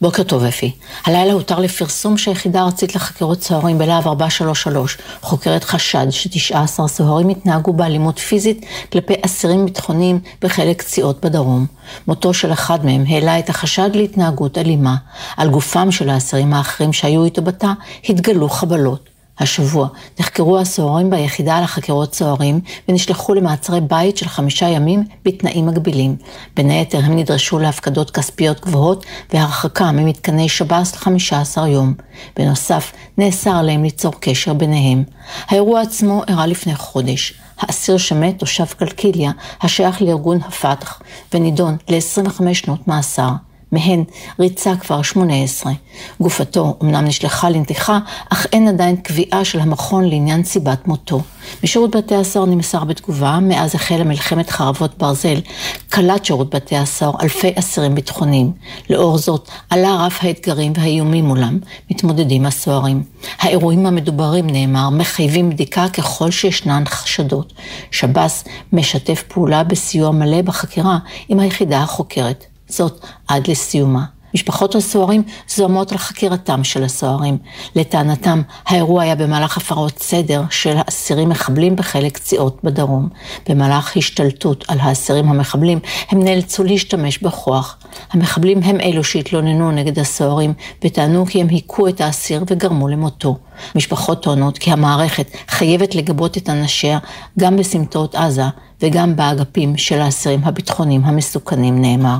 בוקר 0.00 0.22
טוב 0.22 0.44
אפי. 0.44 0.72
הלילה 1.04 1.32
הותר 1.32 1.58
לפרסום 1.58 2.18
שהיחידה 2.18 2.60
הארצית 2.60 2.94
לחקירות 2.94 3.42
סוהרים 3.42 3.78
בלהב 3.78 4.08
433 4.08 4.98
חוקרת 5.20 5.64
חשד 5.64 6.06
ש-19 6.10 6.86
סוהרים 6.86 7.28
התנהגו 7.28 7.72
באלימות 7.72 8.18
פיזית 8.18 8.66
כלפי 8.92 9.14
אסירים 9.24 9.64
ביטחוניים 9.64 10.20
בחלק 10.42 10.78
קציעות 10.78 11.24
בדרום. 11.24 11.66
מותו 12.06 12.34
של 12.34 12.52
אחד 12.52 12.84
מהם 12.84 13.04
העלה 13.08 13.38
את 13.38 13.48
החשד 13.48 13.90
להתנהגות 13.94 14.58
אלימה. 14.58 14.96
על 15.36 15.50
גופם 15.50 15.90
של 15.90 16.08
האסירים 16.08 16.54
האחרים 16.54 16.92
שהיו 16.92 17.24
איתו 17.24 17.42
בתא 17.42 17.68
התגלו 18.08 18.48
חבלות. 18.48 19.13
השבוע 19.38 19.88
נחקרו 20.20 20.58
הסוהרים 20.58 21.10
ביחידה 21.10 21.60
לחקירות 21.60 22.14
סוהרים 22.14 22.60
ונשלחו 22.88 23.34
למעצרי 23.34 23.80
בית 23.80 24.16
של 24.16 24.28
חמישה 24.28 24.68
ימים 24.68 25.04
בתנאים 25.24 25.66
מגבילים. 25.66 26.16
בין 26.56 26.70
היתר 26.70 26.98
הם 26.98 27.16
נדרשו 27.16 27.58
להפקדות 27.58 28.10
כספיות 28.10 28.60
גבוהות 28.60 29.06
והרחקה 29.32 29.92
ממתקני 29.92 30.48
שב"ס 30.48 30.94
לחמישה 30.94 31.40
עשר 31.40 31.66
יום. 31.66 31.94
בנוסף, 32.36 32.92
נאסר 33.18 33.56
עליהם 33.56 33.84
ליצור 33.84 34.12
קשר 34.20 34.54
ביניהם. 34.54 35.04
האירוע 35.48 35.80
עצמו 35.80 36.22
אירע 36.28 36.46
לפני 36.46 36.74
חודש. 36.74 37.34
האסיר 37.58 37.98
שמת 37.98 38.38
תושב 38.38 38.64
קלקיליה, 38.64 39.30
השייך 39.62 40.02
לארגון 40.02 40.38
הפתח, 40.42 41.00
ונידון 41.34 41.76
ל-25 41.88 42.54
שנות 42.54 42.88
מאסר. 42.88 43.30
מהן 43.74 44.04
ריצה 44.40 44.76
כבר 44.76 45.02
18. 45.02 45.72
גופתו 46.20 46.76
אמנם 46.82 47.04
נשלחה 47.04 47.50
לנתיחה, 47.50 47.98
אך 48.30 48.46
אין 48.52 48.68
עדיין 48.68 48.96
קביעה 48.96 49.44
של 49.44 49.60
המכון 49.60 50.04
לעניין 50.04 50.44
סיבת 50.44 50.86
מותו. 50.86 51.20
משירות 51.64 51.96
בתי 51.96 52.14
הסוהר 52.14 52.46
נמסר 52.46 52.84
בתגובה, 52.84 53.38
מאז 53.42 53.74
החלה 53.74 54.04
מלחמת 54.04 54.50
חרבות 54.50 54.98
ברזל, 54.98 55.40
קלט 55.88 56.24
שירות 56.24 56.54
בתי 56.54 56.76
הסוהר 56.76 57.14
אלפי 57.22 57.52
אסירים 57.58 57.94
ביטחוניים. 57.94 58.52
לאור 58.90 59.18
זאת, 59.18 59.48
עלה 59.70 60.06
רף 60.06 60.18
האתגרים 60.22 60.72
והאיומים 60.76 61.24
מולם, 61.24 61.58
מתמודדים 61.90 62.46
הסוהרים. 62.46 63.02
האירועים 63.38 63.86
המדוברים, 63.86 64.46
נאמר, 64.46 64.90
מחייבים 64.90 65.50
בדיקה 65.50 65.88
ככל 65.88 66.30
שישנן 66.30 66.82
חשדות. 66.86 67.52
שב"ס 67.90 68.44
משתף 68.72 69.24
פעולה 69.28 69.64
בסיוע 69.64 70.10
מלא 70.10 70.42
בחקירה 70.42 70.98
עם 71.28 71.40
היחידה 71.40 71.82
החוקרת. 71.82 72.53
זאת 72.68 73.06
עד 73.28 73.46
לסיומה. 73.46 74.04
משפחות 74.34 74.74
הסוהרים 74.74 75.22
זוהמות 75.48 75.92
על 75.92 75.98
חקירתם 75.98 76.64
של 76.64 76.84
הסוהרים. 76.84 77.38
לטענתם, 77.76 78.42
האירוע 78.66 79.02
היה 79.02 79.14
במהלך 79.14 79.56
הפרות 79.56 79.98
סדר 79.98 80.42
של 80.50 80.76
האסירים 80.76 81.28
מחבלים 81.28 81.76
בחלק 81.76 82.12
קציעות 82.12 82.58
בדרום. 82.64 83.08
במהלך 83.48 83.96
השתלטות 83.96 84.64
על 84.68 84.78
האסירים 84.80 85.28
המחבלים, 85.28 85.78
הם 86.10 86.24
נאלצו 86.24 86.64
להשתמש 86.64 87.18
בכוח. 87.18 87.76
המחבלים 88.10 88.62
הם 88.62 88.80
אלו 88.80 89.04
שהתלוננו 89.04 89.70
נגד 89.70 89.98
הסוהרים, 89.98 90.52
וטענו 90.84 91.26
כי 91.26 91.40
הם 91.40 91.48
היכו 91.48 91.88
את 91.88 92.00
האסיר 92.00 92.44
וגרמו 92.50 92.88
למותו. 92.88 93.36
משפחות 93.74 94.22
טוענות 94.22 94.58
כי 94.58 94.70
המערכת 94.70 95.26
חייבת 95.48 95.94
לגבות 95.94 96.36
את 96.36 96.48
אנשיה 96.48 96.98
גם 97.38 97.56
בסמטאות 97.56 98.14
עזה 98.14 98.44
וגם 98.82 99.16
באגפים 99.16 99.76
של 99.76 100.00
האסירים 100.00 100.40
הביטחוניים 100.44 101.04
המסוכנים, 101.04 101.82
נאמר. 101.82 102.16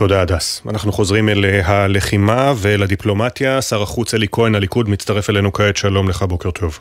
תודה 0.00 0.22
הדס. 0.22 0.66
אנחנו 0.70 0.92
חוזרים 0.92 1.28
אל 1.28 1.44
הלחימה 1.64 2.52
ואל 2.62 2.82
הדיפלומטיה. 2.82 3.62
שר 3.62 3.82
החוץ 3.82 4.14
אלי 4.14 4.26
כהן, 4.32 4.54
הליכוד, 4.54 4.88
מצטרף 4.88 5.30
אלינו 5.30 5.52
כעת. 5.52 5.76
שלום 5.76 6.08
לך, 6.08 6.22
בוקר 6.22 6.50
טוב. 6.50 6.78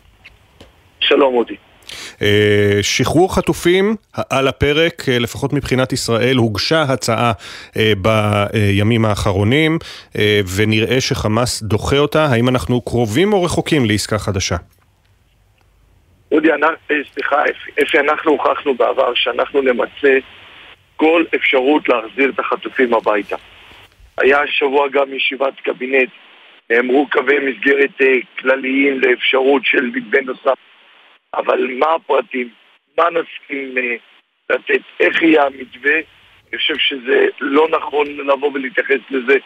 שלום 1.00 1.36
אודי. 1.36 1.56
אה, 2.22 2.80
שחרור 2.82 3.36
חטופים 3.36 3.96
על 4.30 4.48
הפרק, 4.48 5.10
אה, 5.10 5.20
לפחות 5.20 5.54
מבחינת 5.54 5.94
ישראל, 5.94 6.36
הוגשה 6.36 6.82
הצעה 6.82 7.32
בימים 7.98 9.06
האחרונים, 9.06 9.78
ונראה 10.56 11.02
שחמאס 11.02 11.64
דוחה 11.64 11.98
אותה. 11.98 12.26
האם 12.26 12.50
אנחנו 12.50 12.82
קרובים 12.82 13.34
או 13.34 13.44
רחוקים 13.44 13.86
לעסקה 13.86 14.20
חדשה? 14.20 14.56
אודי, 16.32 16.50
סליחה, 17.14 17.38
אפי, 17.84 18.00
אנחנו 18.00 18.32
הוכחנו 18.32 18.76
בעבר 18.76 19.12
שאנחנו 19.16 19.62
נמצה 19.62 20.18
כל 21.00 21.24
אפשרות 21.36 21.90
להחזיר 21.90 22.30
את 22.30 22.40
החטופים 22.40 22.94
הביתה. 22.94 23.36
היה 24.18 24.42
השבוע 24.42 24.88
גם 24.88 25.14
ישיבת 25.14 25.54
קבינט, 25.64 26.10
נאמרו 26.70 27.08
קווי 27.12 27.40
מסגרת 27.40 28.02
אה, 28.02 28.08
כלליים 28.40 29.00
לאפשרות 29.00 29.62
של 29.66 29.86
מתווה 29.86 30.22
נוסף, 30.22 30.60
אבל 31.34 31.68
מה 31.80 31.86
הפרטים? 31.96 32.50
מה 32.98 33.04
נסכים 33.10 33.78
אה, 33.78 33.96
לתת? 34.50 34.82
איך 35.00 35.22
יהיה 35.22 35.46
המתווה? 35.46 35.96
אני 36.50 36.58
חושב 36.58 36.78
שזה 36.78 37.26
לא 37.40 37.68
נכון 37.70 38.08
לבוא 38.08 38.52
ולהתייחס 38.54 39.02
לזה 39.10 39.38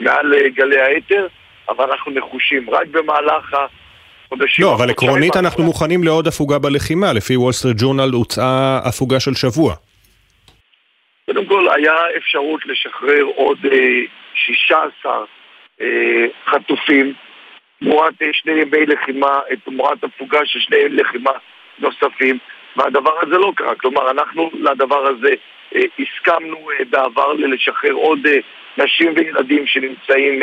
מעל 0.00 0.34
אה, 0.34 0.48
גלי 0.48 0.80
האתר, 0.80 1.26
אבל 1.68 1.84
אנחנו 1.90 2.12
נחושים. 2.12 2.70
רק 2.70 2.86
במהלך 2.86 3.54
החודשים... 3.54 4.64
לא, 4.64 4.74
אבל 4.74 4.90
עקרונית 4.90 5.36
אנחנו 5.36 5.64
מוכנים 5.64 6.04
לעוד 6.04 6.26
הפוגה 6.26 6.58
בלחימה. 6.58 7.12
לפי 7.12 7.36
וול 7.36 7.52
סטריט 7.52 7.76
ג'ורנל 7.80 8.10
הוצאה 8.12 8.80
הפוגה 8.84 9.20
של 9.20 9.34
שבוע. 9.34 9.74
קודם 11.26 11.46
כל, 11.46 11.68
היה 11.74 11.94
אפשרות 12.16 12.66
לשחרר 12.66 13.22
עוד 13.22 13.58
16 14.34 15.24
אה, 15.80 16.26
חטופים. 16.46 17.12
תמורת 17.80 18.22
אה, 18.22 18.28
שני 18.32 18.52
ימי 18.52 18.86
לחימה, 18.86 19.40
אה, 19.50 19.56
תמורת 19.64 20.04
הפוגה 20.04 20.40
של 20.44 20.60
שני 20.60 20.76
ימי 20.76 20.96
לחימה 20.96 21.30
נוספים. 21.78 22.38
והדבר 22.76 23.12
הזה 23.22 23.38
לא 23.38 23.52
קרה, 23.56 23.74
כלומר 23.74 24.10
אנחנו 24.10 24.50
לדבר 24.54 25.06
הזה 25.06 25.34
הסכמנו 25.72 26.68
בעבר 26.90 27.32
לשחרר 27.32 27.92
עוד 27.92 28.18
נשים 28.78 29.12
וילדים 29.16 29.66
שנמצאים 29.66 30.40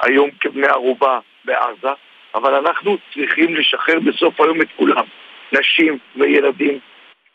היום 0.00 0.30
כבני 0.40 0.66
ערובה 0.66 1.18
בעזה. 1.44 1.92
אבל 2.34 2.54
אנחנו 2.54 2.96
צריכים 3.14 3.54
לשחרר 3.54 4.00
בסוף 4.00 4.40
היום 4.40 4.60
את 4.60 4.68
כולם. 4.76 5.04
נשים 5.52 5.98
וילדים, 6.16 6.78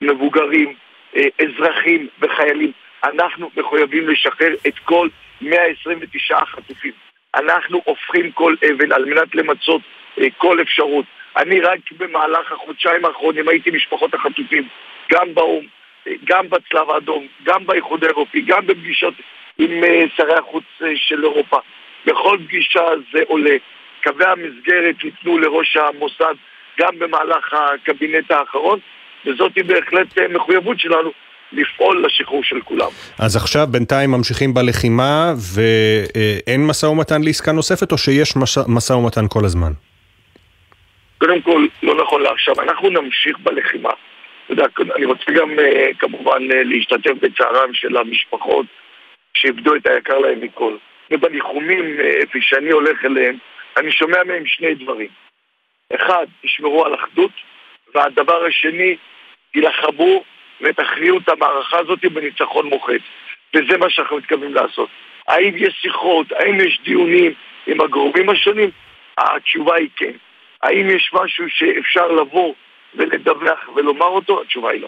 מבוגרים, 0.01 0.73
אזרחים 1.41 2.07
וחיילים 2.19 2.71
אנחנו 3.03 3.49
מחויבים 3.57 4.09
לשחרר 4.09 4.55
את 4.67 4.79
כל 4.79 5.07
129 5.41 6.37
החטופים 6.37 6.91
אנחנו 7.35 7.81
הופכים 7.85 8.31
כל 8.31 8.55
אבן 8.71 8.91
על 8.91 9.05
מנת 9.05 9.35
למצות 9.35 9.81
אה, 10.19 10.27
כל 10.37 10.61
אפשרות. 10.61 11.05
אני 11.37 11.61
רק 11.61 11.79
במהלך 11.97 12.51
החודשיים 12.51 13.05
האחרונים 13.05 13.49
הייתי 13.49 13.71
משפחות 13.71 14.13
החטופים, 14.13 14.67
גם 15.11 15.33
באו"ם, 15.33 15.65
אה, 16.07 16.11
גם 16.23 16.49
בצלב 16.49 16.89
האדום, 16.89 17.27
גם 17.43 17.65
באיחוד 17.65 18.03
האירופי, 18.03 18.41
גם 18.41 18.67
בפגישות 18.67 19.13
עם 19.57 19.83
אה, 19.83 20.05
שרי 20.15 20.33
החוץ 20.33 20.63
של 20.95 21.23
אירופה. 21.23 21.57
בכל 22.05 22.37
פגישה 22.45 22.85
זה 23.13 23.19
עולה. 23.27 23.55
קווי 24.03 24.25
המסגרת 24.25 24.95
ניתנו 25.03 25.37
לראש 25.37 25.77
המוסד 25.77 26.35
גם 26.79 26.99
במהלך 26.99 27.53
הקבינט 27.53 28.31
האחרון, 28.31 28.79
וזאת 29.27 29.51
בהחלט 29.67 30.07
מחויבות 30.29 30.79
שלנו 30.79 31.11
לפעול 31.51 32.05
לשחרור 32.05 32.43
של 32.43 32.61
כולם. 32.61 32.89
אז 33.19 33.35
עכשיו 33.35 33.67
בינתיים 33.71 34.11
ממשיכים 34.11 34.53
בלחימה 34.53 35.33
ואין 35.53 36.67
משא 36.67 36.85
ומתן 36.85 37.21
לעסקה 37.21 37.51
נוספת 37.51 37.91
או 37.91 37.97
שיש 37.97 38.33
משא 38.67 38.93
ומתן 38.93 39.25
כל 39.29 39.45
הזמן? 39.45 39.71
קודם 41.17 41.41
כל, 41.41 41.67
לא 41.83 42.03
נכון 42.03 42.21
לעכשיו, 42.21 42.61
אנחנו 42.61 42.89
נמשיך 42.89 43.39
בלחימה. 43.39 43.89
אתה 44.45 44.53
יודע, 44.53 44.65
אני 44.95 45.05
רוצה 45.05 45.31
גם 45.31 45.59
אה, 45.59 45.89
כמובן 45.99 46.51
אה, 46.51 46.63
להשתתף 46.63 47.11
בצערם 47.21 47.73
של 47.73 47.97
המשפחות 47.97 48.65
שאיבדו 49.33 49.75
את 49.75 49.87
היקר 49.87 50.17
להם 50.17 50.41
מכל. 50.41 50.77
ובניחומים, 51.11 51.99
אה, 51.99 52.05
איפה 52.05 52.37
שאני 52.41 52.71
הולך 52.71 53.05
אליהם, 53.05 53.37
אני 53.77 53.91
שומע 53.91 54.23
מהם 54.23 54.45
שני 54.45 54.75
דברים. 54.75 55.09
אחד, 55.95 56.25
תשמרו 56.43 56.85
על 56.85 56.95
אחדות, 56.95 57.31
והדבר 57.95 58.45
השני, 58.45 58.95
תילחמו 59.57 60.23
ותכריעו 60.61 61.17
את 61.17 61.29
המערכה 61.29 61.79
הזאת 61.79 62.05
בניצחון 62.05 62.65
מוחץ. 62.65 63.01
וזה 63.53 63.77
מה 63.77 63.89
שאנחנו 63.89 64.17
מתכוונים 64.17 64.53
לעשות. 64.53 64.89
האם 65.27 65.53
יש 65.55 65.79
שיחות, 65.81 66.31
האם 66.31 66.59
יש 66.59 66.79
דיונים 66.83 67.33
עם 67.67 67.81
הגורמים 67.81 68.29
השונים? 68.29 68.69
התשובה 69.17 69.75
היא 69.75 69.89
כן. 69.95 70.11
האם 70.63 70.89
יש 70.89 71.11
משהו 71.13 71.45
שאפשר 71.49 72.07
לבוא 72.07 72.53
ולדווח 72.95 73.69
ולומר 73.75 74.05
אותו? 74.05 74.41
התשובה 74.41 74.71
היא 74.71 74.81
לא. 74.81 74.87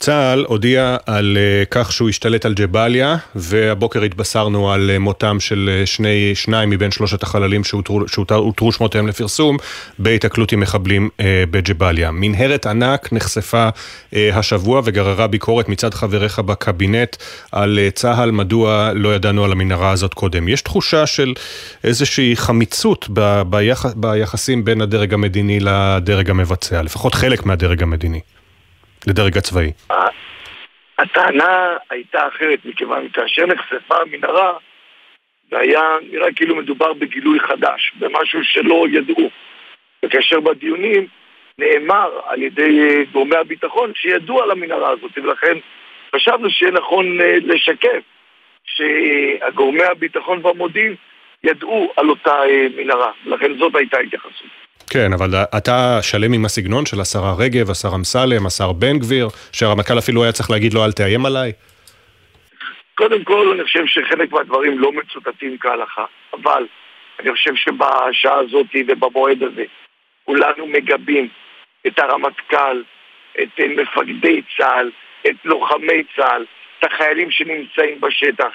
צה"ל 0.00 0.44
הודיע 0.48 0.96
על 1.06 1.36
uh, 1.36 1.66
כך 1.70 1.92
שהוא 1.92 2.08
השתלט 2.08 2.44
על 2.44 2.54
ג'באליה, 2.54 3.16
והבוקר 3.34 4.02
התבשרנו 4.02 4.72
על 4.72 4.90
uh, 4.96 4.98
מותם 4.98 5.40
של 5.40 5.70
uh, 5.82 5.86
שני, 5.86 6.34
שניים 6.34 6.70
מבין 6.70 6.90
שלושת 6.90 7.22
החללים 7.22 7.64
שהותרו 8.06 8.72
שמותיהם 8.72 9.06
לפרסום 9.06 9.56
בהיתקלות 9.98 10.52
עם 10.52 10.60
מחבלים 10.60 11.08
בג'באליה. 11.50 12.10
מנהרת 12.10 12.66
ענק 12.66 13.12
נחשפה 13.12 13.68
השבוע 14.12 14.82
וגררה 14.84 15.26
ביקורת 15.26 15.68
מצד 15.68 15.94
חבריך 15.94 16.38
בקבינט 16.38 17.16
על 17.52 17.78
צה"ל, 17.94 18.30
מדוע 18.30 18.92
לא 18.94 19.14
ידענו 19.14 19.44
על 19.44 19.52
המנהרה 19.52 19.90
הזאת 19.90 20.14
קודם. 20.14 20.48
יש 20.48 20.62
תחושה 20.62 21.06
של 21.06 21.34
איזושהי 21.84 22.36
חמיצות 22.36 23.06
ב, 23.12 23.42
ביח, 23.46 23.86
ביחסים 23.96 24.64
בין 24.64 24.80
הדרג 24.80 25.14
המדיני 25.14 25.60
לדרג 25.60 26.30
המבצע, 26.30 26.82
לפחות 26.82 27.14
חלק 27.14 27.46
מהדרג 27.46 27.82
המדיני. 27.82 28.20
לדרג 29.06 29.38
הצבאי? 29.38 29.72
הטענה 30.98 31.76
הייתה 31.90 32.28
אחרת, 32.28 32.58
מכיוון 32.64 33.08
כאשר 33.12 33.46
נחשפה 33.46 33.96
המנהרה, 34.02 34.52
זה 35.50 35.58
היה 35.58 35.82
נראה 36.10 36.32
כאילו 36.32 36.56
מדובר 36.56 36.92
בגילוי 36.92 37.40
חדש, 37.40 37.92
במשהו 37.98 38.44
שלא 38.44 38.86
ידעו. 38.92 39.30
וכאשר 40.04 40.40
בדיונים 40.40 41.06
נאמר 41.58 42.20
על 42.26 42.42
ידי 42.42 43.04
גורמי 43.12 43.36
הביטחון 43.36 43.92
שידעו 43.94 44.42
על 44.42 44.50
המנהרה 44.50 44.90
הזאת, 44.90 45.18
ולכן 45.18 45.58
חשבנו 46.16 46.50
שיהיה 46.50 46.72
נכון 46.72 47.20
אה, 47.20 47.36
לשקף 47.42 48.02
שהגורמי 48.64 49.82
הביטחון 49.82 50.40
והמודיעין 50.42 50.94
ידעו 51.44 51.92
על 51.96 52.10
אותה 52.10 52.44
אה, 52.44 52.66
מנהרה, 52.76 53.12
ולכן 53.26 53.58
זאת 53.58 53.74
הייתה 53.74 53.96
ההתייחסות. 53.98 54.50
כן, 54.90 55.12
אבל 55.12 55.34
אתה 55.58 55.98
שלם 56.02 56.32
עם 56.32 56.44
הסגנון 56.44 56.86
של 56.86 57.00
השרה 57.00 57.34
רגב, 57.38 57.70
השר 57.70 57.88
אמסלם, 57.94 58.46
השר 58.46 58.72
בן 58.72 58.98
גביר, 58.98 59.28
שהרמטכ"ל 59.52 59.98
אפילו 59.98 60.22
היה 60.22 60.32
צריך 60.32 60.50
להגיד 60.50 60.74
לו 60.74 60.84
אל 60.84 60.92
תאיים 60.92 61.26
עליי? 61.26 61.52
קודם 62.94 63.24
כל, 63.24 63.50
אני 63.54 63.64
חושב 63.64 63.86
שחלק 63.86 64.32
מהדברים 64.32 64.78
לא 64.78 64.92
מצוטטים 64.92 65.56
כהלכה, 65.60 66.04
אבל 66.32 66.66
אני 67.20 67.32
חושב 67.32 67.54
שבשעה 67.54 68.34
הזאת 68.34 68.66
ובמועד 68.88 69.42
הזה 69.42 69.64
כולנו 70.24 70.66
מגבים 70.66 71.28
את 71.86 71.98
הרמטכ"ל, 71.98 72.82
את 73.42 73.60
מפקדי 73.76 74.42
צה"ל, 74.56 74.90
את 75.26 75.36
לוחמי 75.44 76.02
צה"ל, 76.16 76.44
את 76.78 76.84
החיילים 76.84 77.30
שנמצאים 77.30 78.00
בשטח. 78.00 78.52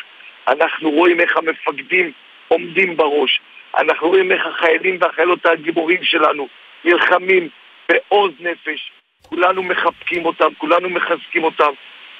אנחנו 0.47 0.91
רואים 0.91 1.19
איך 1.19 1.37
המפקדים 1.37 2.11
עומדים 2.47 2.97
בראש. 2.97 3.41
אנחנו 3.77 4.07
רואים 4.07 4.31
איך 4.31 4.45
החיילים 4.45 4.97
והחיילות 5.01 5.45
הגיבורים 5.45 6.03
שלנו 6.03 6.47
נלחמים 6.85 7.49
בעוז 7.89 8.31
נפש, 8.39 8.91
כולנו 9.29 9.63
מחבקים 9.63 10.25
אותם, 10.25 10.53
כולנו 10.57 10.89
מחזקים 10.89 11.43
אותם. 11.43 11.71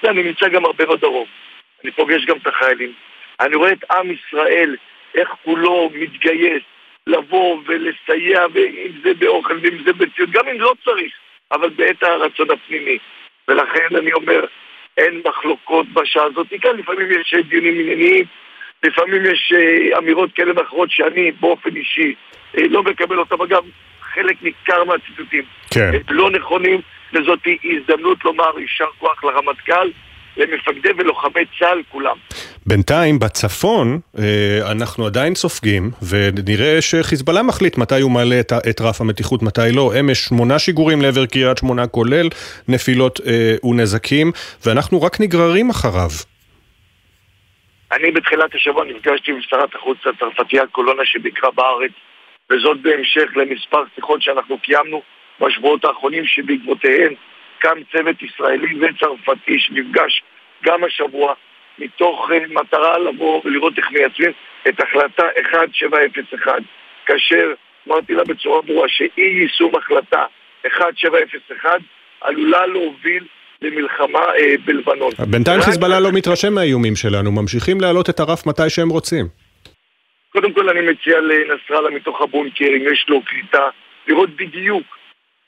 אני 0.04 0.24
נמצא 0.24 0.48
גם 0.48 0.66
הרבה 0.66 0.86
בדרום, 0.86 1.28
אני 1.84 1.92
פוגש 1.92 2.26
גם 2.26 2.38
את 2.38 2.48
החיילים. 2.48 2.94
אני 3.40 3.56
רואה 3.56 3.72
את 3.72 3.92
עם 3.92 4.12
ישראל, 4.12 4.76
איך 5.16 5.30
כולו 5.44 5.90
מתגייס 5.94 6.64
לבוא 7.08 7.58
ולסייע, 7.66 8.46
אם 8.56 8.92
זה 9.04 9.14
באוכל 9.14 9.58
ואם 9.62 9.84
זה 9.86 9.94
בציון, 9.94 10.32
גם 10.32 10.48
אם 10.48 10.62
לא 10.62 10.74
צריך, 10.84 11.14
אבל 11.52 11.70
בעת 11.70 12.04
הרצון 12.04 12.52
הפנימי. 12.52 12.98
ולכן 13.48 13.96
אני 13.96 14.14
אומר, 14.14 14.46
אין 14.98 15.22
מחלוקות 15.26 15.88
בשעה 15.94 16.24
הזאת. 16.24 16.48
כאן 16.62 16.78
לפעמים 16.78 17.08
יש 17.12 17.34
דיונים 17.48 17.80
ענייניים, 17.80 18.26
לפעמים 18.88 19.26
יש 19.26 19.54
אה, 19.56 19.98
אמירות 19.98 20.30
כאלה 20.36 20.52
ואחרות 20.56 20.92
שאני 20.92 21.32
באופן 21.40 21.76
אישי 21.76 22.14
אה, 22.58 22.64
לא 22.70 22.84
מקבל 22.84 23.20
אותם. 23.20 23.42
אגב, 23.42 23.64
חלק 24.02 24.36
ניכר 24.42 24.84
מהציטוטים 24.84 25.44
כן. 25.72 25.92
לא 26.10 26.32
נכונים, 26.32 26.82
וזאת 27.14 27.40
הזדמנות 27.64 28.26
לומר 28.26 28.60
יישר 28.60 28.88
כוח 29.00 29.24
לרמטכ"ל. 29.24 29.90
למפקדי 30.38 30.90
ולוחמי 30.98 31.46
צה"ל 31.60 31.82
כולם. 31.90 32.16
בינתיים 32.66 33.20
בצפון 33.20 34.00
אה, 34.20 34.72
אנחנו 34.72 35.06
עדיין 35.06 35.36
סופגים 35.36 35.92
ונראה 36.10 36.82
שחיזבאללה 36.82 37.44
מחליט 37.44 37.78
מתי 37.78 38.02
הוא 38.02 38.12
מעלה 38.12 38.40
את, 38.40 38.54
את 38.70 38.82
רף 38.82 39.02
המתיחות, 39.02 39.44
מתי 39.44 39.72
לא. 39.74 39.94
אמש 40.00 40.26
שמונה 40.26 40.60
שיגורים 40.60 41.02
לעבר 41.02 41.26
קריית 41.26 41.58
שמונה 41.58 41.88
כולל 41.88 42.30
נפילות 42.68 43.20
ונזקים 43.64 44.32
ואנחנו 44.66 45.02
רק 45.02 45.20
נגררים 45.20 45.70
אחריו. 45.70 46.10
אני 47.92 48.12
בתחילת 48.12 48.56
השבוע 48.56 48.86
נפגשתי 48.86 49.32
עם 49.32 49.42
שרת 49.42 49.76
החוץ 49.76 49.98
הצרפתייה 50.06 50.68
קולונה 50.68 51.06
שביקרה 51.06 51.52
בארץ 51.52 51.92
וזאת 52.50 52.82
בהמשך 52.82 53.30
למספר 53.36 53.84
שיחות 53.96 54.22
שאנחנו 54.22 54.60
קיימנו 54.60 55.02
בשבועות 55.40 55.86
האחרונים 55.86 56.26
שבעקבותיהן 56.26 57.14
קם 57.60 57.78
צוות 57.92 58.22
ישראלי 58.22 58.80
וצרפתי 58.80 59.60
שנפגש 59.60 60.24
גם 60.64 60.84
השבוע 60.84 61.34
מתוך 61.80 62.30
uh, 62.30 62.54
מטרה 62.54 62.98
לבוא 62.98 63.42
ולראות 63.46 63.78
איך 63.78 63.92
מייצבים 63.92 64.32
את 64.68 64.82
החלטה 64.82 65.24
1701 65.38 66.54
כאשר 67.06 67.54
אמרתי 67.88 68.14
לה 68.14 68.24
בצורה 68.24 68.62
ברורה 68.62 68.90
שאי 68.90 69.22
יישום 69.42 69.76
החלטה 69.76 70.26
1701 70.66 71.80
עלולה 72.22 72.66
להוביל 72.66 73.24
למלחמה 73.62 74.20
אה, 74.20 74.56
בלבנון. 74.66 75.12
בינתיים 75.32 75.62
חיזבאללה 75.62 76.00
לא 76.00 76.12
מתרשם 76.12 76.54
מהאיומים 76.54 76.96
שלנו, 76.96 77.32
ממשיכים 77.32 77.82
להעלות 77.82 78.10
את 78.10 78.20
הרף 78.20 78.48
מתי 78.48 78.70
שהם 78.70 78.90
רוצים. 78.90 79.26
קודם 80.36 80.54
כל 80.54 80.70
אני 80.70 80.82
מציע 80.82 81.20
לנסראללה 81.20 81.90
מתוך 81.90 82.22
הבונקר, 82.22 82.68
אם 82.68 82.84
יש 82.94 83.06
לו 83.08 83.22
קליטה, 83.22 83.68
לראות 84.08 84.30
בדיוק 84.30 84.98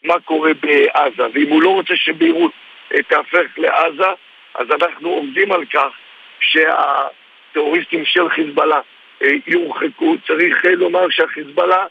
מה 0.03 0.19
קורה 0.25 0.51
בעזה, 0.53 1.23
ואם 1.33 1.49
הוא 1.49 1.61
לא 1.61 1.69
רוצה 1.69 1.95
שביירות 1.95 2.51
אה, 2.93 3.03
תהפך 3.03 3.57
לעזה, 3.57 4.11
אז 4.55 4.67
אנחנו 4.81 5.09
עומדים 5.09 5.51
על 5.51 5.65
כך 5.65 5.91
שהטרוריסטים 6.39 8.05
של 8.05 8.29
חיזבאללה 8.29 8.79
אה, 9.21 9.27
יורחקו. 9.47 10.15
צריך 10.27 10.65
אה, 10.65 10.71
לומר 10.71 11.09
שהחיזבאללה 11.09 11.85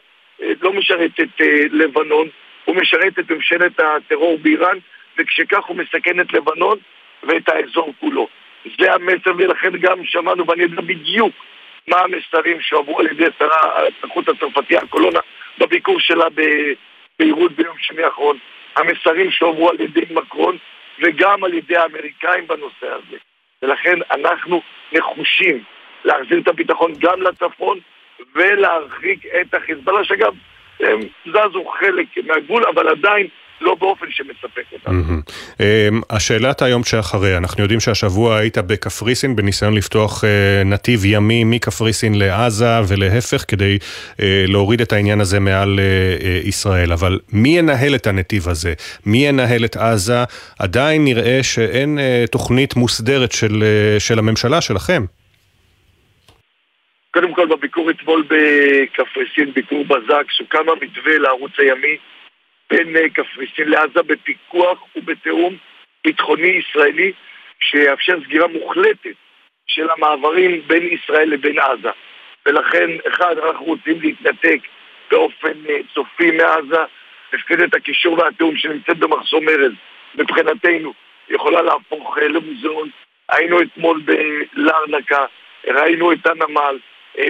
לא 0.61 0.73
משרת 0.73 1.11
את 1.19 1.41
לבנון, 1.71 2.27
הוא 2.65 2.75
משרת 2.75 3.19
את 3.19 3.31
ממשלת 3.31 3.79
הטרור 3.79 4.37
באיראן, 4.41 4.77
וכשכך 5.17 5.65
הוא 5.65 5.77
מסכן 5.77 6.19
את 6.19 6.33
לבנון 6.33 6.77
ואת 7.23 7.49
האזור 7.49 7.93
כולו. 7.99 8.27
זה 8.79 8.93
המסר, 8.93 9.31
ולכן 9.37 9.77
גם 9.79 10.05
שמענו, 10.05 10.47
ואני 10.47 10.63
יודע 10.63 10.81
בדיוק 10.81 11.33
מה 11.87 11.97
המסרים 11.99 12.61
שהועברו 12.61 12.99
על 12.99 13.05
ידי 13.05 13.25
שרה 13.39 13.87
החוץ 14.03 14.29
הצרפתי, 14.29 14.77
הקולונה, 14.77 15.19
בביקור 15.57 15.99
שלה 15.99 16.25
בביירות 16.29 17.51
ביום 17.51 17.75
שני 17.79 18.03
האחרון. 18.03 18.37
המסרים 18.75 19.31
שהועברו 19.31 19.69
על 19.69 19.81
ידי 19.81 20.01
מקרון 20.09 20.57
וגם 20.99 21.43
על 21.43 21.53
ידי 21.53 21.77
האמריקאים 21.77 22.47
בנושא 22.47 22.87
הזה. 22.87 23.17
ולכן 23.61 23.99
אנחנו 24.11 24.61
נחושים 24.91 25.63
להחזיר 26.05 26.39
את 26.39 26.47
הביטחון 26.47 26.93
גם 26.99 27.21
לצפון 27.21 27.79
ולהרחיק 28.35 29.25
את 29.41 29.53
החיזבאללה, 29.53 30.03
שאגב, 30.03 30.33
זזו 31.25 31.65
חלק 31.79 32.07
מהגבול, 32.27 32.63
אבל 32.75 32.87
עדיין 32.87 33.27
לא 33.61 33.75
באופן 33.75 34.05
שמספק 34.09 34.63
אותנו. 34.73 35.03
אמ, 35.59 36.01
השאלת 36.09 36.61
היום 36.61 36.83
שאחריה, 36.83 37.37
אנחנו 37.37 37.63
יודעים 37.63 37.79
שהשבוע 37.79 38.37
היית 38.37 38.57
בקפריסין 38.57 39.35
בניסיון 39.35 39.73
לפתוח 39.73 40.23
אה, 40.23 40.63
נתיב 40.65 41.05
ימי 41.05 41.43
מקפריסין 41.43 42.15
לעזה 42.15 42.79
ולהפך 42.87 43.45
כדי 43.47 43.77
אה, 44.21 44.45
להוריד 44.47 44.81
את 44.81 44.93
העניין 44.93 45.21
הזה 45.21 45.39
מעל 45.39 45.79
אה, 45.79 46.39
ישראל, 46.43 46.91
אבל 46.91 47.19
מי 47.33 47.57
ינהל 47.57 47.95
את 47.95 48.07
הנתיב 48.07 48.47
הזה? 48.49 48.73
מי 49.05 49.27
ינהל 49.27 49.65
את 49.65 49.75
עזה? 49.75 50.23
עדיין 50.59 51.03
נראה 51.03 51.39
שאין 51.43 51.99
תוכנית 52.31 52.75
מוסדרת 52.75 53.31
של, 53.31 53.63
של 53.99 54.19
הממשלה, 54.19 54.61
שלכם. 54.61 55.05
קודם 57.11 57.33
כל 57.33 57.45
בביקור 57.45 57.89
אתמול 57.89 58.23
בקפריסין, 58.23 59.53
ביקור 59.53 59.85
בזק, 59.85 60.31
סוכם 60.37 60.69
המתווה 60.69 61.17
לערוץ 61.17 61.51
הימי 61.57 61.97
בין 62.69 62.97
אה, 62.97 63.09
קפריסין 63.09 63.69
לעזה 63.69 64.03
בפיקוח 64.03 64.83
ובתיאום 64.95 65.55
ביטחוני 66.03 66.47
ישראלי 66.47 67.11
שיאפשר 67.59 68.17
סגירה 68.25 68.47
מוחלטת 68.47 69.15
של 69.67 69.89
המעברים 69.89 70.61
בין 70.67 70.83
ישראל 70.83 71.29
לבין 71.29 71.59
עזה. 71.59 71.89
ולכן, 72.45 72.89
אחד, 73.07 73.37
אנחנו 73.37 73.65
רוצים 73.65 74.01
להתנתק 74.01 74.59
באופן 75.11 75.53
אה, 75.69 75.79
סופי 75.93 76.31
מעזה. 76.31 76.83
מפקדת 77.33 77.73
הקישור 77.73 78.19
והתיאום 78.19 78.57
שנמצאת 78.57 78.97
במחסום 78.97 79.49
ארז, 79.49 79.71
מבחינתנו, 80.15 80.93
יכולה 81.29 81.61
להפוך 81.61 82.17
אה, 82.17 82.27
למוזיאון. 82.27 82.89
היינו 83.29 83.61
אתמול 83.61 84.01
בלרנקה, 84.05 85.25
ראינו 85.67 86.11
את 86.11 86.27
הנמל. 86.27 86.77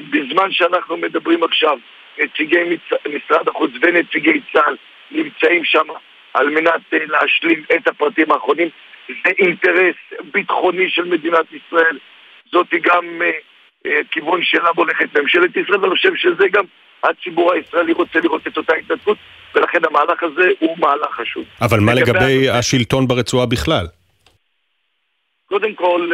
בזמן 0.09 0.51
שאנחנו 0.51 0.97
מדברים 0.97 1.43
עכשיו, 1.43 1.80
נציגי 2.18 2.64
משרד 3.09 3.47
החוץ 3.47 3.72
ונציגי 3.81 4.41
צה"ל 4.53 4.76
נמצאים 5.11 5.65
שם 5.65 5.88
על 6.34 6.49
מנת 6.49 6.81
אה, 6.93 6.97
להשלים 7.07 7.63
את 7.75 7.88
הפרטים 7.88 8.31
האחרונים. 8.31 8.69
זה 9.07 9.31
אינטרס 9.39 9.95
ביטחוני 10.34 10.89
של 10.89 11.03
מדינת 11.03 11.45
ישראל. 11.51 11.97
זאת 12.51 12.67
גם 12.81 13.21
אה, 13.21 13.31
אה, 13.85 14.01
כיוון 14.11 14.43
שאליו 14.43 14.73
הולכת 14.75 15.17
ממשלת 15.17 15.57
ישראל, 15.57 15.79
ואני 15.79 15.95
חושב 15.95 16.15
שזה 16.15 16.47
גם 16.51 16.63
הציבור 17.03 17.53
הישראלי 17.53 17.93
רוצה 17.93 18.19
לראות 18.19 18.47
את 18.47 18.57
אותה 18.57 18.75
התנתקות, 18.75 19.17
ולכן 19.55 19.79
המהלך 19.89 20.23
הזה 20.23 20.49
הוא 20.59 20.77
מהלך 20.79 21.11
חשוב. 21.11 21.43
אבל 21.61 21.79
מה 21.79 21.93
לגבי 21.93 22.49
השלטון 22.49 23.07
ברצועה 23.07 23.45
בכלל? 23.45 23.85
קודם 25.45 25.73
כל, 25.73 26.11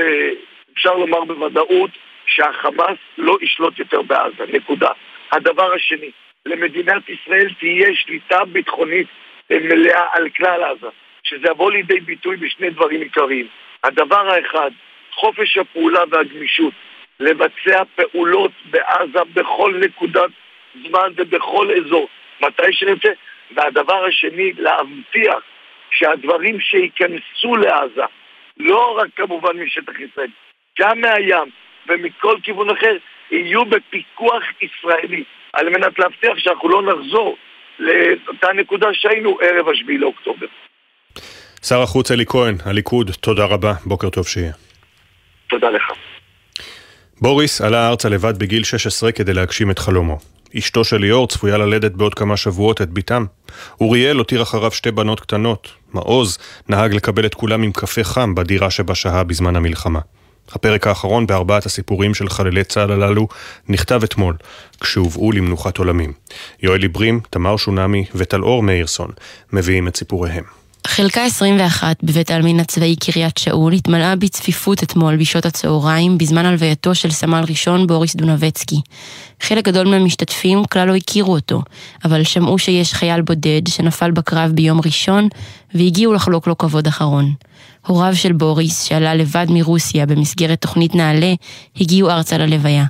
אפשר 0.73 0.93
לומר 0.93 1.23
בוודאות 1.23 1.91
שהחמאס 2.25 2.97
לא 3.17 3.37
ישלוט 3.41 3.79
יותר 3.79 4.01
בעזה, 4.01 4.43
נקודה. 4.53 4.89
הדבר 5.31 5.73
השני, 5.73 6.11
למדינת 6.45 7.09
ישראל 7.09 7.53
תהיה 7.59 7.95
שליטה 7.95 8.45
ביטחונית 8.45 9.07
מלאה 9.49 10.05
על 10.11 10.29
כלל 10.29 10.63
עזה, 10.63 10.87
שזה 11.23 11.47
יבוא 11.51 11.71
לידי 11.71 11.99
ביטוי 11.99 12.35
בשני 12.35 12.69
דברים 12.69 13.01
עיקריים. 13.01 13.47
הדבר 13.83 14.29
האחד, 14.29 14.71
חופש 15.11 15.57
הפעולה 15.57 16.01
והגמישות 16.11 16.73
לבצע 17.19 17.83
פעולות 17.95 18.51
בעזה 18.65 19.23
בכל 19.33 19.73
נקודת 19.79 20.29
זמן 20.87 21.09
ובכל 21.15 21.67
אזור, 21.77 22.07
מתי 22.41 22.73
שנרצה, 22.73 23.09
והדבר 23.51 24.05
השני, 24.05 24.53
להבטיח 24.57 25.43
שהדברים 25.91 26.59
שייכנסו 26.59 27.55
לעזה, 27.55 28.03
לא 28.57 28.97
רק 28.97 29.07
כמובן 29.15 29.57
משטח 29.57 29.99
ישראל, 29.99 30.29
גם 30.79 31.01
מהים 31.01 31.49
ומכל 31.87 32.37
כיוון 32.43 32.69
אחר, 32.69 32.97
יהיו 33.31 33.65
בפיקוח 33.65 34.43
ישראלי. 34.61 35.23
על 35.53 35.69
מנת 35.69 35.99
להבטיח 35.99 36.38
שאנחנו 36.38 36.69
לא 36.69 36.81
נחזור 36.81 37.38
לאותה 37.80 38.47
נקודה 38.53 38.88
שהיינו 38.93 39.38
ערב 39.41 39.69
השביעי 39.69 39.97
לאוקטובר. 39.97 40.47
שר 41.63 41.81
החוץ 41.81 42.11
אלי 42.11 42.25
כהן, 42.25 42.55
הליכוד, 42.65 43.11
תודה 43.11 43.45
רבה, 43.45 43.73
בוקר 43.85 44.09
טוב 44.09 44.27
שיהיה. 44.27 44.51
תודה 45.49 45.69
לך. 45.69 45.84
בוריס 47.21 47.61
עלה 47.61 47.89
ארצה 47.89 48.09
לבד 48.09 48.39
בגיל 48.39 48.63
16 48.63 49.11
כדי 49.11 49.34
להגשים 49.34 49.71
את 49.71 49.80
חלומו. 49.80 50.17
אשתו 50.57 50.84
של 50.84 50.97
ליאור 50.97 51.27
צפויה 51.27 51.57
ללדת 51.57 51.91
בעוד 51.91 52.13
כמה 52.13 52.38
שבועות 52.38 52.81
את 52.81 52.89
בתם. 52.89 53.25
אוריאל 53.81 54.17
הותיר 54.17 54.41
אחריו 54.41 54.71
שתי 54.71 54.91
בנות 54.91 55.19
קטנות. 55.19 55.73
מעוז 55.93 56.38
נהג 56.69 56.93
לקבל 56.93 57.25
את 57.25 57.34
כולם 57.34 57.63
עם 57.63 57.71
קפה 57.71 58.03
חם 58.03 58.35
בדירה 58.35 58.71
שבה 58.71 58.95
שהה 58.95 59.23
בזמן 59.23 59.55
המלחמה. 59.55 59.99
הפרק 60.51 60.87
האחרון 60.87 61.27
בארבעת 61.27 61.65
הסיפורים 61.65 62.13
של 62.13 62.29
חללי 62.29 62.63
צה"ל 62.63 62.91
הללו 62.91 63.27
נכתב 63.69 64.01
אתמול, 64.03 64.35
כשהובאו 64.79 65.31
למנוחת 65.31 65.77
עולמים. 65.77 66.13
יואל 66.61 66.81
עיברים, 66.81 67.19
תמר 67.29 67.57
שונמי 67.57 68.05
וטלאור 68.15 68.63
מאירסון 68.63 69.11
מביאים 69.53 69.87
את 69.87 69.97
סיפוריהם. 69.97 70.62
חלקה 70.88 71.23
21 71.26 72.03
בבית 72.03 72.31
העלמין 72.31 72.60
הצבאי 72.60 72.95
קריית 72.95 73.38
שאול 73.38 73.73
התמלאה 73.73 74.15
בצפיפות 74.15 74.84
אתמול 74.84 75.18
בשעות 75.18 75.45
הצהריים 75.45 76.18
בזמן 76.18 76.45
הלווייתו 76.45 76.95
של 76.95 77.11
סמל 77.11 77.43
ראשון 77.49 77.88
בוריס 77.88 78.15
דונבצקי. 78.15 78.81
חלק 79.41 79.65
גדול 79.65 79.88
מהמשתתפים 79.88 80.65
כלל 80.65 80.88
לא 80.88 80.95
הכירו 80.95 81.34
אותו, 81.34 81.61
אבל 82.05 82.23
שמעו 82.23 82.60
שיש 82.60 82.93
חייל 82.93 83.22
בודד 83.22 83.61
שנפל 83.68 84.11
בקרב 84.11 84.51
ביום 84.51 84.80
ראשון 84.85 85.27
והגיעו 85.73 86.14
לחלוק 86.14 86.47
לו 86.47 86.57
כבוד 86.57 86.88
אחרון. 86.88 87.34
הוריו 87.88 88.15
של 88.15 88.31
בוריס, 88.31 88.84
שעלה 88.84 89.15
לבד 89.15 89.45
מרוסיה 89.49 90.05
במסגרת 90.05 90.61
תוכנית 90.61 90.95
נעל"ה, 90.95 91.34
הגיעו 91.81 92.10
ארצה 92.10 92.38
ללוויה. 92.38 92.85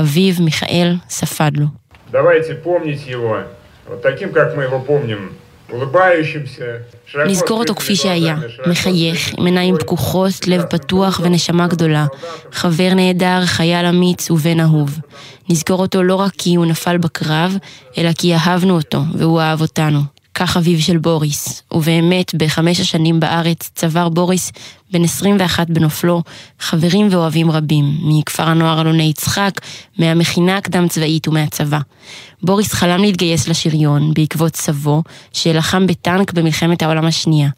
אביו, 0.00 0.34
מיכאל, 0.40 0.94
ספד 1.08 1.50
לו. 1.56 1.66
נזכור 7.26 7.58
אותו 7.58 7.74
כפי 7.74 7.96
שהיה, 7.96 8.36
מחייך, 8.66 9.34
עם 9.38 9.46
עיניים 9.46 9.78
פקוחות, 9.78 10.46
לב 10.46 10.62
פתוח 10.62 11.20
ונשמה 11.24 11.66
גדולה. 11.66 12.06
חבר 12.52 12.94
נהדר, 12.94 13.46
חייל 13.46 13.86
אמיץ 13.86 14.30
ובן 14.30 14.60
אהוב. 14.60 14.98
נזכור 15.48 15.80
אותו 15.80 16.02
לא 16.02 16.14
רק 16.14 16.32
כי 16.38 16.54
הוא 16.54 16.66
נפל 16.66 16.98
בקרב, 16.98 17.56
אלא 17.98 18.10
כי 18.18 18.34
אהבנו 18.34 18.76
אותו 18.76 19.00
והוא 19.14 19.40
אהב 19.40 19.60
אותנו. 19.60 20.00
כך 20.34 20.56
אביו 20.56 20.82
של 20.82 20.98
בוריס, 20.98 21.62
ובאמת 21.72 22.34
בחמש 22.34 22.80
השנים 22.80 23.20
בארץ 23.20 23.70
צבר 23.74 24.08
בוריס 24.08 24.52
בן 24.92 25.04
21 25.04 25.70
בנופלו 25.70 26.22
חברים 26.58 27.08
ואוהבים 27.10 27.50
רבים, 27.50 27.96
מכפר 28.02 28.42
הנוער 28.42 28.80
אלוני 28.80 29.02
יצחק, 29.02 29.60
מהמכינה 29.98 30.56
הקדם 30.56 30.88
צבאית 30.88 31.28
ומהצבא. 31.28 31.78
בוריס 32.42 32.72
חלם 32.72 33.02
להתגייס 33.02 33.48
לשריון 33.48 34.14
בעקבות 34.14 34.56
סבו, 34.56 35.02
שלחם 35.32 35.86
בטנק 35.86 36.32
במלחמת 36.32 36.82
העולם 36.82 37.04
השנייה. 37.04 37.48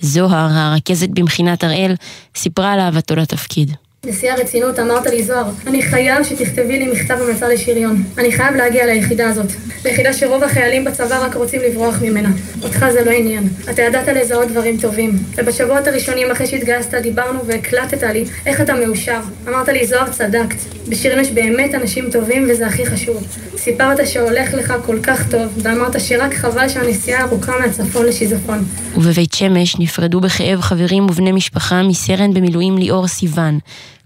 זוהר, 0.00 0.48
הרכזת 0.50 1.08
במכינת 1.08 1.64
הראל, 1.64 1.94
סיפרה 2.36 2.72
על 2.72 2.80
אהבתו 2.80 3.16
לתפקיד. 3.16 3.76
בשיא 4.06 4.32
הרצינות 4.32 4.78
אמרת 4.78 5.06
לי, 5.06 5.22
זוהר, 5.22 5.44
אני 5.66 5.82
חייב 5.82 6.24
שתכתבי 6.24 6.78
לי 6.78 6.92
מכתב 6.92 7.14
המלצה 7.20 7.48
לשריון. 7.48 8.02
אני 8.18 8.32
חייב 8.32 8.56
להגיע 8.56 8.86
ליחידה 8.86 9.28
הזאת. 9.28 9.46
ליחידה 9.84 10.12
שרוב 10.12 10.44
החיילים 10.44 10.84
בצבא 10.84 11.24
רק 11.24 11.34
רוצים 11.34 11.60
לברוח 11.60 12.02
ממנה. 12.02 12.28
אותך 12.62 12.86
זה 12.92 13.04
לא 13.04 13.10
עניין. 13.10 13.44
אתה 13.70 13.82
ידעת 13.82 14.08
לזהות 14.08 14.48
דברים 14.48 14.76
טובים. 14.80 15.10
ובשבועות 15.36 15.86
הראשונים 15.86 16.30
אחרי 16.30 16.46
שהתגייסת 16.46 16.94
דיברנו 16.94 17.46
והקלטת 17.46 18.02
לי 18.02 18.24
איך 18.46 18.60
אתה 18.60 18.74
מאושר. 18.74 19.20
אמרת 19.48 19.68
לי, 19.68 19.86
זוהר, 19.86 20.08
צדקת. 20.10 20.58
בשירים 20.88 21.20
יש 21.20 21.30
באמת 21.30 21.74
אנשים 21.74 22.10
טובים 22.10 22.46
וזה 22.50 22.66
הכי 22.66 22.86
חשוב. 22.86 23.26
סיפרת 23.56 24.06
שהולך 24.06 24.54
לך 24.54 24.74
כל 24.86 24.98
כך 25.02 25.30
טוב, 25.30 25.42
ואמרת 25.62 26.00
שרק 26.00 26.34
חבל 26.34 26.68
שהנסיעה 26.68 27.22
ארוכה 27.22 27.52
מהצפון 27.60 28.06
לשיזפון. 28.06 28.64
ובבית 28.94 29.32
שמש 29.32 29.78
נפרדו 29.78 30.20
בכאב 30.20 30.60
חברים 30.60 31.04
ובני 31.04 31.32
משפחה 31.32 31.82
מסרן 31.82 32.34
במילואים 32.34 32.78
ליאור 32.78 33.08
סיוון, 33.08 33.58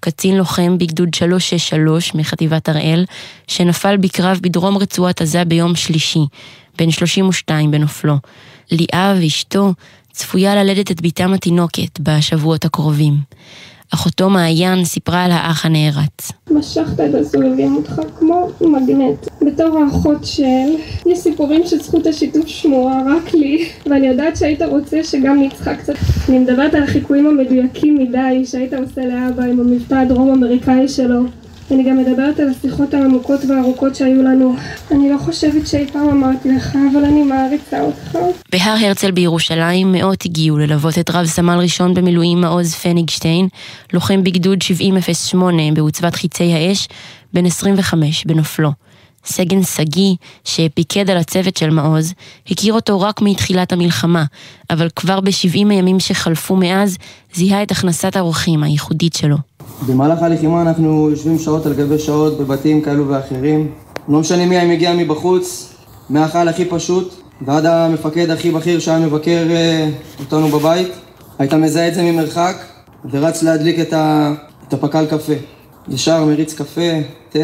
קצין 0.07 0.37
לוחם 0.37 0.79
בגדוד 0.79 1.15
363 1.15 2.15
מחטיבת 2.15 2.69
הראל, 2.69 3.05
שנפל 3.49 3.97
בקרב 3.97 4.39
בדרום 4.43 4.77
רצועת 4.77 5.21
עזה 5.21 5.45
ביום 5.45 5.77
שלישי, 5.77 6.27
בן 6.79 6.91
32 6.91 7.71
בנופלו. 7.71 8.15
ליאה 8.71 9.15
ואשתו 9.21 9.73
צפויה 10.13 10.55
ללדת 10.55 10.91
את 10.91 11.01
בתם 11.01 11.35
התינוקת 11.35 12.01
בשבועות 12.01 12.65
הקרובים. 12.65 13.15
אחותו 13.95 14.31
מעיין 14.31 14.85
סיפרה 14.85 15.25
על 15.25 15.31
האח 15.31 15.67
הנערץ. 15.67 16.33
משכת 16.51 17.01
את 17.01 17.15
הסובבים 17.15 17.77
אותך 17.77 18.01
כמו 18.19 18.49
מגנט. 18.61 19.29
בתור 19.43 19.79
האחות 19.79 20.25
של, 20.25 20.69
יש 21.07 21.19
סיפורים 21.19 21.67
שזכות 21.67 22.07
השיתוף 22.07 22.47
שמורה 22.47 23.03
רק 23.07 23.35
לי, 23.35 23.69
ואני 23.87 24.07
יודעת 24.07 24.37
שהיית 24.37 24.63
רוצה 24.63 25.05
שגם 25.05 25.43
נצחק 25.43 25.79
קצת. 25.79 25.95
אני 26.29 26.39
מדברת 26.39 26.75
על 26.75 26.83
החיקויים 26.83 27.27
המדויקים 27.27 27.95
מדי 27.99 28.45
שהיית 28.45 28.75
עושה 28.75 29.01
לאבא 29.07 29.43
עם 29.43 29.61
המבטא 29.61 29.95
הדרום 29.95 30.31
אמריקאי 30.31 30.89
שלו. 30.89 31.21
אני 31.71 31.91
גם 31.91 31.99
מדברת 31.99 32.41
על 32.41 32.49
השיחות 32.49 32.95
העמוקות 32.95 33.41
והארוכות 33.49 33.95
שהיו 33.95 34.23
לנו. 34.23 34.57
אני 34.91 35.11
לא 35.11 35.19
חושבת 35.19 35.67
שאי 35.67 35.87
פעם 35.93 36.09
אמרתי 36.09 36.49
לך, 36.49 36.77
אבל 36.93 37.05
אני 37.05 37.23
מעריצה 37.23 37.81
אותך. 37.81 38.19
בהר 38.53 38.77
הרצל 38.81 39.11
בירושלים 39.11 39.93
מאות 39.93 40.25
הגיעו 40.25 40.59
ללוות 40.59 40.99
את 40.99 41.11
רב 41.11 41.27
סמל 41.27 41.59
ראשון 41.59 41.95
במילואים 41.95 42.41
מעוז 42.41 42.75
פניגשטיין, 42.75 43.49
לוחם 43.93 44.25
בגדוד 44.25 44.63
7008 44.63 45.73
בעוצבת 45.73 46.15
חיצי 46.15 46.53
האש, 46.53 46.89
בן 47.33 47.47
25 47.47 48.25
בנופלו. 48.25 48.71
סגן 49.25 49.63
שגיא, 49.63 50.15
שפיקד 50.45 51.11
על 51.11 51.17
הצוות 51.17 51.57
של 51.57 51.71
מעוז, 51.71 52.15
הכיר 52.51 52.75
אותו 52.75 53.01
רק 53.01 53.23
מתחילת 53.23 53.73
המלחמה, 53.73 54.25
אבל 54.71 54.89
כבר 54.97 55.21
ב-70 55.21 55.71
הימים 55.71 56.01
שחלפו 56.01 56.57
מאז, 56.57 56.97
זיהה 57.35 57.63
את 57.63 57.71
הכנסת 57.71 58.17
האורחים 58.17 58.63
הייחודית 58.63 59.15
שלו. 59.15 59.37
במהלך 59.83 60.23
הלחימה 60.23 60.63
אנחנו 60.63 61.11
יושבים 61.11 61.39
שעות 61.39 61.67
על 61.67 61.75
גבי 61.75 61.99
שעות 61.99 62.39
בבתים 62.39 62.81
כאלו 62.81 63.09
ואחרים. 63.09 63.71
לא 64.09 64.21
משנה 64.21 64.47
מי 64.47 64.75
מגיע 64.75 64.95
מבחוץ, 64.95 65.73
מהאכל 66.11 66.49
הכי 66.49 66.65
פשוט 66.65 67.15
ועד 67.47 67.67
המפקד 67.67 68.31
הכי 68.31 68.51
בכיר 68.51 68.79
שהיה 68.79 68.99
מבקר 68.99 69.47
אה, 69.51 69.89
אותנו 70.21 70.49
בבית. 70.49 70.89
היית 71.39 71.55
מזהה 71.55 71.89
את 71.89 71.95
זה 71.95 72.03
ממרחק 72.03 72.57
ורץ 73.11 73.43
להדליק 73.43 73.81
את, 73.81 73.93
ה... 73.93 74.33
את 74.69 74.73
הפקל 74.73 75.07
קפה. 75.07 75.33
ישר 75.89 76.25
מריץ 76.25 76.55
קפה, 76.55 76.91
תה. 77.31 77.39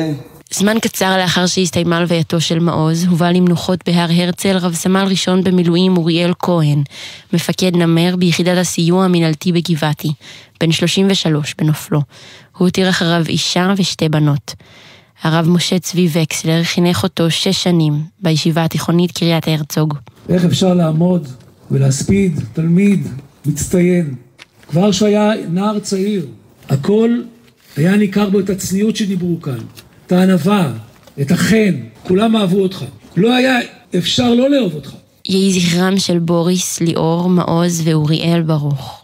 זמן 0.55 0.79
קצר 0.83 1.17
לאחר 1.17 1.47
שהסתיימה 1.47 2.01
לווייתו 2.01 2.41
של 2.41 2.59
מעוז, 2.59 3.05
הובא 3.05 3.31
למנוחות 3.31 3.81
בהר 3.87 4.09
הרצל 4.11 4.57
רב 4.57 4.75
סמל 4.75 5.07
ראשון 5.09 5.45
במילואים 5.45 5.97
אוריאל 5.97 6.33
כהן, 6.39 6.83
מפקד 7.33 7.77
נמר 7.77 8.17
ביחידת 8.17 8.59
הסיוע 8.59 9.05
המינהלתי 9.05 9.53
בגבעתי, 9.53 10.13
בן 10.61 10.73
33 10.73 11.55
בנופלו. 11.59 12.01
הוא 12.57 12.67
הותיר 12.67 12.91
אחריו 12.91 13.25
אישה 13.29 13.75
ושתי 13.77 14.09
בנות. 14.09 14.55
הרב 15.23 15.49
משה 15.49 15.79
צבי 15.79 16.09
וקסלר 16.13 16.63
חינך 16.63 17.03
אותו 17.03 17.31
שש 17.31 17.63
שנים 17.63 17.95
בישיבה 18.23 18.65
התיכונית 18.65 19.13
קריית 19.13 19.49
הרצוג. 19.49 19.95
איך 20.29 20.45
אפשר 20.45 20.75
לעמוד 20.75 21.29
ולהספיד 21.71 22.41
תלמיד 22.53 23.09
מצטיין? 23.47 24.15
כבר 24.69 24.93
כשהוא 24.93 25.09
היה 25.09 25.31
נער 25.49 25.79
צעיר, 25.79 26.27
הכל 26.69 27.21
היה 27.77 27.97
ניכר 27.97 28.31
בו 28.31 28.41
את 28.41 28.51
הצניעות 28.51 28.97
שדיברו 28.97 29.43
כאן. 29.43 29.59
את 30.07 30.13
הענווה, 30.13 30.73
את 31.21 31.31
החן, 31.31 31.75
כולם 32.03 32.37
אהבו 32.37 32.63
אותך. 32.63 32.85
לא 33.17 33.35
היה 33.35 33.59
אפשר 33.99 34.35
לא 34.35 34.51
לאהוב 34.51 34.75
אותך. 34.75 34.91
יהי 35.29 35.61
זכרם 35.61 35.99
של 35.99 36.19
בוריס, 36.19 36.81
ליאור, 36.81 37.29
מעוז 37.29 37.89
ואוריאל 37.89 38.43
ברוך. 38.43 39.03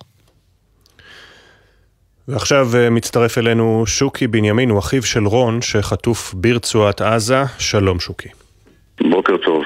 ועכשיו 2.29 2.69
אה, 2.77 2.91
מצטרף 2.91 3.39
אלינו 3.39 3.85
שוקי 3.87 4.27
בנימין, 4.27 4.71
הוא 4.71 4.79
אחיו 4.79 5.03
של 5.03 5.27
רון, 5.27 5.63
שחטוף 5.63 6.35
ברצועת 6.35 7.01
עזה. 7.01 7.43
שלום 7.59 8.01
שוקי. 8.01 8.29
בוקר 9.11 9.37
טוב. 9.45 9.63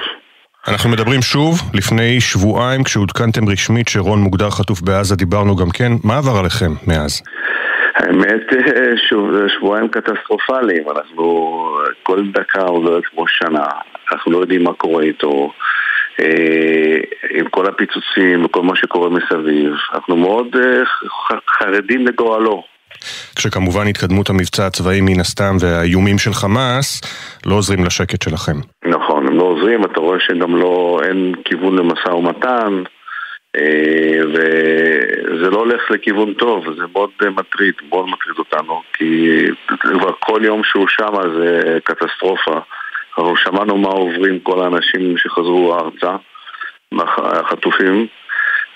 אנחנו 0.67 0.89
מדברים 0.89 1.21
שוב, 1.21 1.61
לפני 1.73 2.21
שבועיים 2.21 2.83
כשעודכנתם 2.83 3.49
רשמית 3.49 3.87
שרון 3.87 4.19
מוגדר 4.19 4.49
חטוף 4.49 4.81
בעזה, 4.81 5.15
דיברנו 5.15 5.55
גם 5.55 5.69
כן. 5.69 5.91
מה 6.03 6.17
עבר 6.17 6.37
עליכם 6.37 6.73
מאז? 6.87 7.21
האמת, 8.03 8.53
אה, 8.53 8.97
שוב, 9.09 9.31
זה 9.31 9.49
שבועיים 9.49 9.87
קטסטרופליים, 9.87 10.83
אנחנו 10.89 11.25
כל 12.03 12.23
דקה 12.31 12.61
עוברת 12.61 13.03
כמו 13.05 13.27
שנה, 13.27 13.65
אנחנו 14.11 14.31
לא 14.31 14.37
יודעים 14.37 14.63
מה 14.63 14.73
קורה 14.73 15.03
איתו, 15.03 15.51
אה, 16.19 16.97
עם 17.29 17.45
כל 17.49 17.65
הפיצוצים 17.65 18.45
וכל 18.45 18.61
מה 18.61 18.75
שקורה 18.75 19.09
מסביב, 19.09 19.73
אנחנו 19.93 20.15
מאוד 20.15 20.47
אה, 20.55 20.83
חרדים 21.47 22.07
לגורלו. 22.07 22.63
כשכמובן 23.35 23.87
התקדמות 23.87 24.29
המבצע 24.29 24.65
הצבאי 24.67 25.01
מן 25.01 25.19
הסתם 25.19 25.55
והאיומים 25.59 26.17
של 26.17 26.33
חמאס 26.33 27.01
לא 27.45 27.55
עוזרים 27.55 27.85
לשקט 27.85 28.21
שלכם. 28.21 28.57
נכון, 28.85 29.27
הם 29.27 29.37
לא 29.37 29.43
עוזרים, 29.43 29.85
אתה 29.85 29.99
רואה 29.99 30.19
שגם 30.19 30.55
לא, 30.55 31.01
אין 31.03 31.33
כיוון 31.45 31.75
למשא 31.75 32.09
ומתן. 32.09 32.83
אה, 33.55 34.19
וזה 34.33 35.49
לא 35.49 35.57
הולך 35.57 35.91
לכיוון 35.91 36.33
טוב, 36.33 36.73
זה 36.77 36.83
מאוד 36.93 37.09
מטריד, 37.21 37.73
מאוד 37.89 38.05
מטריד 38.09 38.37
אותנו, 38.39 38.81
כי 38.93 39.37
כבר 39.67 40.11
כל 40.19 40.41
יום 40.43 40.63
שהוא 40.63 40.87
שם 40.87 41.13
זה 41.39 41.77
קטסטרופה. 41.83 42.59
אנחנו 43.17 43.37
שמענו 43.37 43.77
מה 43.77 43.89
עוברים 43.89 44.39
כל 44.39 44.63
האנשים 44.63 45.17
שחזרו 45.17 45.73
ארצה, 45.73 46.15
החטופים, 47.17 48.07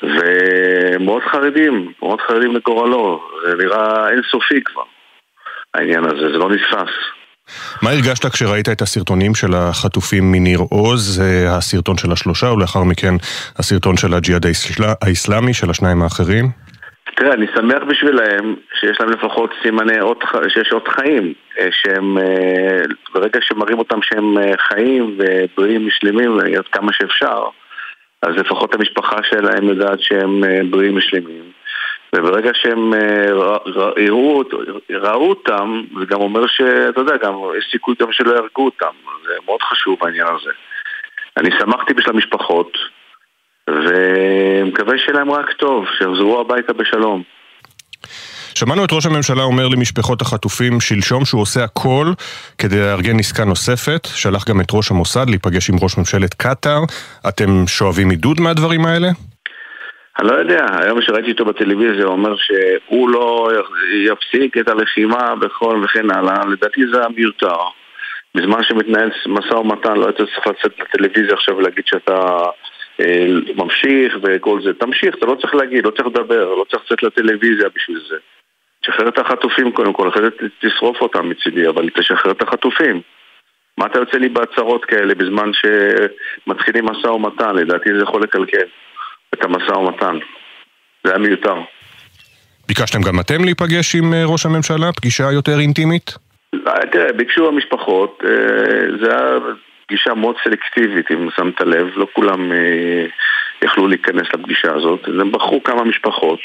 ומאוד 0.04 1.24
חרדים, 1.24 1.92
מאוד 2.02 2.22
חרדים 2.22 2.56
לגורלו, 2.56 3.30
זה 3.44 3.56
נראה 3.56 4.10
אינסופי 4.10 4.64
כבר, 4.64 4.84
העניין 5.74 6.06
הזה, 6.06 6.32
זה 6.32 6.38
לא 6.38 6.50
נתפס. 6.50 6.94
מה 7.82 7.90
הרגשת 7.90 8.26
כשראית 8.26 8.70
את 8.70 8.82
הסרטונים 8.82 9.36
של 9.36 9.54
החטופים 9.56 10.32
מניר 10.32 10.60
עוז, 10.60 11.22
הסרטון 11.48 11.98
של 11.98 12.12
השלושה, 12.12 12.48
ולאחר 12.52 12.84
מכן 12.84 13.14
הסרטון 13.60 13.98
של 13.98 14.14
הג'יהאד 14.14 14.46
האיסלאמי, 15.02 15.54
של 15.54 15.70
השניים 15.70 16.02
האחרים? 16.02 16.68
תראה, 17.18 17.34
אני 17.34 17.46
שמח 17.56 17.84
בשבילם 17.88 18.56
שיש 18.80 18.98
להם 19.00 19.10
לפחות 19.10 19.54
סימני 19.64 20.00
עוד, 20.00 20.18
שיש 20.50 20.72
עוד 20.72 20.88
חיים, 20.88 21.34
אה, 21.60 21.68
שהם, 21.72 22.18
אה, 22.18 22.82
ברגע 23.14 23.40
שמראים 23.42 23.80
אותם 23.80 24.02
שהם 24.02 24.38
אה, 24.38 24.52
חיים 24.58 25.18
ובריאים 25.18 25.88
ושלמים 25.88 26.40
עד 26.40 26.68
כמה 26.72 26.94
שאפשר, 26.94 27.44
אז 28.22 28.36
לפחות 28.36 28.76
המשפחה 28.76 29.18
שלהם 29.30 29.64
יודעת 29.64 30.00
שהם 30.00 30.44
בריאים 30.70 30.98
ושלמים. 30.98 31.47
וברגע 32.16 32.50
שהם 32.54 32.94
אה, 32.94 33.34
ראו, 33.34 34.44
ראו 34.90 35.30
אותם, 35.30 35.82
זה 36.00 36.06
גם 36.06 36.22
אומר 36.22 36.48
שאתה 36.48 37.02
יודע, 37.02 37.14
גם 37.24 37.34
יש 37.58 37.68
סיכוי 37.72 37.96
גם 38.02 38.08
שלא 38.12 38.32
יהרגו 38.32 38.66
אותם. 38.66 38.94
זה 39.26 39.34
מאוד 39.46 39.62
חשוב 39.62 39.98
העניין 40.02 40.28
הזה. 40.28 40.52
אני 41.38 41.50
שמחתי 41.60 41.94
בשביל 41.94 42.16
המשפחות, 42.16 42.78
ומקווה 43.70 44.98
שיהיה 44.98 45.20
להם 45.20 45.32
רק 45.32 45.52
טוב, 45.52 45.86
שיחזרו 45.98 46.42
הביתה 46.42 46.74
בשלום. 46.74 47.24
שמענו 48.56 48.86
את 48.86 48.94
ראש 48.94 49.06
הממשלה 49.06 49.44
אומר 49.44 49.68
למשפחות 49.68 50.22
החטופים 50.22 50.80
שלשום 50.80 51.26
שהוא 51.26 51.42
עושה 51.42 51.64
הכל 51.64 52.14
כדי 52.58 52.80
לארגן 52.80 53.20
עסקה 53.20 53.46
נוספת, 53.46 54.08
שלח 54.16 54.50
גם 54.50 54.62
את 54.62 54.68
ראש 54.74 54.92
המוסד 54.92 55.30
להיפגש 55.30 55.70
עם 55.70 55.76
ראש 55.82 55.98
ממשלת 55.98 56.34
קטאר. 56.34 56.80
אתם 57.30 57.68
שואבים 57.68 58.10
עידוד 58.10 58.42
מהדברים 58.42 58.86
האלה? 58.86 59.08
אני 60.20 60.28
לא 60.28 60.34
יודע, 60.34 60.66
היום 60.72 61.02
שראיתי 61.02 61.32
אותו 61.32 61.46
בטלוויזיה 61.46 62.06
הוא 62.06 62.14
אומר 62.14 62.36
שהוא 62.38 63.10
לא 63.10 63.50
יפסיק 63.94 64.58
את 64.58 64.70
הלחימה 64.70 65.36
בכל 65.36 65.82
וכן 65.84 66.12
הלאה, 66.12 66.46
לדעתי 66.46 66.82
זה 66.92 67.00
היה 67.00 67.10
מיותר. 67.10 67.58
בזמן 68.36 68.64
שמתנהל 68.64 69.10
משא 69.28 69.54
ומתן 69.54 69.94
לא 69.98 70.06
היית 70.06 70.18
צריך 70.18 70.48
לצאת 70.48 70.80
לטלוויזיה 70.80 71.34
עכשיו 71.34 71.58
ולהגיד 71.58 71.88
שאתה 71.88 72.38
אה, 73.02 73.28
ממשיך 73.56 74.18
וכל 74.24 74.62
זה. 74.62 74.74
תמשיך, 74.74 75.16
אתה 75.16 75.26
לא 75.26 75.36
צריך 75.36 75.56
להגיד, 75.56 75.86
לא 75.86 75.92
צריך 75.92 76.08
לדבר, 76.08 76.54
לא 76.56 76.66
צריך 76.72 76.84
לצאת 76.84 77.04
לטלוויזיה 77.04 77.70
בשביל 77.76 78.00
זה. 78.10 78.16
תשחרר 78.82 79.08
את 79.08 79.20
החטופים 79.20 79.72
קודם 79.72 79.94
כל, 79.94 80.08
אחרי 80.08 80.24
זה 80.24 80.48
תשרוף 80.60 81.02
אותם 81.02 81.30
מצידי, 81.30 81.68
אבל 81.68 81.90
תשחרר 81.90 82.32
את 82.32 82.42
החטופים. 82.42 83.02
מה 83.78 83.86
אתה 83.86 84.00
יוצא 84.00 84.18
לי 84.18 84.30
בהצהרות 84.30 84.86
כאלה 84.86 85.16
בזמן 85.16 85.52
שמתחילים 85.54 86.86
משא 86.86 87.08
ומתן? 87.08 87.56
לדעתי 87.56 87.90
זה 87.98 88.04
יכול 88.04 88.24
לקלקל. 88.24 88.68
את 89.34 89.44
המשא 89.44 89.72
ומתן. 89.72 90.18
זה 91.04 91.12
היה 91.12 91.20
מיותר. 91.20 91.56
ביקשתם 92.68 93.02
גם 93.02 93.20
אתם 93.20 93.44
להיפגש 93.44 93.96
עם 93.96 94.14
ראש 94.26 94.46
הממשלה? 94.46 94.92
פגישה 94.96 95.24
יותר 95.32 95.60
אינטימית? 95.60 96.18
תראה, 96.92 97.14
ביקשו 97.14 97.48
המשפחות, 97.48 98.24
זה 99.02 99.12
היה 99.12 99.38
פגישה 99.88 100.14
מאוד 100.14 100.36
סלקטיבית, 100.44 101.12
אם 101.12 101.30
שמת 101.36 101.62
לב, 101.62 101.88
לא 101.96 102.08
כולם 102.14 102.52
יכלו 103.62 103.88
להיכנס 103.88 104.28
לפגישה 104.34 104.74
הזאת, 104.76 105.08
הם 105.08 105.32
בחרו 105.32 105.64
כמה 105.64 105.84
משפחות, 105.84 106.40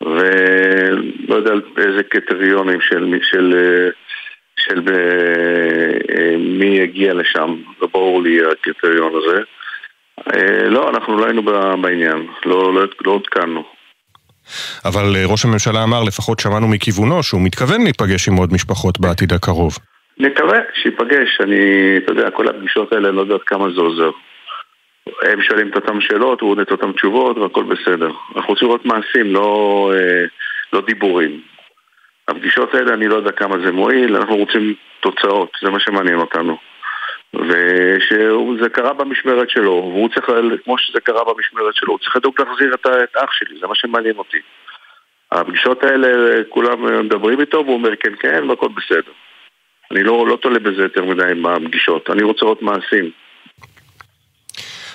ולא 0.00 1.34
יודע 1.34 1.52
איזה 1.76 2.02
קריטריונים 2.02 2.80
של, 2.80 3.14
של, 3.22 3.54
של, 4.56 4.80
של 4.80 4.80
מי 6.38 6.66
יגיע 6.66 7.14
לשם, 7.14 7.56
לא 7.82 7.88
ברור 7.92 8.22
לי 8.22 8.38
הקריטריון 8.52 9.12
הזה. 9.14 9.42
לא, 10.68 10.90
אנחנו 10.90 11.18
לא 11.18 11.24
היינו 11.24 11.42
בעניין, 11.82 12.26
לא, 12.46 12.74
לא, 12.74 12.82
לא 13.04 13.12
עודכנו. 13.12 13.64
אבל 14.84 15.02
ראש 15.26 15.44
הממשלה 15.44 15.82
אמר, 15.84 16.02
לפחות 16.02 16.38
שמענו 16.38 16.68
מכיוונו, 16.68 17.22
שהוא 17.22 17.40
מתכוון 17.44 17.82
להיפגש 17.82 18.28
עם 18.28 18.34
עוד 18.34 18.52
משפחות 18.52 19.00
בעתיד 19.00 19.32
הקרוב. 19.32 19.78
נקווה 20.18 20.58
שייפגש, 20.82 21.40
אני, 21.40 21.58
אתה 21.96 22.12
יודע, 22.12 22.30
כל 22.30 22.48
הפגישות 22.48 22.92
האלה, 22.92 23.10
לא 23.10 23.20
יודעת 23.20 23.42
כמה 23.46 23.70
זה 23.74 23.80
עוזר. 23.80 24.10
הם 25.22 25.42
שואלים 25.42 25.68
את 25.68 25.76
אותם 25.76 26.00
שאלות, 26.00 26.40
הוא 26.40 26.50
עונה 26.50 26.62
את 26.62 26.70
אותם 26.70 26.92
תשובות 26.92 27.38
והכל 27.38 27.64
בסדר. 27.64 28.10
אנחנו 28.36 28.48
רוצים 28.48 28.68
לראות 28.68 28.84
מעשים, 28.84 29.34
לא, 29.34 29.90
אה, 29.94 30.24
לא 30.72 30.82
דיבורים. 30.86 31.40
הפגישות 32.28 32.74
האלה, 32.74 32.94
אני 32.94 33.08
לא 33.08 33.14
יודע 33.14 33.32
כמה 33.32 33.56
זה 33.64 33.72
מועיל, 33.72 34.16
אנחנו 34.16 34.36
רוצים 34.36 34.74
תוצאות, 35.00 35.50
זה 35.62 35.70
מה 35.70 35.80
שמעניין 35.80 36.18
אותנו. 36.18 36.56
ושזה 37.34 38.68
קרה 38.68 38.92
במשמרת 38.92 39.50
שלו, 39.50 39.72
והוא 39.72 40.08
צריך, 40.08 40.30
כמו 40.64 40.78
שזה 40.78 41.00
קרה 41.00 41.24
במשמרת 41.24 41.74
שלו, 41.74 41.92
הוא 41.92 41.98
צריך 41.98 42.16
לדאוג 42.16 42.34
להחזיר 42.40 42.74
את, 42.74 42.86
את 42.86 43.16
אח 43.16 43.32
שלי, 43.32 43.58
זה 43.60 43.66
מה 43.66 43.74
שמעניין 43.74 44.16
אותי. 44.16 44.38
הפגישות 45.32 45.84
האלה, 45.84 46.08
כולם 46.48 47.04
מדברים 47.04 47.40
איתו, 47.40 47.62
והוא 47.64 47.74
אומר 47.74 47.96
כן 47.96 48.12
כן, 48.20 48.50
והכל 48.50 48.68
בסדר. 48.68 49.12
אני 49.90 50.02
לא, 50.02 50.26
לא 50.28 50.36
תולה 50.36 50.58
בזה 50.58 50.82
יותר 50.82 51.04
מדי 51.04 51.30
עם 51.30 51.46
הפגישות, 51.46 52.10
אני 52.10 52.22
רוצה 52.22 52.44
לראות 52.44 52.62
מעשים. 52.62 53.10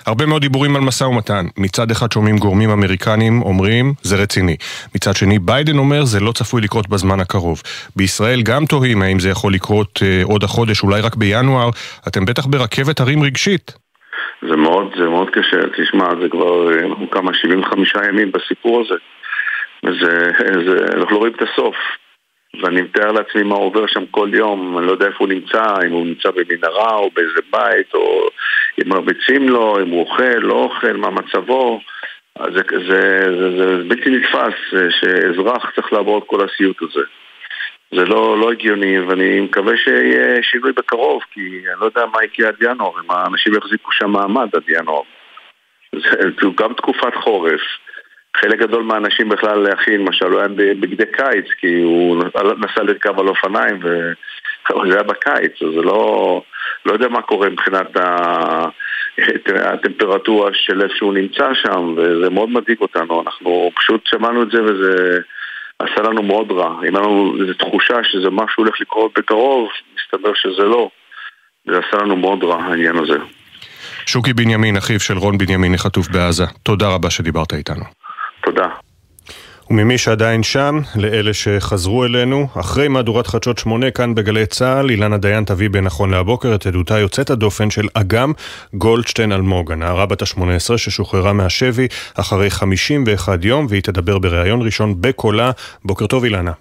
הרבה 0.05 0.25
מאוד 0.25 0.41
דיבורים 0.41 0.75
על 0.75 0.81
משא 0.81 1.03
ומתן. 1.03 1.45
מצד 1.57 1.91
אחד 1.91 2.11
שומעים 2.11 2.37
גורמים 2.37 2.69
אמריקנים 2.69 3.41
אומרים, 3.41 3.93
זה 4.01 4.15
רציני. 4.15 4.55
מצד 4.95 5.15
שני, 5.15 5.39
ביידן 5.39 5.77
אומר, 5.77 6.05
זה 6.05 6.19
לא 6.19 6.31
צפוי 6.31 6.61
לקרות 6.61 6.89
בזמן 6.89 7.19
הקרוב. 7.19 7.61
בישראל 7.95 8.41
גם 8.41 8.65
תוהים 8.65 9.01
האם 9.01 9.19
זה 9.19 9.29
יכול 9.29 9.53
לקרות 9.53 9.99
אה, 10.03 10.21
עוד 10.23 10.43
החודש, 10.43 10.83
אולי 10.83 11.01
רק 11.01 11.15
בינואר. 11.15 11.69
אתם 12.07 12.25
בטח 12.25 12.45
ברכבת 12.45 12.99
הרים 12.99 13.23
רגשית. 13.23 13.71
זה 14.49 14.55
מאוד, 14.55 14.87
זה 14.97 15.09
מאוד 15.09 15.29
קשה. 15.29 15.57
תשמע, 15.77 16.09
זה 16.21 16.29
כבר, 16.31 16.71
אה, 16.71 17.07
כמה 17.11 17.31
75 17.33 17.93
ימים 18.09 18.31
בסיפור 18.31 18.81
הזה. 18.81 18.95
וזה, 19.83 20.31
זה, 20.65 20.85
אנחנו 20.95 21.11
לא 21.11 21.17
רואים 21.17 21.33
את 21.33 21.41
הסוף. 21.41 21.75
ואני 22.61 22.81
מתאר 22.81 23.11
לעצמי 23.11 23.43
מה 23.43 23.55
עובר 23.55 23.87
שם 23.87 24.05
כל 24.05 24.29
יום, 24.33 24.77
אני 24.77 24.87
לא 24.87 24.91
יודע 24.91 25.05
איפה 25.05 25.17
הוא 25.19 25.29
נמצא, 25.29 25.63
אם 25.87 25.91
הוא 25.91 26.05
נמצא 26.05 26.29
במנהרה 26.31 26.95
או 26.95 27.09
באיזה 27.13 27.39
בית, 27.51 27.93
או 27.93 28.29
אם 28.81 28.89
מרביצים 28.89 29.49
לו, 29.49 29.79
אם 29.81 29.89
הוא 29.89 29.99
אוכל, 29.99 30.37
לא 30.39 30.53
אוכל, 30.53 30.93
מה 30.93 31.09
מצבו. 31.09 31.79
זה, 32.39 32.61
זה, 32.89 33.21
זה, 33.39 33.57
זה 33.57 33.83
בלתי 33.87 34.09
נתפס 34.09 34.53
שאזרח 34.89 35.71
צריך 35.75 35.93
לעבור 35.93 36.17
את 36.17 36.23
כל 36.27 36.45
הסיוט 36.45 36.81
הזה. 36.81 37.05
זה 37.91 38.05
לא, 38.05 38.39
לא 38.39 38.51
הגיוני, 38.51 38.99
ואני 38.99 39.39
מקווה 39.39 39.77
שיהיה 39.77 40.43
שינוי 40.43 40.71
בקרוב, 40.71 41.21
כי 41.31 41.41
אני 41.41 41.79
לא 41.79 41.85
יודע 41.85 42.05
מה 42.05 42.23
יקרה 42.23 42.47
עד 42.47 42.55
ינואר, 42.61 42.99
אם 43.05 43.11
האנשים 43.11 43.53
יחזיקו 43.53 43.91
שם 43.91 44.09
מעמד 44.09 44.55
עד 44.55 44.63
ינואר. 44.67 45.01
זה 46.21 46.47
גם 46.57 46.73
תקופת 46.73 47.15
חורף. 47.15 47.61
חלק 48.37 48.59
גדול 48.59 48.83
מהאנשים 48.83 49.29
בכלל, 49.29 49.73
אחי, 49.73 49.97
למשל, 49.97 50.25
הוא 50.25 50.39
היה 50.39 50.47
בגדי 50.47 51.05
קיץ, 51.11 51.45
כי 51.57 51.81
הוא 51.81 52.23
נסע 52.57 52.83
לרכב 52.83 53.19
על 53.19 53.27
אופניים, 53.27 53.79
וזה 53.83 54.93
היה 54.93 55.03
בקיץ, 55.03 55.61
אז 55.61 55.67
זה 55.75 55.81
לא... 55.81 56.41
לא 56.85 56.93
יודע 56.93 57.07
מה 57.07 57.21
קורה 57.21 57.49
מבחינת 57.49 57.87
הטמפרטורה 59.55 60.51
של 60.53 60.81
איפה 60.81 60.93
שהוא 60.97 61.13
נמצא 61.13 61.53
שם, 61.53 61.93
וזה 61.97 62.29
מאוד 62.29 62.49
מדאיג 62.49 62.81
אותנו. 62.81 63.21
אנחנו 63.21 63.71
פשוט 63.75 64.01
שמענו 64.05 64.43
את 64.43 64.47
זה 64.51 64.63
וזה 64.63 65.19
עשה 65.79 66.01
לנו 66.01 66.23
מאוד 66.23 66.51
רע. 66.51 66.75
אם 66.89 66.95
לנו 66.95 67.35
איזו 67.41 67.53
תחושה 67.53 67.97
שזה 68.03 68.29
משהו 68.29 68.63
הולך 68.63 68.81
לקרות 68.81 69.11
בקרוב, 69.17 69.69
מסתבר 69.95 70.33
שזה 70.33 70.63
לא. 70.63 70.89
זה 71.65 71.77
עשה 71.77 72.03
לנו 72.03 72.15
מאוד 72.15 72.43
רע, 72.43 72.63
העניין 72.63 72.97
הזה. 72.97 73.17
שוקי 74.05 74.33
בנימין, 74.33 74.77
אחיו 74.77 74.99
של 74.99 75.17
רון 75.17 75.37
בנימין, 75.37 75.77
חטוף 75.77 76.07
בעזה. 76.07 76.45
תודה 76.63 76.89
רבה 76.89 77.09
שדיברת 77.09 77.53
איתנו. 77.53 78.02
תודה. 78.43 78.67
וממי 79.69 79.97
שעדיין 79.97 80.43
שם, 80.43 80.79
לאלה 80.95 81.33
שחזרו 81.33 82.05
אלינו, 82.05 82.47
אחרי 82.59 82.87
מהדורת 82.87 83.27
חדשות 83.27 83.57
שמונה 83.57 83.91
כאן 83.91 84.15
בגלי 84.15 84.45
צה"ל, 84.45 84.89
אילנה 84.89 85.17
דיין 85.17 85.43
תביא 85.43 85.69
בנכון 85.69 86.11
להבוקר 86.11 86.55
את 86.55 86.65
עדותה 86.65 86.99
יוצאת 86.99 87.29
הדופן 87.29 87.69
של 87.69 87.87
אגם 87.93 88.33
גולדשטיין 88.73 89.31
אלמוג, 89.31 89.71
הנערה 89.71 90.05
בת 90.05 90.21
ה-18 90.21 90.77
ששוחררה 90.77 91.33
מהשבי 91.33 91.87
אחרי 92.13 92.49
51 92.49 93.45
יום, 93.45 93.65
והיא 93.69 93.81
תדבר 93.81 94.17
בריאיון 94.19 94.61
ראשון 94.61 95.01
בקולה. 95.01 95.51
בוקר 95.85 96.07
טוב 96.07 96.23
אילנה. 96.23 96.51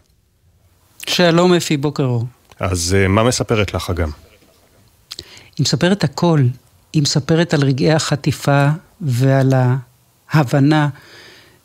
שלום 1.06 1.54
אפי, 1.54 1.76
בוקר 1.76 2.04
אור. 2.04 2.26
אז 2.60 2.96
אה, 2.98 3.08
מה 3.08 3.22
מספרת 3.22 3.74
לך 3.74 3.90
אגם? 3.90 4.08
היא 5.58 5.64
מספרת 5.64 6.04
הכל. 6.04 6.40
היא 6.92 7.02
מספרת 7.02 7.54
על 7.54 7.62
רגעי 7.62 7.92
החטיפה 7.92 8.66
ועל 9.00 9.52
ההבנה 10.30 10.88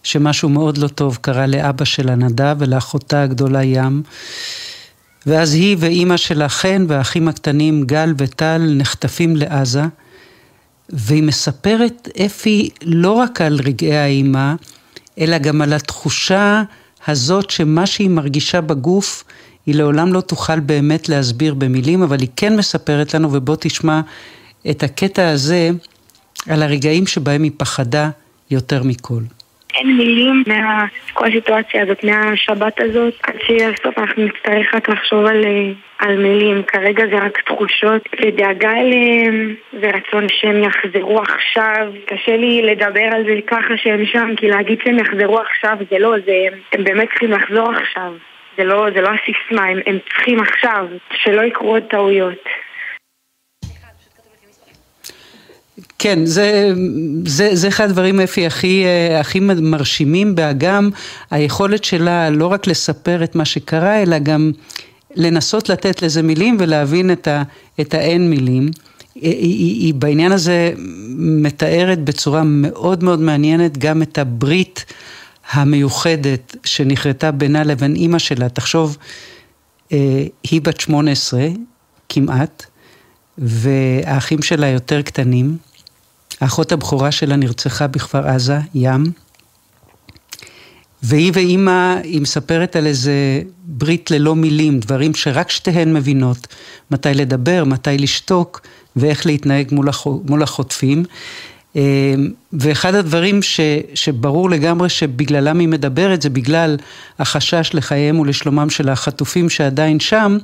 שמשהו 0.08 0.50
מאוד 0.50 0.78
לא 0.78 0.88
טוב 0.88 1.18
קרה 1.22 1.48
לאבא 1.48 1.86
שלה 1.86 2.16
נדב 2.16 2.56
ולאחותה 2.60 3.24
הגדולה 3.24 3.64
ים. 3.64 4.04
ואז 5.26 5.54
היא 5.54 5.78
ואימא 5.80 6.18
שלה 6.18 6.50
חן 6.50 6.86
והאחים 6.88 7.28
הקטנים 7.28 7.84
גל 7.84 8.14
וטל 8.18 8.74
נחטפים 8.78 9.36
לעזה. 9.36 9.84
והיא 10.90 11.24
מספרת, 11.24 12.10
אפי, 12.26 12.70
לא 12.82 13.12
רק 13.12 13.42
על 13.42 13.60
רגעי 13.66 13.98
האימה, 13.98 14.56
אלא 15.20 15.38
גם 15.38 15.62
על 15.62 15.74
התחושה 15.74 16.64
הזאת 17.08 17.50
שמה 17.50 17.86
שהיא 17.86 18.10
מרגישה 18.10 18.62
בגוף, 18.62 19.24
היא 19.66 19.76
לעולם 19.76 20.14
לא 20.14 20.22
תוכל 20.22 20.60
באמת 20.60 21.10
להסביר 21.10 21.54
במילים, 21.54 22.04
אבל 22.04 22.20
היא 22.20 22.30
כן 22.36 22.58
מספרת 22.58 23.14
לנו, 23.14 23.34
ובוא 23.34 23.56
תשמע 23.60 24.02
את 24.70 24.84
הקטע 24.84 25.30
הזה, 25.30 25.70
על 26.48 26.64
הרגעים 26.64 27.08
שבהם 27.08 27.44
היא 27.44 27.52
פחדה 27.58 28.10
יותר 28.52 28.84
מכל. 28.84 29.22
אין 29.76 29.98
מילים 29.98 30.44
מכל 30.48 31.26
הסיטואציה 31.26 31.84
הזאת, 31.84 32.04
מהשבת 32.04 32.82
הזאת, 32.82 33.14
עד 33.24 33.36
שבסוף 33.42 33.98
אנחנו 33.98 34.24
נצטרך 34.24 34.76
רק 34.76 34.90
לחשוב 34.90 35.26
על, 35.26 35.46
אה, 35.46 35.72
על 36.00 36.18
מילים. 36.18 36.64
כרגע 36.64 37.04
זה 37.12 37.18
רק 37.18 37.42
תחושות 37.42 38.02
ודאגה 38.22 38.72
אליהם, 38.72 39.56
ורצון 39.82 40.28
שהם 40.30 40.64
יחזרו 40.64 41.22
עכשיו. 41.22 41.92
קשה 42.06 42.38
לי 42.38 42.62
לדבר 42.62 43.10
על 43.14 43.24
זה 43.26 43.34
ככה 43.48 43.78
שהם 43.78 44.06
שם, 44.06 44.36
כי 44.38 44.48
להגיד 44.48 44.80
שהם 44.84 45.00
יחזרו 45.00 45.40
עכשיו 45.40 45.78
זה 45.92 46.00
לא, 46.00 46.16
זה, 46.26 46.58
הם 46.74 46.84
באמת 46.84 47.10
צריכים 47.10 47.32
לחזור 47.32 47.72
עכשיו. 47.72 48.14
זה 48.58 48.64
לא, 48.64 48.88
זה 48.96 49.02
לא 49.02 49.10
הסיסמה, 49.10 49.66
הם, 49.66 49.80
הם 49.86 49.98
צריכים 50.10 50.40
עכשיו, 50.40 50.86
שלא 51.12 51.42
יקרו 51.42 51.70
עוד 51.70 51.84
טעויות. 51.84 52.44
כן, 56.00 56.26
זה, 56.26 56.74
זה, 57.26 57.56
זה 57.56 57.68
אחד 57.68 57.84
הדברים 57.90 58.20
אפי 58.20 58.46
הכי, 58.46 58.84
הכי 59.20 59.40
מרשימים 59.40 60.36
באגם, 60.36 60.90
היכולת 61.32 61.84
שלה 61.84 62.30
לא 62.30 62.48
רק 62.48 62.68
לספר 62.68 63.24
את 63.24 63.36
מה 63.36 63.46
שקרה, 63.46 64.02
אלא 64.02 64.20
גם 64.20 64.52
לנסות 65.16 65.70
לתת 65.70 66.02
לזה 66.02 66.22
מילים 66.22 66.58
ולהבין 66.60 67.12
את, 67.12 67.28
ה, 67.28 67.44
את 67.82 67.94
האין 67.94 68.30
מילים. 68.30 68.70
היא, 69.16 69.32
היא, 69.32 69.86
היא 69.86 69.94
בעניין 69.94 70.32
הזה 70.32 70.72
מתארת 71.18 72.04
בצורה 72.04 72.44
מאוד 72.46 73.04
מאוד 73.04 73.22
מעניינת 73.22 73.78
גם 73.78 74.02
את 74.02 74.18
הברית 74.18 74.86
המיוחדת 75.52 76.56
שנכרתה 76.64 77.32
בינה 77.32 77.64
לבין 77.64 77.96
אימא 77.96 78.20
שלה. 78.20 78.50
תחשוב, 78.50 78.98
היא 80.44 80.62
בת 80.64 80.80
18 80.80 81.48
כמעט, 82.10 82.66
והאחים 83.38 84.42
שלה 84.42 84.68
יותר 84.68 85.02
קטנים. 85.02 85.58
האחות 86.42 86.72
הבכורה 86.72 87.12
שלה 87.12 87.36
נרצחה 87.36 87.88
בכפר 87.88 88.28
עזה, 88.28 88.60
ים. 88.76 89.04
והיא 91.04 91.32
ואימא, 91.34 91.96
היא 92.04 92.22
מספרת 92.22 92.76
על 92.76 92.88
איזה 92.88 93.42
ברית 93.64 94.12
ללא 94.12 94.36
מילים, 94.36 94.80
דברים 94.80 95.16
שרק 95.16 95.50
שתיהן 95.50 95.94
מבינות, 95.94 96.48
מתי 96.92 97.14
לדבר, 97.14 97.64
מתי 97.66 97.98
לשתוק, 97.98 98.62
ואיך 98.96 99.26
להתנהג 99.26 99.74
מול, 99.74 99.90
הח... 99.90 100.08
מול 100.08 100.44
החוטפים. 100.44 101.04
אמ, 101.76 101.82
ואחד 102.54 102.96
הדברים 102.96 103.42
ש, 103.42 103.60
שברור 103.94 104.50
לגמרי 104.50 104.90
שבגללם 104.90 105.60
היא 105.60 105.68
מדברת, 105.68 106.22
זה 106.22 106.30
בגלל 106.30 106.78
החשש 107.20 107.72
לחייהם 107.74 108.20
ולשלומם 108.20 108.70
של 108.70 108.90
החטופים 108.90 109.50
שעדיין 109.50 110.00
שם, 110.00 110.38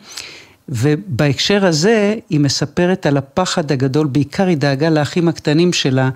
ובהקשר 0.70 1.66
הזה 1.66 2.14
היא 2.30 2.40
מספרת 2.40 3.06
על 3.06 3.18
הפחד 3.18 3.72
הגדול, 3.72 4.08
בעיקר 4.12 4.44
היא 4.44 4.58
דאגה 4.58 4.90
לאחים 4.90 5.28
הקטנים 5.28 5.74
שלה, 5.74 6.10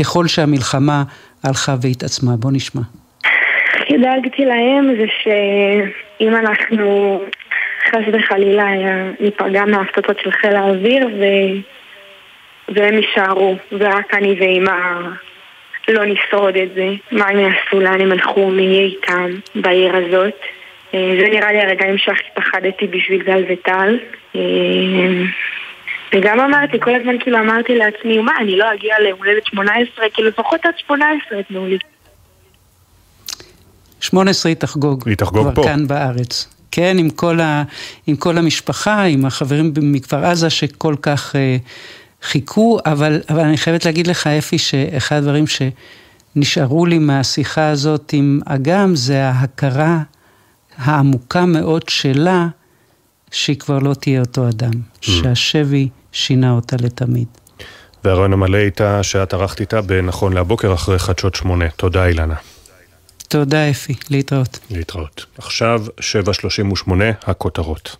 ככל 0.00 0.26
שהמלחמה 0.26 1.02
הלכה 1.44 1.74
והתעצמה. 1.82 2.36
בוא 2.36 2.50
נשמע. 2.52 2.82
דאגתי 4.02 4.44
להם 4.44 4.88
זה 4.98 5.06
שאם 5.22 6.36
אנחנו 6.36 7.20
חס 7.88 8.02
וחלילה 8.12 8.66
ניפגע 9.20 9.64
מההפצצות 9.64 10.18
של 10.22 10.30
חיל 10.30 10.56
האוויר 10.56 11.06
ו... 11.06 11.24
והם 12.74 12.94
יישארו, 12.94 13.56
ורק 13.72 14.14
אני 14.14 14.36
ואימא 14.40 15.00
לא 15.88 16.04
נשרוד 16.04 16.56
את 16.56 16.68
זה. 16.74 16.88
מה 17.12 17.28
הם 17.28 17.38
יעשו, 17.38 17.80
לאן 17.80 18.00
הם 18.00 18.12
הלכו, 18.12 18.50
מי 18.50 18.62
יהיה 18.62 18.86
איתם 18.86 19.30
בעיר 19.54 19.96
הזאת. 19.96 20.40
אה, 20.94 21.12
זה 21.20 21.28
נראה 21.28 21.52
לי 21.52 21.60
הרגעים 21.60 21.98
שהכי 21.98 22.28
פחדתי 22.34 22.86
בשביל 22.86 23.22
גל 23.22 23.44
וטל. 23.50 23.98
אה, 24.36 24.40
וגם 26.14 26.40
אמרתי, 26.40 26.80
כל 26.80 26.94
הזמן 26.94 27.18
כאילו 27.20 27.38
אמרתי 27.38 27.74
לעצמי, 27.74 28.18
מה, 28.18 28.32
אני 28.40 28.56
לא 28.56 28.74
אגיע 28.74 28.94
להולדת 28.98 29.46
18, 29.46 30.04
כאילו 30.14 30.28
לפחות 30.28 30.60
עד 30.64 30.72
18 30.86 31.42
תנו 31.42 31.66
לי. 31.66 31.78
18 34.00 34.50
היא 34.50 34.56
תחגוג. 34.56 35.08
היא 35.08 35.16
תחגוג 35.16 35.54
פה. 35.54 35.62
כאן 35.64 35.86
בארץ. 35.86 36.54
כן, 36.70 36.96
עם 36.98 37.10
כל, 37.10 37.40
ה, 37.40 37.62
עם 38.06 38.16
כל 38.16 38.38
המשפחה, 38.38 39.02
עם 39.02 39.24
החברים 39.24 39.72
מכפר 39.82 40.24
עזה 40.24 40.50
שכל 40.50 40.94
כך 41.02 41.36
אה, 41.36 41.56
חיכו, 42.22 42.78
אבל, 42.86 43.20
אבל 43.30 43.40
אני 43.40 43.56
חייבת 43.56 43.84
להגיד 43.84 44.06
לך, 44.06 44.26
אפי, 44.26 44.58
שאחד 44.58 45.16
הדברים 45.16 45.44
שנשארו 45.46 46.86
לי 46.86 46.98
מהשיחה 46.98 47.68
הזאת 47.68 48.10
עם 48.12 48.40
אגם, 48.46 48.96
זה 48.96 49.24
ההכרה 49.24 49.98
העמוקה 50.80 51.46
מאוד 51.46 51.88
שלה, 51.88 52.48
שהיא 53.30 53.56
כבר 53.58 53.78
לא 53.78 53.94
תהיה 53.94 54.20
אותו 54.20 54.48
אדם, 54.48 54.72
שהשבי 55.00 55.88
שינה 56.12 56.52
אותה 56.52 56.76
לתמיד. 56.80 57.26
והרעיון 58.04 58.32
המלא 58.32 58.58
איתה 58.58 59.02
שאת 59.02 59.34
ערכת 59.34 59.60
איתה 59.60 59.80
בנכון 59.80 60.32
להבוקר 60.32 60.74
אחרי 60.74 60.98
חדשות 60.98 61.34
שמונה. 61.34 61.64
תודה 61.76 62.06
אילנה. 62.06 62.34
תודה 63.28 63.70
אפי, 63.70 63.94
להתראות. 64.10 64.58
להתראות. 64.70 65.26
עכשיו 65.38 65.82
7.38 66.00 66.92
הכותרות. 67.26 67.96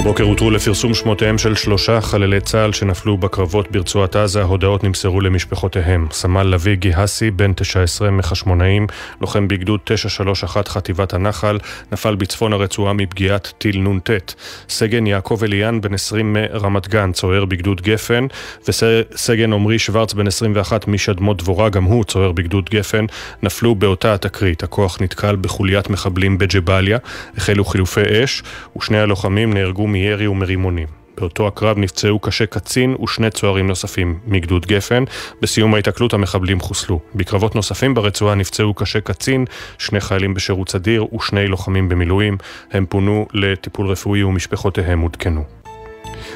הבוקר 0.00 0.24
הותרו 0.24 0.50
לפרסום 0.50 0.94
שמותיהם 0.94 1.38
של 1.38 1.54
שלושה 1.54 2.00
חללי 2.00 2.40
צה"ל 2.40 2.72
שנפלו 2.72 3.16
בקרבות 3.16 3.70
ברצועת 3.70 4.16
עזה, 4.16 4.42
הודעות 4.42 4.84
נמסרו 4.84 5.20
למשפחותיהם. 5.20 6.06
סמל 6.10 6.42
לביא 6.42 6.74
גיהסי, 6.74 7.30
בן 7.30 7.52
19 7.52 8.10
מחשמונאים, 8.10 8.86
לוחם 9.20 9.48
בגדוד 9.48 9.80
931 9.84 10.68
חטיבת 10.68 11.14
הנחל, 11.14 11.58
נפל 11.92 12.14
בצפון 12.14 12.52
הרצועה 12.52 12.92
מפגיעת 12.92 13.52
טיל 13.58 13.78
נ"ט. 13.78 14.10
סגן 14.68 15.06
יעקב 15.06 15.40
אליאן, 15.44 15.80
בן 15.80 15.94
20 15.94 16.32
מרמת 16.32 16.88
גן, 16.88 17.12
צוער 17.12 17.44
בגדוד 17.44 17.80
גפן, 17.80 18.26
וסגן 18.68 19.52
עמרי 19.52 19.78
שוורץ, 19.78 20.12
בן 20.12 20.26
21 20.26 20.88
משדמות 20.88 21.36
דבורה, 21.42 21.68
גם 21.68 21.84
הוא 21.84 22.04
צוער 22.04 22.32
בגדוד 22.32 22.70
גפן, 22.70 23.04
נפלו 23.42 23.74
באותה 23.74 24.14
התקרית. 24.14 24.62
הכוח 24.62 25.00
נתקל 25.00 25.36
בחוליית 25.36 25.90
מחבלים 25.90 26.38
בג'באליה, 26.38 26.98
החלו 27.36 27.64
חילופי 27.64 28.24
אש, 28.24 28.42
ושני 28.78 28.98
הלוחמים 28.98 29.52
נהרגו 29.52 29.89
מירי 29.92 30.26
ומרימונים. 30.26 31.00
באותו 31.20 31.46
הקרב 31.46 31.78
נפצעו 31.78 32.18
קשה 32.18 32.46
קצין 32.46 32.96
ושני 33.02 33.30
צוערים 33.30 33.66
נוספים 33.66 34.18
מגדוד 34.26 34.66
גפן. 34.66 35.04
בסיום 35.42 35.74
ההיתקלות 35.74 36.14
המחבלים 36.14 36.60
חוסלו. 36.60 37.00
בקרבות 37.14 37.54
נוספים 37.54 37.94
ברצועה 37.94 38.34
נפצעו 38.34 38.74
קשה 38.74 39.00
קצין, 39.00 39.44
שני 39.78 40.00
חיילים 40.00 40.34
בשירות 40.34 40.68
סדיר 40.68 41.14
ושני 41.14 41.46
לוחמים 41.46 41.88
במילואים. 41.88 42.38
הם 42.72 42.86
פונו 42.88 43.26
לטיפול 43.32 43.86
רפואי 43.86 44.22
ומשפחותיהם 44.22 45.00
עודכנו. 45.00 45.59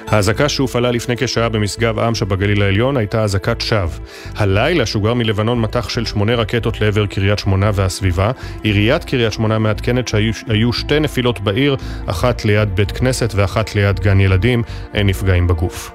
האזעקה 0.09 0.49
שהופעלה 0.49 0.91
לפני 0.91 1.17
כשעה 1.17 1.49
במשגב 1.49 1.99
עם 1.99 2.15
שבגליל 2.15 2.63
העליון 2.63 2.97
הייתה 2.97 3.23
אזעקת 3.23 3.61
שווא. 3.61 3.89
הלילה 4.37 4.87
שוגר 4.87 5.15
מלבנון 5.15 5.61
מטח 5.61 5.89
של 5.89 6.05
שמונה 6.05 6.35
רקטות 6.35 6.81
לעבר 6.81 7.07
קריית 7.07 7.39
שמונה 7.39 7.71
והסביבה. 7.75 8.31
עיריית 8.63 9.05
קריית 9.05 9.33
שמונה 9.33 9.59
מעדכנת 9.59 10.09
שהיו 10.09 10.73
שתי 10.73 11.01
נפילות 11.01 11.41
בעיר, 11.41 11.77
אחת 12.07 12.45
ליד 12.45 12.77
בית 12.77 12.93
כנסת 12.93 13.33
ואחת 13.35 13.75
ליד 13.75 14.01
גן 14.01 14.21
ילדים. 14.21 14.63
אין 14.95 15.07
נפגעים 15.07 15.47
בגוף. 15.47 15.91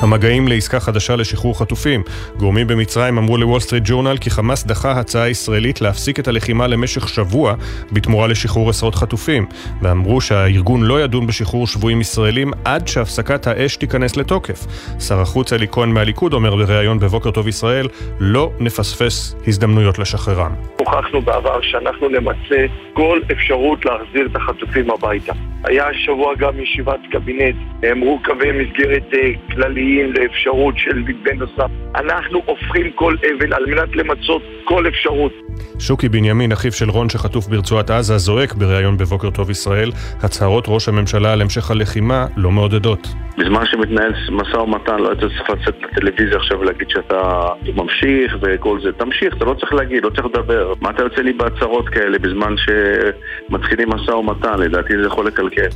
המגעים 0.00 0.48
לעסקה 0.48 0.80
חדשה 0.80 1.16
לשחרור 1.16 1.58
חטופים. 1.58 2.02
גורמים 2.36 2.66
במצרים 2.66 3.18
אמרו 3.18 3.36
לוול 3.36 3.60
סטריט 3.60 3.82
ג'ורנל 3.86 4.16
כי 4.16 4.30
חמאס 4.30 4.64
דחה 4.66 4.90
הצעה 4.90 5.28
ישראלית 5.28 5.80
להפסיק 5.80 6.18
את 6.18 6.28
הלחימה 6.28 6.66
למשך 6.66 7.08
שבוע 7.08 7.54
בתמורה 7.92 8.26
לשחרור 8.26 8.70
עשרות 8.70 8.94
חטופים, 8.94 9.46
ואמרו 9.82 10.20
שהארגון 10.20 10.82
לא 10.82 11.00
ידון 11.00 11.26
בשחרור 11.26 11.66
שבויים 11.66 12.00
ישראלים 12.00 12.50
עד 12.64 12.88
שהפסקת 12.88 13.46
האש 13.46 13.76
תיכנס 13.76 14.16
לתוקף. 14.16 14.66
שר 15.00 15.20
החוץ 15.20 15.52
אלי 15.52 15.66
כהן 15.70 15.88
מהליכוד 15.88 16.32
אומר 16.32 16.56
בריאיון 16.56 16.98
בבוקר 16.98 17.30
טוב 17.30 17.48
ישראל, 17.48 17.88
לא 18.20 18.50
נפספס 18.60 19.36
הזדמנויות 19.46 19.98
לשחררם. 19.98 20.52
הוכחנו 20.76 21.22
בעבר 21.22 21.60
שאנחנו 21.62 22.08
נמצה 22.08 22.66
כל 22.92 23.20
אפשרות 23.32 23.84
להחזיר 23.84 24.28
את 24.30 24.36
החטופים 24.36 24.90
הביתה. 24.90 25.32
היה 25.64 25.88
השבוע 25.88 26.34
גם 26.34 26.60
ישיבת 26.60 27.00
קבינט, 27.12 27.56
נאמרו 27.82 28.18
קווי 28.24 28.52
מסגרת 28.52 29.12
uh, 29.12 29.54
כלליים 29.92 30.12
לאפשרות 30.12 30.74
של 30.78 30.98
מתווה 30.98 31.34
נוסף. 31.34 31.70
אנחנו 31.96 32.42
הופכים 32.46 32.90
כל 32.94 33.16
אבל 33.22 33.54
על 33.54 33.64
מנת 33.66 33.96
למצות 33.96 34.42
כל 34.64 34.88
אפשרות. 34.88 35.32
שוקי 35.78 36.08
בנימין, 36.08 36.52
אחיו 36.52 36.72
של 36.72 36.90
רון 36.90 37.08
שחטוף 37.08 37.46
ברצועת 37.46 37.90
עזה, 37.90 38.18
זועק 38.18 38.54
בריאיון 38.54 38.96
בבוקר 38.96 39.30
טוב 39.30 39.50
ישראל, 39.50 39.90
הצהרות 40.22 40.64
ראש 40.68 40.88
הממשלה 40.88 41.32
על 41.32 41.42
המשך 41.42 41.70
הלחימה 41.70 42.26
לא 42.36 42.50
מעודדות. 42.50 43.08
בזמן 43.38 43.66
שמתנהל 43.66 44.12
משא 44.30 44.56
ומתן, 44.56 44.98
לא 44.98 45.08
היית 45.08 45.20
צריך 45.20 45.50
לצאת 45.50 45.74
לטלוויזיה 45.82 46.36
עכשיו 46.36 46.60
ולהגיד 46.60 46.90
שאתה 46.90 47.42
ממשיך 47.76 48.36
וכל 48.42 48.80
זה. 48.82 48.92
תמשיך, 48.92 49.36
אתה 49.36 49.44
לא 49.44 49.54
צריך 49.54 49.72
להגיד, 49.74 50.04
לא 50.04 50.10
צריך 50.10 50.26
לדבר. 50.26 50.72
מה 50.80 50.90
אתה 50.90 51.02
יוצא 51.02 51.22
לי 51.22 51.32
בהצהרות 51.32 51.88
כאלה 51.88 52.18
בזמן 52.18 52.54
שמתחילים 52.64 53.88
משא 53.90 54.10
ומתן? 54.10 54.58
לדעתי 54.58 54.92
זה 55.00 55.06
יכול 55.06 55.26
לקלקל. 55.26 55.68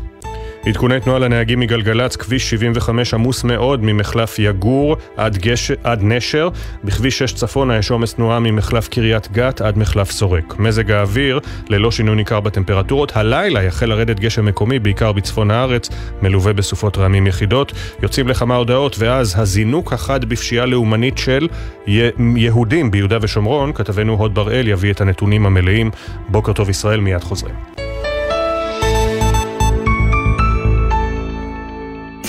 עדכוני 0.66 1.00
תנועה 1.00 1.18
לנהגים 1.18 1.60
מגלגלצ, 1.60 2.16
כביש 2.16 2.50
75 2.50 3.14
עמוס 3.14 3.44
מאוד 3.44 3.84
ממחלף 3.84 4.38
יגור 4.38 4.96
עד, 5.16 5.38
גש... 5.38 5.70
עד 5.84 6.00
נשר. 6.02 6.48
בכביש 6.84 7.18
6 7.18 7.32
צפונה 7.32 7.76
יש 7.76 7.90
עומס 7.90 8.14
תנועה 8.14 8.40
ממחלף 8.40 8.88
קריית 8.88 9.32
גת 9.32 9.60
עד 9.60 9.78
מחלף 9.78 10.10
סורק. 10.10 10.58
מזג 10.58 10.90
האוויר, 10.90 11.40
ללא 11.68 11.90
שינוי 11.90 12.16
ניכר 12.16 12.40
בטמפרטורות. 12.40 13.16
הלילה 13.16 13.62
יחל 13.62 13.86
לרדת 13.86 14.20
גשם 14.20 14.44
מקומי, 14.44 14.78
בעיקר 14.78 15.12
בצפון 15.12 15.50
הארץ, 15.50 15.88
מלווה 16.22 16.52
בסופות 16.52 16.98
רעמים 16.98 17.26
יחידות. 17.26 17.72
יוצאים 18.02 18.28
לכמה 18.28 18.56
הודעות, 18.56 18.96
ואז 18.98 19.34
הזינוק 19.38 19.92
החד 19.92 20.24
בפשיעה 20.24 20.66
לאומנית 20.66 21.18
של 21.18 21.48
י... 21.86 22.00
יהודים 22.36 22.90
ביהודה 22.90 23.18
ושומרון. 23.22 23.72
כתבנו 23.72 24.12
הוד 24.12 24.34
בראל 24.34 24.68
יביא 24.68 24.92
את 24.92 25.00
הנתונים 25.00 25.46
המלאים. 25.46 25.90
בוקר 26.28 26.52
טוב 26.52 26.70
ישראל, 26.70 27.00
מיד 27.00 27.24
חוזרים. 27.24 27.75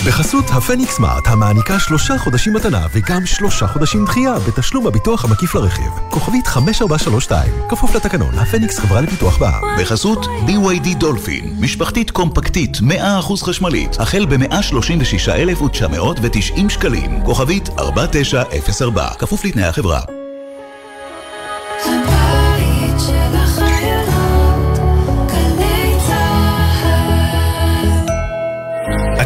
בחסות 0.06 0.46
הפניקס 0.50 0.96
סמארט, 0.96 1.28
המעניקה 1.28 1.80
שלושה 1.80 2.18
חודשים 2.18 2.54
מתנה 2.54 2.88
וגם 2.94 3.26
שלושה 3.26 3.68
חודשים 3.68 4.06
דחייה 4.06 4.34
בתשלום 4.48 4.88
הביטוח 4.88 5.26
המקיף 5.26 5.56
לרכיב. 5.56 5.92
כוכבית 6.10 6.48
5432, 6.48 7.54
כפוף 7.70 7.96
לתקנון, 7.96 8.40
הפניקס 8.40 8.80
חברה 8.80 9.02
לפיתוח 9.02 9.38
בע"מ. 9.38 9.82
בחסות 9.82 10.26
BYD 10.26 10.96
דולפין, 10.98 11.56
משפחתית 11.60 12.12
קומפקטית 12.12 12.78
100% 12.78 12.82
חשמלית, 13.44 14.00
החל 14.00 14.26
ב-136,990 14.26 16.70
שקלים, 16.70 17.24
כוכבית 17.24 17.70
4904, 17.80 19.10
כפוף 19.20 19.46
לתנאי 19.46 19.66
החברה. 19.66 20.27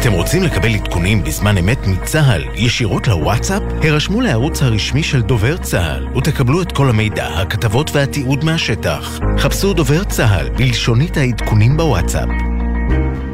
אתם 0.02 0.12
רוצים 0.12 0.42
לקבל 0.42 0.74
עדכונים 0.74 1.24
בזמן 1.24 1.58
אמת 1.58 1.86
מצה"ל 1.86 2.44
ישירות 2.54 3.08
לוואטסאפ? 3.08 3.62
הרשמו 3.82 4.20
לערוץ 4.20 4.62
הרשמי 4.62 5.02
של 5.02 5.22
דובר 5.22 5.56
צה"ל 5.56 6.16
ותקבלו 6.16 6.62
את 6.62 6.72
כל 6.72 6.90
המידע, 6.90 7.26
הכתבות 7.26 7.90
והתיעוד 7.94 8.44
מהשטח. 8.44 9.20
חפשו 9.38 9.72
דובר 9.72 10.04
צה"ל 10.04 10.48
בלשונית 10.48 11.16
העדכונים 11.16 11.76
בוואטסאפ. 11.76 12.28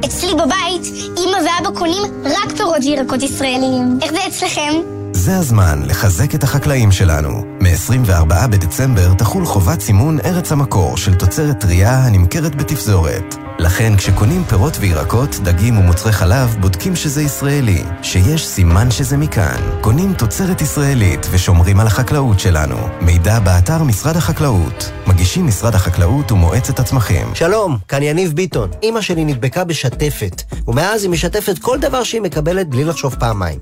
אצלי 0.04 0.34
בבית, 0.34 1.12
אמא 1.18 1.36
ואבא 1.36 1.78
קונים 1.78 2.02
רק 2.24 2.56
פירות 2.56 2.84
וירקות 2.84 3.22
ישראליים. 3.22 3.98
איך 4.02 4.12
זה 4.12 4.18
אצלכם? 4.28 4.72
זה 5.12 5.36
הזמן 5.36 5.82
לחזק 5.86 6.34
את 6.34 6.42
החקלאים 6.42 6.92
שלנו. 6.92 7.57
מ-24 7.68 8.46
בדצמבר 8.46 9.14
תחול 9.14 9.46
חובת 9.46 9.80
סימון 9.80 10.18
ארץ 10.24 10.52
המקור 10.52 10.96
של 10.96 11.14
תוצרת 11.14 11.60
טרייה 11.60 11.98
הנמכרת 12.04 12.54
בתפזורת. 12.54 13.34
לכן 13.58 13.96
כשקונים 13.96 14.44
פירות 14.44 14.76
וירקות, 14.80 15.36
דגים 15.42 15.78
ומוצרי 15.78 16.12
חלב, 16.12 16.56
בודקים 16.60 16.96
שזה 16.96 17.22
ישראלי, 17.22 17.82
שיש 18.02 18.46
סימן 18.46 18.90
שזה 18.90 19.16
מכאן. 19.16 19.62
קונים 19.80 20.14
תוצרת 20.14 20.60
ישראלית 20.60 21.26
ושומרים 21.30 21.80
על 21.80 21.86
החקלאות 21.86 22.40
שלנו. 22.40 22.76
מידע 23.00 23.38
באתר 23.38 23.82
משרד 23.82 24.16
החקלאות. 24.16 24.90
מגישים 25.06 25.46
משרד 25.46 25.74
החקלאות 25.74 26.32
ומועצת 26.32 26.78
הצמחים. 26.78 27.34
שלום, 27.34 27.78
כאן 27.88 28.02
יניב 28.02 28.32
ביטון. 28.32 28.70
אמא 28.82 29.00
שלי 29.00 29.24
נדבקה 29.24 29.64
בשתפת, 29.64 30.42
ומאז 30.68 31.02
היא 31.02 31.10
משתפת 31.10 31.58
כל 31.58 31.78
דבר 31.78 32.04
שהיא 32.04 32.22
מקבלת 32.22 32.68
בלי 32.68 32.84
לחשוב 32.84 33.16
פעמיים. 33.18 33.58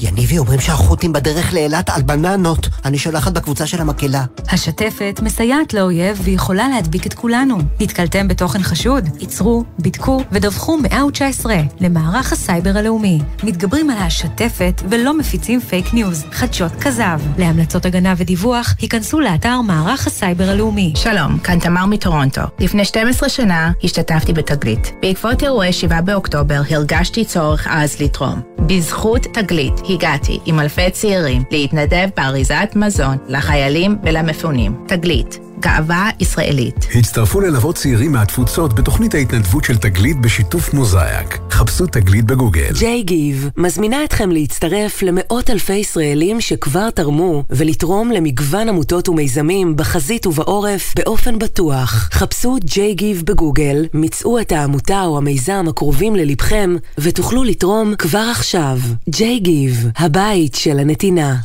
יניבי 0.00 0.38
אומרים 0.38 0.60
שהחות'ים 0.60 1.12
בדרך 1.12 1.54
לאילת 1.54 1.90
על 1.90 2.02
בננות. 2.02 2.68
אני 2.84 2.98
שולחת 3.24 3.36
בקבוצה 3.36 3.66
של 3.66 3.80
המקהלה. 3.80 4.24
השתפת 4.52 5.20
מסייעת 5.22 5.74
לאויב 5.74 6.20
ויכולה 6.24 6.68
להדביק 6.68 7.06
את 7.06 7.14
כולנו. 7.14 7.58
נתקלתם 7.80 8.28
בתוכן 8.28 8.62
חשוד? 8.62 9.08
עצרו, 9.20 9.64
בדקו 9.78 10.20
ודווחו 10.32 10.76
119 10.76 11.54
למערך 11.80 12.32
הסייבר 12.32 12.78
הלאומי. 12.78 13.20
מתגברים 13.42 13.90
על 13.90 13.98
השתפת 13.98 14.82
ולא 14.88 15.18
מפיצים 15.18 15.60
פייק 15.60 15.94
ניוז, 15.94 16.24
חדשות 16.32 16.72
כזב. 16.80 17.20
להמלצות 17.38 17.84
הגנה 17.84 18.14
ודיווח, 18.16 18.74
היכנסו 18.80 19.20
לאתר 19.20 19.60
מערך 19.60 20.06
הסייבר 20.06 20.48
הלאומי. 20.48 20.92
שלום, 20.96 21.38
כאן 21.38 21.58
תמר 21.58 21.86
מטורונטו. 21.86 22.42
לפני 22.58 22.84
12 22.84 23.28
שנה 23.28 23.72
השתתפתי 23.84 24.32
בתגלית. 24.32 24.92
בעקבות 25.02 25.42
אירועי 25.42 25.72
7 25.72 26.00
באוקטובר 26.00 26.62
הרגשתי 26.70 27.24
צורך 27.24 27.66
עז 27.66 28.00
לתרום. 28.00 28.53
בזכות 28.66 29.22
תגלית 29.22 29.74
הגעתי 29.88 30.40
עם 30.46 30.60
אלפי 30.60 30.90
צעירים 30.90 31.42
להתנדב 31.50 32.08
באריזת 32.16 32.72
מזון 32.76 33.16
לחיילים 33.28 33.96
ולמפונים. 34.02 34.84
תגלית, 34.86 35.38
גאווה 35.64 36.10
ישראלית. 36.20 36.86
הצטרפו 36.94 37.40
ללוות 37.40 37.74
צעירים 37.76 38.12
מהתפוצות 38.12 38.74
בתוכנית 38.74 39.14
ההתנדבות 39.14 39.64
של 39.64 39.76
תגלית 39.76 40.20
בשיתוף 40.20 40.74
מוזאיק. 40.74 41.38
חפשו 41.50 41.86
תגלית 41.86 42.24
בגוגל. 42.24 42.72
JGive 42.78 43.50
מזמינה 43.56 44.04
אתכם 44.04 44.30
להצטרף 44.30 45.02
למאות 45.02 45.50
אלפי 45.50 45.74
ישראלים 45.74 46.40
שכבר 46.40 46.90
תרמו 46.90 47.44
ולתרום 47.50 48.10
למגוון 48.10 48.68
עמותות 48.68 49.08
ומיזמים 49.08 49.76
בחזית 49.76 50.26
ובעורף 50.26 50.94
באופן 50.96 51.38
בטוח. 51.38 52.08
חפשו 52.12 52.56
JGive 52.64 53.22
בגוגל, 53.26 53.86
מצאו 53.94 54.40
את 54.40 54.52
העמותה 54.52 55.02
או 55.02 55.18
המיזם 55.18 55.64
הקרובים 55.68 56.16
ללבכם 56.16 56.76
ותוכלו 56.98 57.44
לתרום 57.44 57.94
כבר 57.96 58.28
עכשיו. 58.30 58.78
ג'יי 59.08 59.38
גיב, 59.38 59.88
הבית 59.96 60.54
של 60.54 60.78
הנתינה. 60.78 61.36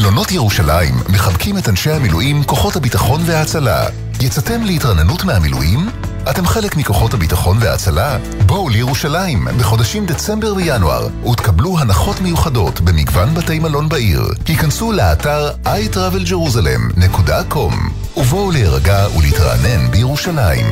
מלונות 0.00 0.32
ירושלים 0.32 0.94
מחבקים 1.08 1.58
את 1.58 1.68
אנשי 1.68 1.90
המילואים, 1.90 2.44
כוחות 2.44 2.76
הביטחון 2.76 3.20
וההצלה. 3.26 3.86
יצאתם 4.20 4.62
להתרננות 4.62 5.24
מהמילואים? 5.24 5.90
אתם 6.30 6.46
חלק 6.46 6.76
מכוחות 6.76 7.14
הביטחון 7.14 7.56
וההצלה? 7.60 8.18
בואו 8.46 8.68
לירושלים 8.68 9.48
בחודשים 9.58 10.06
דצמבר 10.06 10.54
וינואר 10.54 11.08
ותקבלו 11.32 11.78
הנחות 11.78 12.20
מיוחדות 12.20 12.80
במגוון 12.80 13.34
בתי 13.34 13.58
מלון 13.58 13.88
בעיר. 13.88 14.22
היכנסו 14.48 14.92
לאתר 14.92 15.50
iTravelJerusalem.com 15.64 18.05
ובואו 18.16 18.50
להירגע 18.50 19.06
ולהתרענן 19.16 19.90
בירושלים. 19.90 20.66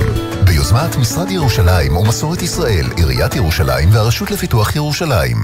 ביוזמת 0.44 0.96
משרד 0.96 1.30
ירושלים 1.30 1.96
ומסורת 1.96 2.42
ישראל, 2.42 2.86
עיריית 2.96 3.36
ירושלים 3.36 3.88
והרשות 3.92 4.30
לפיתוח 4.30 4.76
ירושלים. 4.76 5.36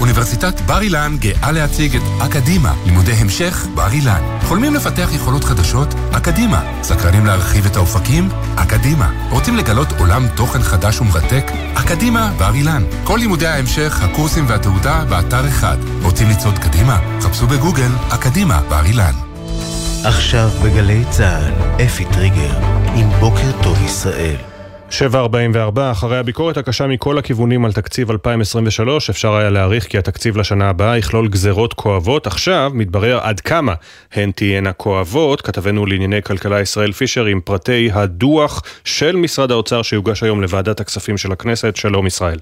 אוניברסיטת 0.00 0.60
בר 0.60 0.80
אילן 0.80 1.16
גאה 1.18 1.52
להציג 1.52 1.96
את 1.96 2.02
אקדימה, 2.22 2.74
לימודי 2.86 3.12
המשך 3.12 3.66
בר 3.74 3.92
אילן. 3.92 4.38
חולמים 4.42 4.74
לפתח 4.74 5.08
יכולות 5.12 5.44
חדשות? 5.44 5.94
אקדימה. 6.12 6.72
סקרנים 6.82 7.26
להרחיב 7.26 7.66
את 7.66 7.76
האופקים? 7.76 8.28
אקדימה. 8.56 9.10
רוצים 9.30 9.56
לגלות 9.56 9.92
עולם 9.98 10.28
תוכן 10.36 10.62
חדש 10.62 11.00
ומרתק? 11.00 11.44
אקדימה 11.74 12.32
בר 12.38 12.54
אילן. 12.54 12.82
כל 13.04 13.18
לימודי 13.18 13.46
ההמשך, 13.46 14.02
הקורסים 14.02 14.44
והתעודה 14.48 15.04
באתר 15.08 15.48
אחד. 15.48 15.76
רוצים 16.02 16.28
לצעוד 16.28 16.58
קדימה? 16.58 16.98
חפשו 17.20 17.46
בגוגל 17.46 17.90
אקדימה 18.10 18.60
בר 18.68 18.84
אילן. 18.84 19.31
עכשיו 20.04 20.48
בגלי 20.64 21.04
צה"ל, 21.10 21.82
אפי 21.84 22.04
טריגר, 22.12 22.56
עם 22.96 23.08
בוקר 23.20 23.62
טוב 23.62 23.82
ישראל. 23.84 24.36
7.44, 24.90 25.80
אחרי 25.92 26.18
הביקורת 26.18 26.56
הקשה 26.56 26.86
מכל 26.86 27.18
הכיוונים 27.18 27.64
על 27.64 27.72
תקציב 27.72 28.10
2023, 28.10 29.10
אפשר 29.10 29.34
היה 29.34 29.50
להעריך 29.50 29.84
כי 29.84 29.98
התקציב 29.98 30.36
לשנה 30.36 30.68
הבאה 30.68 30.98
יכלול 30.98 31.28
גזרות 31.28 31.74
כואבות. 31.74 32.26
עכשיו 32.26 32.70
מתברר 32.74 33.18
עד 33.22 33.40
כמה 33.40 33.74
הן 34.12 34.30
תהיינה 34.30 34.72
כואבות. 34.72 35.40
כתבנו 35.40 35.86
לענייני 35.86 36.22
כלכלה 36.22 36.60
ישראל 36.60 36.92
פישר 36.92 37.24
עם 37.24 37.40
פרטי 37.40 37.90
הדוח 37.92 38.62
של 38.84 39.16
משרד 39.16 39.50
האוצר 39.50 39.82
שיוגש 39.82 40.22
היום 40.22 40.42
לוועדת 40.42 40.80
הכספים 40.80 41.18
של 41.18 41.32
הכנסת. 41.32 41.76
שלום 41.76 42.06
ישראל. 42.06 42.38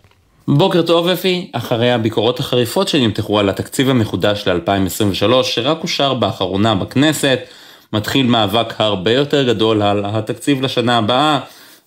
בוקר 0.48 0.82
טוב 0.82 1.08
אפי, 1.08 1.50
אחרי 1.52 1.92
הביקורות 1.92 2.40
החריפות 2.40 2.88
שנמתחו 2.88 3.38
על 3.38 3.48
התקציב 3.48 3.88
המחודש 3.90 4.48
ל-2023, 4.48 5.42
שרק 5.42 5.82
אושר 5.82 6.14
באחרונה 6.14 6.74
בכנסת, 6.74 7.38
מתחיל 7.92 8.26
מאבק 8.26 8.74
הרבה 8.78 9.12
יותר 9.12 9.48
גדול 9.48 9.82
על 9.82 10.04
התקציב 10.04 10.62
לשנה 10.62 10.98
הבאה. 10.98 11.40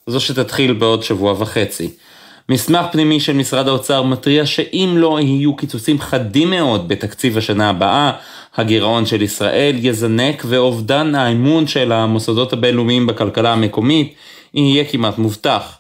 זו 0.08 0.20
שתתחיל 0.20 0.74
בעוד 0.74 1.04
שבוע 1.04 1.34
וחצי. 1.38 1.90
מסמך 2.50 2.86
פנימי 2.92 3.20
של 3.20 3.34
משרד 3.34 3.68
האוצר 3.68 4.04
מתריע 4.04 4.46
שאם 4.46 4.94
לא 4.98 5.20
יהיו 5.22 5.56
קיצוצים 5.56 6.02
חדים 6.02 6.50
מאוד 6.50 6.88
בתקציב 6.88 7.38
השנה 7.38 7.70
הבאה, 7.70 8.12
הגירעון 8.56 9.06
של 9.06 9.22
ישראל 9.22 9.76
יזנק 9.80 10.44
ואובדן 10.46 11.16
האמון 11.16 11.68
של 11.68 11.92
המוסדות 11.92 12.54
הבינלאומיים 12.54 13.08
בכלכלה 13.08 13.54
המקומית 13.54 14.14
יהיה 14.54 14.86
כמעט 14.86 15.18
מובטח. 15.18 15.78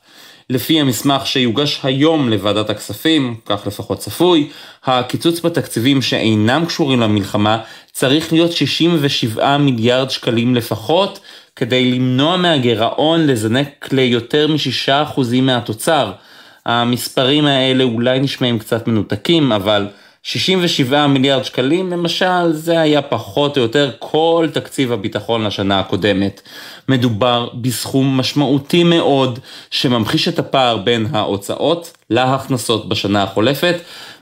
לפי 0.54 0.82
המסמך 0.82 1.28
שיוגש 1.28 1.80
היום 1.84 2.30
לוועדת 2.30 2.70
הכספים, 2.70 3.36
כך 3.46 3.68
לפחות 3.68 4.00
צפוי, 4.00 4.50
הקיצוץ 4.86 5.40
בתקציבים 5.40 6.02
שאינם 6.02 6.66
קשורים 6.66 7.00
למלחמה 7.00 7.58
צריך 7.92 8.34
להיות 8.34 8.52
67 8.52 9.58
מיליארד 9.58 10.10
שקלים 10.10 10.56
לפחות, 10.56 11.20
כדי 11.56 11.92
למנוע 11.92 12.38
מהגירעון 12.38 13.28
לזנק 13.28 13.90
ליותר 13.92 14.48
מ-6% 14.48 15.22
מהתוצר. 15.42 16.12
המספרים 16.66 17.46
האלה 17.46 17.84
אולי 17.84 18.20
נשמעים 18.20 18.60
קצת 18.60 18.88
מנותקים, 18.88 19.52
אבל 19.52 19.88
67 20.26 21.08
מיליארד 21.08 21.44
שקלים 21.44 21.91
למשל, 21.91 22.52
זה 22.52 22.80
היה 22.80 23.02
פחות 23.02 23.58
או 23.58 23.62
יותר 23.62 23.91
כל 24.00 24.48
תקציב 24.54 24.91
הביטחון 24.91 25.44
לשנה 25.44 25.80
הקודמת. 25.80 26.41
מדובר 26.90 27.50
בסכום 27.62 28.18
משמעותי 28.18 28.84
מאוד 28.84 29.40
שממחיש 29.72 30.28
את 30.28 30.40
הפער 30.40 30.78
בין 30.78 31.08
ההוצאות 31.12 31.98
להכנסות 32.10 32.90
בשנה 32.90 33.24
החולפת, 33.24 33.76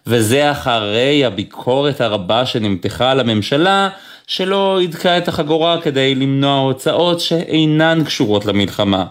וזה 0.08 0.52
אחרי 0.52 1.26
הביקורת 1.26 2.02
הרבה 2.02 2.46
שנמתחה 2.46 3.12
על 3.12 3.20
הממשלה, 3.20 3.90
שלא 4.28 4.80
ידקה 4.82 5.18
את 5.18 5.28
החגורה 5.28 5.82
כדי 5.82 6.16
למנוע 6.16 6.60
הוצאות 6.60 7.20
שאינן 7.20 8.04
קשורות 8.06 8.46
למלחמה. 8.46 9.06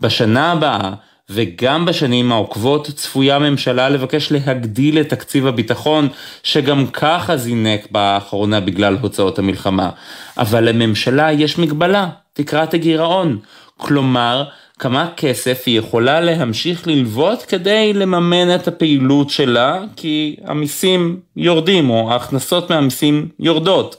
בשנה 0.00 0.52
הבאה 0.52 0.90
וגם 1.30 1.84
בשנים 1.84 2.32
העוקבות 2.32 2.86
צפויה 2.86 3.36
הממשלה 3.36 3.88
לבקש 3.88 4.32
להגדיל 4.32 5.00
את 5.00 5.08
תקציב 5.08 5.46
הביטחון 5.46 6.08
שגם 6.42 6.86
ככה 6.86 7.36
זינק 7.36 7.90
באחרונה 7.90 8.60
בגלל 8.60 8.96
הוצאות 9.02 9.38
המלחמה. 9.38 9.90
אבל 10.38 10.68
לממשלה 10.68 11.32
יש 11.32 11.58
מגבלה, 11.58 12.08
תקרת 12.32 12.74
הגירעון. 12.74 13.38
כלומר, 13.76 14.44
כמה 14.78 15.08
כסף 15.16 15.62
היא 15.66 15.78
יכולה 15.78 16.20
להמשיך 16.20 16.86
ללוות 16.86 17.42
כדי 17.42 17.92
לממן 17.92 18.54
את 18.54 18.68
הפעילות 18.68 19.30
שלה, 19.30 19.80
כי 19.96 20.36
המיסים 20.44 21.20
יורדים 21.36 21.90
או 21.90 22.12
ההכנסות 22.12 22.70
מהמיסים 22.70 23.28
יורדות. 23.40 23.96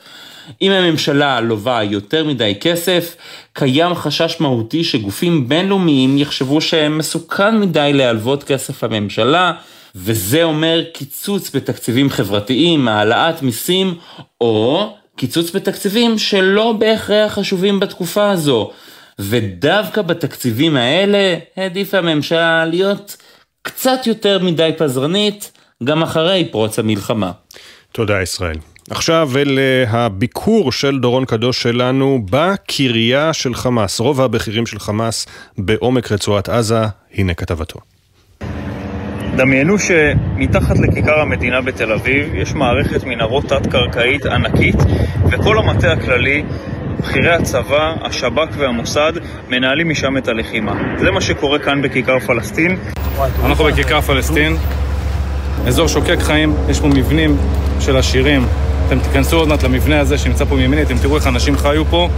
אם 0.62 0.72
הממשלה 0.72 1.42
לובה 1.42 1.84
יותר 1.84 2.24
מדי 2.24 2.54
כסף, 2.62 3.16
קיים 3.54 3.96
חשש 3.96 4.36
מהותי 4.40 4.84
שגופים 4.84 5.50
בינלאומיים 5.50 6.18
יחשבו 6.18 6.62
שמסוכן 6.62 7.60
מדי 7.60 7.92
להלוות 7.94 8.44
כסף 8.44 8.84
לממשלה, 8.84 9.54
וזה 9.96 10.44
אומר 10.44 10.84
קיצוץ 10.94 11.56
בתקציבים 11.56 12.10
חברתיים, 12.10 12.88
העלאת 12.88 13.42
מיסים, 13.42 13.96
או 14.42 14.90
קיצוץ 15.16 15.52
בתקציבים 15.56 16.18
שלא 16.18 16.72
בהכרח 16.72 17.34
חשובים 17.34 17.80
בתקופה 17.80 18.30
הזו. 18.30 18.72
ודווקא 19.20 20.02
בתקציבים 20.02 20.76
האלה 20.76 21.38
העדיפה 21.58 21.98
הממשלה 21.98 22.66
להיות 22.66 23.18
קצת 23.62 24.08
יותר 24.08 24.40
מדי 24.40 24.72
פזרנית, 24.78 25.52
גם 25.84 26.04
אחרי 26.04 26.48
פרוץ 26.52 26.80
המלחמה. 26.80 27.32
תודה 27.92 28.22
ישראל. 28.22 28.75
עכשיו 28.90 29.30
אל 29.36 29.60
הביקור 29.88 30.72
של 30.72 31.00
דורון 31.00 31.26
קדוש 31.26 31.62
שלנו 31.62 32.22
בקריה 32.30 33.34
של 33.34 33.54
חמאס, 33.54 34.00
רוב 34.00 34.22
הבכירים 34.22 34.66
של 34.66 34.80
חמאס 34.80 35.26
בעומק 35.58 36.12
רצועת 36.12 36.50
עזה, 36.50 36.84
הנה 37.14 37.34
כתבתו. 37.34 37.80
דמיינו 39.36 39.76
שמתחת 39.80 40.80
לכיכר 40.80 41.20
המדינה 41.20 41.62
בתל 41.62 41.92
אביב 41.92 42.36
יש 42.36 42.54
מערכת 42.54 43.04
מנהרות 43.04 43.46
תת-קרקעית 43.46 44.26
ענקית 44.26 44.76
וכל 45.32 45.58
המטה 45.58 45.92
הכללי 45.92 46.44
בכירי 47.00 47.32
הצבא, 47.32 47.94
השב"כ 48.02 48.50
והמוסד 48.58 49.14
מנהלים 49.50 49.90
משם 49.90 50.18
את 50.18 50.28
הלחימה. 50.28 50.74
זה 51.00 51.12
מה 51.12 51.22
שקורה 51.22 51.60
כאן 51.60 51.82
בכיכר 51.82 52.20
פלסטין. 52.20 52.78
אנחנו 53.44 53.66
בכיכר 53.66 54.02
פלסטין, 54.02 54.56
אזור 55.68 55.88
שוקק 55.88 56.20
חיים, 56.20 56.56
יש 56.70 56.80
פה 56.80 56.88
מבנים 56.88 57.38
של 57.80 57.98
עשירים. 57.98 58.48
אתם 58.88 59.00
תיכנסו 59.00 59.38
עוד 59.38 59.48
מעט 59.48 59.64
למבנה 59.64 60.00
הזה 60.00 60.18
שנמצא 60.18 60.46
פה 60.46 60.56
מימיני, 60.56 60.82
אתם 60.82 60.98
תראו 60.98 61.16
איך 61.16 61.28
אנשים 61.28 61.58
חיו 61.58 61.86
פה. 61.86 62.10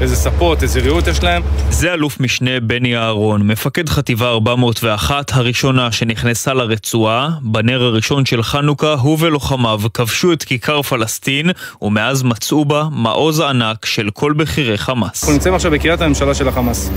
איזה 0.00 0.16
ספות, 0.16 0.62
איזה 0.62 0.80
ריהוט 0.80 1.06
יש 1.06 1.22
להם. 1.22 1.42
זה 1.70 1.92
אלוף 1.92 2.20
משנה 2.20 2.60
בני 2.60 2.96
אהרון, 2.96 3.46
מפקד 3.46 3.88
חטיבה 3.88 4.28
401 4.30 5.32
הראשונה 5.32 5.92
שנכנסה 5.92 6.54
לרצועה. 6.54 7.28
בנר 7.42 7.82
הראשון 7.82 8.26
של 8.26 8.42
חנוכה 8.42 8.92
הוא 8.92 9.16
ולוחמיו 9.20 9.80
כבשו 9.94 10.32
את 10.32 10.42
כיכר 10.42 10.82
פלסטין, 10.82 11.50
ומאז 11.82 12.22
מצאו 12.22 12.64
בה 12.64 12.84
מעוז 12.90 13.40
ענק 13.40 13.86
של 13.86 14.08
כל 14.14 14.32
בכירי 14.32 14.78
חמאס. 14.78 15.22
אנחנו 15.22 15.32
נמצאים 15.32 15.54
עכשיו 15.54 15.70
בקריית 15.70 16.00
הממשלה 16.00 16.34
של 16.34 16.48
החמאס. 16.48 16.90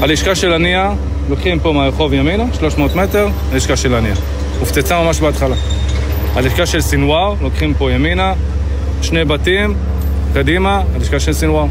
הלשכה 0.00 0.34
של 0.34 0.52
הנייה, 0.52 0.92
לוקחים 1.28 1.60
פה 1.60 1.72
מהרחוב 1.72 2.12
ימינה, 2.12 2.44
300 2.58 2.94
מטר, 2.94 3.28
הלשכה 3.52 3.76
של 3.76 3.94
הנייה. 3.94 4.14
הופצצה 4.60 5.02
ממש 5.02 5.20
בהתחלה. 5.20 5.56
הלשכה 6.38 6.66
של 6.66 6.80
סינואר, 6.80 7.34
לוקחים 7.42 7.74
פה 7.74 7.92
ימינה, 7.92 8.34
שני 9.02 9.24
בתים, 9.24 9.74
קדימה, 10.34 10.82
הלשכה 10.94 11.20
של 11.20 11.32
סינואר. 11.32 11.66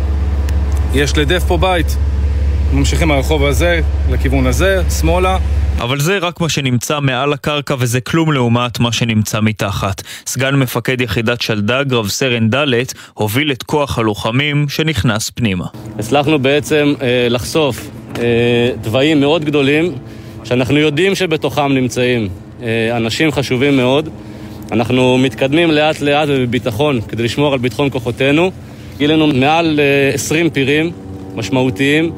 יש 0.94 1.18
לדף 1.18 1.44
פה 1.44 1.57
בית. 1.57 1.98
ממשיכים 2.73 3.07
מהרחוב 3.07 3.45
הזה 3.45 3.81
לכיוון 4.11 4.48
הזה, 4.48 4.81
שמאלה. 4.99 5.38
אבל 5.80 5.99
זה 5.99 6.18
רק 6.18 6.41
מה 6.41 6.49
שנמצא 6.49 6.99
מעל 6.99 7.34
הקרקע 7.34 7.76
וזה 7.80 8.02
כלום 8.02 8.34
לעומת 8.34 8.80
מה 8.80 8.91
שנמצא 8.91 9.39
מתחת. 9.41 10.02
סגן 10.26 10.56
מפקד 10.56 11.02
יחידת 11.02 11.41
שלדג, 11.41 11.94
רב 11.94 12.07
סרן 12.07 12.49
ד', 12.49 12.65
הוביל 13.14 13.52
את 13.52 13.64
כוח 13.64 13.99
הלוחמים 13.99 14.69
שנכנס 14.69 15.30
פנימה. 15.30 15.65
הצלחנו 15.99 16.39
בעצם 16.39 16.94
אה, 17.02 17.27
לחשוף 17.30 17.89
אה, 18.19 18.23
דברים 18.81 19.19
מאוד 19.19 19.45
גדולים 19.45 19.95
שאנחנו 20.44 20.77
יודעים 20.77 21.15
שבתוכם 21.15 21.73
נמצאים 21.73 22.30
אה, 22.64 22.98
אנשים 22.98 23.31
חשובים 23.31 23.77
מאוד. 23.77 24.10
אנחנו 24.72 25.18
מתקדמים 25.18 25.72
לאט 25.72 26.02
לאט 26.02 26.30
ובביטחון 26.31 27.02
כדי 27.02 27.23
לשמור 27.23 27.53
על 27.53 27.60
ביטחון 27.60 27.89
כוחותינו. 27.89 28.52
גילינו 28.98 29.27
מעל 29.27 29.80
20 30.14 30.45
אה, 30.45 30.52
פירים 30.52 30.91
משמעותיים, 31.35 32.11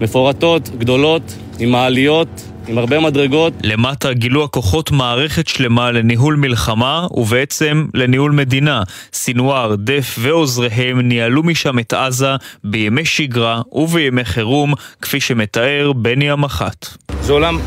מפורטות, 0.00 0.68
גדולות, 0.78 1.34
עם 1.58 1.70
מעליות, 1.70 2.28
עם 2.68 2.78
הרבה 2.78 3.00
מדרגות. 3.00 3.52
למטה 3.62 4.12
גילו 4.12 4.44
הכוחות 4.44 4.90
מערכת 4.90 5.48
שלמה 5.48 5.90
לניהול 5.90 6.36
מלחמה 6.36 7.06
ובעצם 7.10 7.86
לניהול 7.94 8.32
מדינה. 8.32 8.82
סינואר, 9.12 9.74
דף 9.74 10.16
ועוזריהם 10.18 11.00
ניהלו 11.00 11.42
משם 11.42 11.78
את 11.78 11.92
עזה 11.92 12.30
בימי 12.64 13.04
שגרה 13.04 13.62
ובימי 13.72 14.24
חירום, 14.24 14.74
כפי 15.02 15.20
שמתאר 15.20 15.92
בני 15.92 16.30
המח"ט. 16.30 16.86
זה 17.20 17.32
עולם 17.32 17.58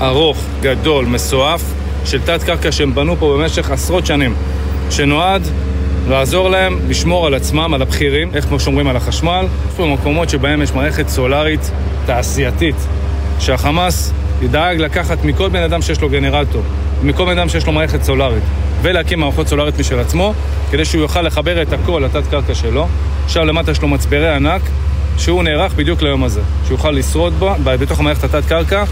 ארוך, 0.00 0.44
גדול, 0.60 1.04
מסועף, 1.04 1.83
של 2.04 2.20
תת-קרקע 2.20 2.72
שהם 2.72 2.94
בנו 2.94 3.16
פה 3.16 3.36
במשך 3.38 3.70
עשרות 3.70 4.06
שנים, 4.06 4.34
שנועד 4.90 5.42
לעזור 6.08 6.48
להם 6.48 6.78
לשמור 6.88 7.26
על 7.26 7.34
עצמם, 7.34 7.74
על 7.74 7.82
הבכירים, 7.82 8.30
איך 8.34 8.44
כמו 8.44 8.60
שומרים 8.60 8.88
על 8.88 8.96
החשמל. 8.96 9.46
יש 9.68 9.74
פה 9.76 9.86
מקומות 9.86 10.30
שבהם 10.30 10.62
יש 10.62 10.72
מערכת 10.72 11.08
סולארית 11.08 11.70
תעשייתית, 12.06 12.76
שהחמאס 13.40 14.12
ידאג 14.42 14.80
לקחת 14.80 15.24
מכל 15.24 15.48
בן 15.48 15.62
אדם 15.62 15.82
שיש 15.82 16.00
לו 16.00 16.08
גנרטור, 16.08 16.62
מכל 17.02 17.24
בן 17.24 17.38
אדם 17.38 17.48
שיש 17.48 17.66
לו 17.66 17.72
מערכת 17.72 18.02
סולארית, 18.02 18.42
ולהקים 18.82 19.20
מערכות 19.20 19.48
סולארית 19.48 19.78
משל 19.80 19.98
עצמו, 19.98 20.34
כדי 20.70 20.84
שהוא 20.84 21.02
יוכל 21.02 21.22
לחבר 21.22 21.62
את 21.62 21.72
הכל 21.72 22.02
לתת-קרקע 22.04 22.54
שלו. 22.54 22.88
עכשיו 23.24 23.44
למטה 23.44 23.70
יש 23.70 23.82
לו 23.82 23.88
מצברי 23.88 24.34
ענק, 24.34 24.62
שהוא 25.18 25.42
נערך 25.42 25.74
בדיוק 25.74 26.02
ליום 26.02 26.24
הזה, 26.24 26.40
שהוא 26.64 26.74
יוכל 26.74 26.90
לשרוד 26.90 27.32
בו, 27.38 27.54
בתוך 27.64 28.00
המערכת 28.00 28.24
התת-קרקע, 28.24 28.84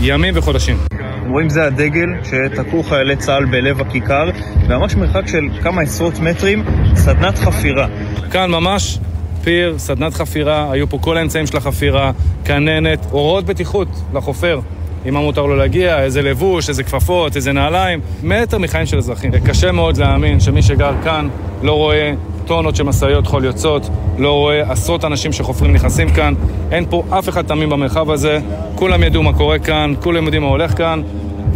ימים 0.00 0.34
וחודשים. 0.36 0.76
רואים 1.28 1.48
זה 1.48 1.64
הדגל 1.64 2.08
שתקעו 2.22 2.82
חיילי 2.82 3.16
צה"ל 3.16 3.44
בלב 3.44 3.80
הכיכר, 3.80 4.30
וממש 4.68 4.94
מרחק 4.94 5.26
של 5.26 5.48
כמה 5.62 5.82
עשרות 5.82 6.18
מטרים, 6.20 6.64
סדנת 6.94 7.38
חפירה. 7.38 7.86
כאן 8.30 8.50
ממש 8.50 8.98
פיר, 9.44 9.78
סדנת 9.78 10.14
חפירה, 10.14 10.72
היו 10.72 10.88
פה 10.88 10.98
כל 10.98 11.16
האמצעים 11.16 11.46
של 11.46 11.56
החפירה, 11.56 12.12
כננת, 12.44 13.06
הוראות 13.10 13.44
בטיחות 13.44 13.88
לחופר. 14.14 14.60
עם 15.04 15.14
מה 15.14 15.20
מותר 15.20 15.46
לו 15.46 15.56
להגיע, 15.56 16.02
איזה 16.02 16.22
לבוש, 16.22 16.68
איזה 16.68 16.84
כפפות, 16.84 17.36
איזה 17.36 17.52
נעליים, 17.52 18.00
מטר 18.22 18.58
מחיים 18.58 18.86
של 18.86 18.98
אזרחים. 18.98 19.30
קשה 19.44 19.72
מאוד 19.72 19.96
להאמין 19.96 20.40
שמי 20.40 20.62
שגר 20.62 20.92
כאן 21.04 21.28
לא 21.62 21.72
רואה 21.72 22.12
טונות 22.46 22.76
של 22.76 22.82
משאיות 22.82 23.26
חול 23.26 23.44
יוצאות, 23.44 23.88
לא 24.18 24.32
רואה 24.32 24.72
עשרות 24.72 25.04
אנשים 25.04 25.32
שחופרים 25.32 25.72
נכנסים 25.72 26.10
כאן, 26.10 26.34
אין 26.70 26.84
פה 26.90 27.04
אף 27.10 27.28
אחד 27.28 27.42
תמים 27.42 27.70
במרחב 27.70 28.10
הזה, 28.10 28.38
כולם 28.74 29.02
ידעו 29.02 29.22
מה 29.22 29.32
קורה 29.32 29.58
כאן, 29.58 29.94
כולם 30.02 30.24
יודעים 30.24 30.42
מה 30.42 30.48
הולך 30.48 30.76
כאן, 30.76 31.02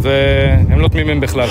והם 0.01 0.79
לא 0.79 0.87
תמימים 0.87 1.19
בכלל. 1.19 1.49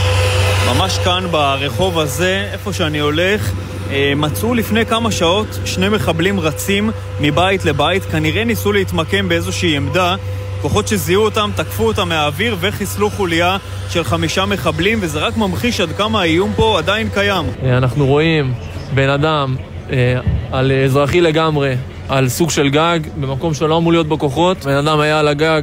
ממש 0.68 0.98
כאן 0.98 1.24
ברחוב 1.30 1.98
הזה, 1.98 2.48
איפה 2.52 2.72
שאני 2.72 2.98
הולך, 2.98 3.52
אה, 3.90 4.12
מצאו 4.16 4.54
לפני 4.54 4.86
כמה 4.86 5.10
שעות 5.10 5.58
שני 5.64 5.88
מחבלים 5.88 6.40
רצים 6.40 6.90
מבית 7.20 7.64
לבית, 7.64 8.04
כנראה 8.04 8.44
ניסו 8.44 8.72
להתמקם 8.72 9.28
באיזושהי 9.28 9.76
עמדה. 9.76 10.16
כוחות 10.62 10.88
שזיהו 10.88 11.24
אותם, 11.24 11.50
תקפו 11.56 11.86
אותם 11.86 12.08
מהאוויר 12.08 12.56
וחיסלו 12.60 13.10
חוליה 13.10 13.56
של 13.90 14.04
חמישה 14.04 14.46
מחבלים, 14.46 14.98
וזה 15.02 15.18
רק 15.18 15.36
ממחיש 15.36 15.80
עד 15.80 15.88
כמה 15.96 16.20
האיום 16.20 16.52
פה 16.56 16.78
עדיין 16.78 17.08
קיים. 17.14 17.44
אה, 17.62 17.78
אנחנו 17.78 18.06
רואים 18.06 18.54
בן 18.94 19.08
אדם 19.08 19.56
אה, 19.90 20.20
על 20.52 20.72
אזרחי 20.84 21.20
לגמרי, 21.20 21.74
על 22.08 22.28
סוג 22.28 22.50
של 22.50 22.68
גג, 22.68 23.00
במקום 23.20 23.54
שלא 23.54 23.76
אמור 23.76 23.92
להיות 23.92 24.08
בו 24.08 24.18
כוחות. 24.18 24.64
בן 24.64 24.76
אדם 24.76 25.00
היה 25.00 25.20
על 25.20 25.28
הגג, 25.28 25.62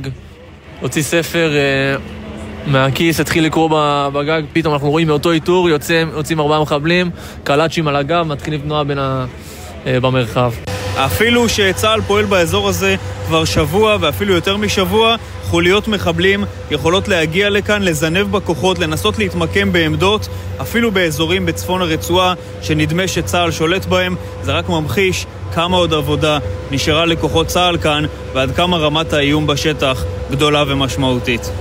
הוציא 0.82 1.02
ספר 1.02 1.52
אה, 1.56 1.96
מהכיס, 2.68 3.20
התחיל 3.20 3.46
לקרוא 3.46 3.70
בגג, 4.14 4.42
פתאום 4.54 4.74
אנחנו 4.74 4.90
רואים 4.90 5.08
מאותו 5.08 5.32
איתור, 5.32 5.70
יוצאים, 5.70 6.10
יוצאים 6.14 6.40
ארבעה 6.40 6.62
מחבלים, 6.62 7.10
קלאצ'ים 7.44 7.88
על 7.88 7.96
הגב, 7.96 8.28
מתחילים 8.28 8.62
תנועה 8.62 8.84
ה... 8.98 9.26
אה, 9.88 10.00
במרחב. 10.00 10.52
אפילו 10.98 11.50
שצה"ל 11.50 12.02
פועל 12.02 12.26
באזור 12.26 12.70
הזה 12.70 12.96
כבר 13.28 13.46
שבוע 13.46 13.98
ואפילו 14.00 14.34
יותר 14.34 14.58
משבוע, 14.58 15.16
חוליות 15.44 15.88
מחבלים 15.88 16.44
יכולות 16.72 17.08
להגיע 17.08 17.50
לכאן, 17.50 17.82
לזנב 17.82 18.32
בכוחות, 18.32 18.80
לנסות 18.80 19.18
להתמקם 19.18 19.72
בעמדות, 19.74 20.28
אפילו 20.62 20.92
באזורים 20.92 21.46
בצפון 21.46 21.82
הרצועה 21.82 22.34
שנדמה 22.62 23.08
שצה"ל 23.08 23.52
שולט 23.52 23.86
בהם. 23.86 24.16
זה 24.44 24.52
רק 24.52 24.70
ממחיש 24.70 25.26
כמה 25.54 25.78
עוד 25.78 25.94
עבודה 25.94 26.40
נשארה 26.72 27.06
לכוחות 27.06 27.48
צה"ל 27.48 27.78
כאן 27.78 28.04
ועד 28.34 28.56
כמה 28.56 28.78
רמת 28.78 29.14
האיום 29.14 29.48
בשטח 29.48 30.04
גדולה 30.32 30.64
ומשמעותית. 30.68 31.52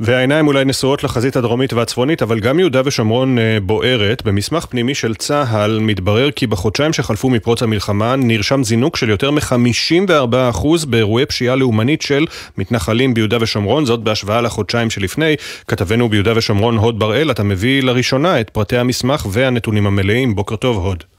והעיניים 0.00 0.46
אולי 0.46 0.64
נשואות 0.64 1.04
לחזית 1.04 1.36
הדרומית 1.36 1.72
והצפונית, 1.72 2.22
אבל 2.22 2.40
גם 2.40 2.58
יהודה 2.58 2.82
ושומרון 2.84 3.38
אה, 3.38 3.58
בוערת. 3.62 4.22
במסמך 4.24 4.66
פנימי 4.66 4.94
של 4.94 5.14
צה"ל 5.14 5.78
מתברר 5.78 6.30
כי 6.30 6.46
בחודשיים 6.46 6.92
שחלפו 6.92 7.30
מפרוץ 7.30 7.62
המלחמה 7.62 8.16
נרשם 8.16 8.64
זינוק 8.64 8.96
של 8.96 9.08
יותר 9.08 9.30
מ-54% 9.30 10.66
באירועי 10.88 11.26
פשיעה 11.26 11.56
לאומנית 11.56 12.02
של 12.02 12.26
מתנחלים 12.58 13.14
ביהודה 13.14 13.36
ושומרון, 13.40 13.86
זאת 13.86 14.00
בהשוואה 14.00 14.40
לחודשיים 14.40 14.90
שלפני. 14.90 15.34
כתבנו 15.68 16.08
ביהודה 16.08 16.32
ושומרון 16.36 16.76
הוד 16.76 16.98
בראל, 16.98 17.30
אתה 17.30 17.42
מביא 17.42 17.82
לראשונה 17.82 18.40
את 18.40 18.50
פרטי 18.50 18.76
המסמך 18.76 19.26
והנתונים 19.30 19.86
המלאים. 19.86 20.34
בוקר 20.34 20.56
טוב 20.56 20.76
הוד. 20.76 21.17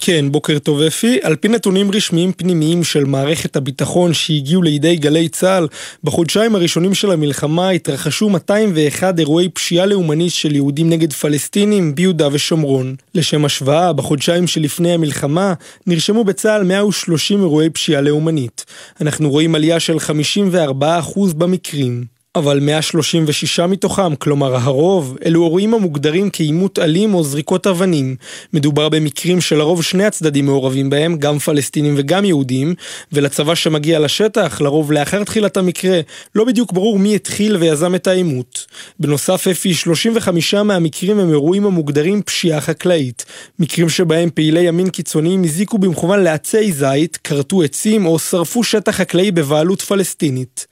כן, 0.00 0.32
בוקר 0.32 0.58
טוב 0.58 0.82
אפי. 0.82 1.18
על 1.22 1.36
פי 1.36 1.48
נתונים 1.48 1.90
רשמיים 1.90 2.32
פנימיים 2.32 2.84
של 2.84 3.04
מערכת 3.04 3.56
הביטחון 3.56 4.14
שהגיעו 4.14 4.62
לידי 4.62 4.96
גלי 4.96 5.28
צה"ל, 5.28 5.68
בחודשיים 6.04 6.54
הראשונים 6.54 6.94
של 6.94 7.10
המלחמה 7.10 7.70
התרחשו 7.70 8.28
201 8.28 9.18
אירועי 9.18 9.48
פשיעה 9.48 9.86
לאומנית 9.86 10.32
של 10.32 10.54
יהודים 10.54 10.90
נגד 10.90 11.12
פלסטינים 11.12 11.94
ביהודה 11.94 12.28
ושומרון. 12.32 12.94
לשם 13.14 13.44
השוואה, 13.44 13.92
בחודשיים 13.92 14.46
שלפני 14.46 14.92
המלחמה 14.92 15.54
נרשמו 15.86 16.24
בצה"ל 16.24 16.62
130 16.64 17.40
אירועי 17.40 17.70
פשיעה 17.70 18.00
לאומנית. 18.00 18.64
אנחנו 19.00 19.30
רואים 19.30 19.54
עלייה 19.54 19.80
של 19.80 19.96
54% 19.96 21.34
במקרים. 21.36 22.13
אבל 22.36 22.60
136 22.60 23.60
מתוכם, 23.60 24.14
כלומר 24.14 24.56
הרוב, 24.56 25.18
אלו 25.24 25.44
אירועים 25.44 25.74
המוגדרים 25.74 26.30
כעימות 26.32 26.78
אלים 26.78 27.14
או 27.14 27.24
זריקות 27.24 27.66
אבנים. 27.66 28.16
מדובר 28.52 28.88
במקרים 28.88 29.40
שלרוב 29.40 29.82
שני 29.82 30.04
הצדדים 30.04 30.46
מעורבים 30.46 30.90
בהם, 30.90 31.16
גם 31.16 31.38
פלסטינים 31.38 31.94
וגם 31.96 32.24
יהודים, 32.24 32.74
ולצבא 33.12 33.54
שמגיע 33.54 33.98
לשטח, 33.98 34.60
לרוב 34.60 34.92
לאחר 34.92 35.24
תחילת 35.24 35.56
המקרה, 35.56 36.00
לא 36.34 36.44
בדיוק 36.44 36.72
ברור 36.72 36.98
מי 36.98 37.14
התחיל 37.14 37.56
ויזם 37.56 37.94
את 37.94 38.06
העימות. 38.06 38.66
בנוסף, 39.00 39.48
אפי, 39.48 39.74
35 39.74 40.54
מהמקרים 40.54 41.18
הם 41.18 41.30
אירועים 41.30 41.66
המוגדרים 41.66 42.22
פשיעה 42.22 42.60
חקלאית. 42.60 43.24
מקרים 43.58 43.88
שבהם 43.88 44.30
פעילי 44.30 44.60
ימין 44.60 44.90
קיצוניים 44.90 45.44
הזיקו 45.44 45.78
במכוון 45.78 46.22
לעצי 46.22 46.72
זית, 46.72 47.18
כרתו 47.24 47.62
עצים 47.62 48.06
או 48.06 48.18
שרפו 48.18 48.64
שטח 48.64 48.96
חקלאי 48.96 49.30
בבעלות 49.30 49.82
פלסטינית. 49.82 50.66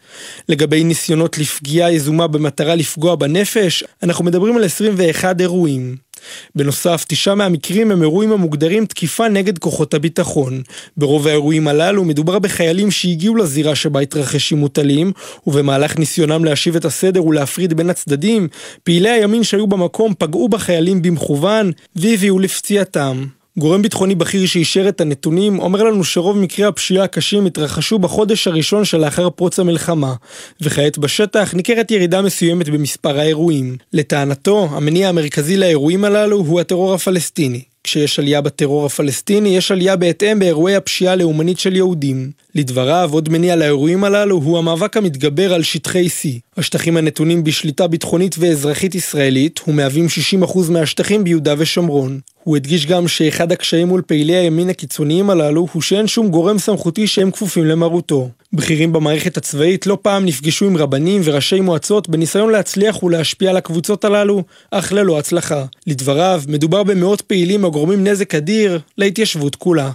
לגבי 0.48 0.84
ניסיונות 0.84 1.38
לפגיעה 1.38 1.92
יזומה 1.92 2.26
במטרה 2.26 2.74
לפגוע 2.74 3.14
בנפש, 3.14 3.84
אנחנו 4.02 4.24
מדברים 4.24 4.56
על 4.56 4.64
21 4.64 5.40
אירועים. 5.40 5.96
בנוסף, 6.54 7.04
תשעה 7.08 7.34
מהמקרים 7.34 7.90
הם 7.90 8.02
אירועים 8.02 8.32
המוגדרים 8.32 8.86
תקיפה 8.86 9.28
נגד 9.28 9.58
כוחות 9.58 9.94
הביטחון. 9.94 10.62
ברוב 10.96 11.26
האירועים 11.26 11.68
הללו 11.68 12.04
מדובר 12.04 12.38
בחיילים 12.38 12.90
שהגיעו 12.90 13.36
לזירה 13.36 13.74
שבה 13.74 14.00
התרחש 14.00 14.52
עימות 14.52 14.78
אלים, 14.78 15.12
ובמהלך 15.46 15.98
ניסיונם 15.98 16.44
להשיב 16.44 16.76
את 16.76 16.84
הסדר 16.84 17.24
ולהפריד 17.24 17.74
בין 17.74 17.90
הצדדים, 17.90 18.48
פעילי 18.84 19.10
הימין 19.10 19.44
שהיו 19.44 19.66
במקום 19.66 20.14
פגעו 20.18 20.48
בחיילים 20.48 21.02
במכוון 21.02 21.72
והביאו 21.96 22.38
לפציעתם. 22.38 23.26
גורם 23.58 23.82
ביטחוני 23.82 24.14
בכיר 24.14 24.46
שאישר 24.46 24.88
את 24.88 25.00
הנתונים 25.00 25.58
אומר 25.58 25.82
לנו 25.82 26.04
שרוב 26.04 26.38
מקרי 26.38 26.64
הפשיעה 26.64 27.04
הקשים 27.04 27.46
התרחשו 27.46 27.98
בחודש 27.98 28.46
הראשון 28.46 28.84
שלאחר 28.84 29.30
פרוץ 29.30 29.58
המלחמה, 29.58 30.14
וכעת 30.60 30.98
בשטח 30.98 31.54
ניכרת 31.54 31.90
ירידה 31.90 32.22
מסוימת 32.22 32.68
במספר 32.68 33.18
האירועים. 33.18 33.76
לטענתו, 33.92 34.68
המניע 34.72 35.08
המרכזי 35.08 35.56
לאירועים 35.56 36.04
הללו 36.04 36.36
הוא 36.36 36.60
הטרור 36.60 36.94
הפלסטיני. 36.94 37.71
כשיש 37.84 38.18
עלייה 38.18 38.40
בטרור 38.40 38.86
הפלסטיני, 38.86 39.56
יש 39.56 39.70
עלייה 39.70 39.96
בהתאם 39.96 40.38
באירועי 40.38 40.76
הפשיעה 40.76 41.12
הלאומנית 41.12 41.58
של 41.58 41.76
יהודים. 41.76 42.30
לדבריו, 42.54 43.10
עוד 43.12 43.28
מניע 43.28 43.56
לאירועים 43.56 44.04
הללו 44.04 44.36
הוא 44.36 44.58
המאבק 44.58 44.96
המתגבר 44.96 45.54
על 45.54 45.62
שטחי 45.62 46.06
C. 46.06 46.28
השטחים 46.56 46.96
הנתונים 46.96 47.44
בשליטה 47.44 47.86
ביטחונית 47.86 48.34
ואזרחית 48.38 48.94
ישראלית, 48.94 49.60
ומהווים 49.68 50.06
60% 50.44 50.70
מהשטחים 50.70 51.24
ביהודה 51.24 51.54
ושומרון. 51.58 52.20
הוא 52.44 52.56
הדגיש 52.56 52.86
גם 52.86 53.08
שאחד 53.08 53.52
הקשיים 53.52 53.88
מול 53.88 54.02
פעילי 54.06 54.34
הימין 54.36 54.70
הקיצוניים 54.70 55.30
הללו 55.30 55.66
הוא 55.72 55.82
שאין 55.82 56.06
שום 56.06 56.28
גורם 56.28 56.58
סמכותי 56.58 57.06
שהם 57.06 57.30
כפופים 57.30 57.64
למרותו. 57.64 58.28
בכירים 58.52 58.92
במערכת 58.92 59.36
הצבאית 59.36 59.86
לא 59.86 59.98
פעם 60.02 60.24
נפגשו 60.24 60.66
עם 60.66 60.76
רבנים 60.76 61.20
וראשי 61.24 61.60
מועצות 61.60 62.08
בניסיון 62.08 62.50
להצליח 62.50 63.02
ולהשפיע 63.02 63.50
על 63.50 63.56
הקבוצות 63.56 64.04
הללו, 64.04 64.44
אך 64.70 64.92
ללא 64.92 65.18
הצלחה. 65.18 65.64
לדבריו, 65.86 66.42
מדובר 66.48 66.82
במאות 66.82 67.20
פעילים 67.20 67.64
הגורמים 67.64 68.06
נזק 68.06 68.34
אדיר 68.34 68.80
להתיישבות 68.98 69.56
כולה. 69.56 69.90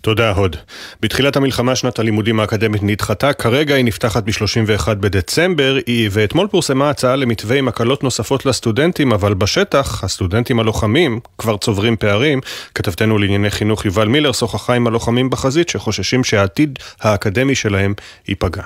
תודה, 0.00 0.30
הוד. 0.30 0.56
בתחילת 1.00 1.36
המלחמה 1.36 1.76
שנת 1.76 1.98
הלימודים 1.98 2.40
האקדמית 2.40 2.82
נדחתה, 2.82 3.32
כרגע 3.32 3.74
היא 3.74 3.84
נפתחת 3.84 4.22
ב-31 4.22 4.94
בדצמבר, 4.94 5.78
ואתמול 6.10 6.48
פורסמה 6.48 6.90
הצעה 6.90 7.16
למתווה 7.16 7.58
עם 7.58 7.68
הקלות 7.68 8.02
נוספות 8.02 8.46
לסטודנטים, 8.46 9.12
אבל 9.12 9.34
בשטח, 9.34 10.04
הסטודנטים 10.04 10.60
הלוחמים 10.60 11.20
כבר 11.38 11.56
צוברים 11.56 11.96
פערים. 11.96 12.40
כתבתנו 12.74 13.18
לענייני 13.18 13.50
חינוך 13.50 13.84
יובל 13.84 14.08
מילר 14.08 14.32
שוחחה 14.32 14.74
עם 14.74 14.86
הלוחמים 14.86 15.30
בחזית, 15.30 15.68
שחוששים 15.68 16.24
שהעתיד 16.24 16.78
האקדמי 17.00 17.54
שלהם 17.54 17.94
ייפגע. 18.28 18.62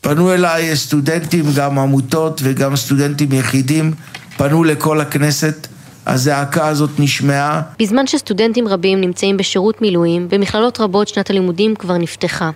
פנו 0.00 0.34
אליי 0.34 0.76
סטודנטים, 0.76 1.44
גם 1.56 1.78
עמותות 1.78 2.40
וגם 2.44 2.76
סטודנטים 2.76 3.32
יחידים, 3.32 3.92
פנו 4.36 4.64
לכל 4.64 5.00
הכנסת. 5.00 5.71
הזעקה 6.06 6.66
הזאת 6.66 6.90
נשמעה. 6.98 7.62
בזמן 7.78 8.06
שסטודנטים 8.06 8.68
רבים 8.68 9.00
נמצאים 9.00 9.36
בשירות 9.36 9.82
מילואים, 9.82 10.28
במכללות 10.28 10.80
רבות 10.80 11.08
שנת 11.08 11.30
הלימודים 11.30 11.74
כבר 11.74 11.96
נפתחה. 11.96 12.50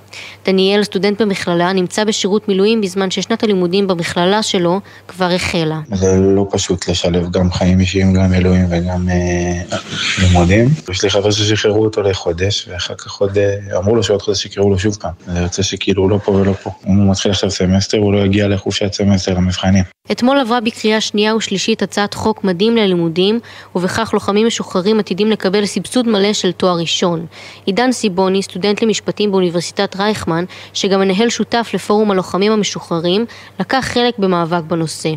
דניאל, 0.45 0.85
סטודנט 0.85 1.23
במכללה, 1.23 1.73
נמצא 1.73 2.05
בשירות 2.05 2.49
מילואים 2.49 2.81
בזמן 2.81 3.11
ששנת 3.11 3.43
הלימודים 3.43 3.87
במכללה 3.87 4.43
שלו 4.43 4.81
כבר 5.09 5.31
החלה. 5.35 5.81
זה 5.95 6.17
לא 6.21 6.47
פשוט 6.51 6.89
לשלב 6.89 7.31
גם 7.31 7.53
חיים 7.53 7.81
אישיים, 7.81 8.13
גם 8.13 8.31
מילואים 8.31 8.67
וגם 8.71 9.09
אה, 9.09 9.79
לימודים. 10.23 10.69
יש 10.91 11.05
לי 11.05 11.11
חבר 11.11 11.31
ששחררו 11.31 11.85
אותו 11.85 12.03
לחודש, 12.03 12.69
ואחר 12.69 12.95
כך 12.95 13.13
עוד 13.13 13.39
אה, 13.39 13.79
אמרו 13.79 13.97
לו 13.97 14.03
שעוד 14.03 14.23
חודש 14.23 14.47
יקראו 14.47 14.71
לו 14.71 14.79
שוב 14.79 14.97
פעם. 15.01 15.13
זה 15.27 15.39
יוצא 15.39 15.63
שכאילו 15.63 16.03
הוא 16.03 16.11
לא 16.11 16.19
פה 16.25 16.33
ולא 16.33 16.53
פה. 16.53 16.71
אם 16.87 16.97
הוא 16.97 17.11
מתחיל 17.11 17.31
עכשיו 17.31 17.51
סמסטר, 17.51 17.99
הוא 17.99 18.13
לא 18.13 18.19
יגיע 18.19 18.49
לחופשת 18.49 18.93
סמסטר 18.93 19.35
למבחנים. 19.35 19.85
אתמול 20.13 20.39
עברה 20.39 20.61
בקריאה 20.61 21.01
שנייה 21.01 21.37
ושלישית 21.37 21.83
הצעת 21.83 22.15
חוק 22.15 22.45
מדים 22.45 22.77
ללימודים, 22.77 23.36
ובכך 23.75 24.11
לוחמים 24.15 24.47
משוחררים 24.47 24.99
עתידים 24.99 25.31
לקבל 25.31 25.67
סבסוד 25.67 26.09
מלא 26.09 26.33
של 26.33 26.53
תואר 26.53 26.77
ראשון. 26.77 27.27
עידן 27.67 27.93
סיבוני, 27.93 28.43
סטודנט 28.43 28.83
למשפטים 28.83 29.31
באוניברסיטת 29.31 29.97
רייכמן, 29.97 30.45
שגם 30.73 31.01
מנהל 31.01 31.29
שותף 31.29 31.71
לפורום 31.75 32.11
הלוחמים 32.11 32.53
המשוחררים, 32.53 33.27
לקח 33.61 33.89
חלק 33.93 34.19
במאבק 34.19 34.63
בנושא. 34.63 35.11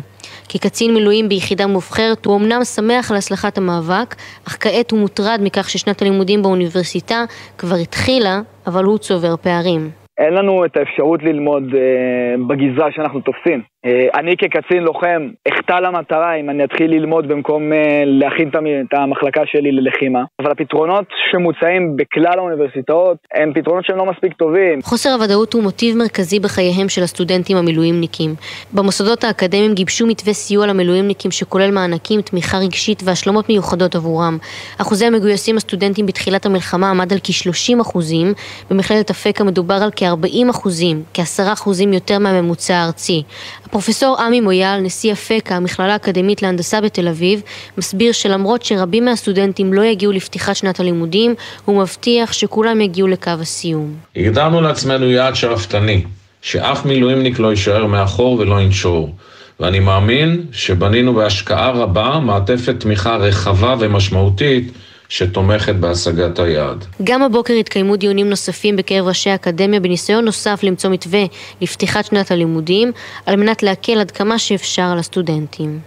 כקצין 0.48 0.94
מילואים 0.94 1.28
ביחידה 1.28 1.66
מובחרת 1.66 2.26
הוא 2.26 2.36
אמנם 2.36 2.64
שמח 2.64 3.10
על 3.10 3.16
הצלחת 3.16 3.58
המאבק, 3.58 4.14
אך 4.48 4.56
כעת 4.60 4.90
הוא 4.90 5.00
מוטרד 5.00 5.40
מכך 5.42 5.70
ששנת 5.70 6.02
הלימודים 6.02 6.42
באוניברסיטה 6.42 7.24
כבר 7.58 7.76
התחילה, 7.76 8.40
אבל 8.66 8.84
הוא 8.84 8.98
צובר 8.98 9.34
פערים. 9.40 9.99
אין 10.20 10.34
לנו 10.34 10.64
את 10.64 10.76
האפשרות 10.76 11.22
ללמוד 11.22 11.64
אה, 11.74 12.34
בגזרה 12.48 12.92
שאנחנו 12.92 13.20
תופסים. 13.20 13.62
אה, 13.86 14.08
אני 14.20 14.36
כקצין 14.36 14.82
לוחם 14.82 15.28
אחטא 15.48 15.72
למטרה 15.72 16.34
אם 16.34 16.50
אני 16.50 16.64
אתחיל 16.64 16.90
ללמוד 16.90 17.28
במקום 17.28 17.72
אה, 17.72 18.02
להכין 18.06 18.48
את 18.48 18.94
המחלקה 18.94 19.40
שלי 19.46 19.72
ללחימה. 19.72 20.24
אבל 20.40 20.50
הפתרונות 20.50 21.04
שמוצעים 21.30 21.96
בכלל 21.96 22.38
האוניברסיטאות 22.38 23.16
הם 23.34 23.52
פתרונות 23.54 23.84
שהם 23.84 23.96
לא 23.96 24.06
מספיק 24.06 24.32
טובים. 24.32 24.82
חוסר 24.82 25.10
הוודאות 25.12 25.52
הוא 25.52 25.62
מוטיב 25.62 25.96
מרכזי 25.96 26.40
בחייהם 26.40 26.88
של 26.88 27.02
הסטודנטים 27.02 27.56
המילואימניקים. 27.56 28.30
במוסדות 28.72 29.24
האקדמיים 29.24 29.74
גיבשו 29.74 30.06
מתווה 30.06 30.32
סיוע 30.32 30.66
למילואימניקים 30.66 31.30
שכולל 31.30 31.70
מענקים, 31.70 32.20
תמיכה 32.20 32.58
רגשית 32.58 33.02
והשלמות 33.04 33.48
מיוחדות 33.48 33.94
עבורם. 33.94 34.38
אחוזי 34.80 35.06
המגויסים 35.06 35.56
הסטודנטים 35.56 36.06
בתחילת 36.06 36.46
המלחמה 36.46 36.90
עמד 36.90 37.12
על 37.12 37.18
כ-30 37.24 37.80
אחוזים, 37.80 38.26
במכללת 38.70 39.10
אפקה 39.10 39.44
מדובר 39.44 39.78
על 39.84 39.90
כ-40 40.10 40.50
אחוזים, 40.50 41.02
כ-10 41.14 41.52
אחוזים 41.52 41.92
יותר 41.92 42.18
מהממוצע 42.18 42.76
הארצי. 42.76 43.22
הפרופסור 43.64 44.16
עמי 44.20 44.40
מויאל, 44.40 44.80
נשיא 44.80 45.12
אפקה, 45.12 45.56
המכללה 45.56 45.92
האקדמית 45.92 46.42
להנדסה 46.42 46.80
בתל 46.80 47.08
אביב, 47.08 47.42
מסביר 47.78 48.12
שלמרות 48.12 48.62
שרבים 48.62 49.04
מהסטודנטים 49.04 49.72
לא 49.72 49.82
יגיעו 49.82 50.12
לפתיחת 50.12 50.56
שנת 50.56 50.80
הלימודים, 50.80 51.34
הוא 51.64 51.82
מבטיח 51.82 52.32
שכולם 52.32 52.80
יגיעו 52.80 53.08
לקו 53.08 53.30
הסיום. 53.40 53.94
הגדרנו 54.16 54.60
לעצמנו 54.60 55.10
יעד 55.10 55.34
שאפתני, 55.34 56.04
שאף 56.42 56.84
מילואימניק 56.84 57.38
לא 57.38 57.50
יישאר 57.50 57.86
מאחור 57.86 58.38
ולא 58.38 58.60
ינשור. 58.60 59.14
ואני 59.60 59.80
מאמין 59.80 60.46
שבנינו 60.52 61.14
בהשקעה 61.14 61.70
רבה 61.70 62.18
מעטפת 62.22 62.74
תמיכה 62.80 63.16
רחבה 63.16 63.74
ומשמעותית 63.78 64.72
שתומכת 65.10 65.74
בהשגת 65.74 66.38
היעד. 66.38 66.84
גם 67.04 67.22
הבוקר 67.22 67.54
התקיימו 67.54 67.96
דיונים 67.96 68.30
נוספים 68.30 68.76
בקרב 68.76 69.06
ראשי 69.06 69.30
האקדמיה 69.30 69.80
בניסיון 69.80 70.24
נוסף 70.24 70.60
למצוא 70.62 70.90
מתווה 70.90 71.24
לפתיחת 71.60 72.04
שנת 72.04 72.30
הלימודים, 72.30 72.92
על 73.26 73.36
מנת 73.36 73.62
להקל 73.62 74.00
עד 74.00 74.10
כמה 74.10 74.38
שאפשר 74.38 74.82
על 74.82 74.98
הסטודנטים. 74.98 75.80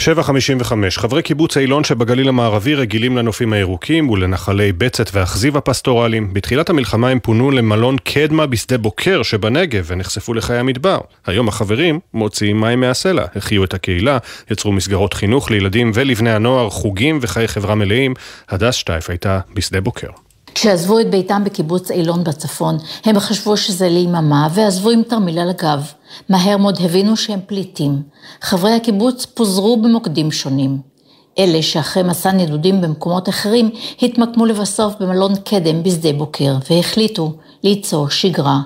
7.55 0.00 0.04
חברי 0.90 1.22
קיבוץ 1.22 1.56
אילון 1.56 1.84
שבגליל 1.84 2.28
המערבי 2.28 2.74
רגילים 2.74 3.16
לנופים 3.16 3.52
הירוקים 3.52 4.10
ולנחלי 4.10 4.72
בצת 4.72 5.10
ואכזיב 5.12 5.56
הפסטורליים. 5.56 6.34
בתחילת 6.34 6.70
המלחמה 6.70 7.08
הם 7.08 7.18
פונו 7.18 7.50
למלון 7.50 7.96
קדמה 7.98 8.46
בשדה 8.46 8.78
בוקר 8.78 9.22
שבנגב 9.22 9.84
ונחשפו 9.86 10.34
לחיי 10.34 10.58
המדבר. 10.58 10.98
היום 11.26 11.48
החברים 11.48 12.00
מוציאים 12.14 12.60
מים 12.60 12.80
מהסלע, 12.80 13.24
החיו 13.36 13.64
את 13.64 13.74
הקהילה, 13.74 14.18
יצרו 14.50 14.72
מסגרות 14.72 15.14
חינוך 15.14 15.50
לילדים 15.50 15.90
ולבני 15.94 16.32
הנוער, 16.32 16.70
חוגים 16.70 17.18
וחיי 17.22 17.48
חברה 17.48 17.74
מלאים. 17.74 18.14
הדס 18.48 18.74
שטייף 18.74 19.10
הייתה 19.10 19.40
בשדה 19.54 19.80
בוקר. 19.80 20.08
כשעזבו 20.54 21.00
את 21.00 21.10
ביתם 21.10 21.42
בקיבוץ 21.44 21.90
אילון 21.90 22.24
בצפון, 22.24 22.78
הם 23.04 23.18
חשבו 23.18 23.56
שזה 23.56 23.88
ליממה 23.88 24.48
ועזבו 24.54 24.90
עם 24.90 25.02
תרמיל 25.02 25.38
על 25.38 25.50
הגב. 25.50 25.92
מהר 26.28 26.56
מאוד 26.56 26.78
הבינו 26.84 27.16
שהם 27.16 27.40
פליטים. 27.46 28.02
חברי 28.40 28.72
הקיבוץ 28.72 29.26
פוזרו 29.26 29.82
במוקדים 29.82 30.32
שונים. 30.32 30.92
אלה 31.38 31.62
שאחרי 31.62 32.02
מסע 32.02 32.32
נדודים 32.32 32.80
במקומות 32.80 33.28
אחרים, 33.28 33.70
התמקמו 34.02 34.46
לבסוף 34.46 34.94
במלון 35.00 35.32
קדם 35.44 35.82
בשדה 35.82 36.12
בוקר, 36.12 36.56
והחליטו 36.70 37.32
ליצור 37.64 38.10
שגרה. 38.10 38.60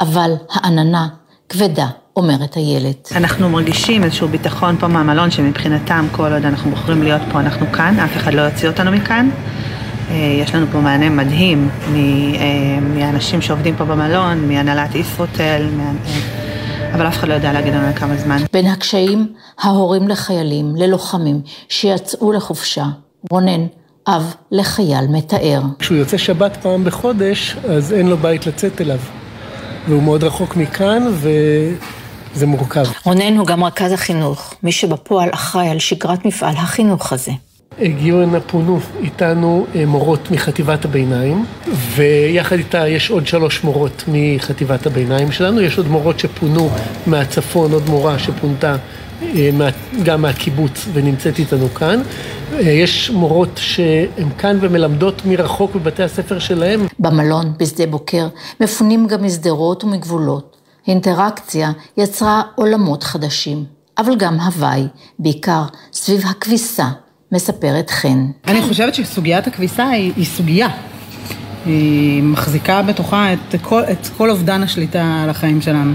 אבל 0.00 0.32
העננה 0.50 1.08
כבדה, 1.48 1.86
אומרת 2.16 2.56
איילת. 2.56 3.12
אנחנו 3.16 3.48
מרגישים 3.48 4.04
איזשהו 4.04 4.28
ביטחון 4.28 4.76
פה 4.80 4.88
מהמלון, 4.88 5.30
שמבחינתם 5.30 6.06
כל 6.12 6.32
עוד 6.32 6.44
אנחנו 6.44 6.70
בוחרים 6.70 7.02
להיות 7.02 7.22
פה, 7.32 7.40
אנחנו 7.40 7.66
כאן, 7.72 8.00
אף 8.00 8.16
אחד 8.16 8.34
לא 8.34 8.42
יוציא 8.42 8.68
אותנו 8.68 8.90
מכאן. 8.90 9.30
אה, 10.10 10.16
יש 10.42 10.54
לנו 10.54 10.66
פה 10.72 10.80
מענה 10.80 11.08
מדהים 11.08 11.68
אה, 11.86 11.94
מהאנשים 12.80 13.42
שעובדים 13.42 13.76
פה 13.76 13.84
במלון, 13.84 14.48
מהנהלת 14.48 14.94
ישרוטל, 14.94 15.66
מה... 15.76 15.92
אבל 16.94 17.08
אף 17.08 17.16
אחד 17.16 17.28
לא 17.28 17.34
יודע 17.34 17.52
להגיד 17.52 17.74
לנו 17.74 17.94
כמה 17.94 18.16
זמן. 18.16 18.36
בין 18.52 18.66
הקשיים, 18.66 19.32
ההורים 19.58 20.08
לחיילים, 20.08 20.76
ללוחמים, 20.76 21.40
שיצאו 21.68 22.32
לחופשה. 22.32 22.84
רונן, 23.30 23.66
אב 24.08 24.34
לחייל 24.52 25.06
מתאר. 25.08 25.60
כשהוא 25.78 25.96
יוצא 25.98 26.16
שבת 26.16 26.56
פעם 26.56 26.84
בחודש, 26.84 27.56
אז 27.68 27.92
אין 27.92 28.06
לו 28.06 28.16
בית 28.16 28.46
לצאת 28.46 28.80
אליו. 28.80 28.98
והוא 29.88 30.02
מאוד 30.02 30.24
רחוק 30.24 30.56
מכאן, 30.56 31.06
וזה 31.12 32.46
מורכב. 32.46 32.84
רונן 33.04 33.36
הוא 33.36 33.46
גם 33.46 33.64
רכז 33.64 33.92
החינוך, 33.92 34.54
מי 34.62 34.72
שבפועל 34.72 35.28
אחראי 35.32 35.68
על 35.68 35.78
שגרת 35.78 36.24
מפעל 36.24 36.54
החינוך 36.56 37.12
הזה. 37.12 37.32
הגיעו 37.80 38.22
הנה 38.22 38.40
פונו 38.40 38.80
איתנו 39.00 39.66
אה, 39.74 39.86
מורות 39.86 40.30
מחטיבת 40.30 40.84
הביניים, 40.84 41.44
ויחד 41.94 42.56
איתה 42.56 42.88
יש 42.88 43.10
עוד 43.10 43.26
שלוש 43.26 43.64
מורות 43.64 44.04
מחטיבת 44.08 44.86
הביניים 44.86 45.32
שלנו, 45.32 45.60
יש 45.60 45.78
עוד 45.78 45.88
מורות 45.88 46.18
שפונו 46.18 46.70
מהצפון, 47.06 47.72
עוד 47.72 47.88
מורה 47.88 48.18
שפונתה 48.18 48.76
גם 50.02 50.22
מהקיבוץ 50.22 50.88
ונמצאת 50.92 51.38
איתנו 51.38 51.68
כאן. 51.68 52.02
יש 52.60 53.10
מורות 53.10 53.50
שהן 53.56 54.28
כאן 54.38 54.58
ומלמדות 54.60 55.22
מרחוק 55.24 55.74
בבתי 55.74 56.02
הספר 56.02 56.38
שלהם. 56.38 56.86
במלון, 56.98 57.52
בשדה 57.58 57.86
בוקר, 57.86 58.28
מפונים 58.60 59.06
גם 59.06 59.24
משדרות 59.24 59.84
ומגבולות. 59.84 60.56
אינטראקציה 60.88 61.70
יצרה 61.96 62.42
עולמות 62.54 63.02
חדשים, 63.02 63.64
אבל 63.98 64.16
גם 64.16 64.40
הוואי, 64.40 64.86
בעיקר 65.18 65.62
סביב 65.92 66.22
הכביסה, 66.30 66.88
מספרת 67.32 67.90
חן. 67.90 68.26
אני 68.46 68.62
חושבת 68.62 68.94
שסוגיית 68.94 69.46
הכביסה 69.46 69.88
היא, 69.88 70.12
היא 70.16 70.24
סוגיה. 70.24 70.68
היא 71.66 72.22
מחזיקה 72.22 72.82
בתוכה 72.82 73.32
את 73.32 73.54
כל, 73.62 73.82
את 73.92 74.06
כל 74.16 74.30
אובדן 74.30 74.62
השליטה 74.62 75.20
על 75.22 75.30
החיים 75.30 75.60
שלנו. 75.60 75.92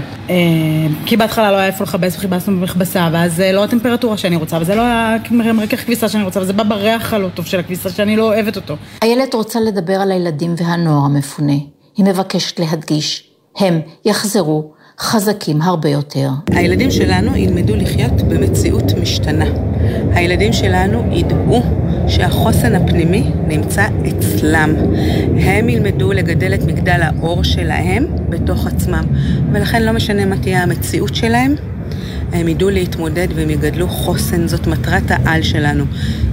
כי 1.06 1.16
בהתחלה 1.16 1.52
לא 1.52 1.56
היה 1.56 1.66
איפה 1.66 1.84
לכבס 1.84 2.16
וחיפשנו 2.16 2.56
במכבסה, 2.56 3.08
ואז 3.12 3.36
זה 3.36 3.52
לא 3.52 3.64
הטמפרטורה 3.64 4.16
שאני 4.16 4.36
רוצה, 4.36 4.58
וזה 4.60 4.74
לא 4.74 4.82
המרכך 5.30 5.84
כביסה 5.84 6.08
שאני 6.08 6.24
רוצה, 6.24 6.40
וזה 6.40 6.52
בא 6.52 6.62
בריח 6.62 7.12
הלא 7.12 7.28
טוב 7.28 7.46
של 7.46 7.58
הכביסה 7.58 7.90
שאני 7.90 8.16
לא 8.16 8.22
אוהבת 8.22 8.56
אותו. 8.56 8.76
איילת 9.02 9.34
רוצה 9.34 9.60
לדבר 9.60 9.94
על 9.94 10.12
הילדים 10.12 10.54
והנוער 10.56 11.04
המפונה. 11.04 11.56
היא 11.96 12.04
מבקשת 12.04 12.60
להדגיש, 12.60 13.30
הם 13.58 13.80
יחזרו 14.04 14.72
חזקים 14.98 15.62
הרבה 15.62 15.88
יותר. 15.88 16.30
הילדים 16.52 16.90
שלנו 16.90 17.36
ילמדו 17.36 17.76
לחיות 17.76 18.22
במציאות 18.22 18.92
משתנה. 19.02 19.44
הילדים 20.12 20.52
שלנו 20.52 21.04
ידעו 21.12 21.62
שהחוסן 22.08 22.74
הפנימי 22.74 23.30
נמצא 23.48 23.86
אצלם. 24.08 24.74
הם 25.40 25.68
ילמדו 25.68 26.12
לגדל 26.12 26.54
את 26.54 26.62
מגדל 26.62 27.00
האור 27.02 27.44
שלהם 27.44 28.06
בתוך 28.28 28.66
עצמם, 28.66 29.04
ולכן 29.52 29.82
לא 29.82 29.92
משנה 29.92 30.24
מה 30.24 30.36
תהיה 30.36 30.62
המציאות 30.62 31.14
שלהם, 31.14 31.54
הם 32.34 32.48
ידעו 32.48 32.70
להתמודד 32.70 33.28
והם 33.34 33.50
יגדלו 33.50 33.88
חוסן, 33.88 34.48
זאת 34.48 34.66
מטרת 34.66 35.02
העל 35.08 35.42
שלנו. 35.42 35.84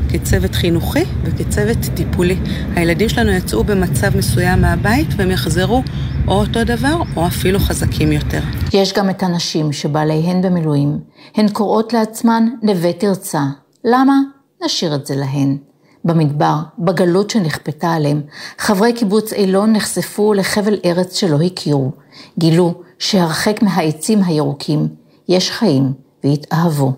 כצוות 0.09 0.55
חינוכי 0.55 1.03
וכצוות 1.23 1.77
טיפולי. 1.95 2.37
הילדים 2.75 3.09
שלנו 3.09 3.31
יצאו 3.31 3.63
במצב 3.63 4.17
מסוים 4.17 4.61
מהבית 4.61 5.07
והם 5.17 5.31
יחזרו 5.31 5.83
או 6.27 6.33
אותו 6.33 6.63
דבר 6.63 7.01
או 7.15 7.27
אפילו 7.27 7.59
חזקים 7.59 8.11
יותר. 8.11 8.39
יש 8.73 8.93
גם 8.93 9.09
את 9.09 9.23
הנשים 9.23 9.71
שבעליהן 9.71 10.41
במילואים. 10.41 10.99
הן 11.35 11.49
קוראות 11.49 11.93
לעצמן 11.93 12.47
נווה 12.63 12.93
תרצה. 12.93 13.41
למה? 13.85 14.19
נשאיר 14.65 14.95
את 14.95 15.05
זה 15.05 15.15
להן. 15.15 15.57
במדבר, 16.05 16.55
בגלות 16.79 17.29
שנכפתה 17.29 17.91
עליהם, 17.91 18.21
חברי 18.57 18.93
קיבוץ 18.93 19.33
אילון 19.33 19.73
נחשפו 19.73 20.33
לחבל 20.33 20.79
ארץ 20.85 21.15
שלא 21.15 21.41
הכירו. 21.41 21.91
גילו 22.39 22.73
שהרחק 22.99 23.63
מהעצים 23.63 24.23
הירוקים 24.23 25.00
יש 25.29 25.51
חיים 25.51 25.93
והתאהבו. 26.23 26.93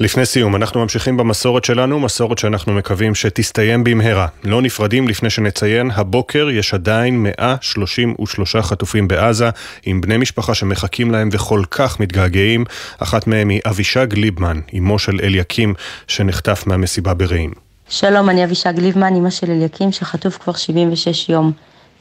לפני 0.00 0.26
סיום, 0.26 0.56
אנחנו 0.56 0.80
ממשיכים 0.80 1.16
במסורת 1.16 1.64
שלנו, 1.64 2.00
מסורת 2.00 2.38
שאנחנו 2.38 2.72
מקווים 2.72 3.14
שתסתיים 3.14 3.84
במהרה. 3.84 4.26
לא 4.44 4.62
נפרדים 4.62 5.08
לפני 5.08 5.30
שנציין, 5.30 5.90
הבוקר 5.94 6.50
יש 6.50 6.74
עדיין 6.74 7.22
133 7.22 8.56
חטופים 8.56 9.08
בעזה, 9.08 9.50
עם 9.86 10.00
בני 10.00 10.16
משפחה 10.16 10.54
שמחכים 10.54 11.10
להם 11.10 11.28
וכל 11.32 11.62
כך 11.70 12.00
מתגעגעים. 12.00 12.64
אחת 12.98 13.26
מהם 13.26 13.48
היא 13.48 13.60
אבישג 13.66 14.06
ליבמן, 14.12 14.60
אמו 14.78 14.98
של 14.98 15.20
אליקים, 15.22 15.74
שנחטף 16.06 16.66
מהמסיבה 16.66 17.14
ברעים. 17.14 17.52
שלום, 17.88 18.30
אני 18.30 18.44
אבישג 18.44 18.72
ליבמן, 18.78 19.14
אמא 19.14 19.30
של 19.30 19.50
אליקים, 19.50 19.92
שחטוף 19.92 20.38
כבר 20.38 20.52
76 20.52 21.28
יום. 21.28 21.52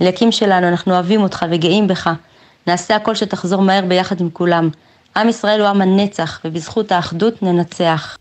אליקים 0.01 0.31
שלנו, 0.31 0.67
אנחנו 0.67 0.93
אוהבים 0.93 1.21
אותך 1.21 1.45
וגאים 1.51 1.87
בך. 1.87 2.09
נעשה 2.67 2.95
הכל 2.95 3.15
שתחזור 3.15 3.61
מהר 3.61 3.85
ביחד 3.85 4.21
עם 4.21 4.29
כולם. 4.29 4.69
עם 5.15 5.29
ישראל 5.29 5.61
הוא 5.61 5.67
עם 5.67 5.81
הנצח, 5.81 6.41
ובזכות 6.45 6.91
האחדות 6.91 7.43
ננצח. 7.43 8.17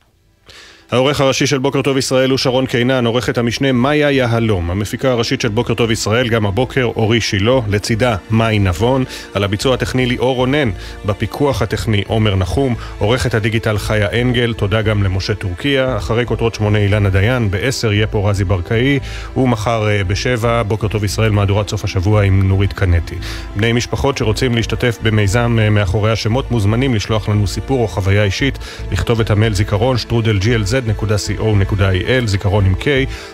העורך 0.92 1.20
הראשי 1.20 1.46
של 1.46 1.58
בוקר 1.58 1.82
טוב 1.82 1.96
ישראל 1.96 2.30
הוא 2.30 2.38
שרון 2.38 2.66
קינן, 2.66 3.06
עורכת 3.06 3.38
המשנה 3.38 3.72
מאיה 3.72 4.10
יהלום, 4.10 4.70
המפיקה 4.70 5.10
הראשית 5.10 5.40
של 5.40 5.48
בוקר 5.48 5.74
טוב 5.74 5.90
ישראל 5.90 6.28
גם 6.28 6.46
הבוקר 6.46 6.84
אורי 6.84 7.20
שילה, 7.20 7.60
לצידה 7.68 8.16
מאי 8.30 8.58
נבון, 8.58 9.04
על 9.34 9.44
הביצוע 9.44 9.74
הטכני 9.74 10.06
ליאור 10.06 10.36
רונן, 10.36 10.70
בפיקוח 11.04 11.62
הטכני 11.62 12.02
עומר 12.06 12.36
נחום, 12.36 12.74
עורכת 12.98 13.34
הדיגיטל 13.34 13.78
חיה 13.78 14.20
אנגל, 14.20 14.54
תודה 14.54 14.82
גם 14.82 15.02
למשה 15.02 15.34
טורקיה, 15.34 15.96
אחרי 15.96 16.26
כותרות 16.26 16.54
שמונה 16.54 16.78
אילנה 16.78 17.10
דיין, 17.10 17.50
בעשר 17.50 17.92
יהיה 17.92 18.06
פה 18.06 18.30
רזי 18.30 18.44
ברקאי, 18.44 18.98
ומחר 19.36 19.86
בשבע, 20.06 20.62
בוקר 20.62 20.88
טוב 20.88 21.04
ישראל 21.04 21.30
מהדורת 21.30 21.68
סוף 21.68 21.84
השבוע 21.84 22.22
עם 22.22 22.48
נורית 22.48 22.72
קנטי. 22.72 23.16
בני 23.56 23.72
משפחות 23.72 24.18
שרוצים 24.18 24.54
להשתתף 24.54 24.98
במיזם 25.02 25.58
מאחורי 25.70 26.12
השמות 26.12 26.50
מוזמנים 26.50 26.94
לשלוח 26.94 27.28
לנו 27.28 27.46
סיפור 27.46 27.82
או 27.82 27.88
חוויה 27.88 28.24
אישית, 28.24 28.58
לכתוב 28.92 29.20
את 29.20 29.30
המייל 29.30 29.54
זיכרון 29.54 29.98
שטרודל 29.98 30.38
glz 30.38 30.79
www.co.il, 30.86 32.26
זיכרון 32.26 32.64
עם 32.64 32.74
K. 32.74 32.84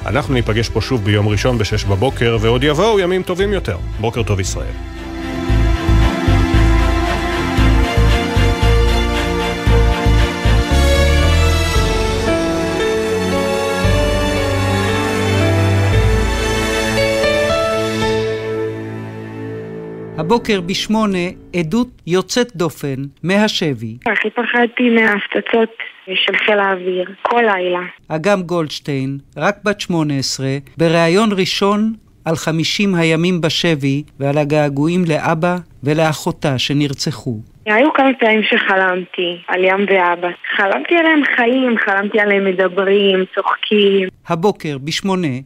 אנחנו 0.06 0.34
ניפגש 0.34 0.68
פה 0.68 0.80
שוב 0.80 1.04
ביום 1.04 1.28
ראשון 1.28 1.58
ב-6 1.58 1.88
בבוקר, 1.88 2.36
ועוד 2.40 2.64
יבואו 2.64 3.00
ימים 3.00 3.22
טובים 3.22 3.52
יותר. 3.52 3.76
בוקר 4.00 4.22
טוב 4.22 4.40
ישראל. 4.40 5.05
הבוקר 20.18 20.60
בשמונה 20.60 21.28
עדות 21.56 21.88
יוצאת 22.06 22.56
דופן 22.56 22.96
מהשבי. 23.22 23.96
הכי 24.06 24.30
פחדתי 24.30 24.90
מההפצצות 24.90 25.70
של 26.14 26.36
חיל 26.36 26.58
האוויר, 26.58 27.10
כל 27.22 27.42
לילה. 27.42 27.80
אגם 28.08 28.42
גולדשטיין, 28.42 29.18
רק 29.36 29.56
בת 29.64 29.80
18, 29.80 30.46
בריאיון 30.78 31.28
ראשון 31.32 31.92
על 32.24 32.36
50 32.36 32.94
הימים 32.94 33.40
בשבי 33.40 34.02
ועל 34.20 34.38
הגעגועים 34.38 35.04
לאבא 35.08 35.56
ולאחותה 35.84 36.58
שנרצחו. 36.58 37.40
היו 37.66 37.92
כמה 37.92 38.10
פעמים 38.20 38.42
שחלמתי 38.42 39.42
על 39.48 39.64
ים 39.64 39.86
ואבא. 39.88 40.28
חלמתי 40.56 40.94
עליהם 40.96 41.22
חיים, 41.36 41.76
חלמתי 41.78 42.20
עליהם 42.20 42.44
מדברים, 42.44 43.24
צוחקים. 43.34 44.08
הבוקר 44.28 44.78
בשמונה 44.78 45.36